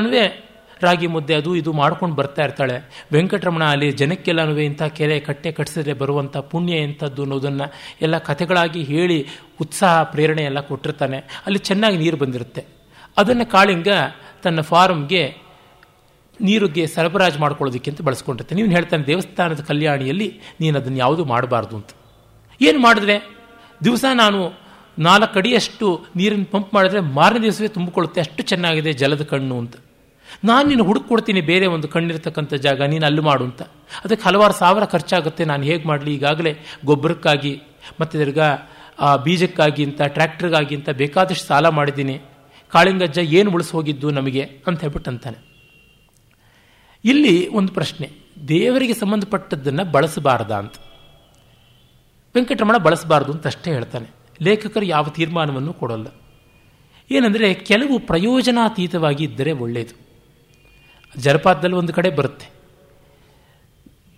ರಾಗಿ 0.83 1.07
ಮುದ್ದೆ 1.07 1.35
ಅದು 1.35 1.57
ಇದು 1.57 1.73
ಮಾಡ್ಕೊಂಡು 1.73 2.17
ಬರ್ತಾ 2.17 2.43
ಇರ್ತಾಳೆ. 2.43 3.07
ವೆಂಕಟರಮಣ 3.13 3.65
ಅಲ್ಲಿ 3.65 3.93
ಜನಕ್ಕೆಲ್ಲನೂ 3.93 4.57
ಇಂಥ 4.57 4.83
ಕೆರೆ 4.83 5.21
ಕಟ್ಟೆ 5.21 5.53
ಕಟ್ಟಿಸಿದ್ರೆ 5.53 5.93
ಬರುವಂಥ 5.93 6.37
ಪುಣ್ಯ 6.37 6.73
ಎಂಥದ್ದು 6.73 7.23
ಅನ್ನೋದನ್ನು 7.23 7.73
ಎಲ್ಲ 8.03 8.19
ಕಥೆಗಳಾಗಿ 8.19 8.83
ಹೇಳಿ 8.83 9.27
ಉತ್ಸಾಹ, 9.61 10.03
ಪ್ರೇರಣೆ 10.03 10.43
ಎಲ್ಲ 10.43 10.61
ಕೊಟ್ಟಿರ್ತಾನೆ. 10.61 11.19
ಅಲ್ಲಿ 11.19 11.59
ಚೆನ್ನಾಗಿ 11.59 11.97
ನೀರು 11.97 12.17
ಬಂದಿರುತ್ತೆ. 12.17 12.65
ಅದನ್ನು 13.17 13.51
ಕಾಳಿಂಗ 13.51 13.89
ತನ್ನ 14.43 14.61
ಫಾರ್ಮ್ಗೆ 14.61 15.35
ನೀರಿಗೆ 16.41 16.87
ಸರಬರಾಜು 16.87 17.39
ಮಾಡ್ಕೊಳ್ಳೋದಕ್ಕೆ 17.39 17.91
ಅಂತ 17.91 18.03
ಬಳಸ್ಕೊಂಡಿರ್ತಾನೆ. 18.03 18.63
ನೀವು 18.63 18.75
ಹೇಳ್ತಾನೆ, 18.75 19.07
ದೇವಸ್ಥಾನದ 19.07 19.61
ಕಲ್ಯಾಣಿಯಲ್ಲಿ 19.61 20.41
ನೀನು 20.61 20.79
ಅದನ್ನು 20.79 20.99
ಯಾವುದು 20.99 21.25
ಮಾಡಬಾರ್ದು 21.25 21.77
ಅಂತ. 21.77 21.89
ಏನು 22.61 22.79
ಮಾಡಿದ್ರೆ 22.79 23.37
ದಿವಸ 23.85 24.05
ನಾನು 24.15 24.63
ನಾಲ್ಕು 24.99 25.39
ಅಡಿಯಷ್ಟು 25.39 26.05
ನೀರನ್ನು 26.17 26.45
ಪಂಪ್ 26.45 26.75
ಮಾಡಿದ್ರೆ 26.75 27.01
ಮಾರನೇ 27.01 27.43
ದಿವಸವೇ 27.43 27.69
ತುಂಬಿಕೊಳ್ಳುತ್ತೆ. 27.69 28.21
ಅಷ್ಟು 28.21 28.43
ಚೆನ್ನಾಗಿದೆ 28.43 28.93
ಜಲದ 28.93 29.23
ಕಣ್ಣು 29.23 29.59
ಅಂತ. 29.59 29.77
ನಾನು 30.45 30.69
ನೀನು 30.69 30.85
ಹುಡುಕೊಡ್ತೀನಿ 30.85 31.41
ಬೇರೆ 31.41 31.67
ಒಂದು 31.67 31.89
ಕಣ್ಣಿರ್ತಕ್ಕಂಥ 31.89 32.55
ಜಾಗ, 32.55 32.83
ನೀನು 32.83 33.07
ಅಲ್ಲಿ 33.07 33.21
ಮಾಡು 33.21 33.45
ಅಂತ. 33.45 33.63
ಅದಕ್ಕೆ 34.05 34.27
ಹಲವಾರು 34.27 34.53
ಸಾವಿರ 34.53 34.85
ಖರ್ಚಾಗುತ್ತೆ. 34.85 35.45
ನಾನು 35.45 35.63
ಹೇಗೆ 35.63 35.89
ಮಾಡಲಿ? 35.89 36.15
ಈಗಾಗಲೇ 36.15 36.57
ಗೊಬ್ಬರಕ್ಕಾಗಿ, 36.85 37.63
ಮತ್ತು 38.01 38.19
ತಿರ್ಗಾ, 38.19 38.57
ಆ, 39.01 39.17
ಬೀಜಕ್ಕಾಗಿ 39.17 39.85
ಅಂತ, 39.85 40.03
ಟ್ರ್ಯಾಕ್ಟರ್ಗಾಗಿ 40.03 40.75
ಅಂತ 40.75 40.91
ಬೇಕಾದಷ್ಟು 40.91 41.47
ಸಾಲ 41.47 41.69
ಮಾಡಿದ್ದೀನಿ. 41.69 42.21
ಕಾಳಿಂಗಜ್ಜ 42.69 43.19
ಏನು 43.19 43.51
ಉಳಿಸಿ 43.51 43.71
ಹೋಗಿದ್ದು 43.71 44.11
ನಮಗೆ? 44.11 44.43
ಅಂತ 44.67 44.81
ಹೇಳ್ಬಿಟ್ಟು 44.81 45.11
ಅಂತಾನೆ. 45.11 45.53
ಇಲ್ಲಿ 47.05 47.49
ಒಂದು 47.49 47.73
ಪ್ರಶ್ನೆ. 47.73 48.11
ದೇವರಿಗೆ 48.49 48.95
ಸಂಬಂಧಪಟ್ಟದ್ದನ್ನು 48.95 49.85
ಬಳಸಬಾರ್ದ 49.85 50.51
ಅಂತ. 50.51 50.75
ವೆಂಕಟರಮಣ 52.35 52.77
ಬಳಸಬಾರ್ದು 52.77 53.33
ಅಂತ 53.33 53.47
ಅಷ್ಟೇ 53.47 53.73
ಹೇಳ್ತಾನೆ. 53.73 54.07
ಲೇಖಕರು 54.43 54.85
ಯಾವ 54.85 55.09
ತೀರ್ಮಾನವನ್ನು 55.09 55.73
ಕೊಡೋಲ್ಲ. 55.73 56.07
ಏನಂದರೆ, 57.11 57.55
ಕೆಲವು 57.55 57.99
ಪ್ರಯೋಜನಾತೀತವಾಗಿ 57.99 59.25
ಇದ್ದರೆ 59.25 59.53
ಒಳ್ಳೆಯದು 59.53 60.03
ಜಲಪಾತದಲ್ಲಿ 61.17 61.77
ಒಂದು 61.77 61.93
ಕಡೆ 61.93 62.11
ಬರುತ್ತೆ. 62.11 62.51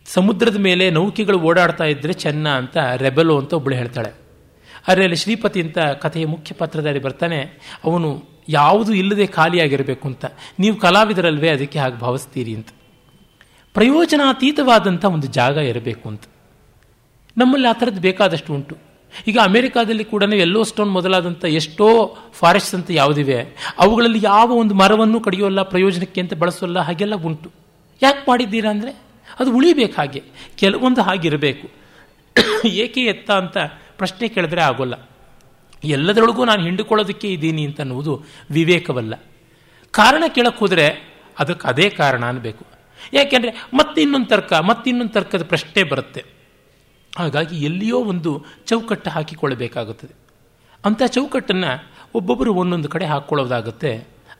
ಸಮುದ್ರದ 0.06 0.56
ಮೇಲೆ 0.56 0.90
ನೌಕೆಗಳು 0.90 1.40
ಓಡಾಡ್ತಾ 1.40 1.84
ಇದ್ದರೆ 1.84 2.12
ಚೆನ್ನ 2.12 2.48
ಅಂತ 2.48 2.76
ರೆಬೆಲೋ 2.96 3.38
ಅಂತ 3.38 3.52
ಒಬ್ಬಳು 3.52 3.74
ಹೇಳ್ತಾಳೆ. 3.74 4.12
ಆದರೆ 4.88 5.02
ಅಲ್ಲಿ 5.02 5.16
ಶ್ರೀಪತಿ 5.16 5.62
ಅಂತ 5.62 5.78
ಕಥೆಯ 5.78 6.26
ಮುಖ್ಯ 6.26 6.54
ಪಾತ್ರಧಾರಿ 6.54 6.98
ಬರ್ತಾನೆ, 6.98 7.40
ಅವನು 7.84 8.24
ಯಾವುದು 8.48 8.94
ಇಲ್ಲದೆ 8.94 9.26
ಖಾಲಿಯಾಗಿರಬೇಕು 9.26 10.08
ಅಂತ. 10.08 10.24
ನೀವು 10.58 10.76
ಕಲಾವಿದರಲ್ವೇ, 10.76 11.48
ಅದಕ್ಕೆ 11.48 11.78
ಹಾಗೆ 11.78 11.98
ಭಾವಿಸ್ತೀರಿ 11.98 12.54
ಅಂತ. 12.54 12.68
ಪ್ರಯೋಜನಾತೀತವಾದಂಥ 13.74 15.04
ಒಂದು 15.04 15.26
ಜಾಗ 15.26 15.56
ಇರಬೇಕು 15.56 16.08
ಅಂತ. 16.08 16.22
ನಮ್ಮಲ್ಲಿ 17.36 17.68
ಆ 17.68 17.72
ಥರದ್ದು 17.72 18.00
ಬೇಕಾದಷ್ಟು 18.00 18.54
ಉಂಟು. 18.54 18.93
ಈಗ 19.28 19.38
ಅಮೆರಿಕಾದಲ್ಲಿ 19.48 20.04
ಕೂಡ 20.04 20.22
ಎಲ್ಲೋ 20.46 20.62
ಸ್ಟೋನ್ 20.70 20.90
ಮೊದಲಾದಂಥ 20.90 21.44
ಎಷ್ಟೋ 21.60 21.86
ಫಾರೆಸ್ಟ್ 22.40 22.74
ಅಂತ 22.78 22.90
ಯಾವುದಿವೆ, 22.90 23.38
ಅವುಗಳಲ್ಲಿ 23.78 24.20
ಯಾವ 24.22 24.48
ಒಂದು 24.62 24.74
ಮರವನ್ನು 24.74 25.20
ಕಡಿಯೋಲ್ಲ 25.20 25.62
ಪ್ರಯೋಜನಕ್ಕೆ 25.62 26.20
ಅಂತ 26.20 26.34
ಬಳಸೋಲ್ಲ 26.34 26.78
ಹಾಗೆಲ್ಲ 26.88 27.14
ಉಂಟು. 27.28 27.48
ಯಾಕೆ 28.02 28.22
ಮಾಡಿದ್ದೀರಾ 28.30 28.70
ಅಂದರೆ, 28.70 28.92
ಅದು 29.40 29.50
ಉಳಿಬೇಕು 29.56 29.96
ಹಾಗೆ, 30.00 30.22
ಕೆಲವೊಂದು 30.56 31.02
ಹಾಗಿರಬೇಕು. 31.02 31.66
ಏಕೆ 32.84 33.02
ಎತ್ತ 33.12 33.30
ಅಂತ 33.30 33.56
ಪ್ರಶ್ನೆ 33.98 34.28
ಕೇಳಿದ್ರೆ 34.28 34.62
ಆಗೋಲ್ಲ. 34.62 34.94
ಎಲ್ಲದರೊಳಗೂ 35.84 36.44
ನಾನು 36.44 36.62
ಹಿಂಡುಕೊಳ್ಳೋದಕ್ಕೆ 36.62 37.28
ಇದ್ದೀನಿ 37.32 37.62
ಅಂತ 37.68 37.80
ಅನ್ನುವುದು 37.80 38.12
ವಿವೇಕವಲ್ಲ. 38.50 39.14
ಕಾರಣ 39.94 40.24
ಕೇಳಕ್ಕೆ 40.36 40.60
ಹೋದರೆ 40.64 40.86
ಅದಕ್ಕೆ 41.38 41.64
ಅದೇ 41.68 41.86
ಕಾರಣ 41.90 42.22
ಅನ್ನಬೇಕು 42.24 42.64
ಯಾಕೆಂದರೆ 43.12 43.50
ಮತ್ತಿನ್ನೊಂದು 43.74 44.28
ತರ್ಕ, 44.28 44.52
ಮತ್ತಿನ್ನೊಂದು 44.68 45.12
ತರ್ಕದ 45.12 45.44
ಪ್ರಶ್ನೆ 45.44 45.82
ಬರುತ್ತೆ. 45.82 46.22
ಹಾಗಾಗಿ 47.16 47.56
ಎಲ್ಲಿಯೋ 47.64 47.98
ಒಂದು 48.04 48.44
ಚೌಕಟ್ಟು 48.66 49.10
ಹಾಕಿಕೊಳ್ಳಬೇಕಾಗುತ್ತದೆ. 49.10 50.14
ಅಂಥ 50.84 51.02
ಚೌಕಟ್ಟನ್ನು 51.06 51.70
ಒಬ್ಬೊಬ್ಬರು 52.14 52.54
ಒಂದೊಂದು 52.54 52.88
ಕಡೆ 52.88 53.04
ಹಾಕ್ಕೊಳ್ಳೋದಾಗುತ್ತೆ, 53.04 53.92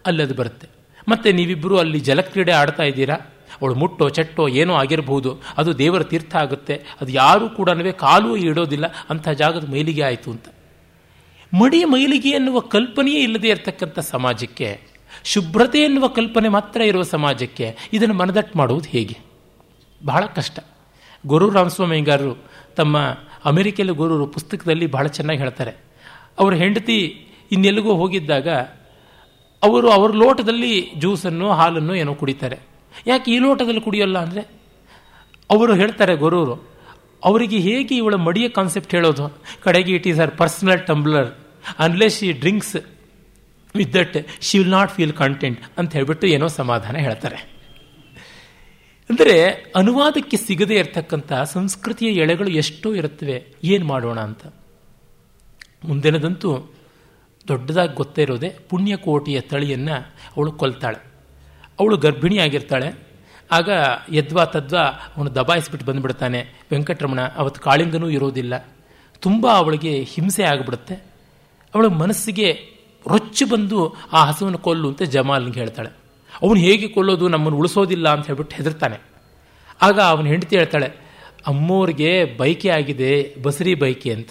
ಅಲ್ಲದು 0.06 0.34
ಬರುತ್ತೆ. 0.34 0.66
ಮತ್ತೆ 1.08 1.32
ನೀವಿಬ್ಬರು 1.32 1.78
ಅಲ್ಲಿ 1.78 2.00
ಜಲಕ್ರೀಡೆ 2.00 2.52
ಆಡ್ತಾ 2.52 2.82
ಇದ್ದೀರಾ? 2.82 3.14
ಅವಳು 3.60 3.74
ಮುಟ್ಟೋ, 3.74 4.08
ಚಟ್ಟೋ, 4.08 4.48
ಏನೋ 4.48 4.74
ಆಗಿರಬಹುದು 4.74 5.30
ಅದು 5.56 5.78
ದೇವರ 5.78 6.02
ತೀರ್ಥ 6.02 6.36
ಆಗುತ್ತೆ, 6.36 6.74
ಅದು 7.00 7.10
ಯಾರೂ 7.12 7.48
ಕೂಡ 7.48 7.70
ಕಾಲು 7.90 8.36
ಇಡೋದಿಲ್ಲ 8.36 8.86
ಅಂಥ 9.10 9.28
ಜಾಗದ 9.28 9.70
ಮೈಲಿಗೆ 9.70 10.02
ಆಯಿತು 10.02 10.30
ಅಂತ. 10.30 10.46
ಮಡಿ 11.52 11.84
ಮೈಲಿಗೆ 11.84 12.30
ಎನ್ನುವ 12.30 12.60
ಕಲ್ಪನೆಯೇ 12.60 13.20
ಇಲ್ಲದೆ 13.22 13.48
ಇರತಕ್ಕಂಥ 13.48 13.98
ಸಮಾಜಕ್ಕೆ, 13.98 14.68
ಶುಭ್ರತೆ 15.24 15.78
ಎನ್ನುವ 15.78 16.06
ಕಲ್ಪನೆ 16.08 16.48
ಮಾತ್ರ 16.48 16.80
ಇರುವ 16.80 17.02
ಸಮಾಜಕ್ಕೆ 17.02 17.76
ಇದನ್ನು 17.92 18.14
ಮನದಟ್ಟು 18.14 18.58
ಮಾಡುವುದು 18.58 18.88
ಹೇಗೆ? 18.88 19.16
ಬಹಳ 20.04 20.24
ಕಷ್ಟ. 20.26 20.58
ಗುರು 21.26 21.50
ರಾಮಸ್ವಾಮಿಗಾರರು 21.50 22.34
ತಮ್ಮ 22.76 22.98
ಅಮೆರಿಕೆಯಲ್ಲಿ 23.44 23.94
ಗುರುರು 23.94 24.26
ಪುಸ್ತಕದಲ್ಲಿ 24.26 24.86
ಬಹಳ 24.86 25.06
ಚೆನ್ನಾಗಿ 25.06 25.40
ಹೇಳ್ತಾರೆ. 25.40 25.72
ಅವರ 26.38 26.54
ಹೆಂಡತಿ 26.54 27.26
ಇನ್ನೆಲ್ಲಿಗೂ 27.52 27.94
ಹೋಗಿದ್ದಾಗ 27.94 28.48
ಅವರು 29.62 29.90
ಅವ್ರ 29.90 30.10
ಲೋಟದಲ್ಲಿ 30.14 30.92
ಜ್ಯೂಸನ್ನು, 30.98 31.50
ಹಾಲನ್ನು 31.50 31.94
ಏನೋ 31.94 32.14
ಕುಡಿತಾರೆ. 32.14 32.58
ಯಾಕೆ 33.06 33.32
ಈ 33.32 33.38
ಲೋಟದಲ್ಲಿ 33.38 33.80
ಕುಡಿಯೋಲ್ಲ 33.80 34.18
ಅಂದರೆ? 34.18 34.42
ಅವರು 35.50 35.74
ಹೇಳ್ತಾರೆ 35.74 36.16
ಗುರುರು, 36.16 36.54
ಅವರಿಗೆ 37.24 37.58
ಹೇಗೆ 37.58 37.96
ಇವಳ 37.96 38.14
ಮಡಿಯ 38.14 38.48
ಕಾನ್ಸೆಪ್ಟ್ 38.48 38.94
ಹೇಳೋದು? 38.94 39.40
ಕಡೆಗೆ 39.62 39.92
it 39.92 40.06
is 40.08 40.20
her 40.20 40.30
personal 40.30 40.86
tumbler 40.86 41.28
unless 41.78 42.18
she 42.18 42.32
drinks 42.32 42.76
with 43.74 43.94
that 43.94 44.16
she 44.40 44.58
will 44.58 44.70
not 44.70 44.90
feel 44.90 45.12
content 45.12 45.60
ಅಂತ 45.78 45.92
ಹೇಳಿಬಿಟ್ಟು 45.92 46.26
ಏನೋ 46.26 46.48
ಸಮಾಧಾನ 46.48 46.96
ಹೇಳ್ತಾರೆ. 46.96 47.53
ಅಂದರೆ 49.10 49.48
ಅನುವಾದಕ್ಕೆ 49.76 50.36
ಸಿಗದೇ 50.36 50.74
ಇರತಕ್ಕಂಥ 50.74 51.32
ಸಂಸ್ಕೃತಿಯ 51.32 52.08
ಎಳೆಗಳು 52.08 52.50
ಎಷ್ಟೋ 52.50 52.94
ಇರುತ್ತವೆ. 52.94 53.54
ಏನು 53.64 53.86
ಮಾಡೋಣ 53.86 54.20
ಅಂತ? 54.20 54.46
ಮುಂದಿನದಂತೂ 55.84 56.72
ದೊಡ್ಡದಾಗಿ 57.48 57.94
ಗೊತ್ತೇ 57.94 58.22
ಇರೋದೆ 58.22 58.48
ಪುಣ್ಯಕೋಟಿಯ 58.48 59.40
ತಳಿಯನ್ನು 59.40 59.94
ಅವಳು 60.36 60.52
ಕೊಲ್ತಾಳೆ. 60.52 61.04
ಅವಳು 61.80 61.96
ಗರ್ಭಿಣಿಯಾಗಿರ್ತಾಳೆ 61.96 62.92
ಆಗ 63.50 63.68
ಯದ್ವಾ 64.12 64.44
ತದ್ವಾ 64.44 64.80
ಅವನು 64.80 65.34
ದಬಾಯಿಸ್ಬಿಟ್ಟು 65.34 65.86
ಬಂದುಬಿಡ್ತಾನೆ. 65.86 66.44
ವೆಂಕಟರಮಣ 66.72 67.20
ಅವತ್ತು 67.20 67.60
ಕಾಳಿಂಗನೂ 67.60 68.08
ಇರೋದಿಲ್ಲ. 68.08 68.68
ತುಂಬ 69.20 69.46
ಅವಳಿಗೆ 69.50 70.02
ಹಿಂಸೆ 70.02 70.42
ಆಗಿಬಿಡುತ್ತೆ. 70.42 70.94
ಅವಳ 71.74 71.86
ಮನಸ್ಸಿಗೆ 71.86 72.52
ರೊಚ್ಚು 73.08 73.46
ಬಂದು 73.46 73.96
ಆ 74.12 74.24
ಹಸುವನ್ನು 74.24 74.58
ಕೊಲ್ಲು 74.58 74.88
ಅಂತ 74.88 75.02
ಜಮಾಲ್ನಿಗೆ 75.02 75.60
ಹೇಳ್ತಾಳೆ. 75.60 76.03
ಅವನು 76.42 76.60
ಹೇಗೆ 76.60 76.88
ಕೊಲ್ಲೋದು 76.88 77.28
ನಮ್ಮನ್ನು 77.28 77.58
ಉಳಿಸೋದಿಲ್ಲ 77.58 78.08
ಅಂತ 78.08 78.26
ಹೇಳ್ಬಿಟ್ಟು 78.26 78.56
ಹೆದರ್ತಾನೆ. 78.56 78.96
ಆಗ 79.82 80.00
ಅವನು 80.00 80.28
ಹೆಂಡತಿ 80.28 80.56
ಹೇಳ್ತಾಳೆ, 80.56 80.86
ಅಮ್ಮೋರಿಗೆ 81.46 82.24
ಬೈಕೆ 82.36 82.68
ಆಗಿದೆ, 82.68 83.34
ಬಸರಿ 83.42 83.74
ಬೈಕೆ 83.74 84.12
ಅಂತ. 84.12 84.30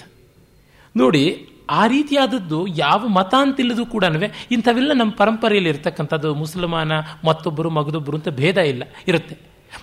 ನೋಡಿ, 0.98 1.48
ಆ 1.70 1.88
ರೀತಿಯಾದದ್ದು 1.88 2.68
ಯಾವ 2.68 3.08
ಮತ 3.08 3.34
ಅಂತಿಲ್ಲದು 3.38 3.86
ಕೂಡ 3.86 4.04
ಇಂಥವೆಲ್ಲ 4.52 4.94
ನಮ್ಮ 4.94 5.12
ಪರಂಪರೆಯಲ್ಲಿ 5.12 5.70
ಇರ್ತಕ್ಕಂಥದ್ದು 5.70 6.36
ಮುಸಲ್ಮಾನ, 6.36 6.92
ಮತ್ತೊಬ್ಬರು 7.26 7.70
ಮಗದೊಬ್ಬರು 7.70 8.18
ಅಂತ 8.18 8.30
ಭೇದ 8.30 8.58
ಇಲ್ಲ, 8.58 8.84
ಇರುತ್ತೆ. 9.08 9.38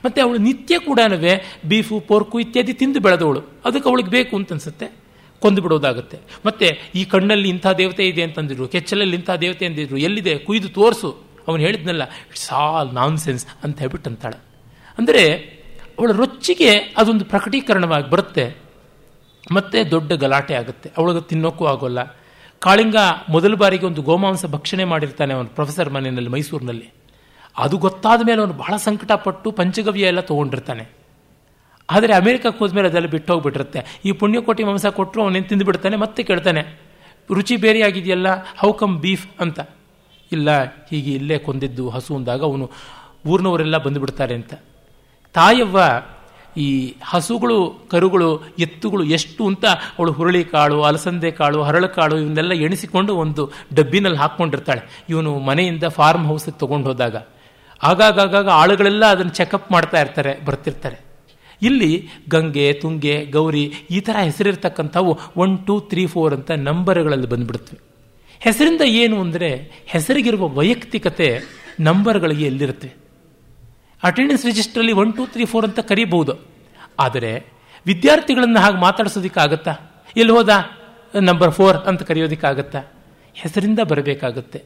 ಮತ್ತು 0.04 0.22
ಅವಳು 0.22 0.38
ನಿತ್ಯ 0.38 0.78
ಕೂಡ 0.78 1.00
ಬೀಫು, 1.68 2.00
ಪೋರ್ಕು 2.00 2.40
ಇತ್ಯಾದಿ 2.40 2.72
ತಿಂದು 2.72 3.00
ಬೆಳೆದವಳು. 3.00 3.40
ಅದಕ್ಕೆ 3.64 3.88
ಅವಳಿಗೆ 3.88 4.10
ಬೇಕು 4.10 4.36
ಅಂತ 4.36 4.52
ಅನ್ಸುತ್ತೆ. 4.52 4.86
ಕೊಂದು 5.40 5.62
ಬಿಡೋದಾಗುತ್ತೆ. 5.62 6.18
ಮತ್ತೆ 6.46 6.66
ಈ 6.94 7.04
ಕಣ್ಣಲ್ಲಿ 7.04 7.48
ಇಂಥ 7.48 7.66
ದೇವತೆ 7.66 8.04
ಇದೆ 8.06 8.22
ಅಂತಂದಿದ್ರು, 8.22 8.68
ಕೆಚ್ಚಲಲ್ಲಿ 8.68 9.16
ಇಂಥ 9.16 9.30
ದೇವತೆ 9.30 9.66
ಅಂದಿದ್ರು, 9.66 9.96
ಎಲ್ಲಿದೆ? 9.96 10.38
ಕುಯ್ದು 10.38 10.68
ತೋರಿಸು. 10.68 11.29
ಅವನು 11.46 11.60
ಹೇಳಿದ್ನಲ್ಲ, 11.66 12.04
ಇಟ್ಸ್ 12.30 12.50
ಆಲ್ 12.62 12.90
ನಾನ್ 13.00 13.16
ಸೆನ್ಸ್ 13.24 13.44
ಅಂತ 13.64 13.76
ಹೇಳ್ಬಿಟ್ಟು 13.82 14.08
ಅಂತಾಳೆ 14.10 14.38
ಅಂದರೆ, 14.98 15.24
ಅವಳ 15.98 16.10
ರೊಚ್ಚಿಗೆ 16.22 16.70
ಅದೊಂದು 17.00 17.24
ಪ್ರಕಟೀಕರಣವಾಗಿ 17.32 18.08
ಬರುತ್ತೆ. 18.14 18.46
ಮತ್ತೆ 19.56 19.78
ದೊಡ್ಡ 19.94 20.12
ಗಲಾಟೆ 20.22 20.54
ಆಗುತ್ತೆ. 20.60 20.88
ಅವಳಿಗೆ 20.98 21.22
ತಿನ್ನೋಕ್ಕೂ 21.30 21.64
ಆಗೋಲ್ಲ. 21.72 22.00
ಕಾಳಿಂಗ 22.62 22.98
ಮೊದಲ 23.34 23.54
ಬಾರಿಗೆ 23.62 23.84
ಒಂದು 23.88 24.02
ಗೋಮಾಂಸ 24.08 24.46
ಭಕ್ಷಣೆ 24.54 24.84
ಮಾಡಿರ್ತಾನೆ 24.92 25.32
ಅವನು 25.36 25.50
ಪ್ರೊಫೆಸರ್ 25.58 25.90
ಮನೆಯಲ್ಲಿ, 25.94 26.30
ಮೈಸೂರಿನಲ್ಲಿ. 26.34 26.88
ಅದು 27.56 27.76
ಗೊತ್ತಾದ 27.84 28.20
ಮೇಲೆ 28.28 28.40
ಅವನು 28.42 28.56
ಬಹಳ 28.62 28.74
ಸಂಕಟಪಟ್ಟು 28.86 29.48
ಪಂಚಗವ್ಯ 29.58 30.10
ಎಲ್ಲ 30.12 30.22
ತೊಗೊಂಡಿರ್ತಾನೆ. 30.30 30.84
ಆದರೆ 31.88 32.12
ಅಮೆರಿಕಕ್ಕೆ 32.12 32.58
ಹೋದ್ಮೇಲೆ 32.62 32.88
ಅದೆಲ್ಲ 32.90 33.08
ಬಿಟ್ಟು 33.14 33.30
ಹೋಗ್ಬಿಟ್ಟಿರುತ್ತೆ 33.32 33.80
ಈ 34.06 34.10
ಪುಣ್ಯಕೋಟಿ 34.20 34.62
ಮಾಂಸ 34.68 34.86
ಕೊಟ್ಟರು 34.98 35.20
ಅವನೇನು 35.24 35.48
ತಿಂದುಬಿಡ್ತಾನೆ? 35.52 35.96
ಮತ್ತೆ 36.04 36.20
ಕೇಳ್ತಾನೆ, 36.30 36.62
ರುಚಿ 37.30 37.56
ಬೇರೆ 37.64 37.80
ಆಗಿದೆಯಲ್ಲ 37.88 38.28
ಹೌ 38.60 38.70
ಕಮ್ 38.80 38.94
ಬೀಫ್ 39.04 39.26
ಅಂತ. 39.44 39.60
ಇಲ್ಲ, 40.32 40.48
ಹೀಗೆ 40.90 41.12
ಇಲ್ಲೇ 41.12 41.38
ಕೊಂದಿದ್ದು 41.38 41.88
ಹಸು 41.88 42.16
ಅಂದಾಗ 42.16 42.42
ಅವನು 42.42 42.70
ಊರಿನವರೆಲ್ಲ 43.26 43.78
ಬಂದುಬಿಡ್ತಾರೆ 43.78 44.34
ಅಂತ. 44.34 44.52
ತಾಯವ್ವ, 45.34 45.80
ಈ 46.56 46.94
ಹಸುಗಳು, 47.04 47.88
ಕರುಗಳು, 47.90 48.42
ಎತ್ತುಗಳು 48.58 49.04
ಎಷ್ಟು 49.04 49.46
ಅಂತ 49.46 49.64
ಅವಳು 49.98 50.12
ಹುರುಳಿ 50.12 50.44
ಕಾಳು, 50.44 50.82
ಅಲಸಂದೆ 50.82 51.30
ಕಾಳು, 51.30 51.62
ಹರಳು 51.62 51.88
ಕಾಳು 51.88 52.18
ಇವನ್ನೆಲ್ಲ 52.18 52.52
ಎಣಿಸಿಕೊಂಡು 52.52 53.16
ಒಂದು 53.16 53.52
ಡಬ್ಬಿನಲ್ಲಿ 53.74 54.18
ಹಾಕ್ಕೊಂಡಿರ್ತಾಳೆ. 54.18 55.04
ಇವನು 55.08 55.38
ಮನೆಯಿಂದ 55.38 55.84
ಫಾರ್ಮ್ 55.84 56.26
ಹೌಸಿಗೆ 56.26 56.58
ತೊಗೊಂಡು 56.58 56.88
ಹೋದಾಗ. 56.88 57.16
ಆಗಾಗ 57.80 58.48
ಆಳುಗಳೆಲ್ಲ 58.48 59.04
ಅದನ್ನು 59.06 59.32
ಚೆಕಪ್ 59.32 59.72
ಮಾಡ್ತಾ 59.72 60.00
ಇರ್ತಾರೆ, 60.00 60.44
ಬರ್ತಿರ್ತಾರೆ. 60.44 60.98
ಇಲ್ಲಿ 61.62 62.08
ಗಂಗೆ, 62.28 62.72
ತುಂಗೆ, 62.72 63.24
ಗೌರಿ 63.24 63.72
ಈ 63.90 64.00
ಥರ 64.00 64.16
ಹೆಸರಿರ್ತಕ್ಕಂಥವು 64.22 65.18
ಒನ್ 65.36 65.66
ಟೂ 65.66 65.80
ತ್ರೀ 65.80 66.06
ಫೋರ್ 66.06 66.34
ಅಂತ 66.34 66.50
ನಂಬರ್ಗಳಲ್ಲಿ 66.50 67.26
ಬಂದ್ಬಿಡ್ತವೆ 67.26 67.89
ಹೆಸರಿಂದ 68.40 68.80
ಏನು 68.80 69.20
ಅಂದರೆ 69.20 69.70
ಹೆಸರಿಗಿರುವ 69.86 70.48
ವೈಯಕ್ತಿಕತೆ 70.48 71.40
ನಂಬರ್ಗಳಿಗೆ 71.80 72.46
ಎಲ್ಲಿರುತ್ತೆ? 72.46 72.92
ಅಟೆಂಡೆನ್ಸ್ 74.02 74.46
ರಿಜಿಸ್ಟ್ರಲ್ಲಿ 74.46 74.92
ಒನ್ 74.92 75.16
ಟೂ 75.16 75.26
ತ್ರೀ 75.26 75.44
ಫೋರ್ 75.44 75.64
ಅಂತ 75.64 75.80
ಕರೀಬಹುದು. 75.80 76.34
ಆದರೆ 76.98 77.46
ವಿದ್ಯಾರ್ಥಿಗಳನ್ನು 77.86 78.60
ಹಾಗೆ 78.60 78.76
ಮಾತಾಡಿಸೋದಕ್ಕಾಗತ್ತಾ? 78.76 80.04
ಎಲ್ಲಿ 80.16 80.32
ಹೋದ? 80.32 80.48
ನಂಬರ್ 81.20 81.50
ಫೋರ್ 81.50 81.76
ಅಂತ 81.76 82.02
ಕರೆಯೋದಕ್ಕಾಗತ್ತಾ? 82.02 82.78
ಹೆಸರಿಂದ 83.34 83.78
ಬರಬೇಕಾಗುತ್ತೆ. 83.78 84.58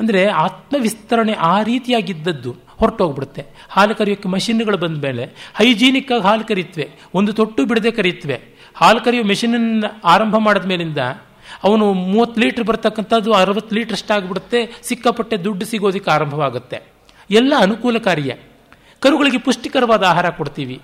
ಅಂದರೆ 0.00 0.26
ಆತ್ಮವಿಸ್ತರಣೆ 0.26 1.32
ಆ 1.32 1.62
ರೀತಿಯಾಗಿದ್ದದ್ದು 1.62 2.56
ಹೊರಟೋಗ್ಬಿಡುತ್ತೆ. 2.68 3.44
ಹಾಲು 3.68 3.94
ಕರೆಯೋಕ್ಕೆ 3.94 4.28
ಮಷಿನ್ಗಳು 4.28 4.76
ಬಂದ 4.76 5.02
ಮೇಲೆ 5.02 5.24
ಹೈಜೀನಿಕ್ 5.54 6.12
ಆಗಿ 6.12 6.22
ಹಾಲು 6.22 6.44
ಕರೀತ್ವೆ. 6.44 6.90
ಒಂದು 7.14 7.32
ತೊಟ್ಟು 7.32 7.66
ಬಿಡದೆ 7.66 7.90
ಕರೀತ್ವೆ. 7.90 8.40
ಹಾಲು 8.74 9.00
ಕರೆಯೋ 9.00 9.24
ಮೆಷಿನನ್ನು 9.24 10.00
ಆರಂಭ 10.04 10.36
ಮಾಡಿದ 10.36 10.64
ಮೇಲಿಂದ 10.64 10.98
ಅವನು 11.64 11.92
ಮೂವತ್ತು 11.92 12.40
ಲೀಟ್ರ್ 12.40 12.64
ಬರ್ತಕ್ಕಂಥದ್ದು 12.64 13.32
ಅರವತ್ತು 13.32 13.74
ಲೀಟ್ರ್ 13.74 13.92
ಅಷ್ಟಾಗ್ಬಿಡುತ್ತೆ 13.92 14.80
ಸಿಕ್ಕಾಪಟ್ಟೆ 14.82 15.36
ದುಡ್ಡು 15.36 15.64
ಸಿಗೋದಕ್ಕೆ 15.64 16.10
ಆರಂಭವಾಗುತ್ತೆ. 16.10 16.82
ಎಲ್ಲ 17.30 17.52
ಅನುಕೂಲಕಾರಿಯ. 17.58 18.34
ಕರುಗಳಿಗೆ 19.00 19.38
ಪುಷ್ಟಿಕರವಾದ 19.38 20.02
ಆಹಾರ 20.02 20.30
ಕೊಡ್ತೀವಿ 20.30 20.82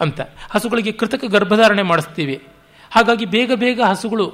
ಅಂತ. 0.00 0.20
ಹಸುಗಳಿಗೆ 0.50 0.92
ಕೃತಕ 0.92 1.24
ಗರ್ಭಧಾರಣೆ 1.24 1.82
ಮಾಡಿಸ್ತೀವಿ. 1.82 2.42
ಹಾಗಾಗಿ 2.90 3.24
ಬೇಗ 3.24 3.52
ಬೇಗ 3.52 3.80
ಹಸುಗಳು 3.80 4.32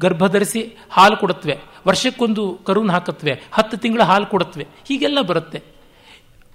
ಗರ್ಭಧರಿಸಿ 0.00 0.76
ಹಾಲು 0.90 1.16
ಕೊಡುತ್ತವೆ 1.16 1.58
ವರ್ಷಕ್ಕೊಂದು 1.88 2.58
ಕರುನ 2.66 2.90
ಹಾಕತ್ವೆ. 2.90 3.42
ಹತ್ತು 3.52 3.76
ತಿಂಗಳ 3.76 4.02
ಹಾಲು 4.02 4.26
ಕೊಡುತ್ತವೆ 4.26 4.66
ಹೀಗೆಲ್ಲ 4.88 5.20
ಬರುತ್ತೆ. 5.20 5.62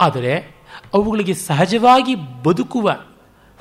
ಆದರೆ 0.02 0.58
ಅವುಗಳಿಗೆ 0.94 1.34
ಸಹಜವಾಗಿ 1.34 2.16
ಬದುಕುವ, 2.44 2.92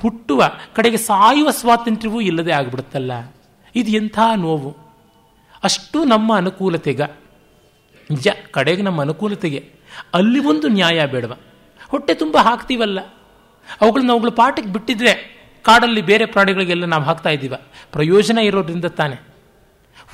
ಹುಟ್ಟುವ, 0.01 0.43
ಕಡೆಗೆ 0.75 0.97
ಸಾಯುವ 0.97 1.51
ಸ್ವಾತಂತ್ರ್ಯವೂ 1.51 2.21
ಇಲ್ಲದೆ 2.21 2.51
ಆಗಿಬಿಡುತ್ತಲ್ಲ. 2.51 3.11
ಇದು 3.75 3.91
ಎಂಥ 3.91 4.19
ನೋವು. 4.35 4.86
ಅಷ್ಟು 5.63 6.03
ನಮ್ಮ 6.03 6.37
ಅನುಕೂಲತೆಗ. 6.37 7.01
ನಿಜ, 8.09 8.27
ಕಡೆಗೆ 8.51 8.81
ನಮ್ಮ 8.81 9.01
ಅನುಕೂಲತೆಗೆ. 9.01 9.69
ಅಲ್ಲಿ 10.13 10.39
ಒಂದು 10.39 10.67
ನ್ಯಾಯ 10.67 11.05
ಬೇಡವ. 11.05 11.37
ಹೊಟ್ಟೆ 11.87 12.13
ತುಂಬ 12.13 12.37
ಹಾಕ್ತೀವಲ್ಲ. 12.37 12.99
ಅವುಗಳನ್ನ 13.81 14.11
ಅವುಗಳ 14.11 14.29
ಪಾಠಕ್ಕೆ 14.29 14.73
ಬಿಟ್ಟಿದ್ರೆ 14.73 15.37
ಕಾಡಲ್ಲಿ 15.63 16.01
ಬೇರೆ 16.01 16.25
ಪ್ರಾಣಿಗಳಿಗೆಲ್ಲ 16.25 16.85
ನಾವು 16.85 17.03
ಹಾಕ್ತಾ 17.03 17.29
ಇದ್ದೀವ. 17.29 17.53
ಪ್ರಯೋಜನ 17.91 18.37
ಇರೋದ್ರಿಂದ 18.37 18.85
ತಾನೆ. 18.85 19.15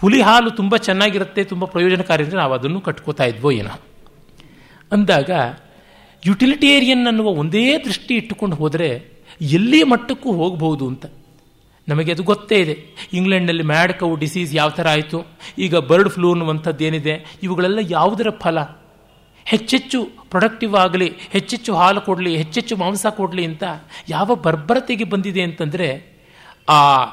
ಹುಲಿ 0.02 0.22
ಹಾಲು 0.22 0.52
ತುಂಬ 0.52 0.76
ಚೆನ್ನಾಗಿರುತ್ತೆ, 0.76 1.44
ತುಂಬ 1.44 1.66
ಪ್ರಯೋಜನಕಾರಿ 1.66 2.24
ಅಂದರೆ 2.24 2.38
ನಾವು 2.38 2.54
ಅದನ್ನು 2.54 2.82
ಕಟ್ಕೋತಾ 2.82 3.24
ಇದ್ವೋ 3.24 3.52
ಏನೋ. 3.52 3.82
ಅಂದಾಗ 4.92 5.30
ಯುಟಿಲಿಟೇರಿಯನ್ 6.26 7.08
ಅನ್ನುವ 7.08 7.28
ಒಂದೇ 7.28 7.78
ದೃಷ್ಟಿ 7.78 8.16
ಇಟ್ಟುಕೊಂಡು 8.16 8.56
ಹೋದರೆ 8.56 9.10
ಎಲ್ಲಿ 9.42 9.84
ಮಟ್ಟಕ್ಕೂ 9.84 10.32
ಹೋಗಬಹುದು 10.32 10.88
ಅಂತ. 10.88 11.06
ನಮಗೆ 11.88 12.12
ಅದು 12.12 12.24
ಗೊತ್ತೇ 12.24 12.56
ಇದೆ. 12.56 13.08
ಇಂಗ್ಲೆಂಡ್ನಲ್ಲಿ 13.14 13.64
ಮ್ಯಾಡ್ 13.64 13.94
ಕೌ 13.94 14.16
ಡಿಸೀಸ್ 14.16 14.56
ಯಾವ 14.56 14.70
ಥರ 14.70 14.88
ಆಯಿತು? 14.88 15.26
ಈಗ 15.58 15.76
ಬರ್ಡ್ 15.76 16.10
ಫ್ಲೂ 16.10 16.30
ಅನ್ನುವಂಥದ್ದು 16.30 16.84
ಏನಿದೆ? 16.84 17.38
ಇವುಗಳೆಲ್ಲ 17.44 17.80
ಯಾವುದರ 17.82 18.28
ಫಲ? 18.30 18.60
ಹೆಚ್ಚೆಚ್ಚು 19.46 20.04
ಪ್ರೊಡಕ್ಟಿವ್ 20.30 20.76
ಆಗಲಿ, 20.76 21.14
ಹೆಚ್ಚೆಚ್ಚು 21.30 21.76
ಹಾಲು 21.76 22.02
ಕೊಡಲಿ, 22.02 22.38
ಹೆಚ್ಚೆಚ್ಚು 22.38 22.78
ಮಾಂಸ 22.78 23.06
ಕೊಡಲಿ 23.06 23.46
ಅಂತ 23.46 23.64
ಯಾವ 24.10 24.36
ಬರ್ಬರತೆಗೆ 24.36 25.04
ಬಂದಿದೆ 25.04 25.42
ಅಂತಂದರೆ, 25.42 26.14
ಆ 26.70 27.06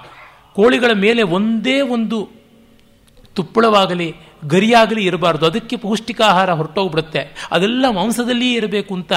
ಕೋಳಿಗಳ 0.52 0.92
ಮೇಲೆ 0.92 1.22
ಒಂದೇ 1.22 1.80
ಒಂದು 1.80 2.30
ತುಪ್ಪಳವಾಗಲಿ, 3.34 4.14
ಗರಿಯಾಗಲಿ 4.44 5.04
ಇರಬಾರ್ದು. 5.04 5.46
ಅದಕ್ಕೆ 5.46 5.76
ಪೌಷ್ಟಿಕ 5.76 6.22
ಆಹಾರ 6.22 6.52
ಹೊರಟೋಗ್ಬಿಡುತ್ತೆ. 6.52 7.48
ಅದೆಲ್ಲ 7.50 7.84
ಮಾಂಸದಲ್ಲಿಯೇ 7.90 8.54
ಇರಬೇಕು 8.54 8.94
ಅಂತ 8.94 9.12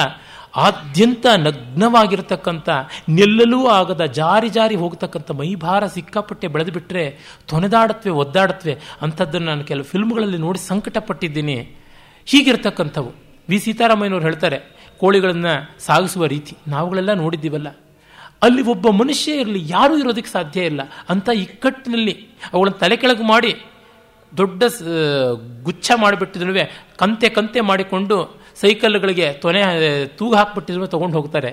ಆದ್ಯಂತ 0.56 1.26
ನಗ್ನವಾಗಿರ್ತಕ್ಕಂಥ, 1.26 2.68
ನಿಲ್ಲಲೂ 3.08 3.66
ಆಗದ, 3.66 4.04
ಜಾರಿ 4.04 4.48
ಜಾರಿ 4.48 4.74
ಹೋಗ್ತಕ್ಕಂಥ 4.74 5.30
ಮೈಭಾರ 5.30 5.86
ಸಿಕ್ಕಾಪಟ್ಟೆ 5.86 6.48
ಬೆಳೆದು 6.48 6.72
ಬಿಟ್ಟರೆ 6.72 7.18
ತೊನೆದಾಡತ್ವೆ 7.48 8.12
ಒದ್ದಾಡತ್ವೆ 8.12 8.76
ಅಂಥದ್ದನ್ನು 9.02 9.46
ನಾನು 9.46 9.64
ಕೆಲವು 9.64 9.84
ಫಿಲ್ಮ್ಗಳಲ್ಲಿ 9.84 10.38
ನೋಡಿ 10.38 10.58
ಸಂಕಟಪಟ್ಟಿದ್ದೀನಿ. 10.58 11.70
ಹೀಗಿರ್ತಕ್ಕಂಥವು. 12.26 13.12
ವಿ. 13.48 13.58
ಸೀತಾರಾಮಯ್ಯನವ್ರು 13.58 14.24
ಹೇಳ್ತಾರೆ, 14.24 14.60
ಕೋಳಿಗಳನ್ನು 15.00 15.82
ಸಾಗಿಸುವ 15.82 16.26
ರೀತಿ. 16.26 16.56
ನಾವುಗಳೆಲ್ಲ 16.68 17.12
ನೋಡಿದ್ದೀವಲ್ಲ. 17.12 17.68
ಅಲ್ಲಿ 18.42 18.62
ಒಬ್ಬ 18.62 18.88
ಮನುಷ್ಯ 18.88 19.32
ಇರಲಿ, 19.32 19.58
ಯಾರೂ 19.62 19.98
ಇರೋದಕ್ಕೆ 19.98 20.30
ಸಾಧ್ಯ 20.30 20.64
ಇಲ್ಲ. 20.64 20.80
ಅಂಥ 21.08 21.28
ಇಕ್ಕಟ್ಟಿನಲ್ಲಿ 21.34 22.26
ಅವುಗಳನ್ನು 22.52 22.78
ತಲೆ 22.78 22.96
ಕೆಳಗೆ 22.96 23.22
ಮಾಡಿ 23.22 23.56
ದೊಡ್ಡ 24.36 24.62
ಗುಚ್ಛ 25.62 25.90
ಮಾಡಿಬಿಟ್ಟಿದ್ರು 25.96 26.52
ಕಂತೆ 26.96 27.28
ಕಂತೆ 27.28 27.60
ಮಾಡಿಕೊಂಡು 27.60 28.16
ಸೈಕಲ್ಗಳಿಗೆ 28.60 29.26
ತೊನೆ 29.32 29.62
ತೂಗು 30.18 30.34
ಹಾಕ್ಬಿಟ್ಟಿದ್ರು, 30.34 30.86
ತೊಗೊಂಡು 30.86 31.16
ಹೋಗ್ತಾರೆ. 31.16 31.50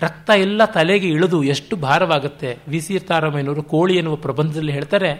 ರಕ್ತ 0.00 0.30
ಎಲ್ಲ 0.36 0.64
ತಲೆಗೆ 0.64 1.08
ಇಳಿದು 1.08 1.38
ಎಷ್ಟು 1.44 1.74
ಭಾರವಾಗುತ್ತೆ. 1.76 2.50
ವಿ. 2.68 2.80
ಸಿ. 2.80 2.98
ತಾರಾಮಯ್ಯನವರು 2.98 3.62
ಕೋಳಿ 3.62 3.94
ಎನ್ನುವ 3.96 4.16
ಪ್ರಬಂಧದಲ್ಲಿ 4.16 4.72
ಹೇಳ್ತಾರೆ, 4.72 5.10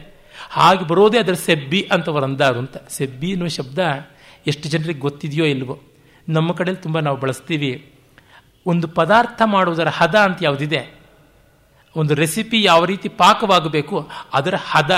ಹಾಗೆ 0.51 0.85
ಬರೋದೇ 0.85 1.19
ಅದರ 1.19 1.37
ಸೆಬ್ಬಿ 1.47 1.81
ಅಂತವರು 1.93 2.25
ಅಂದಾರು 2.25 2.59
ಅಂತ. 2.59 2.77
ಸೆಬ್ಬಿ 2.89 3.29
ಎನ್ನುವ 3.31 3.49
ಶಬ್ದ 3.49 3.79
ಎಷ್ಟು 4.47 4.69
ಜನರಿಗೆ 4.69 4.99
ಗೊತ್ತಿದೆಯೋ 4.99 5.45
ಇಲ್ವೋ. 5.45 5.77
ನಮ್ಮ 6.29 6.53
ಕಡೆಯಲ್ಲಿ 6.53 6.83
ತುಂಬ 6.83 6.99
ನಾವು 6.99 7.17
ಬಳಸ್ತೀವಿ. 7.17 7.71
ಒಂದು 8.67 8.87
ಪದಾರ್ಥ 8.89 9.43
ಮಾಡುವುದರ 9.45 9.89
ಹದ 9.89 10.17
ಅಂತ 10.17 10.39
ಯಾವುದಿದೆ? 10.43 10.81
ಒಂದು 11.97 12.13
ರೆಸಿಪಿ 12.15 12.59
ಯಾವ 12.63 12.85
ರೀತಿ 12.85 13.09
ಪಾಕವಾಗಬೇಕು, 13.09 13.97
ಅದರ 14.33 14.55
ಹದ, 14.71 14.93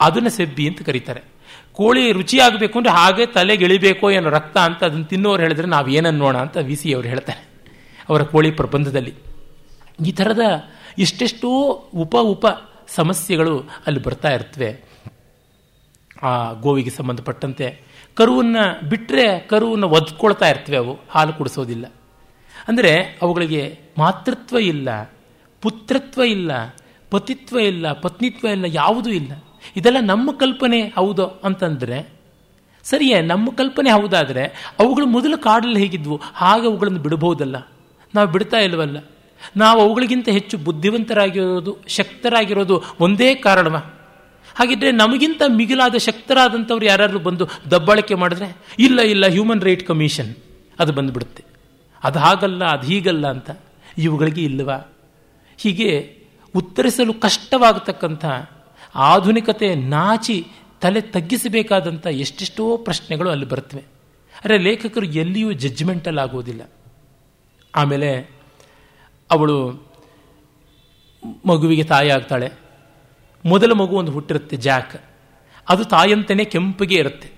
ಅದನ್ನು 0.00 0.30
ಸೆಬ್ಬಿ 0.30 0.64
ಅಂತ 0.68 0.82
ಕರೀತಾರೆ. 0.82 1.22
ಕೋಳಿ 1.78 2.02
ರುಚಿಯಾಗಬೇಕು 2.18 2.76
ಅಂದರೆ 2.78 2.92
ಹಾಗೆ 2.98 3.24
ತಲೆಗೆ 3.36 3.66
ಏನು 3.74 4.10
ಏನೋ 4.18 4.30
ರಕ್ತ 4.38 4.56
ಅಂತ 4.68 4.80
ಅದನ್ನು 4.88 5.06
ತಿನ್ನೋರು 5.12 5.40
ಹೇಳಿದ್ರೆ 5.42 5.68
ನಾವು 5.74 5.88
ಏನನ್ನೋಣ 5.98 6.36
ಅಂತ 6.44 6.56
ವಿ 6.68 6.76
ಸಿ 6.80 6.88
ಅವರು 6.96 7.08
ಹೇಳ್ತಾರೆ 7.12 7.42
ಅವರ 8.08 8.22
ಕೋಳಿ 8.32 8.50
ಪ್ರಬಂಧದಲ್ಲಿ. 8.60 9.12
ಈ 10.08 10.10
ಥರದ 10.18 10.44
ಇಷ್ಟೆಷ್ಟೋ 11.04 11.50
ಉಪ 12.02 12.16
ಉಪ 12.32 12.46
ಸಮಸ್ಯೆಗಳು 12.96 13.54
ಅಲ್ಲಿ 13.86 14.00
ಬರ್ತಾ 14.06 14.30
ಇರ್ತವೆ. 14.36 14.70
ಆ 16.22 16.52
ಗೋವಿಗೆ 16.64 16.90
ಸಂಬಂಧಪಟ್ಟಂತೆ 16.90 17.66
ಕರುವನ್ನು 18.16 18.64
ಬಿಟ್ಟರೆ 18.90 19.26
ಕರುವನ್ನು 19.48 19.88
ಒದ್ಕೊಳ್ತಾ 19.88 20.46
ಇರ್ತವೆ 20.48 20.76
ಅವು, 20.76 20.94
ಹಾಲು 21.10 21.32
ಕುಡಿಸೋದಿಲ್ಲ. 21.38 21.86
ಅಂದರೆ 22.68 22.92
ಅವುಗಳಿಗೆ 23.22 23.62
ಮಾತೃತ್ವ 23.98 24.56
ಇಲ್ಲ, 24.72 24.88
ಪುತ್ರತ್ವ 25.62 26.22
ಇಲ್ಲ, 26.36 26.52
ಪತಿತ್ವ 27.12 27.56
ಇಲ್ಲ, 27.72 27.86
ಪತ್ನಿತ್ವ 28.04 28.46
ಇಲ್ಲ, 28.56 28.66
ಯಾವುದೂ 28.80 29.10
ಇಲ್ಲ. 29.10 29.32
ಇದೆಲ್ಲ 29.76 29.96
ನಮ್ಮ 30.00 30.32
ಕಲ್ಪನೆ 30.32 30.80
ಹೌದು 30.80 31.26
ಅಂತಂದರೆ, 31.26 32.08
ಸರಿಯೇ, 32.84 33.20
ನಮ್ಮ 33.20 33.50
ಕಲ್ಪನೆ 33.50 33.90
ಹೌದಾದರೆ, 33.90 34.74
ಅವುಗಳು 34.78 35.06
ಮೊದಲು 35.06 35.38
ಕಾಡಲ್ಲಿ 35.38 35.80
ಹೇಗಿದ್ವು, 35.80 36.20
ಹಾಗೆ 36.34 36.66
ಅವುಗಳನ್ನು 36.66 36.98
ಬಿಡಬಹುದಲ್ಲ? 36.98 37.56
ನಾವು 38.14 38.28
ಬಿಡ್ತಾ 38.28 38.58
ಇಲ್ವಲ್ಲ? 38.58 38.98
ನಾವು 39.56 39.80
ಅವುಗಳಿಗಿಂತ 39.80 40.28
ಹೆಚ್ಚು 40.28 40.58
ಬುದ್ಧಿವಂತರಾಗಿರೋದು, 40.58 41.76
ಶಕ್ತರಾಗಿರೋದು 41.88 42.82
ಒಂದೇ 43.00 43.34
ಕಾರಣವ? 43.34 43.76
ಹಾಗಿದ್ರೆ 44.54 44.92
ನಮಗಿಂತ 44.92 45.42
ಮಿಗಿಲಾದ 45.48 45.96
ಶಕ್ತರಾದಂಥವ್ರು 45.96 46.84
ಯಾರಾದರೂ 46.84 47.18
ಬಂದು 47.18 47.48
ದಬ್ಬಾಳಿಕೆ 47.70 48.14
ಮಾಡಿದ್ರೆ, 48.14 48.56
ಇಲ್ಲ 48.78 49.00
ಇಲ್ಲ 49.00 49.26
ಹ್ಯೂಮನ್ 49.26 49.62
ರೈಟ್ 49.62 49.86
ಕಮಿಷನ್ 49.86 50.34
ಅದು 50.78 50.92
ಬಂದುಬಿಡುತ್ತೆ. 50.92 51.44
ಅದು 52.04 52.18
ಹಾಗಲ್ಲ, 52.18 52.64
ಅದು 52.64 52.86
ಹೀಗಲ್ಲ 52.86 53.26
ಅಂತ 53.26 53.50
ಇವುಗಳಿಗೆ 53.98 54.42
ಇಲ್ಲವಾ? 54.42 54.92
ಹೀಗೆ 55.56 56.18
ಉತ್ತರಿಸಲು 56.56 57.14
ಕಷ್ಟವಾಗತಕ್ಕಂಥ 57.14 58.24
ಆಧುನಿಕತೆ 58.96 59.74
ನಾಚಿ 59.74 60.46
ತಲೆ 60.80 61.00
ತಗ್ಗಿಸಬೇಕಾದಂಥ 61.00 62.06
ಎಷ್ಟೆಷ್ಟೋ 62.06 62.76
ಪ್ರಶ್ನೆಗಳು 62.76 63.30
ಅಲ್ಲಿ 63.30 63.46
ಬರ್ತವೆ 63.46 63.84
ಅರೆ 64.44 64.58
ಲೇಖಕರು 64.58 65.06
ಎಲ್ಲಿಯೂ 65.06 65.52
ಜಡ್ಜ್ಮೆಂಟಲ್ಲಿ 65.52 66.20
ಆಗೋದಿಲ್ಲ. 66.20 66.70
ಆಮೇಲೆ 67.74 68.30
ಅವಳು 69.30 69.72
ಮಗುವಿಗೆ 71.46 71.84
ತಾಯಿ 71.84 72.10
ಆಗ್ತಾಳೆ. 72.10 72.52
ಮೊದಲ 73.44 73.72
ಮಗು 73.72 73.96
ಒಂದು 73.96 74.12
ಹುಟ್ಟಿರುತ್ತೆ, 74.12 74.56
ಜಾಕ್. 74.56 75.02
ಅದು 75.68 75.84
ತಾಯಂತೆಯೇ 75.84 76.44
ಕೆಂಪಿಗೆ 76.44 76.94
ಇರುತ್ತೆ. 76.94 77.28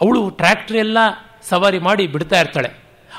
ಅವಳು 0.00 0.30
ಟ್ರ್ಯಾಕ್ಟ್ರಿ 0.30 0.78
ಎಲ್ಲ 0.78 0.98
ಸವಾರಿ 1.42 1.78
ಮಾಡಿ 1.78 2.06
ಬಿಡ್ತಾ 2.06 2.40
ಇರ್ತಾಳೆ. 2.40 2.70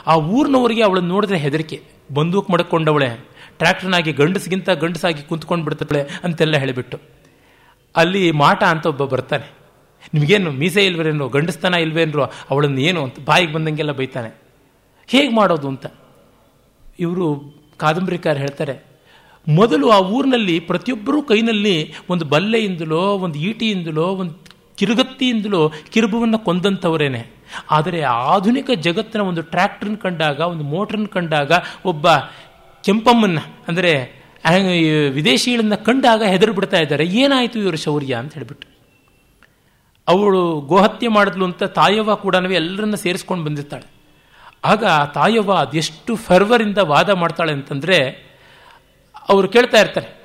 ಆ 0.08 0.16
ಊರಿನವರಿಗೆ 0.16 0.82
ಅವಳನ್ನು 0.82 1.10
ನೋಡಿದ್ರೆ 1.10 1.38
ಹೆದರಿಕೆ. 1.38 1.84
ಬಂದೂಕ್ 2.14 2.50
ಮಡಕೊಂಡವಳೆ. 2.50 3.30
ಟ್ರ್ಯಾಕ್ಟರ್ನಾಗಿ 3.58 4.12
ಗಂಡಸಿಗಿಂತ 4.12 4.70
ಗಂಡಸಾಗಿ 4.70 5.24
ಕುಂತ್ಕೊಂಡು 5.24 5.66
ಬಿಡ್ತಾಳೆ 5.66 6.04
ಅಂತೆಲ್ಲ 6.24 6.58
ಹೇಳಿಬಿಟ್ಟು. 6.58 7.19
ಅಲ್ಲಿ 7.96 8.32
ಮಾಟ 8.32 8.64
ಅಂತ 8.64 8.86
ಒಬ್ಬ 8.86 9.06
ಬರ್ತಾನೆ. 9.06 9.48
ನಿಮಗೇನು 10.14 10.52
ಮೀಸೆ 10.52 10.86
ಇಲ್ವೇನೋ 10.86 11.28
ಗಂಡಸ್ತನ 11.28 11.74
ಇಲ್ವೇನ್ರು, 11.74 12.24
ಅವಳನ್ನು 12.50 12.82
ಏನು 12.82 13.04
ಅಂತ 13.04 13.18
ಬಾಯಿಗೆ 13.26 13.54
ಬಂದಂಗೆಲ್ಲ 13.54 13.92
ಬೈತಾನೆ. 13.92 14.30
ಹೇಗೆ 15.10 15.32
ಮಾಡೋದು 15.36 15.68
ಅಂತ? 15.68 15.86
ಇವರು 17.00 17.26
ಕಾದಂಬರಿಕಾರ 17.78 18.38
ಹೇಳ್ತಾರೆ, 18.38 18.76
ಮೊದಲು 19.48 19.90
ಆ 19.90 20.00
ಊರಿನಲ್ಲಿ 20.00 20.60
ಪ್ರತಿಯೊಬ್ಬರೂ 20.60 21.22
ಕೈನಲ್ಲಿ 21.22 21.76
ಒಂದು 22.10 22.26
ಬಲ್ಲೆಯಿಂದಲೋ, 22.26 23.04
ಒಂದು 23.18 23.38
ಈಟಿಯಿಂದಲೋ, 23.40 24.08
ಒಂದು 24.22 24.34
ಕಿರುಗತ್ತಿಯಿಂದಲೋ 24.78 25.62
ಕಿರುಬುವನ್ನು 25.92 26.40
ಕೊಂದಂಥವರೇನೆ. 26.40 27.22
ಆದರೆ 27.72 28.02
ಆಧುನಿಕ 28.02 28.70
ಜಗತ್ತಿನ 28.72 29.22
ಒಂದು 29.22 29.42
ಟ್ರ್ಯಾಕ್ಟ್ರನ್ನ 29.42 29.96
ಕಂಡಾಗ, 29.96 30.40
ಒಂದು 30.40 30.64
ಮೋಟ್ರನ್ನ 30.64 31.06
ಕಂಡಾಗ 31.06 31.52
ಒಬ್ಬ 31.86 32.08
ಕೆಂಪಮ್ಮನ್ನ, 32.84 33.40
ಅಂದರೆ 33.68 33.94
ವಿದೇಶಿಗಳನ್ನ 35.10 35.76
ಕಂಡಾಗ 35.76 36.24
ಹೆದರು 36.24 36.54
ಬಿಡ್ತಾ 36.54 36.78
ಇದ್ದಾರೆ. 36.78 37.06
ಏನಾಯಿತು 37.06 37.60
ಇವರ 37.60 37.76
ಶೌರ್ಯ 37.76 38.14
ಅಂತ 38.16 38.34
ಹೇಳಿಬಿಟ್ಟು. 38.34 38.68
ಅವಳು 40.08 40.62
ಗೋಹತ್ಯೆ 40.62 41.08
ಮಾಡಿದ್ಲು 41.08 41.46
ಅಂತ 41.46 41.64
ತಾಯವ್ವ 41.64 42.16
ಕೂಡ 42.16 42.36
ಎಲ್ಲರನ್ನ 42.36 42.96
ಸೇರಿಸ್ಕೊಂಡು 42.96 43.46
ಬಂದಿರ್ತಾಳೆ. 43.46 43.92
ಆಗ 44.64 44.86
ತಾಯವ್ವ 45.14 45.54
ಅದೆಷ್ಟು 45.54 46.16
ಫರ್ವರಿಂದ 46.16 46.78
ವಾದ 46.78 47.10
ಮಾಡ್ತಾಳೆ 47.10 47.52
ಅಂತಂದರೆ, 47.52 48.30
ಅವರು 49.30 49.48
ಕೇಳ್ತಾ 49.48 49.80
ಇರ್ತಾರೆ, 49.80 50.20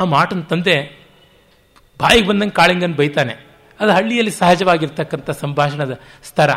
ಆ 0.00 0.04
ಮಾಟನ 0.04 0.40
ತಂದೆ 0.40 1.06
ಬಾಯಿಗೆ 2.00 2.28
ಬಂದಂಗೆ 2.28 2.52
ಕಾಳಿಂಗನ್ 2.52 2.94
ಬೈತಾನೆ. 2.94 3.34
ಅದು 3.80 3.92
ಹಳ್ಳಿಯಲ್ಲಿ 3.92 4.30
ಸಹಜವಾಗಿರ್ತಕ್ಕಂಥ 4.30 5.30
ಸಂಭಾಷಣದ 5.30 6.00
ಸ್ತರ 6.24 6.50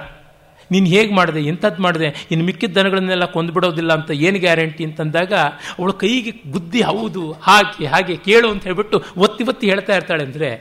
ನೀನು 0.73 0.87
ಹೇಗೆ 0.93 1.11
ಮಾಡಿದೆ 1.19 1.41
ಎಂಥದ್ದು 1.51 1.81
ಮಾಡಿದೆ, 1.85 2.09
ಇನ್ನು 2.31 2.43
ಮಿಕ್ಕಿದ 2.49 2.73
ದನಗಳನ್ನೆಲ್ಲ 2.77 3.25
ಕೊಂದುಬಿಡೋದಿಲ್ಲ 3.35 3.91
ಅಂತ 3.99 4.11
ಏನು 4.27 4.39
ಗ್ಯಾರಂಟಿ 4.45 4.83
ಅಂತಂದಾಗ 4.89 5.33
ಅವಳು 5.77 5.93
ಕೈಗೆ 6.03 6.31
ಬುದ್ಧಿ 6.53 6.81
ಹೌದು, 6.89 7.23
ಹಾಗೆ 7.47 7.87
ಹಾಗೆ 7.93 8.15
ಕೇಳು 8.27 8.49
ಅಂತ 8.53 8.63
ಹೇಳ್ಬಿಟ್ಟು 8.69 8.99
ಒತ್ತಿ 9.25 9.45
ಒತ್ತಿ 9.51 9.65
ಹೇಳ್ತಾ 9.71 9.95
ಇರ್ತಾಳೆ 9.99 10.23
ಅಂದರೆ, 10.29 10.51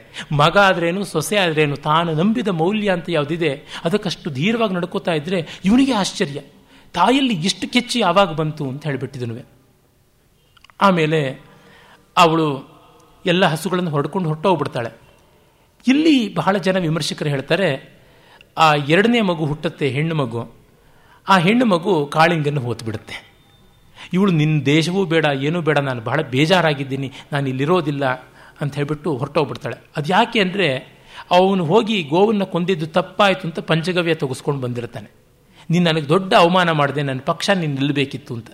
ಮಗ 0.40 0.56
ಆದ್ರೇನು, 0.68 1.02
ಸೊಸೆ 1.14 1.38
ಆದ್ರೇನು, 1.44 1.76
ತಾನು 1.88 2.10
ನಂಬಿದ 2.20 2.52
ಮೌಲ್ಯ 2.62 2.90
ಅಂತ 2.96 3.08
ಯಾವುದಿದೆ, 3.16 3.52
ಅದಕ್ಕಷ್ಟು 3.88 4.30
ಧೀರವಾಗಿ 4.38 4.74
ನಡ್ಕೋತಾ 4.78 5.14
ಇದ್ದರೆ 5.20 5.40
ಇವನಿಗೆ 5.68 5.94
ಆಶ್ಚರ್ಯ. 6.02 6.40
ತಾಯಲ್ಲಿ 6.94 7.34
ಇಷ್ಟು 7.48 7.66
ಕೆಚ್ಚಿ 7.74 7.98
ಯಾವಾಗ 8.06 8.30
ಬಂತು 8.40 8.64
ಅಂತ 8.72 8.82
ಹೇಳಿಬಿಟ್ಟಿದನು 8.88 9.34
ಆಮೇಲೆ 10.86 11.20
ಅವಳು 12.16 12.46
ಎಲ್ಲ 13.24 13.44
ಹಸುಗಳನ್ನು 13.52 13.90
ಹೊಡ್ಕೊಂಡು 13.94 14.28
ಹೊರಟೋಗ್ಬಿಡ್ತಾಳೆ. 14.30 14.90
ಇಲ್ಲಿ 15.84 16.14
ಬಹಳ 16.38 16.56
ಜನ 16.66 16.76
ವಿಮರ್ಶಕರು 16.86 17.30
ಹೇಳ್ತಾರೆ 17.34 17.68
ಆ 18.56 18.74
ಎರಡನೇ 18.74 19.20
ಮಗು 19.31 19.44
ಹುಟ್ಟುತ್ತೆ, 19.47 19.86
ಹೆಣ್ಣು 19.89 20.14
ಮಗು. 20.14 20.43
ಆ 21.27 21.35
ಹೆಣ್ಣು 21.39 21.66
ಮಗು 21.66 21.93
ಕಾಳಿಂಗನ್ನು 22.06 22.60
ಹೋತು 22.60 22.85
ಬಿಡುತ್ತೆ 22.85 23.16
ಇವಳು 24.12 24.32
ನಿನ್ನ 24.32 24.56
ದೇಶವೂ 24.64 25.01
ಬೇಡ, 25.05 25.27
ಏನೂ 25.47 25.59
ಬೇಡ, 25.60 25.78
ನಾನು 25.78 26.01
ಬಹಳ 26.01 26.20
ಬೇಜಾರಾಗಿದ್ದೀನಿ, 26.35 27.09
ನಾನು 27.32 27.47
ಇಲ್ಲಿರೋದಿಲ್ಲ 27.48 28.05
ಅಂತ 28.60 28.72
ಹೇಳ್ಬಿಟ್ಟು 28.78 29.10
ಹೊರಟೋಗ್ಬಿಡ್ತಾಳೆ. 29.16 29.77
ಅದು 29.97 30.09
ಯಾಕೆ 30.12 30.39
ಅಂದರೆ 30.40 30.68
ಅವನು 31.31 31.62
ಹೋಗಿ 31.64 31.97
ಗೋವನ್ನು 32.02 32.47
ಕೊಂದಿದ್ದು 32.47 32.86
ತಪ್ಪಾಯಿತು 32.86 33.44
ಅಂತ 33.48 33.59
ಪಂಚಗವ್ಯ 33.59 34.14
ತೆಗೆಸ್ಕೊಂಡು 34.14 34.60
ಬಂದಿರ್ತಾನೆ. 34.60 35.09
ನೀನು 35.70 35.85
ನನಗೆ 35.85 36.09
ದೊಡ್ಡ 36.09 36.31
ಅವಮಾನ 36.35 36.70
ಮಾಡಿದೆ, 36.70 37.02
ನನ್ನ 37.02 37.20
ಪಕ್ಷ 37.20 37.51
ನೀನು 37.51 37.74
ನಿಲ್ಲಬೇಕಿತ್ತು 37.74 38.32
ಅಂತ. 38.35 38.51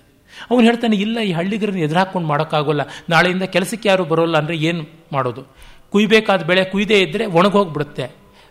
ಅವನು 0.51 0.65
ಹೇಳ್ತಾನೆ, 0.65 0.97
ಇಲ್ಲ, 0.97 1.19
ಈ 1.21 1.33
ಹಳ್ಳಿಗರನ್ನ 1.33 1.99
ಹಾಕ್ಕೊಂಡು 1.99 2.29
ಮಾಡೋಕ್ಕಾಗೋಲ್ಲ. 2.29 2.83
ನಾಳೆಯಿಂದ 3.09 3.45
ಕೆಲಸಕ್ಕೆ 3.55 3.89
ಯಾರು 3.89 4.05
ಬರೋಲ್ಲ 4.05 4.37
ಅಂದರೆ 4.37 4.57
ಏನು 4.57 4.83
ಮಾಡೋದು? 5.13 5.43
ಕುಯ್ಬೇಕಾದ 5.91 6.43
ಬೆಳೆ 6.43 6.65
ಕುಯ್ದೇ 6.65 6.99
ಇದ್ದರೆ 7.01 7.27
ಒಣಗೋಗ್ಬಿಡುತ್ತೆ. 7.27 8.07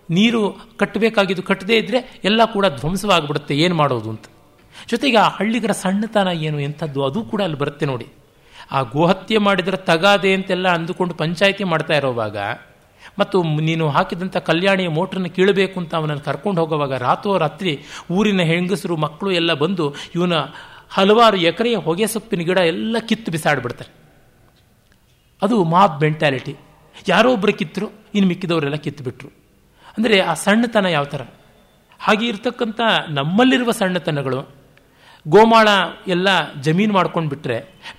ನೀರು 0.10 0.42
ಕಟ್ಟಬೇಕಾಗಿದ್ದು 0.78 1.44
ಕಟ್ಟದೇ 1.44 1.78
ಇದ್ದರೆ 1.78 2.00
ಎಲ್ಲ 2.24 2.42
ಕೂಡ 2.46 2.66
ಧ್ವಂಸವಾಗಿಬಿಡುತ್ತೆ. 2.80 3.54
ಏನು 3.58 3.76
ಮಾಡೋದು 3.76 4.10
ಅಂತ. 4.10 4.26
ಜೊತೆಗೆ 4.90 5.18
ಆ 5.18 5.28
ಹಳ್ಳಿಗರ 5.28 5.72
ಸಣ್ಣತನ 5.72 6.30
ಏನು 6.48 6.60
ಎಂಥದ್ದು 6.60 7.04
ಅದು 7.04 7.20
ಕೂಡ 7.24 7.42
ಅಲ್ಲಿ 7.42 7.58
ಬರುತ್ತೆ 7.58 7.86
ನೋಡಿ. 7.86 8.08
ಆ 8.72 8.82
ಗೋಹತ್ಯೆ 8.82 9.38
ಮಾಡಿದರೆ 9.38 9.78
ತಗಾದೆ 9.78 10.34
ಅಂತೆಲ್ಲ 10.34 10.68
ಅಂದುಕೊಂಡು 10.68 11.14
ಪಂಚಾಯಿತಿ 11.14 11.64
ಮಾಡ್ತಾ 11.64 11.94
ಇರೋವಾಗ 11.94 12.38
ಮತ್ತು 13.20 13.38
ನೀನು 13.44 13.86
ಹಾಕಿದಂಥ 13.90 14.38
ಕಲ್ಯಾಣಿಯ 14.38 14.90
ಮೋಟ್ರನ್ನು 14.98 15.30
ಕೀಳಬೇಕು 15.30 15.80
ಅಂತ 15.80 15.96
ಅವನನ್ನು 15.96 16.24
ಕರ್ಕೊಂಡು 16.24 16.62
ಹೋಗುವಾಗ 16.62 16.94
ರಾತ್ರೋರಾತ್ರಿ 16.94 17.74
ಊರಿನ 18.12 18.42
ಹೆಂಗಸರು, 18.42 18.96
ಮಕ್ಕಳು 18.96 19.32
ಎಲ್ಲ 19.32 19.54
ಬಂದು 19.54 19.86
ಇವನ 20.16 20.34
ಹಲವಾರು 20.90 21.38
ಎಕರೆಯ 21.38 21.76
ಹೊಗೆ 21.76 22.08
ಸೊಪ್ಪಿನ 22.08 22.42
ಗಿಡ 22.42 22.58
ಎಲ್ಲ 22.58 22.98
ಕಿತ್ತು 23.00 23.32
ಬಿಸಾಡ್ಬಿಡ್ತಾರೆ. 23.32 23.92
ಅದು 25.42 25.64
ಮಾಬ್ 25.64 26.04
ಮೆಂಟ್ಯಾಲಿಟಿ 26.04 26.56
ಯಾರೋ 27.08 27.32
ಒಬ್ಬರು 27.34 27.54
ಕಿತ್ತರು, 27.54 27.88
ಇನ್ನು 28.16 28.28
ಮಿಕ್ಕಿದವರೆಲ್ಲ 28.28 28.76
ಕಿತ್ತುಬಿಟ್ರು 28.76 29.45
ಅಂದರೆ 29.98 30.18
ಆ 30.32 30.34
ಸಣ್ಣತನ 30.44 30.88
ಯಾವ 30.98 31.06
ಥರ 31.14 31.24
ಹಾಗೆ 32.06 32.26
ಇರ್ತಕ್ಕಂಥ 32.32 32.80
ನಮ್ಮಲ್ಲಿರುವ 33.18 33.72
ಸಣ್ಣತನಗಳು, 33.80 34.40
ಗೋಮಾಳ 35.26 35.68
ಎಲ್ಲ 36.16 36.28
ಜಮೀನು 36.66 36.94
ಮಾಡ್ಕೊಂಡು 36.98 37.30
ಬಿಟ್ಟರೆ 37.34 37.58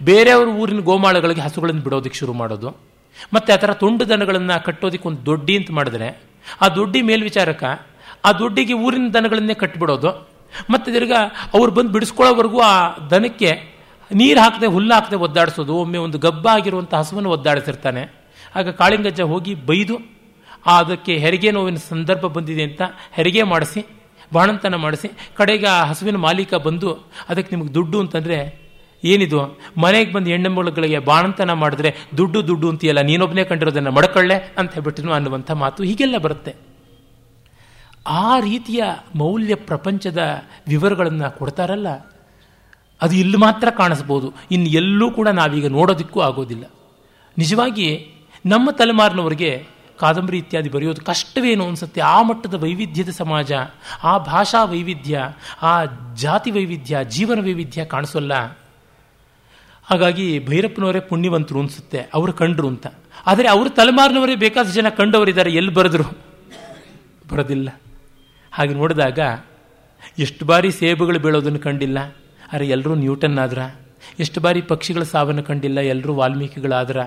ಬೇರೆಯವ್ರ 0.09 0.49
ಊರಿನ 0.63 0.83
ಗೋಮಾಳಗಳಿಗೆ 0.91 1.43
ಹಸುಗಳನ್ನು 1.47 1.83
ಬಿಡೋದಕ್ಕೆ 1.87 2.19
ಶುರು 2.21 2.35
ಮಾಡೋದು, 2.41 2.71
ಮತ್ತು 3.35 3.49
ಆ 3.55 3.59
ಥರ 3.63 3.73
ತುಂಡು 3.83 4.05
ದನಗಳನ್ನು 4.11 4.57
ಕಟ್ಟೋದಕ್ಕೆ 4.67 5.07
ಒಂದು 5.11 5.21
ದೊಡ್ಡಿ 5.31 5.55
ಅಂತ 5.61 5.71
ಮಾಡಿದ್ರೆ, 5.79 6.09
ಆ 6.65 6.67
ದೊಡ್ಡಿ 6.79 7.01
ಮೇಲ್ವಿಚಾರಕ 7.11 7.65
ಆ 8.29 8.33
ದೊಡ್ಡಿಗೆ 8.43 8.75
ಊರಿನ 8.87 9.09
ದನಗಳನ್ನೇ 9.17 9.55
ಕಟ್ಟಿಬಿಡೋದು 9.63 10.11
ಮತ್ತು 10.73 10.89
ತಿರ್ಗಾ 10.95 11.21
ಅವ್ರು 11.57 11.71
ಬಂದು 11.77 11.91
ಬಿಡಿಸ್ಕೊಳ್ಳೋವರೆಗೂ 11.95 12.61
ಆ 12.73 12.75
ದನಕ್ಕೆ 13.13 13.51
ನೀರು 14.11 14.39
ಹಾಕದೆ 14.45 14.67
ಹುಲ್ಲು 14.75 14.93
ಹಾಕದೆ 14.97 15.17
ಒದ್ದಾಡಿಸೋದು, 15.27 15.75
ಒಮ್ಮೆ 15.85 15.99
ಒಂದು 16.07 16.19
ಗಬ್ಬ 16.27 16.47
ಆಗಿರುವಂಥ 16.57 16.93
ಹಸುವನ್ನು 17.01 17.31
ಒದ್ದಾಡಿಸಿರ್ತಾನೆ. 17.37 18.03
ಆಗ 18.59 18.69
ಕಾಳಿಂಗಜ್ಜ 18.81 19.23
ಹೋಗಿ 19.33 19.55
ಬೈದು 19.71 19.97
ಅದಕ್ಕೆ 20.73 21.15
ಹೆರಿಗೆ 21.25 21.51
ನೋವಿನ 21.57 21.81
ಸಂದರ್ಭ 21.89 22.25
ಬಂದಿದೆ 22.37 22.65
ಅಂತ 22.69 22.83
ಹೆರಿಗೆ 23.17 23.43
ಮಾಡಿಸಿ, 23.53 23.81
ಬಾಣಂತನ 24.33 24.77
ಮಾಡಿಸಿ, 24.85 25.09
ಕಡೆಗೆ 25.39 25.69
ಆ 25.77 25.81
ಹಸುವಿನ 25.91 26.19
ಮಾಲೀಕ 26.27 26.55
ಬಂದು 26.67 26.91
ಅದಕ್ಕೆ 27.29 27.51
ನಿಮಗೆ 27.55 27.73
ದುಡ್ಡು 27.75 27.97
ಅಂತಂದರೆ 28.01 28.39
ಏನಿದು? 29.03 29.41
ಮನೆಗೆ 29.83 30.11
ಬಂದು 30.13 30.29
ಹೆಣ್ಣುಮಗಳಿಗೆ 30.31 30.99
ಬಾಣಂತನ 31.09 31.53
ಮಾಡಿದ್ರೆ 31.63 31.91
ದುಡ್ಡು 32.19 32.39
ದುಡ್ಡು 32.49 32.67
ಅಂತೀಯಲ್ಲ 32.71 33.03
ನೀನೊಬ್ಬನೇ 33.11 33.45
ಕಂಡಿರೋದನ್ನು 33.45 33.91
ಮಡಕೊಳ್ಳೆ 33.91 34.37
ಅಂತ 34.59 34.71
ಹೇಳ್ಬಿಟ್ಟು 34.77 35.13
ಅನ್ನುವಂಥ 35.19 35.51
ಮಾತು 35.63 35.81
ಹೀಗೆಲ್ಲ 35.83 36.19
ಬರುತ್ತೆ. 36.27 36.53
ಆ 38.25 38.27
ರೀತಿಯ 38.41 38.83
ಮೌಲ್ಯ 39.15 39.55
ಪ್ರಪಂಚದ 39.71 40.21
ವಿವರಗಳನ್ನು 40.69 41.29
ಕೊಡ್ತಾರಲ್ಲ, 41.39 41.89
ಅದು 43.01 43.15
ಇಲ್ಲಿ 43.15 43.39
ಮಾತ್ರ 43.39 43.69
ಕಾಣಿಸ್ಬೋದು. 43.81 44.29
ಇನ್ನು 44.51 44.69
ಎಲ್ಲೂ 44.81 45.07
ಕೂಡ 45.11 45.29
ನಾವೀಗ 45.41 45.67
ನೋಡೋದಕ್ಕೂ 45.69 46.21
ಆಗೋದಿಲ್ಲ. 46.21 46.65
ನಿಜವಾಗಿ 47.37 47.89
ನಮ್ಮ 48.47 48.71
ತಲೆಮಾರಿನವರಿಗೆ 48.71 49.51
ಕಾದಂಬರಿ 49.99 50.39
ಇತ್ಯಾದಿ 50.39 50.69
ಬರೆಯೋದು 50.69 51.05
ಕಷ್ಟವೇನು 51.05 51.67
ಅನಿಸುತ್ತೆ? 51.67 52.01
ಆ 52.01 52.23
ಮಟ್ಟದ 52.23 52.55
ವೈವಿಧ್ಯದ 52.55 53.09
ಸಮಾಜ, 53.09 53.53
ಆ 54.03 54.19
ಭಾಷಾ 54.19 54.65
ವೈವಿಧ್ಯ, 54.65 55.21
ಆ 55.63 55.85
ಜಾತಿ 56.15 56.51
ವೈವಿಧ್ಯ, 56.51 56.99
ಜೀವನ 57.09 57.45
ವೈವಿಧ್ಯ 57.45 57.85
ಕಾಣಿಸೋಲ್ಲ. 57.85 58.59
ಹಾಗಾಗಿ 59.85 60.47
ಭೈರಪ್ಪನವರೇ 60.47 61.01
ಪುಣ್ಯವಂತರು 61.01 61.61
ಅನಿಸುತ್ತೆ, 61.61 61.99
ಅವರು 62.15 62.33
ಕಂಡ್ರು 62.33 62.69
ಅಂತ. 62.69 62.87
ಆದರೆ 63.27 63.49
ಅವರು 63.49 63.71
ತಲೆಮಾರಿನವರೇ 63.71 64.37
ಬೇಕಾದ 64.37 64.67
ಜನ 64.67 64.89
ಕಂಡವರಿದ್ದಾರೆ, 64.89 65.53
ಎಲ್ಲಿ 65.53 65.73
ಬರೆದ್ರು? 65.73 66.05
ಬರೋದಿಲ್ಲ. 67.33 67.81
ಹಾಗೆ 68.53 68.75
ನೋಡಿದಾಗ, 68.75 69.19
ಎಷ್ಟು 70.19 70.45
ಬಾರಿ 70.45 70.73
ಸೇಬುಗಳು 70.73 71.19
ಬೀಳೋದನ್ನು 71.19 71.59
ಕಂಡಿಲ್ಲ? 71.59 71.99
ಅರೆ 72.53 72.69
ಎಲ್ಲರೂ 72.69 72.95
ನ್ಯೂಟನ್ 72.95 73.39
ಆದ್ರ? 73.39 73.59
ಎಷ್ಟು 74.21 74.41
ಬಾರಿ 74.41 74.63
ಪಕ್ಷಿಗಳ 74.63 75.03
ಸಾವನ್ನು 75.03 75.43
ಕಂಡಿಲ್ಲ? 75.43 75.81
ಎಲ್ಲರೂ 75.81 76.15
ವಾಲ್ಮೀಕಿಗಳಾದ್ರ? 76.15 77.01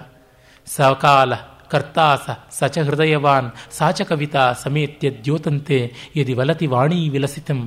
ಸಕಾಲ. 0.65 1.33
ಕರ್ತಾಸ 1.69 2.29
ಸಚ 2.51 2.77
ಹೃದಯವಾನ್, 2.77 3.51
ಸಾಚ 3.71 4.01
ಕವಿತಾ 4.01 4.53
ಸಮೇತ್ಯ 4.53 5.11
ದ್ಯೋತಂತೆ 5.11 5.93
ಯದಿ 6.15 6.33
ವಲತಿ 6.33 6.67
ವಾಣಿ 6.67 7.09
ವಿಲಸಿತಂ. 7.09 7.59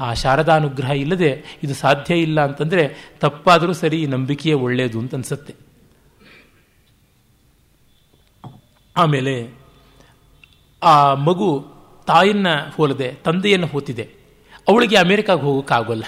ಆ 0.00 0.14
ಶಾರದಾನುಗ್ರಹ 0.14 0.90
ಇಲ್ಲದೆ 0.90 1.58
ಇದು 1.62 1.74
ಸಾಧ್ಯ 1.74 2.14
ಇಲ್ಲ 2.16 2.44
ಅಂತಂದರೆ 2.44 2.84
ತಪ್ಪಾದರೂ 3.20 3.72
ಸರಿ 3.72 4.06
ನಂಬಿಕೆಯೇ 4.06 4.54
ಒಳ್ಳೆಯದು 4.54 4.98
ಅಂತ 4.98 5.14
ಅನ್ಸುತ್ತೆ. 5.14 5.54
ಆಮೇಲೆ 8.96 9.34
ಆ 10.82 11.14
ಮಗು 11.14 11.66
ತಾಯನ್ನ 12.06 12.46
ಹೋಲದೆ, 12.76 13.12
ತಂದೆಯನ್ನು 13.12 13.66
ಹೋತಿದೆ. 13.66 14.02
ಅವಳಿಗೆ 14.68 14.96
ಅಮೆರಿಕಾಗೆ 14.96 15.40
ಹೋಗೋಕ್ಕಾಗೋಲ್ಲ 15.40 16.04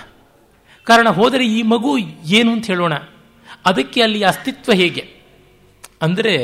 ಕಾರಣ 0.84 1.08
ಹೋದರೆ 1.08 1.44
ಈ 1.46 1.62
ಮಗು 1.62 1.98
ಏನು 2.30 2.52
ಅಂತ 2.52 2.66
ಹೇಳೋಣ. 2.66 2.94
ಅದಕ್ಕೆ 3.64 4.02
ಅಲ್ಲಿ 4.02 4.20
ಅಸ್ತಿತ್ವ 4.24 4.72
ಹೇಗೆ? 4.72 5.04
ಅಂದರೆ 6.02 6.34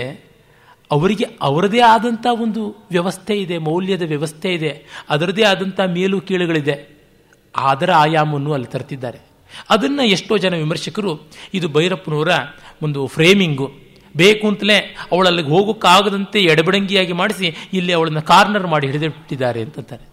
ಅವರಿಗೆ 0.90 1.26
ಅವರದೇ 1.42 1.80
ಆದಂಥ 1.80 2.26
ಒಂದು 2.30 2.86
ವ್ಯವಸ್ಥೆ 2.90 3.40
ಇದೆ, 3.40 3.58
ಮೌಲ್ಯದ 3.58 4.02
ವ್ಯವಸ್ಥೆ 4.02 4.54
ಇದೆ, 4.54 4.84
ಅದರದೇ 5.08 5.42
ಆದಂಥ 5.42 5.80
ಮೇಲು 5.80 6.20
ಕೀಳುಗಳಿದೆ 6.20 6.98
ಅದರ 7.56 7.92
ಆಯಾಮವನ್ನು 7.92 8.52
ಅಲ್ಲಿ 8.52 8.66
ತರ್ತಿದ್ದಾರೆ. 8.66 9.18
ಅದನ್ನು 9.70 10.02
ಎಷ್ಟೋ 10.02 10.38
ಜನ 10.38 10.54
ವಿಮರ್ಶಕರು 10.54 11.28
ಇದು 11.54 11.68
ಭೈರಪ್ಪನವರ 11.68 12.28
ಒಂದು 12.82 13.06
ಫ್ರೇಮಿಂಗು 13.06 13.70
ಬೇಕು 14.16 14.48
ಅಂತಲೇ 14.48 14.78
ಅವಳಲ್ಲಿಗೆ 15.12 15.48
ಹೋಗೋಕ್ಕಾಗದಂತೆ 15.48 16.40
ಎಡಬಡಂಗಿಯಾಗಿ 16.40 17.12
ಮಾಡಿಸಿ 17.12 17.56
ಇಲ್ಲಿ 17.72 17.92
ಅವಳನ್ನು 17.92 18.22
ಕಾರ್ನರ್ 18.22 18.66
ಮಾಡಿ 18.66 18.86
ಹಿಡಿದಿಟ್ಟಿದ್ದಾರೆ 18.86 19.62
ಅಂತಂತಾರೆ. 19.62 20.08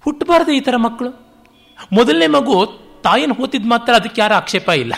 ಹುಟ್ಟಬಾರದೆ 0.00 0.56
ಈ 0.56 0.60
ಥರ 0.60 0.74
ಮಕ್ಕಳು. 0.76 1.10
ಮೊದಲನೇ 1.92 2.26
ಮಗು 2.26 2.66
ತಾಯಿನ 3.02 3.30
ಹೋತಿದ್ 3.36 3.64
ಮಾತ್ರ 3.64 3.92
ಅದಕ್ಕೆ 3.94 4.20
ಯಾರ 4.20 4.32
ಆಕ್ಷೇಪ 4.32 4.68
ಇಲ್ಲ. 4.68 4.94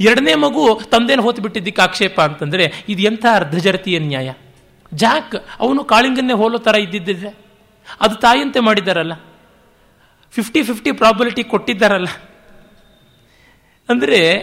ಎರಡನೇ 0.00 0.34
ಮಗು 0.34 0.80
ತಂದೇನು 0.90 1.22
ಹೋತು 1.22 1.42
ಬಿಟ್ಟಿದ್ದಕ್ಕೆ 1.42 1.82
ಆಕ್ಷೇಪ 1.82 2.20
ಅಂತಂದ್ರೆ 2.20 2.72
ಇದು 2.88 3.02
ಎಂಥ 3.02 3.26
ಅರ್ಧಜರತಿಯ 3.34 3.98
ನ್ಯಾಯ? 3.98 4.32
ಜಾಕ್, 4.94 5.36
ಅವನು 5.58 5.84
ಕಾಳಿಂಗನ್ನೇ 5.84 6.32
ಹೋಲೋ 6.32 6.58
ಥರ 6.58 6.74
ಇದ್ದಿದ್ದಿದ್ರೆ 6.74 7.38
ಅದು 8.00 8.14
ತಾಯಿಯಂತೆ 8.14 8.60
ಮಾಡಿದ್ದಾರಲ್ಲ? 8.60 9.12
ಫಿಫ್ಟಿ 10.30 10.62
ಫಿಫ್ಟಿ 10.62 10.92
ಪ್ರಾಬಿಲಿಟಿ 10.92 11.44
ಕೊಟ್ಟಿದ್ದಾರಲ್ಲ? 11.44 12.08
ಅಂದರೆ 13.88 14.36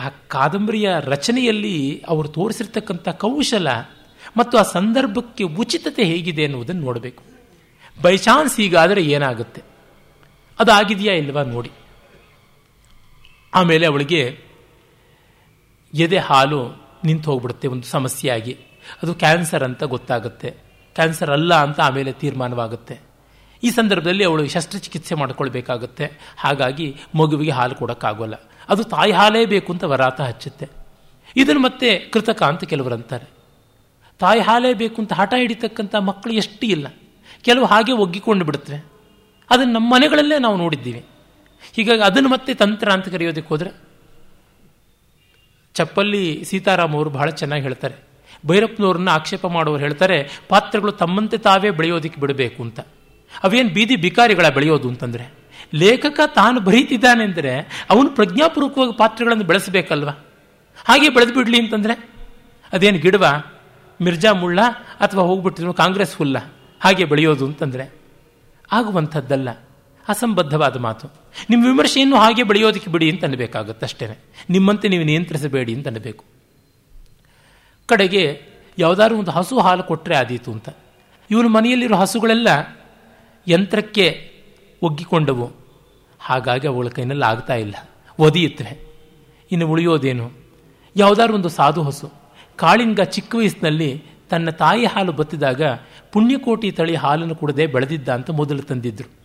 ಆ 0.00 0.08
ಕಾದಂಬರಿಯ 0.08 0.90
ರಚನೆಯಲ್ಲಿ 1.00 2.04
ಅವರು 2.08 2.28
ತೋರಿಸಿರ್ತಕ್ಕಂಥ 2.28 3.08
ಕೌಶಲ 3.08 3.68
ಮತ್ತು 4.36 4.58
ಆ 4.58 4.62
ಸಂದರ್ಭಕ್ಕೆ 4.62 5.44
ಉಚಿತತೆ 5.44 6.04
ಹೇಗಿದೆ 6.04 6.42
ಎನ್ನುವುದನ್ನು 6.42 6.82
ನೋಡಬೇಕು. 6.82 7.22
ಬೈ 8.02 8.16
ಚಾನ್ಸ್ 8.16 8.56
ಹೀಗಾದರೆ 8.56 9.02
ಏನಾಗುತ್ತೆ? 9.02 9.62
ಅದಾಗಿದೆಯಾ 10.58 11.14
ಇಲ್ವಾ 11.14 11.42
ನೋಡಿ. 11.42 11.70
ಆಮೇಲೆ 13.54 13.86
ಅವಳಿಗೆ 13.86 14.38
ಎದೆ 15.94 16.18
ಹಾಲು 16.18 16.82
ನಿಂತು 17.04 17.30
ಹೋಗ್ಬಿಡುತ್ತೆ, 17.30 17.68
ಒಂದು 17.68 17.82
ಸಮಸ್ಯೆಯಾಗಿ. 17.82 18.58
ಅದು 19.02 19.14
ಕ್ಯಾನ್ಸರ್ 19.14 19.62
ಅಂತ 19.62 19.84
ಗೊತ್ತಾಗುತ್ತೆ. 19.84 20.50
ಕ್ಯಾನ್ಸರ್ 20.94 21.30
ಅಲ್ಲ 21.30 21.54
ಅಂತ 21.54 21.80
ಆಮೇಲೆ 21.80 22.12
ತೀರ್ಮಾನವಾಗುತ್ತೆ. 22.12 23.00
ಈ 23.62 23.70
ಸಂದರ್ಭದಲ್ಲಿ 23.70 24.24
ಅವಳು 24.24 24.48
ಶಸ್ತ್ರಚಿಕಿತ್ಸೆ 24.48 25.14
ಮಾಡ್ಕೊಳ್ಬೇಕಾಗುತ್ತೆ. 25.14 26.20
ಹಾಗಾಗಿ 26.38 26.96
ಮಗುವಿಗೆ 27.14 27.50
ಹಾಲು 27.50 27.74
ಕೊಡೋಕ್ಕಾಗೋಲ್ಲ. 27.74 28.34
ಅದು 28.68 28.84
ತಾಯಿ 28.84 29.12
ಹಾಲೇ 29.12 29.46
ಬೇಕು 29.46 29.72
ಅಂತ 29.72 29.84
ವರಾತ 29.84 30.20
ಹಚ್ಚುತ್ತೆ. 30.20 30.68
ಇದನ್ನು 31.36 31.60
ಮತ್ತೆ 31.60 31.98
ಕೃತಕ 31.98 32.42
ಅಂತ 32.42 32.64
ಕೆಲವರು 32.64 32.94
ಅಂತಾರೆ. 32.94 33.26
ತಾಯಿ 34.18 34.40
ಹಾಲೇ 34.40 34.74
ಬೇಕು 34.74 35.02
ಅಂತ 35.02 35.12
ಹಠ 35.12 35.34
ಹಿಡಿತಕ್ಕಂಥ 35.36 35.94
ಮಕ್ಕಳು 35.94 36.32
ಎಷ್ಟು 36.32 36.66
ಇಲ್ಲ. 36.66 36.86
ಕೆಲವು 37.42 37.64
ಹಾಗೆ 37.64 37.92
ಒಗ್ಗಿಕೊಂಡು 37.92 38.44
ಬಿಡುತ್ತವೆ 38.44 38.84
ಅದನ್ನು 39.50 39.72
ನಮ್ಮ 39.72 39.94
ಮನೆಗಳಲ್ಲೇ 39.94 40.38
ನಾವು 40.38 40.56
ನೋಡಿದ್ದೀವಿ. 40.56 41.04
ಹೀಗಾಗಿ 41.72 42.00
ಅದನ್ನು 42.00 42.28
ಮತ್ತೆ 42.28 42.54
ತಂತ್ರ 42.54 42.92
ಅಂತ 42.92 43.08
ಕರೆಯೋದಕ್ಕೆ 43.08 43.48
ಹೋದರೆ 43.48 43.83
ಚಪ್ಪಲ್ಲಿ 45.74 46.44
ಸೀತಾರಾಮ್ 46.44 46.94
ಅವರು 46.94 47.10
ಬಹಳ 47.10 47.30
ಚೆನ್ನಾಗಿ 47.30 47.62
ಹೇಳ್ತಾರೆ. 47.62 47.94
ಭೈರಪ್ಪನವ್ರನ್ನ 48.46 49.08
ಆಕ್ಷೇಪ 49.08 49.46
ಮಾಡೋರು 49.46 49.78
ಹೇಳ್ತಾರೆ, 49.78 50.18
ಪಾತ್ರಗಳು 50.48 50.92
ತಮ್ಮಂತೆ 50.92 51.38
ತಾವೇ 51.38 51.70
ಬೆಳೆಯೋದಕ್ಕೆ 51.70 52.20
ಬಿಡಬೇಕು 52.20 52.62
ಅಂತ. 52.62 52.80
ಅವೇನು 53.44 53.68
ಬೀದಿ 53.68 53.96
ಬಿಕಾರಿಗಳ 53.96 54.48
ಬೆಳೆಯೋದು 54.48 54.88
ಅಂತಂದರೆ, 54.88 55.24
ಲೇಖಕ 55.74 56.20
ತಾನು 56.34 56.60
ಬರೀತಿದ್ದಾನೆ 56.60 57.24
ಅಂದರೆ 57.24 57.52
ಅವನು 57.90 58.08
ಪ್ರಜ್ಞಾಪೂರ್ವಕವಾಗಿ 58.10 58.96
ಪಾತ್ರಗಳನ್ನು 58.98 59.44
ಬೆಳೆಸಬೇಕಲ್ವ? 59.44 60.10
ಹಾಗೆ 60.84 61.08
ಬೆಳೆದು 61.08 61.34
ಬಿಡಲಿ 61.34 61.58
ಅಂತಂದರೆ, 61.58 61.94
ಅದೇನು 62.72 62.98
ಗಿಡವ, 62.98 63.26
ಮಿರ್ಜಾ 64.00 64.32
ಮುಳ್ಳ 64.32 64.60
ಅಥವಾ 65.00 65.22
ಹೋಗ್ಬಿಟ್ಟಿದ್ರು 65.22 65.74
ಕಾಂಗ್ರೆಸ್ 65.74 66.16
ಹುಲ್ಲ, 66.16 66.36
ಹಾಗೆ 66.80 67.04
ಬೆಳೆಯೋದು 67.04 67.46
ಅಂತಂದರೆ, 67.46 67.84
ಆಗುವಂಥದ್ದಲ್ಲ. 68.72 69.48
ಅಸಂಬದ್ಧವಾದ 70.08 70.78
ಮಾತು. 70.78 71.08
ನಿಮ್ಮ 71.50 71.66
ವಿಮರ್ಶೆಯನ್ನು 71.66 72.16
ಹಾಗೆ 72.16 72.42
ಬೆಳೆಯೋದಕ್ಕೆ 72.42 72.90
ಬಿಡಿ 72.90 73.10
ಅಂತ 73.10 73.24
ಅನ್ನಬೇಕಾಗುತ್ತೆ 73.24 73.86
ಅಷ್ಟೇ. 73.86 74.18
ನಿಮ್ಮಂತೆ 74.50 74.88
ನೀವು 74.88 75.04
ನಿಯಂತ್ರಿಸಬೇಡಿ 75.04 75.74
ಅಂತ 75.74 75.86
ಅನ್ನಬೇಕು. 75.86 76.24
ಕಡೆಗೆ 77.86 78.42
ಯಾವುದಾದ್ರು 78.78 79.18
ಒಂದು 79.18 79.30
ಹಸು 79.30 79.60
ಹಾಲು 79.60 79.82
ಕೊಟ್ಟರೆ 79.82 80.16
ಆದೀತು 80.16 80.52
ಅಂತ. 80.52 80.68
ಇವನು 81.30 81.48
ಮನೆಯಲ್ಲಿರೋ 81.48 81.96
ಹಸುಗಳೆಲ್ಲ 81.96 82.48
ಯಂತ್ರಕ್ಕೆ 83.48 84.30
ಒಗ್ಗಿಕೊಂಡವು. 84.82 85.52
ಹಾಗಾಗಿ 86.18 86.68
ಅವಳ 86.68 86.88
ಕೈನಲ್ಲಿ 86.88 87.24
ಆಗ್ತಾ 87.24 87.54
ಇಲ್ಲ. 87.54 87.74
ಒದಿಯುತ್ತವೆ. 88.18 88.94
ಇನ್ನು 89.52 89.68
ಉಳಿಯೋದೇನು? 89.68 90.30
ಯಾವುದಾದ್ರು 90.96 91.34
ಒಂದು 91.34 91.48
ಸಾಧು 91.48 91.82
ಹಸು. 91.82 92.12
ಕಾಳಿಂಗ 92.56 93.00
ಚಿಕ್ಕ 93.00 93.34
ವಯಸ್ಸಿನಲ್ಲಿ 93.34 94.02
ತನ್ನ 94.30 94.50
ತಾಯಿ 94.50 94.84
ಹಾಲು 94.84 95.12
ಬತ್ತಿದಾಗ 95.12 95.62
ಪುಣ್ಯಕೋಟಿ 96.12 96.70
ತಳಿ 96.70 96.94
ಹಾಲನ್ನು 96.94 97.34
ಕುಡದೆ 97.34 97.66
ಬೆಳೆದಿದ್ದ 97.66 98.08
ಅಂತ 98.08 98.30
ಮೊದಲು 98.30 98.62
ತಂದಿದ್ರು. 98.62 99.23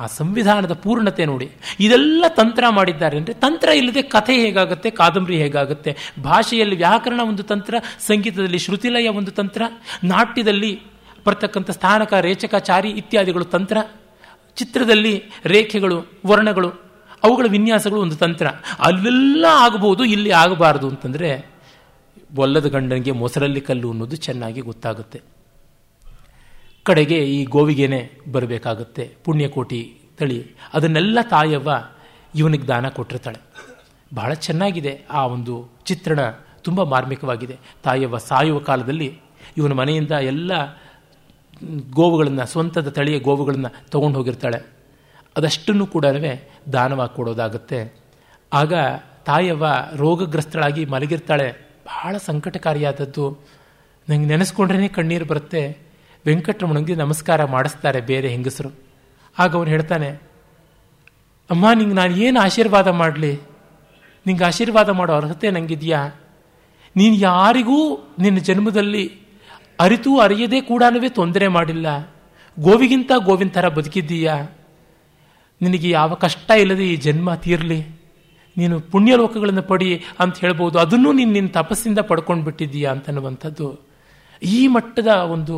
ಆ 0.00 0.06
ಸಂವಿಧಾನದ 0.06 0.74
ಪೂರ್ಣತೆ 0.84 1.24
ನೋಡಿ. 1.24 1.48
ಇದೆಲ್ಲ 1.86 2.24
ತಂತ್ರ 2.36 2.64
ಮಾಡಿದ್ದಾರೆ 2.78 3.16
ಅಂದರೆ 3.20 3.34
ತಂತ್ರ 3.44 3.68
ಇಲ್ಲದೆ 3.80 4.02
ಕಥೆ 4.02 4.34
ಹೇಗಾಗುತ್ತೆ, 4.34 4.90
ಕಾದಂಬರಿ 4.90 5.36
ಹೇಗಾಗುತ್ತೆ, 5.42 5.92
ಭಾಷೆಯಲ್ಲಿ 6.22 6.76
ವ್ಯಾಕರಣ 6.76 7.20
ಒಂದು 7.30 7.42
ತಂತ್ರ, 7.42 7.74
ಸಂಗೀತದಲ್ಲಿ 8.10 8.58
ಶ್ರುತಿಲಯ 8.58 9.08
ಒಂದು 9.20 9.30
ತಂತ್ರ, 9.30 9.62
ನಾಟ್ಯದಲ್ಲಿ 10.04 10.72
ಬರ್ತಕ್ಕಂಥ 11.26 11.70
ಸ್ಥಾನಕ 11.70 12.12
ರೇಚಕ 12.20 12.54
ಚಾರಿ 12.54 12.90
ಇತ್ಯಾದಿಗಳು 12.90 13.44
ತಂತ್ರ, 13.44 13.78
ಚಿತ್ರದಲ್ಲಿ 14.56 15.14
ರೇಖೆಗಳು, 15.46 15.98
ವರ್ಣಗಳು, 16.26 16.70
ಅವುಗಳ 17.24 17.46
ವಿನ್ಯಾಸಗಳು 17.50 18.00
ಒಂದು 18.00 18.16
ತಂತ್ರ. 18.16 18.46
ಅಲ್ಲೆಲ್ಲ 18.78 19.46
ಆಗಬಹುದು 19.64 20.04
ಇಲ್ಲಿ 20.04 20.30
ಆಗಬಾರದು 20.42 20.88
ಅಂತಂದರೆ, 20.88 21.30
ಒಲ್ಲದ 22.36 22.66
ಗಂಡನಿಗೆ 22.66 23.12
ಮೊಸರಲ್ಲಿ 23.12 23.60
ಕಲ್ಲು 23.60 23.90
ಅನ್ನೋದು 23.90 24.16
ಚೆನ್ನಾಗಿ 24.16 24.60
ಗೊತ್ತಾಗುತ್ತೆ. 24.60 25.20
ಕಡೆಗೆ 26.90 27.16
ಈ 27.16 27.44
ಗೋವಿಗೆನೆ 27.44 28.10
ಬರಬೇಕಾಗುತ್ತೆ. 28.32 29.14
ಪುಣ್ಯಕೋಟಿ 29.24 29.98
ತಳಿ. 30.18 30.46
ಅದನ್ನೆಲ್ಲ 30.74 31.18
ತಾಯವ್ವ 31.30 31.70
ಇವನಿಗೆ 32.34 32.66
ದಾನ 32.66 32.88
ಕೊಟ್ಟಿರ್ತಾಳೆ. 32.88 33.38
ಬಹಳ 34.14 34.32
ಚೆನ್ನಾಗಿದೆ 34.32 35.00
ಆ 35.10 35.26
ಒಂದು 35.26 35.68
ಚಿತ್ರಣ. 35.84 36.18
ತುಂಬ 36.62 36.82
ಮಾರ್ಮಿಕವಾಗಿದೆ. 36.82 37.58
ತಾಯವ್ವ 37.82 38.18
ಸಾಯುವ 38.18 38.58
ಕಾಲದಲ್ಲಿ 38.58 39.20
ಇವನ 39.56 39.72
ಮನೆಯಿಂದ 39.72 40.10
ಎಲ್ಲ 40.10 40.72
ಗೋವುಗಳನ್ನು, 41.90 42.46
ಸ್ವಂತದ 42.46 42.88
ತಳಿಯ 42.88 43.18
ಗೋವುಗಳನ್ನು 43.18 43.90
ತೊಗೊಂಡು 43.90 44.18
ಹೋಗಿರ್ತಾಳೆ. 44.18 44.66
ಅದಷ್ಟನ್ನು 45.36 45.86
ಕೂಡ 45.86 46.06
ದಾನವಾಗಿ 46.72 47.16
ಕೊಡೋದಾಗುತ್ತೆ. 47.16 47.94
ಆಗ 48.52 48.74
ತಾಯವ್ವ 49.26 49.66
ರೋಗಗ್ರಸ್ತಳಾಗಿ 49.96 50.84
ಮಲಗಿರ್ತಾಳೆ. 50.84 51.52
ಬಹಳ 51.86 52.16
ಸಂಕಟಕಾರಿಯಾದದ್ದು. 52.16 53.38
ನನಗೆ 54.08 54.26
ನೆನೆಸ್ಕೊಂಡ್ರೇ 54.26 54.88
ಕಣ್ಣೀರು 54.88 55.24
ಬರುತ್ತೆ. 55.24 55.89
ವೆಂಕಟರಮಣಂಗೆ 56.26 56.94
ನಮಸ್ಕಾರ 56.94 57.44
ಮಾಡಿಸ್ತಾರೆ 57.44 58.00
ಬೇರೆ 58.00 58.28
ಹೆಂಗಸರು. 58.28 58.70
ಆಗ 59.38 59.56
ಅವನು 59.56 59.70
ಹೇಳ್ತಾನೆ, 59.70 60.08
ಅಮ್ಮ, 61.50 61.72
ನಿಂಗೆ 61.72 61.94
ನಾನು 61.94 62.16
ಏನು 62.16 62.40
ಆಶೀರ್ವಾದ 62.40 62.88
ಮಾಡಲಿ? 62.88 63.32
ನಿಂಗೆ 64.26 64.44
ಆಶೀರ್ವಾದ 64.44 64.88
ಮಾಡೋ 64.88 65.12
ಅರ್ಹತೆ 65.12 65.50
ನನಗಿದೆಯಾ 65.50 66.00
ನೀನು 66.96 67.14
ಯಾರಿಗೂ 67.14 67.78
ನಿನ್ನ 68.18 68.38
ಜನ್ಮದಲ್ಲಿ 68.38 69.04
ಅರಿತು 69.80 70.18
ಅರಿಯದೇ 70.18 70.60
ಕೂಡ 70.60 70.82
ತೊಂದರೆ 71.08 71.48
ಮಾಡಿಲ್ಲ. 71.48 71.86
ಗೋವಿಗಿಂತ 72.56 73.12
ಗೋವಿನ 73.18 73.48
ಥರ 73.48 73.68
ಬದುಕಿದ್ದೀಯಾ? 73.68 74.36
ನಿನಗೆ 75.60 75.88
ಯಾವ 75.90 76.14
ಕಷ್ಟ 76.14 76.50
ಇಲ್ಲದೆ 76.50 76.86
ಈ 76.88 76.96
ಜನ್ಮ 76.96 77.34
ತೀರಲಿ. 77.34 77.80
ನೀನು 78.56 78.74
ಪುಣ್ಯ 78.80 78.90
ಪುಣ್ಯಲೋಕಗಳನ್ನು 78.90 79.62
ಪಡಿ 79.62 79.90
ಅಂತ 80.18 80.38
ಹೇಳ್ಬೋದು. 80.38 80.76
ಅದನ್ನು 80.78 81.10
ನೀನು 81.12 81.32
ನಿನ್ನ 81.32 81.48
ತಪಸ್ಸಿಂದ 81.48 81.98
ಪಡ್ಕೊಂಡು 81.98 82.44
ಬಿಟ್ಟಿದ್ದೀಯಾ 82.44 82.90
ಅಂತನ್ನುವಂಥದ್ದು. 82.92 83.68
ಈ 84.42 84.66
ಮಟ್ಟದ 84.66 85.06
ಒಂದು 85.06 85.56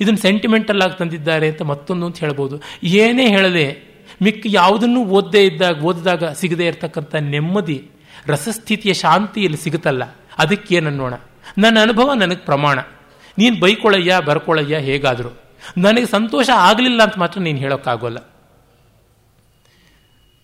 ಇದನ್ನು 0.00 0.18
ಸೆಂಟಿಮೆಂಟಲ್ 0.18 0.82
ಆಗಿ 0.82 0.98
ತಂದಿದ್ದಾರೆ 0.98 1.48
ಅಂತ 1.48 1.62
ಮತ್ತೊಂದು 1.62 2.06
ಅಂತ 2.06 2.18
ಹೇಳ್ಬೋದು. 2.18 2.62
ಏನೇ 2.82 3.28
ಹೇಳದೆ 3.28 3.90
ಮಿಕ್ಕ 4.22 4.46
ಯಾವುದನ್ನು 4.48 5.04
ಓದದೇ 5.04 5.46
ಇದ್ದಾಗ, 5.46 5.84
ಓದಿದಾಗ 5.84 6.24
ಸಿಗದೇ 6.24 6.66
ಇರತಕ್ಕಂಥ 6.66 7.14
ನೆಮ್ಮದಿ, 7.14 7.90
ರಸಸ್ಥಿತಿಯ 8.26 8.92
ಶಾಂತಿ 8.92 9.40
ಇಲ್ಲಿ 9.40 9.58
ಸಿಗುತ್ತಲ್ಲ 9.58 10.04
ಅದಕ್ಕೇನನ್ನೋಣ 10.38 11.14
ನನ್ನ 11.58 11.78
ಅನುಭವ 11.82 12.12
ನನಗೆ 12.12 12.38
ಪ್ರಮಾಣ. 12.38 12.78
ನೀನು 13.38 13.60
ಬೈಕೊಳ್ಳಯ್ಯ, 13.60 14.20
ಬರ್ಕೊಳ್ಳಯ್ಯ, 14.24 14.78
ಹೇಗಾದರೂ. 14.78 15.28
ನನಗೆ 15.78 16.06
ಸಂತೋಷ 16.06 16.50
ಆಗಲಿಲ್ಲ 16.54 17.02
ಅಂತ 17.02 17.18
ಮಾತ್ರ 17.18 17.40
ನೀನು 17.40 17.58
ಹೇಳೋಕ್ಕಾಗೋಲ್ಲ. 17.58 18.18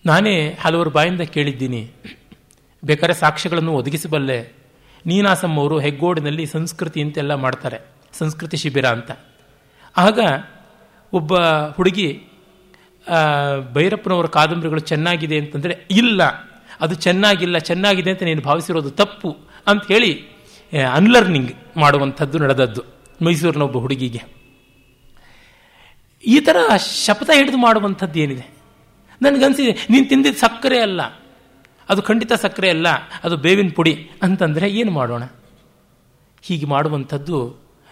ನಾನೇ 0.05 0.57
ಹಲವರು 0.61 0.89
ಬಾಯಿಂದ 0.89 1.21
ಕೇಳಿದ್ದೀನಿ. 1.21 1.91
ಬೇಕಾದ್ರೆ 2.85 3.13
ಸಾಕ್ಷ್ಯಗಳನ್ನು 3.13 3.73
ಒದಗಿಸಬಲ್ಲೆ. 3.73 4.51
ನೀನಾಸಂ 5.05 5.57
ಅವರು 5.57 5.79
ಹೆಗ್ಗೋಡಿನಲ್ಲಿ 5.79 6.45
ಸಂಸ್ಕೃತಿ 6.45 7.01
ಅಂತೆಲ್ಲ 7.01 7.33
ಮಾಡ್ತಾರೆ. 7.35 7.77
ಸಂಸ್ಕೃತಿ 8.13 8.57
ಶಿಬಿರ 8.57 8.85
ಅಂತ. 8.85 9.11
ಆಗ 9.97 10.19
ಒಬ್ಬ 11.13 11.33
ಹುಡುಗಿ 11.77 12.07
ಭೈರಪ್ಪನವರ 13.75 14.27
ಕಾದಂಬರಿಗಳು 14.37 14.81
ಚೆನ್ನಾಗಿದೆ 14.91 15.37
ಅಂತಂದರೆ, 15.41 15.73
ಇಲ್ಲ, 16.01 16.21
ಅದು 16.83 16.95
ಚೆನ್ನಾಗಿಲ್ಲ, 17.05 17.57
ಚೆನ್ನಾಗಿದೆ 17.69 18.09
ಅಂತ 18.13 18.23
ನೀನು 18.29 18.41
ಭಾವಿಸಿರೋದು 18.41 18.91
ತಪ್ಪು 19.01 19.29
ಅಂತ 19.67 19.83
ಹೇಳಿ 19.93 20.11
ಅನ್ಲರ್ನಿಂಗ್ 20.97 21.53
ಮಾಡುವಂಥದ್ದು 21.77 22.37
ನಡೆದದ್ದು 22.39 22.81
ಮೈಸೂರಿನ 23.25 23.63
ಒಬ್ಬ 23.67 23.77
ಹುಡುಗಿಗೆ. 23.77 24.21
ಈ 26.23 26.37
ಥರ 26.39 26.57
ಶಪಥ 27.05 27.29
ಹಿಡಿದು 27.39 27.59
ಮಾಡುವಂಥದ್ದು 27.67 28.19
ಏನಿದೆ? 28.19 28.45
ನನಗನ್ಸಿದೆ, 29.21 29.73
ನೀನು 29.89 30.05
ತಿಂದಿದ್ದು 30.09 30.39
ಸಕ್ಕರೆ 30.39 30.79
ಅಲ್ಲ, 30.79 31.01
ಅದು 31.89 32.01
ಖಂಡಿತ 32.01 32.33
ಸಕ್ಕರೆ 32.43 32.69
ಅಲ್ಲ, 32.69 32.87
ಅದು 33.23 33.35
ಬೇವಿನ 33.45 33.71
ಪುಡಿ 33.75 33.93
ಅಂತಂದರೆ 34.23 34.67
ಏನು 34.79 34.91
ಮಾಡೋಣ? 34.91 35.23
ಹೀಗೆ 36.43 36.65
ಮಾಡುವಂಥದ್ದು 36.65 37.37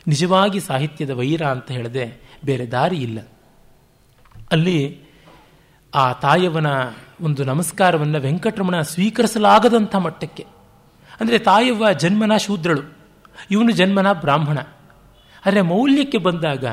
ನಿಜವಾಗಿ 0.07 0.59
ಸಾಹಿತ್ಯದ 0.59 1.09
ವೈರ 1.09 1.43
ಅಂತ 1.45 1.71
ಹೇಳದೆ 1.71 2.05
ಬೇರೆ 2.45 2.67
ದಾರಿ 2.67 2.97
ಇಲ್ಲ. 2.97 3.19
ಅಲ್ಲಿ 4.51 5.01
ಆ 5.95 6.13
ತಾಯವ್ವನ 6.13 6.69
ಒಂದು 7.21 7.43
ನಮಸ್ಕಾರವನ್ನು 7.43 8.19
ವೆಂಕಟರಮಣ 8.19 8.81
ಸ್ವೀಕರಿಸಲಾಗದಂಥ 8.81 9.95
ಮಟ್ಟಕ್ಕೆ. 9.95 10.45
ಅಂದರೆ 11.21 11.37
ತಾಯವ್ವ 11.39 11.91
ಜನ್ಮನ 11.91 12.37
ಶೂದ್ರಳು, 12.37 12.83
ಇವನು 13.51 13.71
ಜನ್ಮನ 13.71 14.11
ಬ್ರಾಹ್ಮಣ. 14.11 14.57
ಆದರೆ 15.45 15.61
ಮೌಲ್ಯಕ್ಕೆ 15.61 16.17
ಬಂದಾಗ 16.17 16.65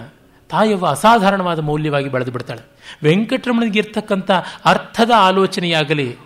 ತಾಯವ್ವ 0.50 0.86
ಅಸಾಧಾರಣವಾದ 0.86 1.59
ಮೌಲ್ಯವಾಗಿ 1.59 2.09
ಬೆಳೆದು 2.09 2.32
ಬಿಡ್ತಾಳೆ. 2.32 2.62
ವೆಂಕಟರಮಣನಿಗಿರ್ತಕ್ಕಂಥ 3.02 4.30
ಅರ್ಥದ 4.64 5.10
ಆಲೋಚನೆಯಾಗಲಿ, 5.16 6.16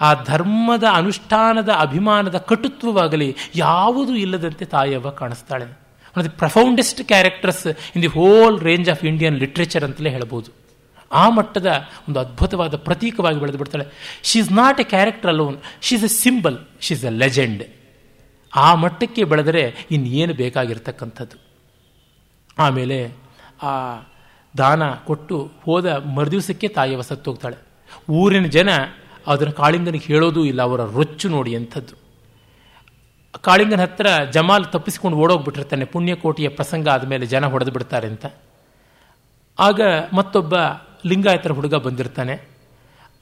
ಆ 0.00 0.14
ಧರ್ಮದ 0.14 0.84
ಅನುಷ್ಠಾನದ 0.92 1.68
ಅಭಿಮಾನದ 1.68 2.36
ಕಟುತ್ವವಾಗಲಿ 2.36 3.36
ಯಾವುದೂ 3.56 4.14
ಇಲ್ಲದಂತೆ 4.14 4.64
Tayavva 4.64 5.10
ಕಾಣಿಸ್ತಾಳೆ. 5.10 5.87
One 6.16 6.24
the 6.24 6.28
profoundest 6.28 7.04
characters 7.04 7.66
in 7.66 8.02
the 8.02 8.06
whole 8.06 8.60
range 8.60 8.90
of 8.90 9.04
Indian 9.04 9.36
literature 9.38 9.84
ಅಂತಲೇ 9.84 10.10
ಹೇಳ್ಬೋದು. 10.10 10.50
ಆ 11.12 11.28
ಮಟ್ಟದ 11.28 11.66
ಒಂದು 12.08 12.20
ಅದ್ಭುತವಾದ 12.20 12.76
ಪ್ರತೀಕವಾಗಿ 12.76 13.40
ಬೆಳೆದು 13.40 13.58
ಬಿಡ್ತಾಳೆ. 13.58 13.86
She 14.22 14.38
is 14.38 14.52
not 14.52 14.80
a 14.80 14.84
character 14.84 15.30
alone 15.30 15.58
she 15.80 15.94
is 15.94 16.04
a 16.04 16.06
symbol 16.06 16.58
she 16.80 16.94
is 16.94 17.04
a 17.04 17.10
legend 17.10 17.62
ಆ 18.56 18.74
ಮಟ್ಟಕ್ಕೆ 18.74 19.24
ಬೆಳೆದರೆ 19.24 19.74
ಇನ್ನೇನು 19.90 20.34
ಬೇಕಾಗಿರ್ತಕ್ಕಂಥದ್ದು. 20.34 21.36
ಆಮೇಲೆ 22.58 23.12
ಆ 23.62 24.00
ದಾನ 24.58 24.90
ಕೊಟ್ಟು 24.94 25.50
ಹೋದ 25.62 25.86
ಮರುದಿವಸಕ್ಕೆ 25.86 26.68
ತಾಯಿಯವ 26.68 27.00
ಹೋಗ್ತಾಳೆ. 27.24 27.56
ಊರಿನ 28.10 28.46
ಜನ 28.46 28.68
ಅದನ್ನು 29.26 29.52
ಕಾಳಿಂಗನಿಗೆ 29.52 30.04
ಹೇಳೋದೂ 30.04 30.44
ಇಲ್ಲ. 30.44 30.62
ಅವರ 30.62 30.80
ರೊಚ್ಚು 30.80 31.28
ನೋಡಿ 31.28 31.54
ಅಂಥದ್ದು 31.54 32.07
ಕಾಳಿಂಗನ 33.36 33.80
ಹತ್ರ 33.80 34.06
ಜಮಾಲ್ 34.30 34.66
ತಪ್ಪಿಸಿಕೊಂಡು 34.66 35.16
ಓಡೋಗ್ಬಿಟ್ಟಿರ್ತಾನೆ. 35.16 35.84
ಪುಣ್ಯಕೋಟಿಯ 35.84 36.48
ಪ್ರಸಂಗ 36.48 36.88
ಆದಮೇಲೆ 36.88 37.26
ಜನ 37.26 37.46
ಹೊಡೆದು 37.46 37.70
ಬಿಡ್ತಾರೆ 37.70 38.06
ಅಂತ. 38.06 38.26
ಆಗ 39.58 39.80
ಮತ್ತೊಬ್ಬ 40.12 40.54
ಲಿಂಗಾಯತರ 41.06 41.52
ಹುಡುಗ 41.52 41.74
ಬಂದಿರ್ತಾನೆ. 41.74 42.48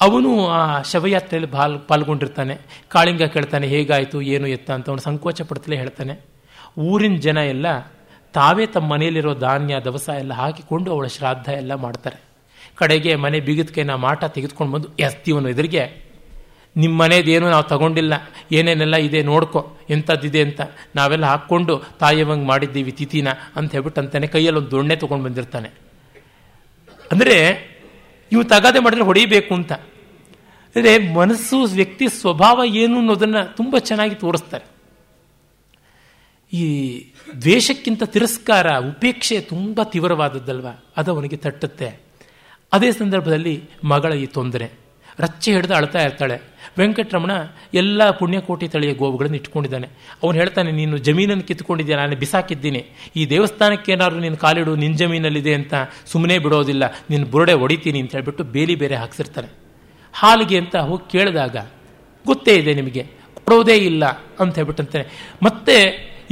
ಅವನು 0.01 0.49
ಆ 0.49 0.83
ಶವಯಾತ್ರೆಯಲ್ಲಿ 0.83 1.51
ಪಾಲ್ 1.51 1.81
ಪಾಲ್ಗೊಂಡಿರ್ತಾನೆ. 1.89 2.59
ಕಾಳಿಂಗ 2.89 3.23
ಕೇಳ್ತಾನೆ, 3.23 3.67
ಹೇಗಾಯಿತು? 3.67 4.23
ಏನು 4.23 4.47
ಎತ್ತ? 4.47 4.71
ಅಂತ 4.71 4.89
ಅವನು 4.89 5.01
ಸಂಕೋಚ 5.01 5.43
ಪಡ್ತಲೇ 5.43 5.77
ಹೇಳ್ತಾನೆ. 5.77 6.21
ಊರಿನ 6.79 7.17
ಜನ 7.17 7.37
ಎಲ್ಲ 7.37 7.81
ತಾವೇ 8.33 8.67
ತಮ್ಮ 8.67 8.93
ಮನೆಯಲ್ಲಿರೋ 8.93 9.35
ಧಾನ್ಯ, 9.35 9.81
ದವಸ 9.81 10.09
ಎಲ್ಲ 10.09 10.33
ಹಾಕಿಕೊಂಡು 10.33 10.93
ಅವಳ 10.93 11.07
ಶ್ರಾದ್ದ 11.07 11.49
ಎಲ್ಲ 11.49 11.75
ಮಾಡ್ತಾರೆ. 11.75 12.27
ಕಡೆಗೆ 12.75 13.15
ಮನೆ 13.15 13.41
ಬಿಗಿದ್ಕೆ 13.41 13.83
ನಾ 13.83 13.97
ಮಾಟ 13.97 14.25
ತೆಗೆದುಕೊಂಡು 14.25 14.73
ಬಂದು 14.73 14.89
ಎಸ್ತೀವನು 14.99 15.49
ಎದುರಿಗೆ 15.49 16.06
ನಿಮ್ಮ 16.77 16.95
ಮನೇದೇನು 17.03 17.47
ನಾವು 17.51 17.63
ತಗೊಂಡಿಲ್ಲ, 17.63 18.15
ಏನೇನೆಲ್ಲ 18.53 18.97
ಇದೆ 18.97 19.23
ನೋಡ್ಕೊ, 19.23 19.61
ಎಂಥದ್ದಿದೆ 19.91 20.41
ಅಂತ 20.43 20.61
ನಾವೆಲ್ಲ 20.95 21.25
ಹಾಕ್ಕೊಂಡು 21.25 21.75
ತಾಯಿಯವಂಗೆ 21.99 22.47
ಮಾಡಿದ್ದೀವಿ 22.47 22.93
ತಿಥಿನ 22.93 23.29
ಅಂತ 23.57 23.73
ಹೇಳ್ಬಿಟ್ಟು 23.73 24.01
ಅಂತಾನೆ 24.01 24.27
ಕೈಯಲ್ಲಿ 24.27 24.61
ಒಂದು 24.61 24.71
ದೊಣ್ಣೆ 24.71 24.97
ತೊಗೊಂಡು 24.97 25.25
ಬಂದಿರ್ತಾನೆ. 25.25 25.69
ಅಂದರೆ 27.13 27.37
ಇವು 28.33 28.45
ತಗಾದೆ 28.45 28.79
ಮಾಡಿದ್ರೆ 28.79 29.05
ಹೊಡಿಬೇಕು 29.05 29.55
ಅಂತ. 29.55 29.73
ಅಂದರೆ 30.77 31.13
ಮನಸ್ಸು, 31.15 31.59
ವ್ಯಕ್ತಿ 31.63 32.09
ಸ್ವಭಾವ 32.09 32.61
ಏನು 32.65 32.99
ಅನ್ನೋದನ್ನು 32.99 33.57
ತುಂಬ 33.57 33.79
ಚೆನ್ನಾಗಿ 33.79 34.15
ತೋರಿಸ್ತಾರೆ. 34.15 34.67
ಈ 36.53 36.65
ದ್ವೇಷಕ್ಕಿಂತ 37.43 38.03
ತಿರಸ್ಕಾರ, 38.05 38.67
ಉಪೇಕ್ಷೆ 38.79 39.41
ತುಂಬ 39.41 39.83
ತೀವ್ರವಾದದ್ದಲ್ವ? 39.83 40.67
ಅದು 40.97 41.15
ಅವನಿಗೆ 41.15 41.37
ತಟ್ಟುತ್ತೆ. 41.37 41.89
ಅದೇ 42.73 42.93
ಸಂದರ್ಭದಲ್ಲಿ 42.93 43.55
ಮಗಳ 43.85 44.13
ಈ 44.13 44.27
ತೊಂದರೆ. 44.27 44.86
ರಚ್ಚೆ 45.19 45.51
ಹಿಡಿದು 45.57 45.75
ಅಳ್ತಾ 45.79 46.01
ಇರ್ತಾಳೆ. 46.07 46.37
ವೆಂಕಟರಮಣ 46.79 47.33
ಎಲ್ಲ 47.81 48.09
ಪುಣ್ಯಕೋಟಿ 48.19 48.67
ತಳಿಯ 48.73 48.93
ಗೋವುಗಳನ್ನು 49.03 49.37
ಇಟ್ಕೊಂಡಿದ್ದಾನೆ 49.41 49.89
ಅವನು 50.23 50.37
ಹೇಳ್ತಾನೆ, 50.41 50.71
ನೀನು 50.81 50.97
ಜಮೀನನ್ನು 51.07 51.45
ಕಿತ್ಕೊಂಡಿದ್ದೆ 51.49 51.95
ನಾನು 52.01 52.17
ಬಿಸಾಕಿದ್ದೀನಿ. 52.23 52.83
ಈ 53.19 53.23
ದೇವಸ್ಥಾನಕ್ಕೆ 53.35 53.93
ಏನಾದರೂ 53.95 54.21
ನೀನು 54.27 54.39
ಕಾಲಿಡು 54.45 54.73
ನಿನ್ನ 54.83 54.97
ಜಮೀನಲ್ಲಿದೆ 55.03 55.55
ಅಂತ 55.61 55.75
ಸುಮ್ಮನೆ 56.13 56.37
ಬಿಡೋದಿಲ್ಲ. 56.47 56.85
ನಿನ್ನ 57.13 57.27
ಬುರುಡೆ 57.35 57.55
ಹೊಡಿತೀನಿ 57.63 58.01
ಅಂತ 58.05 58.13
ಹೇಳ್ಬಿಟ್ಟು 58.19 58.45
ಬೇಲಿ 58.57 58.77
ಬೇರೆ 58.83 58.99
ಹಾಕ್ಸಿರ್ತಾನೆ 59.03 59.51
ಹಾಲಿಗೆ 60.15 60.59
ಅಂತ 60.63 60.77
ಹೋಗಿ 60.91 61.07
ಕೇಳಿದಾಗ, 61.15 61.57
ಗೊತ್ತೇ 62.25 62.53
ಇದೆ 62.61 62.75
ನಿಮಗೆ. 62.81 63.05
ಕೊಡೋದೇ 63.47 63.79
ಇಲ್ಲ 63.91 64.05
ಅಂತ 64.43 64.55
ಹೇಳ್ಬಿಟ್ಟಂತಾನೆ 64.59 65.07
ಮತ್ತೆ 65.47 65.77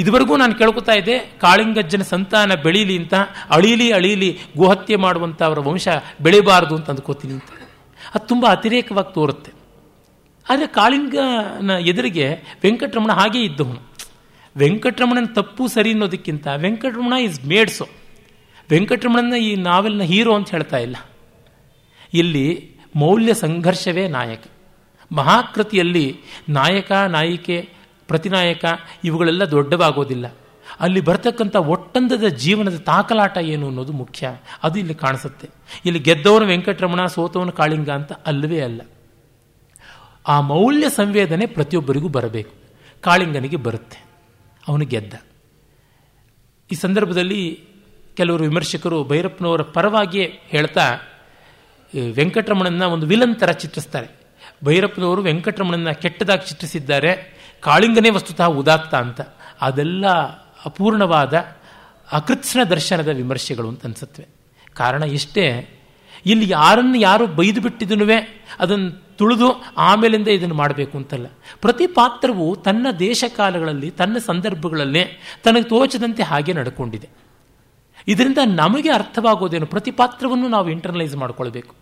ಇದುವರೆಗೂ 0.03 0.35
ನಾನು 0.43 0.55
ಕೇಳ್ಕೊತಾ 0.61 0.95
ಇದ್ದೆ, 1.01 1.17
ಕಾಳಿಂಗಜ್ಜನ 1.43 2.05
ಸಂತಾನ 2.13 2.53
ಬೆಳೀಲಿ 2.65 2.97
ಅಂತ, 3.01 3.15
ಅಳೀಲಿ 3.57 3.89
ಅಳೀಲಿ 3.99 4.31
ಗೋಹತ್ಯೆ 4.61 4.97
ಮಾಡುವಂಥ 5.05 5.41
ಅವರ 5.49 5.61
ವಂಶ 5.69 5.89
ಬೆಳಿಬಾರದು 6.27 6.75
ಅಂತ 6.79 6.89
ಅಂದ್ಕೋತೀನಿ 6.93 7.35
ಅಂತ. 7.39 7.51
ಅದು 8.15 8.27
ತುಂಬ 8.27 8.47
ಅತಿರೇಕವಾಗಿ 8.47 9.15
ತೋರುತ್ತೆ. 9.15 9.53
ಆದರೆ 10.51 10.67
ಕಾಳಿಂಗನ 10.67 11.71
ಎದುರಿಗೆ 11.71 12.35
ವೆಂಕಟರಮಣ 12.63 13.13
ಹಾಗೆ 13.13 13.41
ಇದ್ದವನು. 13.41 13.81
ವೆಂಕಟರಮಣನ 14.57 15.25
ತಪ್ಪು 15.35 15.69
ಸರಿ 15.69 15.91
ಅನ್ನೋದಕ್ಕಿಂತ 15.91 16.47
ವೆಂಕಟರಮಣ 16.57 17.13
ಇಸ್ 17.13 17.45
ಮೇಡ್ಸು 17.45 17.87
ವೆಂಕಟರಮಣನ 18.71 19.35
ಈ 19.35 19.55
ನಾವೆಲ್ನ 19.55 20.03
ಹೀರೋ 20.03 20.35
ಅಂತ 20.35 20.51
ಹೇಳ್ತಾ 20.51 20.79
ಇಲ್ಲ. 20.79 20.97
ಇಲ್ಲಿ 22.15 22.71
ಮೌಲ್ಯ 22.97 23.35
ಸಂಘರ್ಷವೇ 23.35 24.09
ನಾಯಕ. 24.09 24.43
ಮಹಾಕೃತಿಯಲ್ಲಿ 25.13 26.21
ನಾಯಕ, 26.49 26.93
ನಾಯಿಕೆ, 26.93 27.69
ಪ್ರತಿನಾಯಕ 28.09 28.65
ಇವುಗಳೆಲ್ಲ 29.05 29.45
ದೊಡ್ಡವಾಗೋದಿಲ್ಲ. 29.45 30.27
ಅಲ್ಲಿ 30.81 31.01
ಬರ್ತಕ್ಕಂಥ 31.01 31.57
ಒಟ್ಟಂದದ 31.57 32.25
ಜೀವನದ 32.25 32.77
ತಾಕಲಾಟ 32.77 33.39
ಏನು 33.39 33.67
ಅನ್ನೋದು 33.67 33.93
ಮುಖ್ಯ. 33.93 34.37
ಅದು 34.63 34.79
ಇಲ್ಲಿ 34.79 34.95
ಕಾಣಿಸುತ್ತೆ. 34.95 35.51
ಇಲ್ಲಿ 35.85 36.01
ಗೆದ್ದವನು 36.01 36.47
ವೆಂಕಟರಮಣ, 36.47 37.07
ಸೋತವನು 37.07 37.53
ಕಾಳಿಂಗ 37.53 37.91
ಅಂತ 37.91 38.13
ಅಲ್ಲವೇ 38.13 38.61
ಅಲ್ಲ. 38.61 38.81
ಆ 40.29 40.41
ಮೌಲ್ಯ 40.41 40.89
ಸಂವೇದನೆ 40.89 41.47
ಪ್ರತಿಯೊಬ್ಬರಿಗೂ 41.47 42.09
ಬರಬೇಕು. 42.09 42.55
ಕಾಳಿಂಗನಿಗೆ 43.01 43.57
ಬರುತ್ತೆ. 43.57 44.05
ಅವನು 44.69 44.85
ಗೆದ್ದ. 44.85 45.15
ಈ 46.73 46.75
ಸಂದರ್ಭದಲ್ಲಿ 46.75 47.65
ಕೆಲವರು 48.17 48.45
ವಿಮರ್ಶಕರು 48.45 49.05
ಭೈರಪ್ಪನವರ 49.05 49.63
ಪರವಾಗಿಯೇ 49.63 50.39
ಹೇಳ್ತಾ 50.47 50.99
ವೆಂಕಟರಮಣನ 52.13 52.83
ಒಂದು 52.83 53.07
ವಿಲನ್ 53.07 53.37
ಥರ 53.37 53.51
ಚಿತ್ರಿಸ್ತಾರೆ. 53.51 54.09
ಭೈರಪ್ಪನವರು 54.65 55.23
ವೆಂಕಟರಮಣನ 55.23 55.91
ಕೆಟ್ಟದಾಗಿ 55.91 56.49
ಚಿತ್ರಿಸಿದ್ದಾರೆ. 56.49 57.39
ಕಾಳಿಂಗನೇ 57.61 58.11
ವಸ್ತುತಃ 58.11 58.45
ಉದಾತ್ತ 58.45 58.95
ಅಂತ. 58.95 59.21
ಅದೆಲ್ಲ 59.61 60.05
ಅಪೂರ್ಣವಾದ 60.65 61.47
ಅಕೃತ್ಸ್ನ 62.13 62.63
ದರ್ಶನದ 62.63 63.09
ವಿಮರ್ಶೆಗಳು 63.09 63.69
ಅಂತ 63.69 63.85
ಅನ್ಸತ್ವೆ. 63.85 64.27
ಕಾರಣ 64.75 65.03
ಇಷ್ಟೇ, 65.03 65.71
ಇಲ್ಲಿ 66.27 66.49
ಯಾರನ್ನು 66.49 66.99
ಯಾರು 66.99 67.27
ಬೈದು 67.27 67.61
ಬಿಟ್ಟಿದನುವೆ 67.61 68.47
ಅದನ್ನು 68.59 69.17
ತುಳಿದು 69.17 69.65
ಆಮೇಲಿಂದ 69.77 70.29
ಇದನ್ನು 70.29 70.55
ಮಾಡಬೇಕು 70.55 70.99
ಅಂತಲ್ಲ. 70.99 71.27
ಪ್ರತಿ 71.61 71.87
ಪಾತ್ರವು 71.87 72.57
ತನ್ನ 72.57 72.87
ದೇಶ 72.99 73.25
ಕಾಲಗಳಲ್ಲಿ 73.37 73.91
ತನ್ನ 73.91 74.17
ಸಂದರ್ಭಗಳಲ್ಲಿ 74.19 75.05
ತನಗೆ 75.45 75.63
ತೋಚದಂತೆ 75.63 76.23
ಹಾಗೆ 76.23 76.53
ನಡ್ಕೊಂಡಿದೆ. 76.53 77.09
ಇದರಿಂದ 78.09 78.39
ನಮಗೆ 78.47 78.91
ಅರ್ಥವಾಗೋದೇನು? 78.91 79.67
ಪ್ರತಿ 79.67 79.91
ಪಾತ್ರವನ್ನು 79.91 80.49
ನಾವು 80.49 80.71
ಇಂಟರ್ನಲೈಸ್ 80.71 81.17
ಮಾಡಿಕೊಳ್ಬೇಕು. 81.17 81.75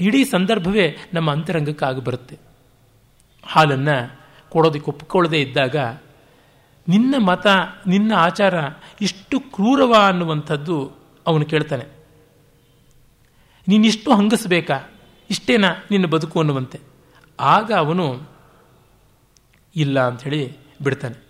ಇಡೀ 0.00 0.24
ಸಂದರ್ಭವೇ 0.24 0.96
ನಮ್ಮ 1.14 1.32
ಅಂತರಂಗಕ್ಕಾಗಿ 1.32 2.00
ಬರುತ್ತೆ. 2.00 2.38
ಹಾಲನ್ನು 3.46 4.20
ಕೊಡೋದಕ್ಕೆ 4.50 4.90
ಒಪ್ಪಿಕೊಳ್ಳದೆ 4.90 5.40
ಇದ್ದಾಗ 5.40 5.76
ನಿನ್ನ 6.88 7.14
ಮತ, 7.18 7.46
ನಿನ್ನ 7.86 8.12
ಆಚಾರ 8.14 8.54
ಇಷ್ಟು 9.00 9.40
ಕ್ರೂರವ 9.40 9.94
ಅನ್ನುವಂಥದ್ದು 10.08 10.92
ಅವನು 11.26 11.44
ಕೇಳ್ತಾನೆ. 11.44 11.84
ನೀನಿಷ್ಟು 13.68 14.14
ಹಂಗಸಬೇಕಾ? 14.14 14.90
ಇಷ್ಟೇನಾ 15.30 15.68
ನಿನ್ನ 15.90 16.06
ಬದುಕು 16.06 16.38
ಅನ್ನುವಂತೆ. 16.38 16.80
ಆಗ 17.40 17.72
ಅವನು 17.72 18.20
ಇಲ್ಲ 19.76 20.00
ಅಂಥೇಳಿ 20.00 20.56
ಬಿಡ್ತಾನೆ. 20.82 21.26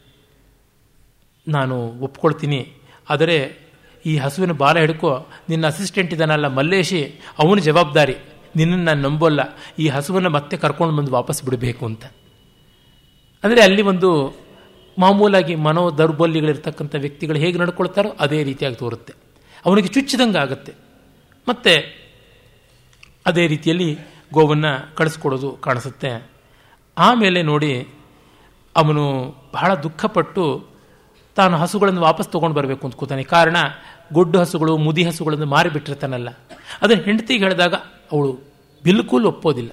ನಾನು 1.48 1.92
ಒಪ್ಕೊಳ್ತೀನಿ. 2.00 2.72
ಆದರೆ 3.10 3.58
ಈ 4.06 4.16
ಹಸುವಿನ 4.16 4.52
ಬಾಲ 4.52 4.78
ಹಿಡ್ಕೋ, 4.78 5.26
ನಿನ್ನ 5.48 5.66
ಅಸಿಸ್ಟೆಂಟ್ 5.66 6.12
ಇದ್ದಾನಲ್ಲ 6.12 6.46
ಮಲ್ಲೇಶಿ, 6.46 7.04
ಅವನ 7.38 7.58
ಜವಾಬ್ದಾರಿ. 7.58 8.16
ನಿನ್ನನ್ನು 8.56 8.84
ನಾನು 8.84 9.02
ನಂಬೋಲ್ಲ. 9.02 9.40
ಈ 9.78 9.88
ಹಸುವನ್ನು 9.88 10.30
ಮತ್ತೆ 10.30 10.56
ಕರ್ಕೊಂಡು 10.56 10.96
ಬಂದು 10.96 11.12
ವಾಪಸ್ 11.12 11.44
ಬಿಡಬೇಕು 11.44 11.86
ಅಂತ. 11.86 12.04
ಅಂದರೆ 13.44 13.62
ಅಲ್ಲಿ 13.62 13.82
ಒಂದು 13.82 14.36
ಮಾಮೂಲಾಗಿ 14.98 15.54
ಮನೋ 15.54 15.90
ದೌರ್ಬಲ್ಯಗಳಿರ್ತಕ್ಕಂಥ 15.98 16.94
ವ್ಯಕ್ತಿಗಳು 16.98 17.38
ಹೇಗೆ 17.38 17.58
ನಡ್ಕೊಳ್ತಾರೋ 17.58 18.08
ಅದೇ 18.08 18.42
ರೀತಿಯಾಗಿ 18.42 18.76
ತೋರುತ್ತೆ. 18.76 19.14
ಅವನಿಗೆ 19.66 19.88
ಚುಚ್ಚಿದಂಗೆ 19.88 20.38
ಆಗುತ್ತೆ. 20.38 20.74
ಮತ್ತೆ 21.48 22.06
ಅದೇ 23.26 23.46
ರೀತಿಯಲ್ಲಿ 23.46 23.98
ಗೋವನ್ನು 24.32 24.96
ಕಳಿಸ್ಕೊಡೋದು 24.96 25.52
ಕಾಣಿಸುತ್ತೆ. 25.52 26.30
ಆಮೇಲೆ 26.98 27.42
ನೋಡಿ 27.42 27.88
ಅವನು 28.76 29.34
ಬಹಳ 29.54 29.74
ದುಃಖಪಟ್ಟು 29.74 30.66
ತಾನು 31.34 31.56
ಹಸುಗಳನ್ನು 31.56 32.00
ವಾಪಸ್ 32.00 32.28
ತೊಗೊಂಡು 32.28 32.56
ಬರಬೇಕು 32.56 32.86
ಅಂತ 32.86 32.96
ಕೂತಾನೆ. 32.96 33.22
ಕಾರಣ 33.22 33.56
ಗೊಡ್ಡು 34.12 34.38
ಹಸುಗಳು, 34.38 34.76
ಮುದಿ 34.76 35.04
ಹಸುಗಳನ್ನು 35.04 35.46
ಮಾರಿಬಿಟ್ಟಿರ್ತಾನಲ್ಲ. 35.46 36.28
ಅದನ್ನು 36.82 37.04
ಹೆಂಡತಿಗೆ 37.04 37.44
ಹೇಳಿದಾಗ 37.44 37.74
ಅವಳು 38.12 38.38
ಬಿಲ್ಕುಲ್ 38.84 39.26
ಒಪ್ಪೋದಿಲ್ಲ. 39.26 39.70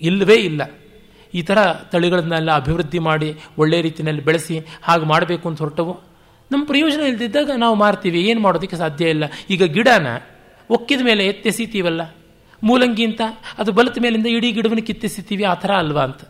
ಇಲ್ಲವೇ 0.00 0.34
ಇಲ್ಲ. 0.34 0.62
ಈ 1.34 1.42
ಥರ 1.42 1.72
ತಳಿಗಳನ್ನೆಲ್ಲ 1.72 2.50
ಅಭಿವೃದ್ಧಿ 2.50 2.98
ಮಾಡಿ 2.98 3.36
ಒಳ್ಳೆಯ 3.58 3.80
ರೀತಿಯಲ್ಲಿ 3.80 4.24
ಬೆಳೆಸಿ 4.24 4.60
ಹಾಗೆ 4.82 5.04
ಮಾಡಬೇಕು 5.04 5.48
ಅಂತ 5.48 5.58
ಹೊರಟವು. 5.58 6.00
ನಮ್ಮ 6.52 6.64
ಪ್ರಯೋಜನ 6.64 7.00
ಇಲ್ದಿದ್ದಾಗ 7.00 7.50
ನಾವು 7.56 7.74
ಮಾರ್ತೀವಿ. 7.74 8.22
ಏನು 8.22 8.40
ಮಾಡೋದಕ್ಕೆ 8.40 8.76
ಸಾಧ್ಯ 8.76 9.08
ಇಲ್ಲ. 9.08 9.24
ಈಗ 9.50 9.64
ಗಿಡನ 9.64 10.06
ಒಕ್ಕಿದ 10.70 11.00
ಮೇಲೆ 11.04 11.26
ಎತ್ತೆಸಿತೀವಲ್ಲ? 11.26 12.14
ಮೂಲಂಗಿ 12.62 13.04
ಅಂತ 13.04 13.20
ಅದು 13.58 13.72
ಬಲತ 13.72 13.98
ಮೇಲಿಂದ 14.02 14.26
ಇಡೀ 14.26 14.52
ಗಿಡವನ್ನು 14.52 14.86
ಕಿತ್ತೆಸಿತೀವಿ. 14.86 15.44
ಆ 15.44 15.54
ಥರ 15.54 15.72
ಅಲ್ವಾ 15.72 16.02
ಅಂತ. 16.02 16.20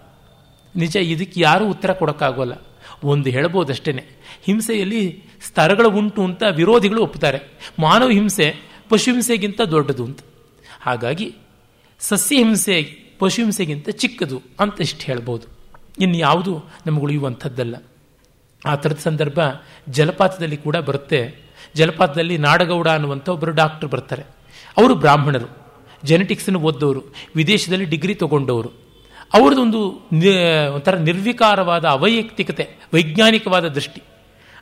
ನಿಜ, 0.76 0.96
ಇದಕ್ಕೆ 0.96 1.40
ಯಾರೂ 1.40 1.66
ಉತ್ತರ 1.66 1.92
ಕೊಡೋಕ್ಕಾಗೋಲ್ಲ. 1.92 2.52
ಒಂದು 3.04 3.30
ಹೇಳ್ಬೋದಷ್ಟೇ 3.30 3.92
ಹಿಂಸೆಯಲ್ಲಿ 4.42 5.24
ಸ್ತರಗಳು 5.48 5.90
ಉಂಟು 5.90 6.24
ಅಂತ 6.24 6.42
ವಿರೋಧಿಗಳು 6.42 7.02
ಒಪ್ಪುತ್ತಾರೆ 7.02 7.38
ಮಾನವ 7.78 8.08
ಹಿಂಸೆ 8.08 8.54
ಪಶು 8.88 9.12
ಹಿಂಸೆಗಿಂತ 9.12 9.60
ದೊಡ್ಡದು 9.60 10.04
ಅಂತ. 10.04 10.20
ಹಾಗಾಗಿ 10.80 11.34
ಸಸ್ಯ 12.00 12.36
ಹಿಂಸೆ 12.36 13.05
ಪಶು 13.18 13.42
ಹಿಂಸೆಗಿಂತ 13.42 13.88
ಚಿಕ್ಕದು 13.88 14.42
ಅಂತ 14.60 14.80
ಇಷ್ಟು 14.80 15.04
ಹೇಳ್ಬೋದು. 15.06 15.46
ಇನ್ನು 16.00 16.18
ಯಾವುದು 16.18 16.64
ನಮಗೆ 16.86 17.02
ಉಳಿಯುವಂಥದ್ದಲ್ಲ. 17.02 17.76
ಆ 18.66 18.74
ಥರದ 18.74 18.96
ಸಂದರ್ಭ 18.96 19.38
ಜಲಪಾತದಲ್ಲಿ 19.88 20.56
ಕೂಡ 20.56 20.76
ಬರುತ್ತೆ. 20.76 21.34
ಜಲಪಾತದಲ್ಲಿ 21.74 22.38
ನಾಡಗೌಡ 22.38 22.88
ಅನ್ನುವಂಥ 22.88 23.28
ಒಬ್ಬರು 23.28 23.52
ಡಾಕ್ಟರ್ 23.52 23.88
ಬರ್ತಾರೆ. 23.88 24.22
ಅವರು 24.76 24.94
ಬ್ರಾಹ್ಮಣರು. 24.94 25.66
ಜೆನೆಟಿಕ್ಸನ್ನು 26.04 26.60
ಓದ್ದವರು 26.60 27.02
ವಿದೇಶದಲ್ಲಿ 27.36 27.84
ಡಿಗ್ರಿ 27.84 28.14
ತಗೊಂಡವರು 28.14 28.70
ಅವ್ರದ್ದೊಂದು 29.34 29.80
ಒಂಥರ 30.74 30.94
ನಿರ್ವಿಕಾರವಾದ 30.94 31.84
ಅವೈಯಕ್ತಿಕತೆ, 31.84 32.68
ವೈಜ್ಞಾನಿಕವಾದ 32.94 33.68
ದೃಷ್ಟಿ. 33.68 34.00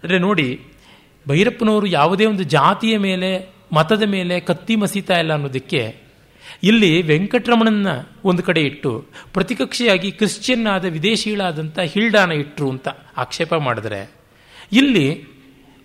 ಅಂದರೆ 0.02 0.18
ನೋಡಿ, 0.18 0.60
ಭೈರಪ್ಪನವರು 1.28 1.86
ಯಾವುದೇ 1.86 2.26
ಒಂದು 2.26 2.42
ಜಾತಿಯ 2.42 2.98
ಮೇಲೆ, 2.98 3.54
ಮತದ 3.72 4.02
ಮೇಲೆ 4.02 4.40
ಕತ್ತಿ 4.40 4.76
ಮಸೀತಾ 4.76 5.18
ಇಲ್ಲ 5.18 5.32
ಅನ್ನೋದಕ್ಕೆ 5.32 6.03
ಇಲ್ಲಿ 6.64 7.02
ವೆಂಕಟರಮಣನ 7.02 7.90
ಒಂದು 8.24 8.42
ಕಡೆ 8.42 8.60
ಇಟ್ಟು, 8.60 8.90
ಪ್ರತಿಕಕ್ಷೆಯಾಗಿ 9.32 10.10
ಕ್ರಿಶ್ಚಿಯನ್ 10.10 10.66
ಆದ 10.66 10.84
ವಿದೇಶಿಗಳಾದಂಥ 10.84 11.78
ಹಿಲ್ಡಾನ 11.78 12.32
ಇಟ್ಟರು 12.32 12.70
ಅಂತ 12.70 12.88
ಆಕ್ಷೇಪ 13.16 13.54
ಮಾಡಿದ್ರೆ, 13.54 14.00
ಇಲ್ಲಿ 14.72 15.06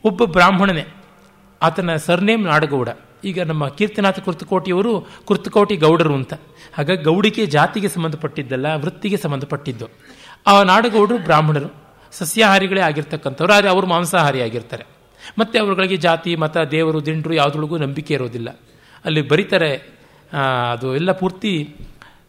ಒಬ್ಬ 0.04 0.26
ಬ್ರಾಹ್ಮಣನೇ, 0.26 0.86
ಆತನ 1.62 1.96
ಸರ್ನೇಮ್ 1.96 2.44
ನಾಡಗೌಡ, 2.44 2.90
ಈಗ 3.24 3.42
ನಮ್ಮ 3.42 3.68
ಕೀರ್ತನಾಥ 3.68 4.20
ಕುರ್ತಕೋಟಿಯವರು 4.20 5.08
ಕುರ್ತಕೋಟಿ 5.26 5.76
ಗೌಡರು 5.76 6.14
ಅಂತ. 6.14 6.34
ಹಾಗಾಗಿ 6.74 7.04
ಗೌಡಿಕೆ 7.04 7.46
ಜಾತಿಗೆ 7.46 7.88
ಸಂಬಂಧಪಟ್ಟಿದ್ದಲ್ಲ, 7.88 8.76
ವೃತ್ತಿಗೆ 8.76 9.18
ಸಂಬಂಧಪಟ್ಟಿದ್ದು. 9.18 9.88
ಆ 10.48 10.64
ನಾಡಗೌಡರು 10.64 11.18
ಬ್ರಾಹ್ಮಣರು, 11.18 11.70
ಸಸ್ಯಾಹಾರಿಗಳೇ 12.12 12.82
ಆಗಿರ್ತಕ್ಕಂಥವ್ರು, 12.82 13.54
ಆದರೆ 13.54 13.70
ಅವರು 13.70 13.88
ಮಾಂಸಾಹಾರಿ 13.88 14.42
ಆಗಿರ್ತಾರೆ. 14.42 14.86
ಮತ್ತು 15.40 15.56
ಅವರುಗಳಿಗೆ 15.60 15.96
ಜಾತಿ, 15.96 16.36
ಮತ, 16.36 16.58
ದೇವರು, 16.58 17.06
ದಿಂಡ್ರು 17.06 17.34
ಯಾವುದ್ರೊಳಗೂ 17.34 17.78
ನಂಬಿಕೆ 17.78 18.14
ಇರೋದಿಲ್ಲ. 18.14 18.50
ಅಲ್ಲಿ 19.06 19.22
ಬರೀತಾರೆ 19.22 19.99
ಅದು 20.74 20.88
ಎಲ್ಲ 20.96 21.12
ಪೂರ್ತಿ 21.22 21.54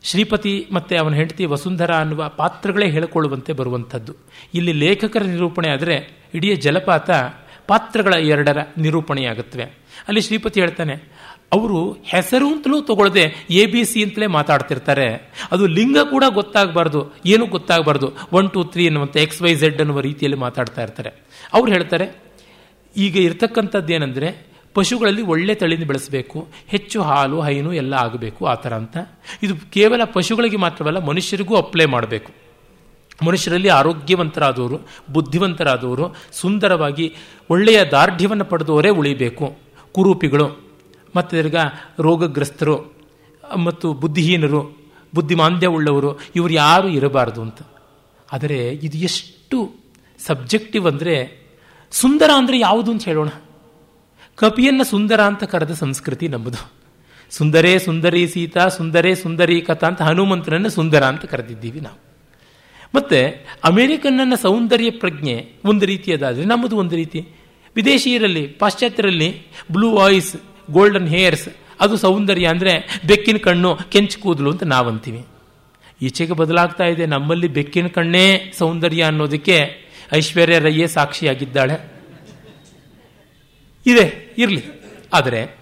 ಶ್ರೀಪತಿ 0.03 0.53
ಮತ್ತು 0.73 0.93
ಅವನ 1.01 1.15
ಹೆಂಡತಿ 1.15 1.45
ವಸುಂಧರ 1.45 1.93
ಅನ್ನುವ 2.03 2.23
ಪಾತ್ರಗಳೇ 2.37 2.87
ಹೇಳಿಕೊಳ್ಳುವಂತೆ 2.91 3.53
ಬರುವಂಥದ್ದು. 3.53 4.13
ಇಲ್ಲಿ 4.55 4.73
ಲೇಖಕರ 4.83 5.23
ನಿರೂಪಣೆ 5.23 5.69
ಆದರೆ 5.69 5.97
ಇಡೀ 6.35 6.49
ಜಲಪಾತ 6.57 7.11
ಪಾತ್ರಗಳ 7.71 8.15
ಎರಡರ 8.33 8.59
ನಿರೂಪಣೆಯಾಗುತ್ತವೆ. 8.79 9.67
ಅಲ್ಲಿ 10.09 10.21
ಶ್ರೀಪತಿ 10.21 10.59
ಹೇಳ್ತಾನೆ, 10.61 10.95
ಅವರು 11.53 11.79
ಹೆಸರು 12.05 12.47
ಅಂತಲೂ 12.53 12.77
ತಗೊಳ್ಳದೆ 12.81 13.25
ಎ 13.51 13.63
ಬಿ 13.67 13.83
ಸಿ 13.85 14.01
ಅಂತಲೇ 14.05 14.27
ಮಾತಾಡ್ತಿರ್ತಾರೆ. 14.27 15.07
ಅದು 15.53 15.65
ಲಿಂಗ 15.67 15.99
ಕೂಡ 16.11 16.25
ಗೊತ್ತಾಗಬಾರ್ದು, 16.29 17.01
ಏನು 17.27 17.47
ಗೊತ್ತಾಗಬಾರ್ದು. 17.47 18.09
ಒನ್, 18.33 18.49
ಟು, 18.51 18.61
ತ್ರೀ 18.65 18.85
ಅನ್ನುವಂಥ 18.87 19.17
ಎಕ್ಸ್, 19.17 19.41
ವೈ, 19.43 19.53
ಝೆಡ್ 19.55 19.81
ಅನ್ನುವ 19.81 20.01
ರೀತಿಯಲ್ಲಿ 20.01 20.39
ಮಾತಾಡ್ತಾ 20.39 20.83
ಇರ್ತಾರೆ. 20.83 21.11
ಅವ್ರು 21.53 21.71
ಹೇಳ್ತಾರೆ, 21.73 22.07
ಈಗ 22.97 23.17
ಇರತಕ್ಕಂಥದ್ದು 23.17 23.93
ಏನಂದರೆ 23.93 24.31
ಪಶುಗಳಲ್ಲಿ 24.75 25.23
ಒಳ್ಳೆ 25.23 25.55
ತಳಿನ 25.55 25.85
ಬೆಳೆಸಬೇಕು, 25.85 26.39
ಹೆಚ್ಚು 26.69 26.99
ಹಾಲು, 27.03 27.41
ಹೈನು 27.41 27.73
ಎಲ್ಲ 27.73 27.95
ಆಗಬೇಕು, 27.95 28.47
ಆ 28.47 28.55
ಥರ 28.55 28.73
ಅಂತ. 28.75 28.97
ಇದು 29.43 29.55
ಕೇವಲ 29.71 30.01
ಪಶುಗಳಿಗೆ 30.05 30.57
ಮಾತ್ರವಲ್ಲ, 30.57 30.99
ಮನುಷ್ಯರಿಗೂ 30.99 31.57
ಅಪ್ಲೈ 31.57 31.87
ಮಾಡಬೇಕು. 31.87 32.31
ಮನುಷ್ಯರಲ್ಲಿ 33.25 33.69
ಆರೋಗ್ಯವಂತರಾದವರು, 33.69 34.77
ಬುದ್ಧಿವಂತರಾದವರು, 35.13 36.07
ಸುಂದರವಾಗಿ 36.33 37.07
ಒಳ್ಳೆಯ 37.51 37.85
ದಾರ್ಢ್ಯವನ್ನು 37.85 38.45
ಪಡೆದವರೇ 38.45 38.89
ಉಳಿಬೇಕು. 38.89 39.47
ಕುರೂಪಿಗಳು, 39.95 40.47
ಮತ್ತು 41.17 41.31
ತಿರ್ಗಾ 41.37 41.65
ರೋಗಗ್ರಸ್ತರು, 42.01 42.77
ಮತ್ತು 43.65 43.93
ಬುದ್ಧಿಹೀನರು, 43.93 44.63
ಬುದ್ಧಿಮಾಂದ್ಯ 45.15 45.67
ಉಳ್ಳವರು, 45.67 46.11
ಇವರು 46.37 46.53
ಯಾರು 46.53 46.89
ಇರಬಾರದು 46.89 47.43
ಅಂತ. 47.43 47.61
ಆದರೆ 48.33 48.59
ಇದು 48.87 48.99
ಎಷ್ಟು 48.99 49.59
ಸಬ್ಜೆಕ್ಟಿವ್ 50.19 50.87
ಅಂದರೆ 50.87 51.15
ಸುಂದರ 51.93 52.31
ಅಂದರೆ 52.37 52.59
ಯಾವುದು 52.59 52.91
ಅಂತ 52.91 53.05
ಹೇಳೋಣ. 53.05 53.31
ಕಪಿಯನ್ನು 54.41 54.85
ಸುಂದರ 54.85 55.21
ಅಂತ 55.31 55.45
ಕರೆದ 55.45 55.73
ಸಂಸ್ಕೃತಿ 55.85 56.27
ನಮ್ಮದು. 56.29 56.61
ಸುಂದರೇ 57.33 57.73
ಸುಂದರಿ 57.79 58.23
ಸೀತಾ, 58.29 58.63
ಸುಂದರೇ 58.69 59.13
ಸುಂದರಿ 59.15 59.57
ಕಥಾ 59.61 59.87
ಅಂತ 59.87 60.03
ಹನುಮಂತನನ್ನು 60.03 60.71
ಸುಂದರ 60.71 61.03
ಅಂತ 61.05 61.25
ಕರೆದಿದ್ದೀವಿ 61.25 61.81
ನಾವು. 61.81 61.99
ಮತ್ತೆ 62.95 63.21
ಅಮೇರಿಕನ್ನ 63.65 64.37
ಸೌಂದರ್ಯ 64.43 64.91
ಪ್ರಜ್ಞೆ 64.91 65.37
ಒಂದು 65.65 65.85
ರೀತಿಯದಾದರೆ 65.87 66.45
ನಮ್ಮದು 66.45 66.77
ಒಂದು 66.77 66.95
ರೀತಿ. 66.97 67.21
ವಿದೇಶಿಯರಲ್ಲಿ, 67.77 68.45
ಪಾಶ್ಚಾತ್ಯರಲ್ಲಿ 68.47 69.29
ಬ್ಲೂ 69.73 69.89
ವಾಯ್ಸ್ 69.97 70.33
ಗೋಲ್ಡನ್ 70.71 71.09
ಹೇರ್ಸ್, 71.09 71.49
ಅದು 71.81 71.95
ಸೌಂದರ್ಯ 71.97 72.47
ಅಂದರೆ 72.47 72.73
ಬೆಕ್ಕಿನ 73.07 73.37
ಕಣ್ಣು, 73.37 73.71
ಕೆಂಚು 73.93 74.17
ಕೂದಲು 74.21 74.51
ಅಂತ 74.51 74.63
ನಾವಂತೀವಿ. 74.63 75.23
ಈಚೆಗೆ 76.03 76.33
ಬದಲಾಗ್ತಾ 76.33 76.85
ಇದೆ, 76.85 77.07
ನಮ್ಮಲ್ಲಿ 77.07 77.49
ಬೆಕ್ಕಿನ 77.49 77.89
ಕಣ್ಣೇ 77.89 78.27
ಸೌಂದರ್ಯ 78.59 79.03
ಅನ್ನೋದಕ್ಕೆ 79.03 79.57
ಐಶ್ವರ್ಯ 80.13 80.59
ರೈಯೇ 80.59 80.87
ಸಾಕ್ಷಿಯಾಗಿದ್ದಾಳೆ. 80.87 82.00
ಇದೆ, 83.87 84.35
ಇರಲಿ. 84.39 84.65
ಆದರೆ, 85.13 85.61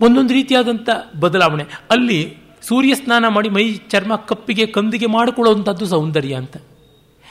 ಒಂದೊಂದು 0.00 0.34
ರೀತಿಯಾದಂಥ 0.34 0.90
ಬದಲಾವಣೆ. 1.20 1.64
ಅಲ್ಲಿ 1.90 2.36
ಸೂರ್ಯ 2.62 2.94
ಸ್ನಾನ 2.94 3.28
ಮಾಡಿ 3.28 3.48
ಮೈ 3.48 3.74
ಚರ್ಮ 3.74 4.16
ಕಪ್ಪಿಗೆ 4.16 4.66
ಕಂದಿಗೆ 4.66 5.06
ಮಾಡಿಕೊಳ್ಳುವಂಥದ್ದು 5.06 5.86
ಸೌಂದರ್ಯ 5.86 6.34
ಅಂತ. 6.34 6.56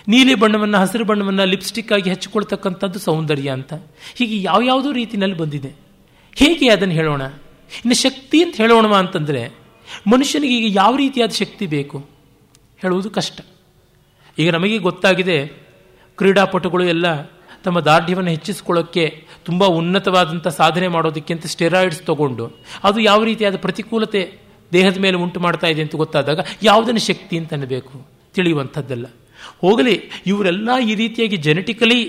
ನೀಲಿ 0.08 0.36
ಬಣ್ಣವನ್ನು, 0.36 0.78
ಹಸಿರು 0.78 1.06
ಬಣ್ಣವನ್ನು 1.06 1.46
ಲಿಪ್ಸ್ಟಿಕ್ 1.46 1.92
ಆಗಿ 1.92 2.10
ಹಚ್ಚಿಕೊಳ್ತಕ್ಕಂಥದ್ದು 2.10 3.00
ಸೌಂದರ್ಯ 3.00 3.50
ಅಂತ. 3.50 3.74
ಹೀಗೆ 4.16 4.42
ಯಾವ್ಯಾವುದೋ 4.42 4.92
ರೀತಿಯಲ್ಲಿ 4.92 5.38
ಬಂದಿದೆ. 5.38 5.70
ಹೇಗೆ 6.36 6.70
ಅದನ್ನು 6.70 6.94
ಹೇಳೋಣ? 6.94 7.22
ಇನ್ನು 7.22 7.96
ಶಕ್ತಿ 7.96 8.44
ಅಂತ 8.44 8.56
ಹೇಳೋಣ 8.56 8.96
ಅಂತಂದರೆ, 8.96 9.50
ಮನುಷ್ಯನಿಗೆ 10.08 10.58
ಈಗ 10.58 10.76
ಯಾವ 10.76 10.96
ರೀತಿಯಾದ 10.96 11.30
ಶಕ್ತಿ 11.30 11.68
ಬೇಕು? 11.68 12.06
ಹೇಳುವುದು 12.82 13.10
ಕಷ್ಟ. 13.10 13.42
ಈಗ 14.40 14.52
ನಮಗೆ 14.52 14.78
ಗೊತ್ತಾಗಿದೆ, 14.78 15.48
ಕ್ರೀಡಾಪಟುಗಳು 16.18 16.84
ಎಲ್ಲ 16.84 17.39
ತಮ್ಮ 17.64 17.80
ದಾರ್ಢ್ಯವನ್ನು 17.80 18.30
ಹೆಚ್ಚಿಸಿಕೊಳ್ಳೋಕ್ಕೆ 18.30 19.28
ತುಂಬ 19.46 19.66
ಉನ್ನತವಾದಂಥ 19.66 20.48
ಸಾಧನೆ 20.48 20.88
ಮಾಡೋದಕ್ಕಿಂತ 20.88 21.46
ಸ್ಟೆರಾಯ್ಡ್ಸ್ 21.46 22.02
ತಗೊಂಡು. 22.02 22.52
ಅದು 22.84 23.00
ಯಾವ 23.00 23.24
ರೀತಿಯಾದ 23.24 23.56
ಪ್ರತಿಕೂಲತೆ 23.56 24.40
ದೇಹದ 24.74 24.98
ಮೇಲೆ 24.98 25.18
ಉಂಟು 25.18 25.40
ಮಾಡ್ತಾ 25.40 25.68
ಇದೆ 25.68 25.82
ಅಂತ 25.82 25.96
ಗೊತ್ತಾದಾಗ 25.96 26.40
ಯಾವುದನ್ನು 26.64 27.00
ಶಕ್ತಿ 27.00 27.38
ಅಂತ 27.38 27.54
ಅನ್ನಬೇಕು? 27.54 28.08
ತಿಳಿಯುವಂಥದ್ದಲ್ಲ. 28.34 29.06
ಹೋಗಲಿ, 29.62 30.02
ಇವರೆಲ್ಲ 30.26 30.70
ಈ 30.78 30.96
ರೀತಿಯಾಗಿ 30.96 31.38
ಜೆನೆಟಿಕಲಿ 31.38 32.02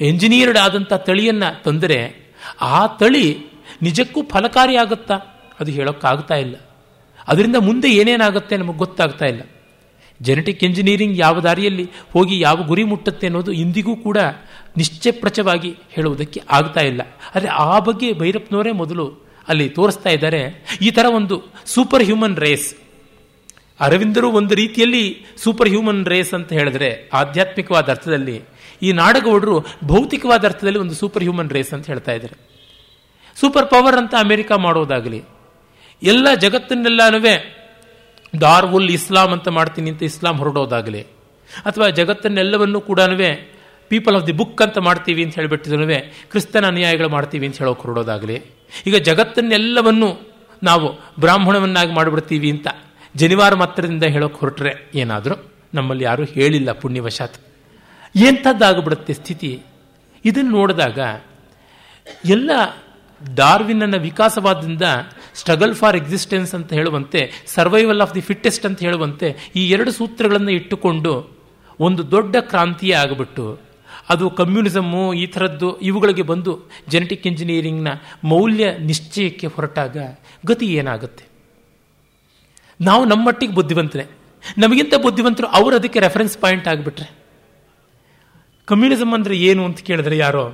ಎಂಜಿನಿಯರ್ಡ್ 0.00 0.58
ಆದಂಥ 0.58 0.92
ತಳಿಯನ್ನು 0.92 1.62
ತಂದರೆ 1.62 2.28
ಆ 2.60 2.86
ತಳಿ 2.86 3.38
ನಿಜಕ್ಕೂ 3.82 4.22
ಫಲಕಾರಿಯಾಗುತ್ತಾ? 4.22 5.14
ಅದು 5.60 5.70
ಹೇಳೋಕ್ಕಾಗ್ತಾ 5.70 6.34
ಇಲ್ಲ. 6.34 6.56
ಅದರಿಂದ 7.28 7.56
ಮುಂದೆ 7.56 7.88
ಏನೇನಾಗುತ್ತೆ 7.90 8.56
ನಮಗೆ 8.56 8.78
ಗೊತ್ತಾಗ್ತಾ 8.78 9.24
ಇಲ್ಲ. 9.24 9.40
ಜೆನೆಟಿಕ್ 10.22 10.64
ಎಂಜಿನಿಯರಿಂಗ್ 10.64 11.16
ಯಾವ 11.18 11.40
ದಾರಿಯಲ್ಲಿ 11.40 11.84
ಹೋಗಿ 12.12 12.40
ಯಾವ 12.40 12.62
ಗುರಿ 12.62 12.84
ಮುಟ್ಟುತ್ತೆ 12.84 13.26
ಅನ್ನೋದು 13.26 13.52
ಇಂದಿಗೂ 13.52 13.96
ಕೂಡ 13.96 14.18
ನಿಶ್ಚಯಪ್ರಚವಾಗಿ 14.76 15.70
ಹೇಳುವುದಕ್ಕೆ 15.90 16.40
ಆಗ್ತಾ 16.50 16.80
ಇಲ್ಲ. 16.80 17.02
ಆದರೆ 17.34 17.48
ಆ 17.48 17.78
ಬಗ್ಗೆ 17.78 18.12
ಭೈರಪ್ಪನವರೇ 18.12 18.72
ಮೊದಲು 18.72 19.06
ಅಲ್ಲಿ 19.48 19.68
ತೋರಿಸ್ತಾ 19.68 20.10
ಇದ್ದಾರೆ. 20.10 20.40
ಈ 20.82 20.90
ಥರ 20.90 21.06
ಒಂದು 21.14 21.36
ಸೂಪರ್ 21.66 22.04
ಹ್ಯೂಮನ್ 22.04 22.36
ರೇಸ್ 22.36 22.68
ಅರವಿಂದರು 23.80 24.30
ಒಂದು 24.30 24.54
ರೀತಿಯಲ್ಲಿ 24.54 25.02
ಸೂಪರ್ 25.36 25.68
ಹ್ಯೂಮನ್ 25.68 26.06
ರೇಸ್ 26.06 26.34
ಅಂತ 26.34 26.52
ಹೇಳಿದ್ರೆ 26.52 26.88
ಆಧ್ಯಾತ್ಮಿಕವಾದ 27.12 27.88
ಅರ್ಥದಲ್ಲಿ 27.88 28.36
ಈ 28.82 28.92
ನಾಡಗೌಡರು 28.92 29.56
ಭೌತಿಕವಾದ 29.84 30.44
ಅರ್ಥದಲ್ಲಿ 30.44 30.78
ಒಂದು 30.78 30.94
ಸೂಪರ್ 30.94 31.22
ಹ್ಯೂಮನ್ 31.22 31.50
ರೇಸ್ 31.50 31.72
ಅಂತ 31.74 31.86
ಹೇಳ್ತಾ 31.86 32.12
ಇದ್ದಾರೆ. 32.12 32.36
ಸೂಪರ್ 33.40 33.70
ಪವರ್ 33.70 33.96
ಅಂತ 33.96 34.14
ಅಮೆರಿಕ 34.18 34.52
ಮಾಡೋದಾಗಲಿ, 34.52 35.20
ಎಲ್ಲ 36.02 36.26
ಜಗತ್ತನ್ನೆಲ್ಲನೂ 36.34 37.20
ದಾರ್ವುಲ್ 38.40 38.90
ಇಸ್ಲಾಂ 38.90 39.30
ಅಂತ 39.32 39.48
ಮಾಡ್ತೀನಿ 39.48 39.90
ಅಂತ 39.90 40.02
ಇಸ್ಲಾಂ 40.02 40.36
ಹೊರಡೋದಾಗಲಿ, 40.38 41.02
ಅಥವಾ 41.66 41.88
ಜಗತ್ತನ್ನೆಲ್ಲವನ್ನೂ 41.88 42.80
ಕೂಡ 42.80 43.00
ಪೀಪಲ್ 43.90 44.16
ಆಫ್ 44.16 44.26
ದಿ 44.26 44.32
ಬುಕ್ 44.32 44.62
ಅಂತ 44.62 44.78
ಮಾಡ್ತೀವಿ 44.78 45.24
ಅಂತ 45.24 45.34
ಹೇಳಿಬಿಟ್ಟಿದ್ರು 45.34 45.86
ಕ್ರಿಸ್ತನ 46.30 46.66
ಅನುಯಾಯಿಗಳು 46.66 47.08
ಮಾಡ್ತೀವಿ 47.08 47.46
ಅಂತ 47.46 47.58
ಹೇಳೋಕೆ 47.58 47.82
ಹೊರಡೋದಾಗಲಿ, 47.82 48.36
ಈಗ 48.86 48.96
ಜಗತ್ತನ್ನೆಲ್ಲವನ್ನು 48.96 50.08
ನಾವು 50.62 50.86
ಬ್ರಾಹ್ಮಣವನ್ನಾಗಿ 51.20 51.92
ಮಾಡಿಬಿಡ್ತೀವಿ 51.94 52.50
ಅಂತ 52.50 52.68
ಜನಿವಾರ 53.16 53.54
ಮಾತ್ರದಿಂದ 53.54 54.04
ಹೇಳೋಕೆ 54.04 54.38
ಹೊರಟ್ರೆ 54.38 54.72
ಏನಾದರೂ 54.94 55.36
ನಮ್ಮಲ್ಲಿ 55.74 56.04
ಯಾರೂ 56.04 56.24
ಹೇಳಿಲ್ಲ 56.24 56.72
ಪುಣ್ಯವಶಾತ್. 56.72 57.38
ಎಂಥದ್ದಾಗ್ಬಿಡುತ್ತೆ 58.14 59.12
ಸ್ಥಿತಿ? 59.14 59.50
ಇದನ್ನು 60.24 60.50
ನೋಡಿದಾಗ 60.50 60.98
ಎಲ್ಲ 62.24 62.50
ಡಾರ್ವಿನ್ನ 63.34 63.96
ವಿಕಾಸವಾದಿಂದ 63.96 64.82
ಸ್ಟ್ರಗಲ್ 65.40 65.74
ಫಾರ್ 65.80 65.96
ಎಕ್ಸಿಸ್ಟೆನ್ಸ್ 66.00 66.52
ಅಂತ 66.58 66.70
ಹೇಳುವಂತೆ 66.78 67.20
ಸರ್ವೈವಲ್ 67.54 68.02
ಆಫ್ 68.04 68.12
ದಿ 68.16 68.22
ಫಿಟ್ಟೆಸ್ಟ್ 68.28 68.66
ಅಂತ 68.68 68.80
ಹೇಳುವಂತೆ, 68.88 69.28
ಈ 69.60 69.62
ಎರಡು 69.74 69.90
ಸೂತ್ರಗಳನ್ನು 69.98 70.52
ಇಟ್ಟುಕೊಂಡು 70.58 71.12
ಒಂದು 71.86 72.02
ದೊಡ್ಡ 72.14 72.36
ಕ್ರಾಂತಿಯೇ 72.52 72.94
ಆಗಿಬಿಟ್ಟು, 73.02 73.44
ಅದು 74.12 74.24
ಕಮ್ಯುನಿಸಮ್ಮು, 74.40 75.02
ಈ 75.22 75.24
ಥರದ್ದು 75.34 75.68
ಇವುಗಳಿಗೆ 75.88 76.24
ಬಂದು 76.30 76.52
ಜೆನೆಟಿಕ್ 76.92 77.26
ಇಂಜಿನಿಯರಿಂಗ್ನ 77.30 77.90
ಮೌಲ್ಯ 78.32 78.66
ನಿಶ್ಚಯಕ್ಕೆ 78.88 79.48
ಹೊರಟಾಗ 79.54 79.96
ಗತಿ 80.50 80.66
ಏನಾಗುತ್ತೆ? 80.80 81.24
ನಾವು 82.80 83.02
ನಮ್ಮ 83.12 83.22
ಮಟ್ಟಿಗೆ 83.28 83.54
ಬುದ್ಧಿವಂತರೆ. 83.58 84.04
ನಮಗಿಂತ 84.62 84.94
ಬುದ್ಧಿವಂತರು 85.04 85.46
ಅವರು 85.58 85.74
ಅದಕ್ಕೆ 85.80 85.98
ರೆಫರೆನ್ಸ್ 86.06 86.36
ಪಾಯಿಂಟ್ 86.42 86.66
ಆಗಿಬಿಟ್ರೆ. 86.72 87.08
ಕಮ್ಯುನಿಸಮ್ 88.68 89.14
ಅಂದರೆ 89.16 89.34
ಏನು 89.48 89.62
ಅಂತ 89.68 89.80
ಕೇಳಿದ್ರೆ 89.88 90.16
ಯಾರೋ, 90.24 90.44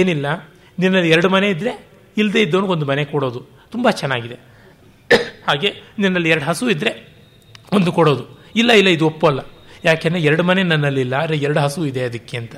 ಏನಿಲ್ಲ, 0.00 0.26
ನಿನ್ನಲ್ಲಿ 0.78 1.10
ಎರಡು 1.14 1.28
ಮನೆ 1.34 1.48
ಇದ್ದರೆ 1.54 1.72
ಇಲ್ಲದೆ 2.16 2.40
ಇದ್ದವನಿಗೆ 2.46 2.72
ಒಂದು 2.76 2.86
ಮನೆ 2.90 3.02
ಕೊಡೋದು. 3.12 3.40
ತುಂಬ 3.74 3.90
ಚೆನ್ನಾಗಿದೆ. 4.00 4.36
ಹಾಗೆ 5.46 5.70
ನಿನ್ನಲ್ಲಿ 5.98 6.30
ಎರಡು 6.30 6.44
ಹಸು 6.44 6.64
ಇದ್ದರೆ 6.70 6.92
ಒಂದು 7.72 7.90
ಕೊಡೋದು. 7.92 8.24
ಇಲ್ಲ 8.56 8.70
ಇಲ್ಲ, 8.72 8.88
ಇದು 8.88 9.04
ಒಪ್ಪಲ್ಲ 9.06 9.40
ಯಾಕೆಂದರೆ 9.84 10.20
ಎರಡು 10.28 10.42
ಮನೆ 10.42 10.62
ನನ್ನಲ್ಲಿಲ್ಲ 10.62 11.14
ಅರೆ 11.22 11.36
ಎರಡು 11.46 11.60
ಹಸು 11.60 11.80
ಇದೆ 11.86 12.02
ಅದಕ್ಕೆ 12.04 12.36
ಅಂತ. 12.36 12.54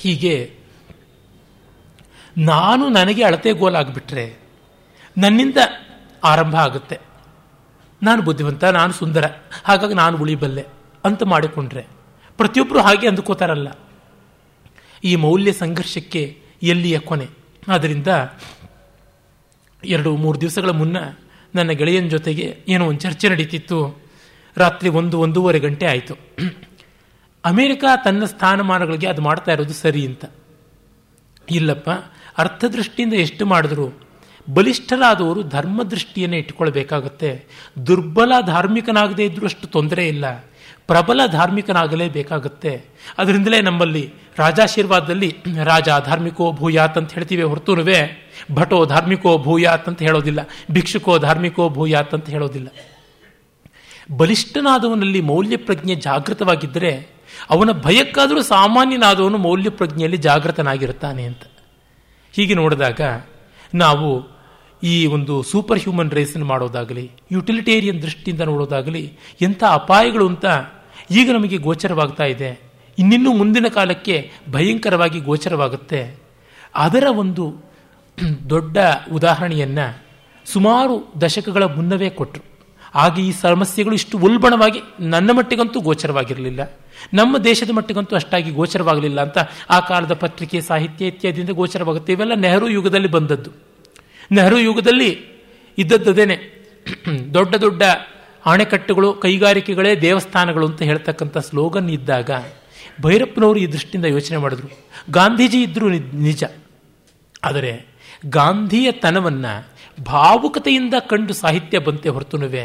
ಹೀಗೆ 0.00 0.34
ನಾನು 2.38 2.84
ನನಗೆ 2.88 3.22
ಅಳತೆ 3.22 3.52
ಗೋಲಾಗ್ಬಿಟ್ರೆ 3.52 4.24
ನನ್ನಿಂದ 5.16 5.56
ಆರಂಭ 6.24 6.56
ಆಗುತ್ತೆ. 6.56 6.96
ನಾನು 8.02 8.20
ಬುದ್ಧಿವಂತ, 8.22 8.64
ನಾನು 8.78 8.92
ಸುಂದರ, 8.92 9.24
ಹಾಗಾಗಿ 9.64 9.94
ನಾನು 9.94 10.16
ಉಳಿಬಲ್ಲೆ 10.18 10.64
ಅಂತ 11.04 11.22
ಮಾಡಿಕೊಂಡ್ರೆ 11.22 11.82
ಪ್ರತಿಯೊಬ್ಬರು 12.38 12.80
ಹಾಗೆ 12.80 13.06
ಅಂದುಕೋತಾರಲ್ಲ. 13.08 13.68
ಈ 15.04 15.12
ಮೌಲ್ಯ 15.16 15.52
ಸಂಘರ್ಷಕ್ಕೆ 15.52 16.22
ಎಲ್ಲಿಯ 16.62 16.96
ಕೊನೆ? 16.98 17.26
ಆದ್ದರಿಂದ 17.68 18.10
ಎರಡು 19.84 20.16
ಮೂರು 20.16 20.40
ದಿವಸಗಳ 20.40 20.70
ಮುನ್ನ 20.70 20.96
ನನ್ನ 21.54 21.70
ಗೆಳೆಯನ 21.70 22.08
ಜೊತೆಗೆ 22.08 22.58
ಏನೋ 22.68 22.86
ಒಂದು 22.86 23.00
ಚರ್ಚೆ 23.00 23.28
ನಡೀತಿತ್ತು. 23.28 24.02
ರಾತ್ರಿ 24.56 24.88
ಒಂದು, 24.88 25.20
ಒಂದೂವರೆ 25.20 25.58
ಗಂಟೆ 25.58 25.86
ಆಯಿತು. 25.86 26.14
ಅಮೆರಿಕ 27.44 27.84
ತನ್ನ 28.04 28.24
ಸ್ಥಾನಮಾನಗಳಿಗೆ 28.24 29.06
ಅದು 29.06 29.22
ಮಾಡ್ತಾ 29.22 29.52
ಇರೋದು 29.52 29.72
ಸರಿ 29.72 30.06
ಅಂತ. 30.06 30.24
ಇಲ್ಲಪ್ಪ, 31.50 31.90
ಅರ್ಥದೃಷ್ಟಿಯಿಂದ 32.38 33.12
ಎಷ್ಟು 33.12 33.46
ಮಾಡಿದ್ರು 33.46 34.08
ಬಲಿಷ್ಠರಾದವರು 34.54 35.42
ಧರ್ಮದೃಷ್ಟಿಯನ್ನು 35.42 36.36
ಇಟ್ಟುಕೊಳ್ಬೇಕಾಗತ್ತೆ. 36.36 37.44
ದುರ್ಬಲ 37.86 38.32
ಧಾರ್ಮಿಕನಾಗದೇ 38.46 39.24
ಇದ್ರೂ 39.24 39.46
ಅಷ್ಟು 39.46 39.66
ತೊಂದರೆ 39.66 40.08
ಇಲ್ಲ. 40.08 40.44
ಪ್ರಬಲ 40.88 41.20
ಧಾರ್ಮಿಕನಾಗಲೇಬೇಕಾಗತ್ತೆ. 41.26 42.84
ಅದರಿಂದಲೇ 43.18 43.60
ನಮ್ಮಲ್ಲಿ 43.60 44.12
ರಾಜಾಶೀರ್ವಾದದಲ್ಲಿ 44.38 45.36
ರಾಜ 45.64 45.88
ಧಾರ್ಮಿಕೋ 46.04 46.52
ಭೂಯಾತ್ 46.52 46.98
ಅಂತ 46.98 47.12
ಹೇಳ್ತೀವಿ 47.12 47.42
ಹೊರತುನುವೆ, 47.42 47.98
ಭಟೋ 48.54 48.84
ಧಾರ್ಮಿಕೋ 48.84 49.38
ಭೂಯಾತ್ 49.38 49.88
ಅಂತ 49.88 50.02
ಹೇಳೋದಿಲ್ಲ, 50.02 50.40
ಭಿಕ್ಷುಕೋ 50.70 51.18
ಧಾರ್ಮಿಕೋ 51.18 51.68
ಭೂಯಾತ್ 51.68 52.14
ಅಂತ 52.14 52.30
ಹೇಳೋದಿಲ್ಲ. 52.30 52.68
ಬಲಿಷ್ಠನಾದವನಲ್ಲಿ 54.16 55.20
ಮೌಲ್ಯ 55.20 55.56
ಪ್ರಜ್ಞೆ 55.56 55.94
ಜಾಗೃತವಾಗಿದ್ದರೆ, 55.94 57.08
ಅವನ 57.50 57.70
ಭಯಕ್ಕಾದರೂ 57.72 58.42
ಸಾಮಾನ್ಯನಾದವನು 58.42 59.38
ಮೌಲ್ಯ 59.38 59.70
ಪ್ರಜ್ಞೆಯಲ್ಲಿ 59.70 60.16
ಜಾಗೃತನಾಗಿರುತ್ತಾನೆ 60.16 61.24
ಅಂತ. 61.24 61.42
ಹೀಗೆ 62.32 62.54
ನೋಡಿದಾಗ 62.54 63.00
ನಾವು 63.74 64.38
ಈ 64.82 65.06
ಒಂದು 65.06 65.42
ಸೂಪರ್ 65.42 65.80
ಹ್ಯೂಮನ್ 65.80 66.10
ರೇಸನ್ನು 66.10 66.46
ಮಾಡೋದಾಗಲಿ, 66.46 67.10
ಯುಟಿಲಿಟೇರಿಯನ್ 67.32 68.02
ದೃಷ್ಟಿಯಿಂದ 68.02 68.40
ನೋಡೋದಾಗಲಿ, 68.40 69.18
ಎಂಥ 69.40 69.64
ಅಪಾಯಗಳು 69.70 70.26
ಅಂತ 70.28 70.46
ಈಗ 71.10 71.30
ನಮಗೆ 71.32 71.56
ಗೋಚರವಾಗ್ತಾ 71.56 72.24
ಇದೆ. 72.24 72.60
ಇನ್ನಿನ್ನೂ 72.98 73.36
ಮುಂದಿನ 73.36 73.66
ಕಾಲಕ್ಕೆ 73.68 74.30
ಭಯಂಕರವಾಗಿ 74.50 75.20
ಗೋಚರವಾಗುತ್ತೆ. 75.20 76.16
ಅದರ 76.74 77.06
ಒಂದು 77.10 77.44
ದೊಡ್ಡ 78.50 78.78
ಉದಾಹರಣೆಯನ್ನು 79.12 80.02
ಸುಮಾರು 80.44 81.12
ದಶಕಗಳ 81.20 81.62
ಮುನ್ನವೇ 81.62 82.10
ಕೊಟ್ಟರು 82.10 82.44
ಆಗ 82.94 83.18
ಈ 83.18 83.32
ಸಮಸ್ಯೆಗಳು 83.32 83.94
ಇಷ್ಟು 83.94 84.18
ಉಲ್ಬಣವಾಗಿ 84.18 84.80
ನನ್ನ 85.00 85.30
ಮಟ್ಟಿಗಂತೂ 85.32 85.80
ಗೋಚರವಾಗಿರಲಿಲ್ಲ. 85.80 86.78
ನಮ್ಮ 87.14 87.38
ದೇಶದ 87.38 87.70
ಮಟ್ಟಿಗಂತೂ 87.70 88.16
ಅಷ್ಟಾಗಿ 88.16 88.50
ಗೋಚರವಾಗಲಿಲ್ಲ 88.50 89.20
ಅಂತ 89.20 89.38
ಆ 89.70 89.80
ಕಾಲದ 89.80 90.12
ಪತ್ರಿಕೆ, 90.12 90.60
ಸಾಹಿತ್ಯ 90.60 91.06
ಇತ್ಯಾದಿಯಿಂದ 91.06 91.50
ಗೋಚರವಾಗುತ್ತೆ. 91.50 92.12
ಇವೆಲ್ಲ 92.12 92.34
ನೆಹರು 92.34 92.68
ಯುಗದಲ್ಲಿ 92.68 93.08
ಬಂದದ್ದು. 93.08 93.50
ನೆಹರು 94.32 94.58
ಯುಗದಲ್ಲಿ 94.58 95.10
ಇದ್ದದ್ದದೇನೆ 95.78 96.36
ದೊಡ್ಡ 97.34 97.54
ದೊಡ್ಡ 97.54 97.82
ಅಣೆಕಟ್ಟುಗಳು 98.48 99.14
ಕೈಗಾರಿಕೆಗಳೇ 99.14 100.00
ದೇವಸ್ಥಾನಗಳು 100.00 100.66
ಅಂತ 100.66 100.82
ಹೇಳ್ತಕ್ಕಂಥ 100.82 101.38
ಸ್ಲೋಗನ್ 101.38 101.90
ಇದ್ದಾಗ 101.90 102.30
ಭೈರಪ್ಪನವರು 103.02 103.58
ಈ 103.58 103.66
ದೃಷ್ಟಿಯಿಂದ 103.66 104.04
ಯೋಚನೆ 104.04 104.36
ಮಾಡಿದ್ರು. 104.36 104.68
ಗಾಂಧೀಜಿ 105.10 105.62
ಇದ್ದರೂ 105.62 105.88
ನಿಜ. 106.28 106.44
ಆದರೆ 107.44 107.72
ಗಾಂಧಿಯ 108.26 108.92
ತನವನ್ನು 108.92 109.52
ಭಾವುಕತೆಯಿಂದ 110.04 110.94
ಕಂಡು 111.10 111.32
ಸಾಹಿತ್ಯ 111.32 111.78
ಬಂತೆ 111.78 112.08
ಹೊರತುನುವೆ 112.08 112.64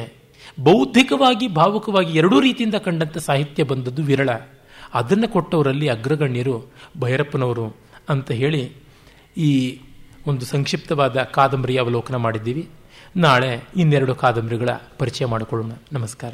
ಬೌದ್ಧಿಕವಾಗಿ 0.60 1.47
ಭಾವುಕವಾಗಿ 1.47 2.18
ಎರಡೂ 2.18 2.39
ರೀತಿಯಿಂದ 2.39 2.76
ಕಂಡಂಥ 2.76 3.18
ಸಾಹಿತ್ಯ 3.18 3.64
ಬಂದದ್ದು 3.64 4.03
ವಿರಳ. 4.03 4.30
ಅದನ್ನು 4.93 5.27
ಕೊಟ್ಟವರಲ್ಲಿ 5.27 5.88
ಅಗ್ರಗಣ್ಯರು 5.88 6.55
ಭೈರಪ್ಪನವರು 6.99 7.76
ಅಂತ 8.10 8.31
ಹೇಳಿ 8.31 8.72
ಈ 9.38 9.80
ಒಂದು 10.27 10.45
ಸಂಕ್ಷಿಪ್ತವಾದ 10.45 11.18
ಕಾದಂಬರಿ 11.18 11.77
ಅವಲೋಕನ 11.77 12.15
ಮಾಡಿದ್ದೀವಿ. 12.15 12.69
ನಾಳೆ 13.18 13.61
ಇನ್ನೆರಡು 13.76 14.15
ಕಾದಂಬರಿಗಳ 14.15 14.69
ಪರಿಚಯ 14.99 15.26
ಮಾಡಿಕೊಳ್ಳೋಣ. 15.26 15.72
ನಮಸ್ಕಾರ. 15.91 16.34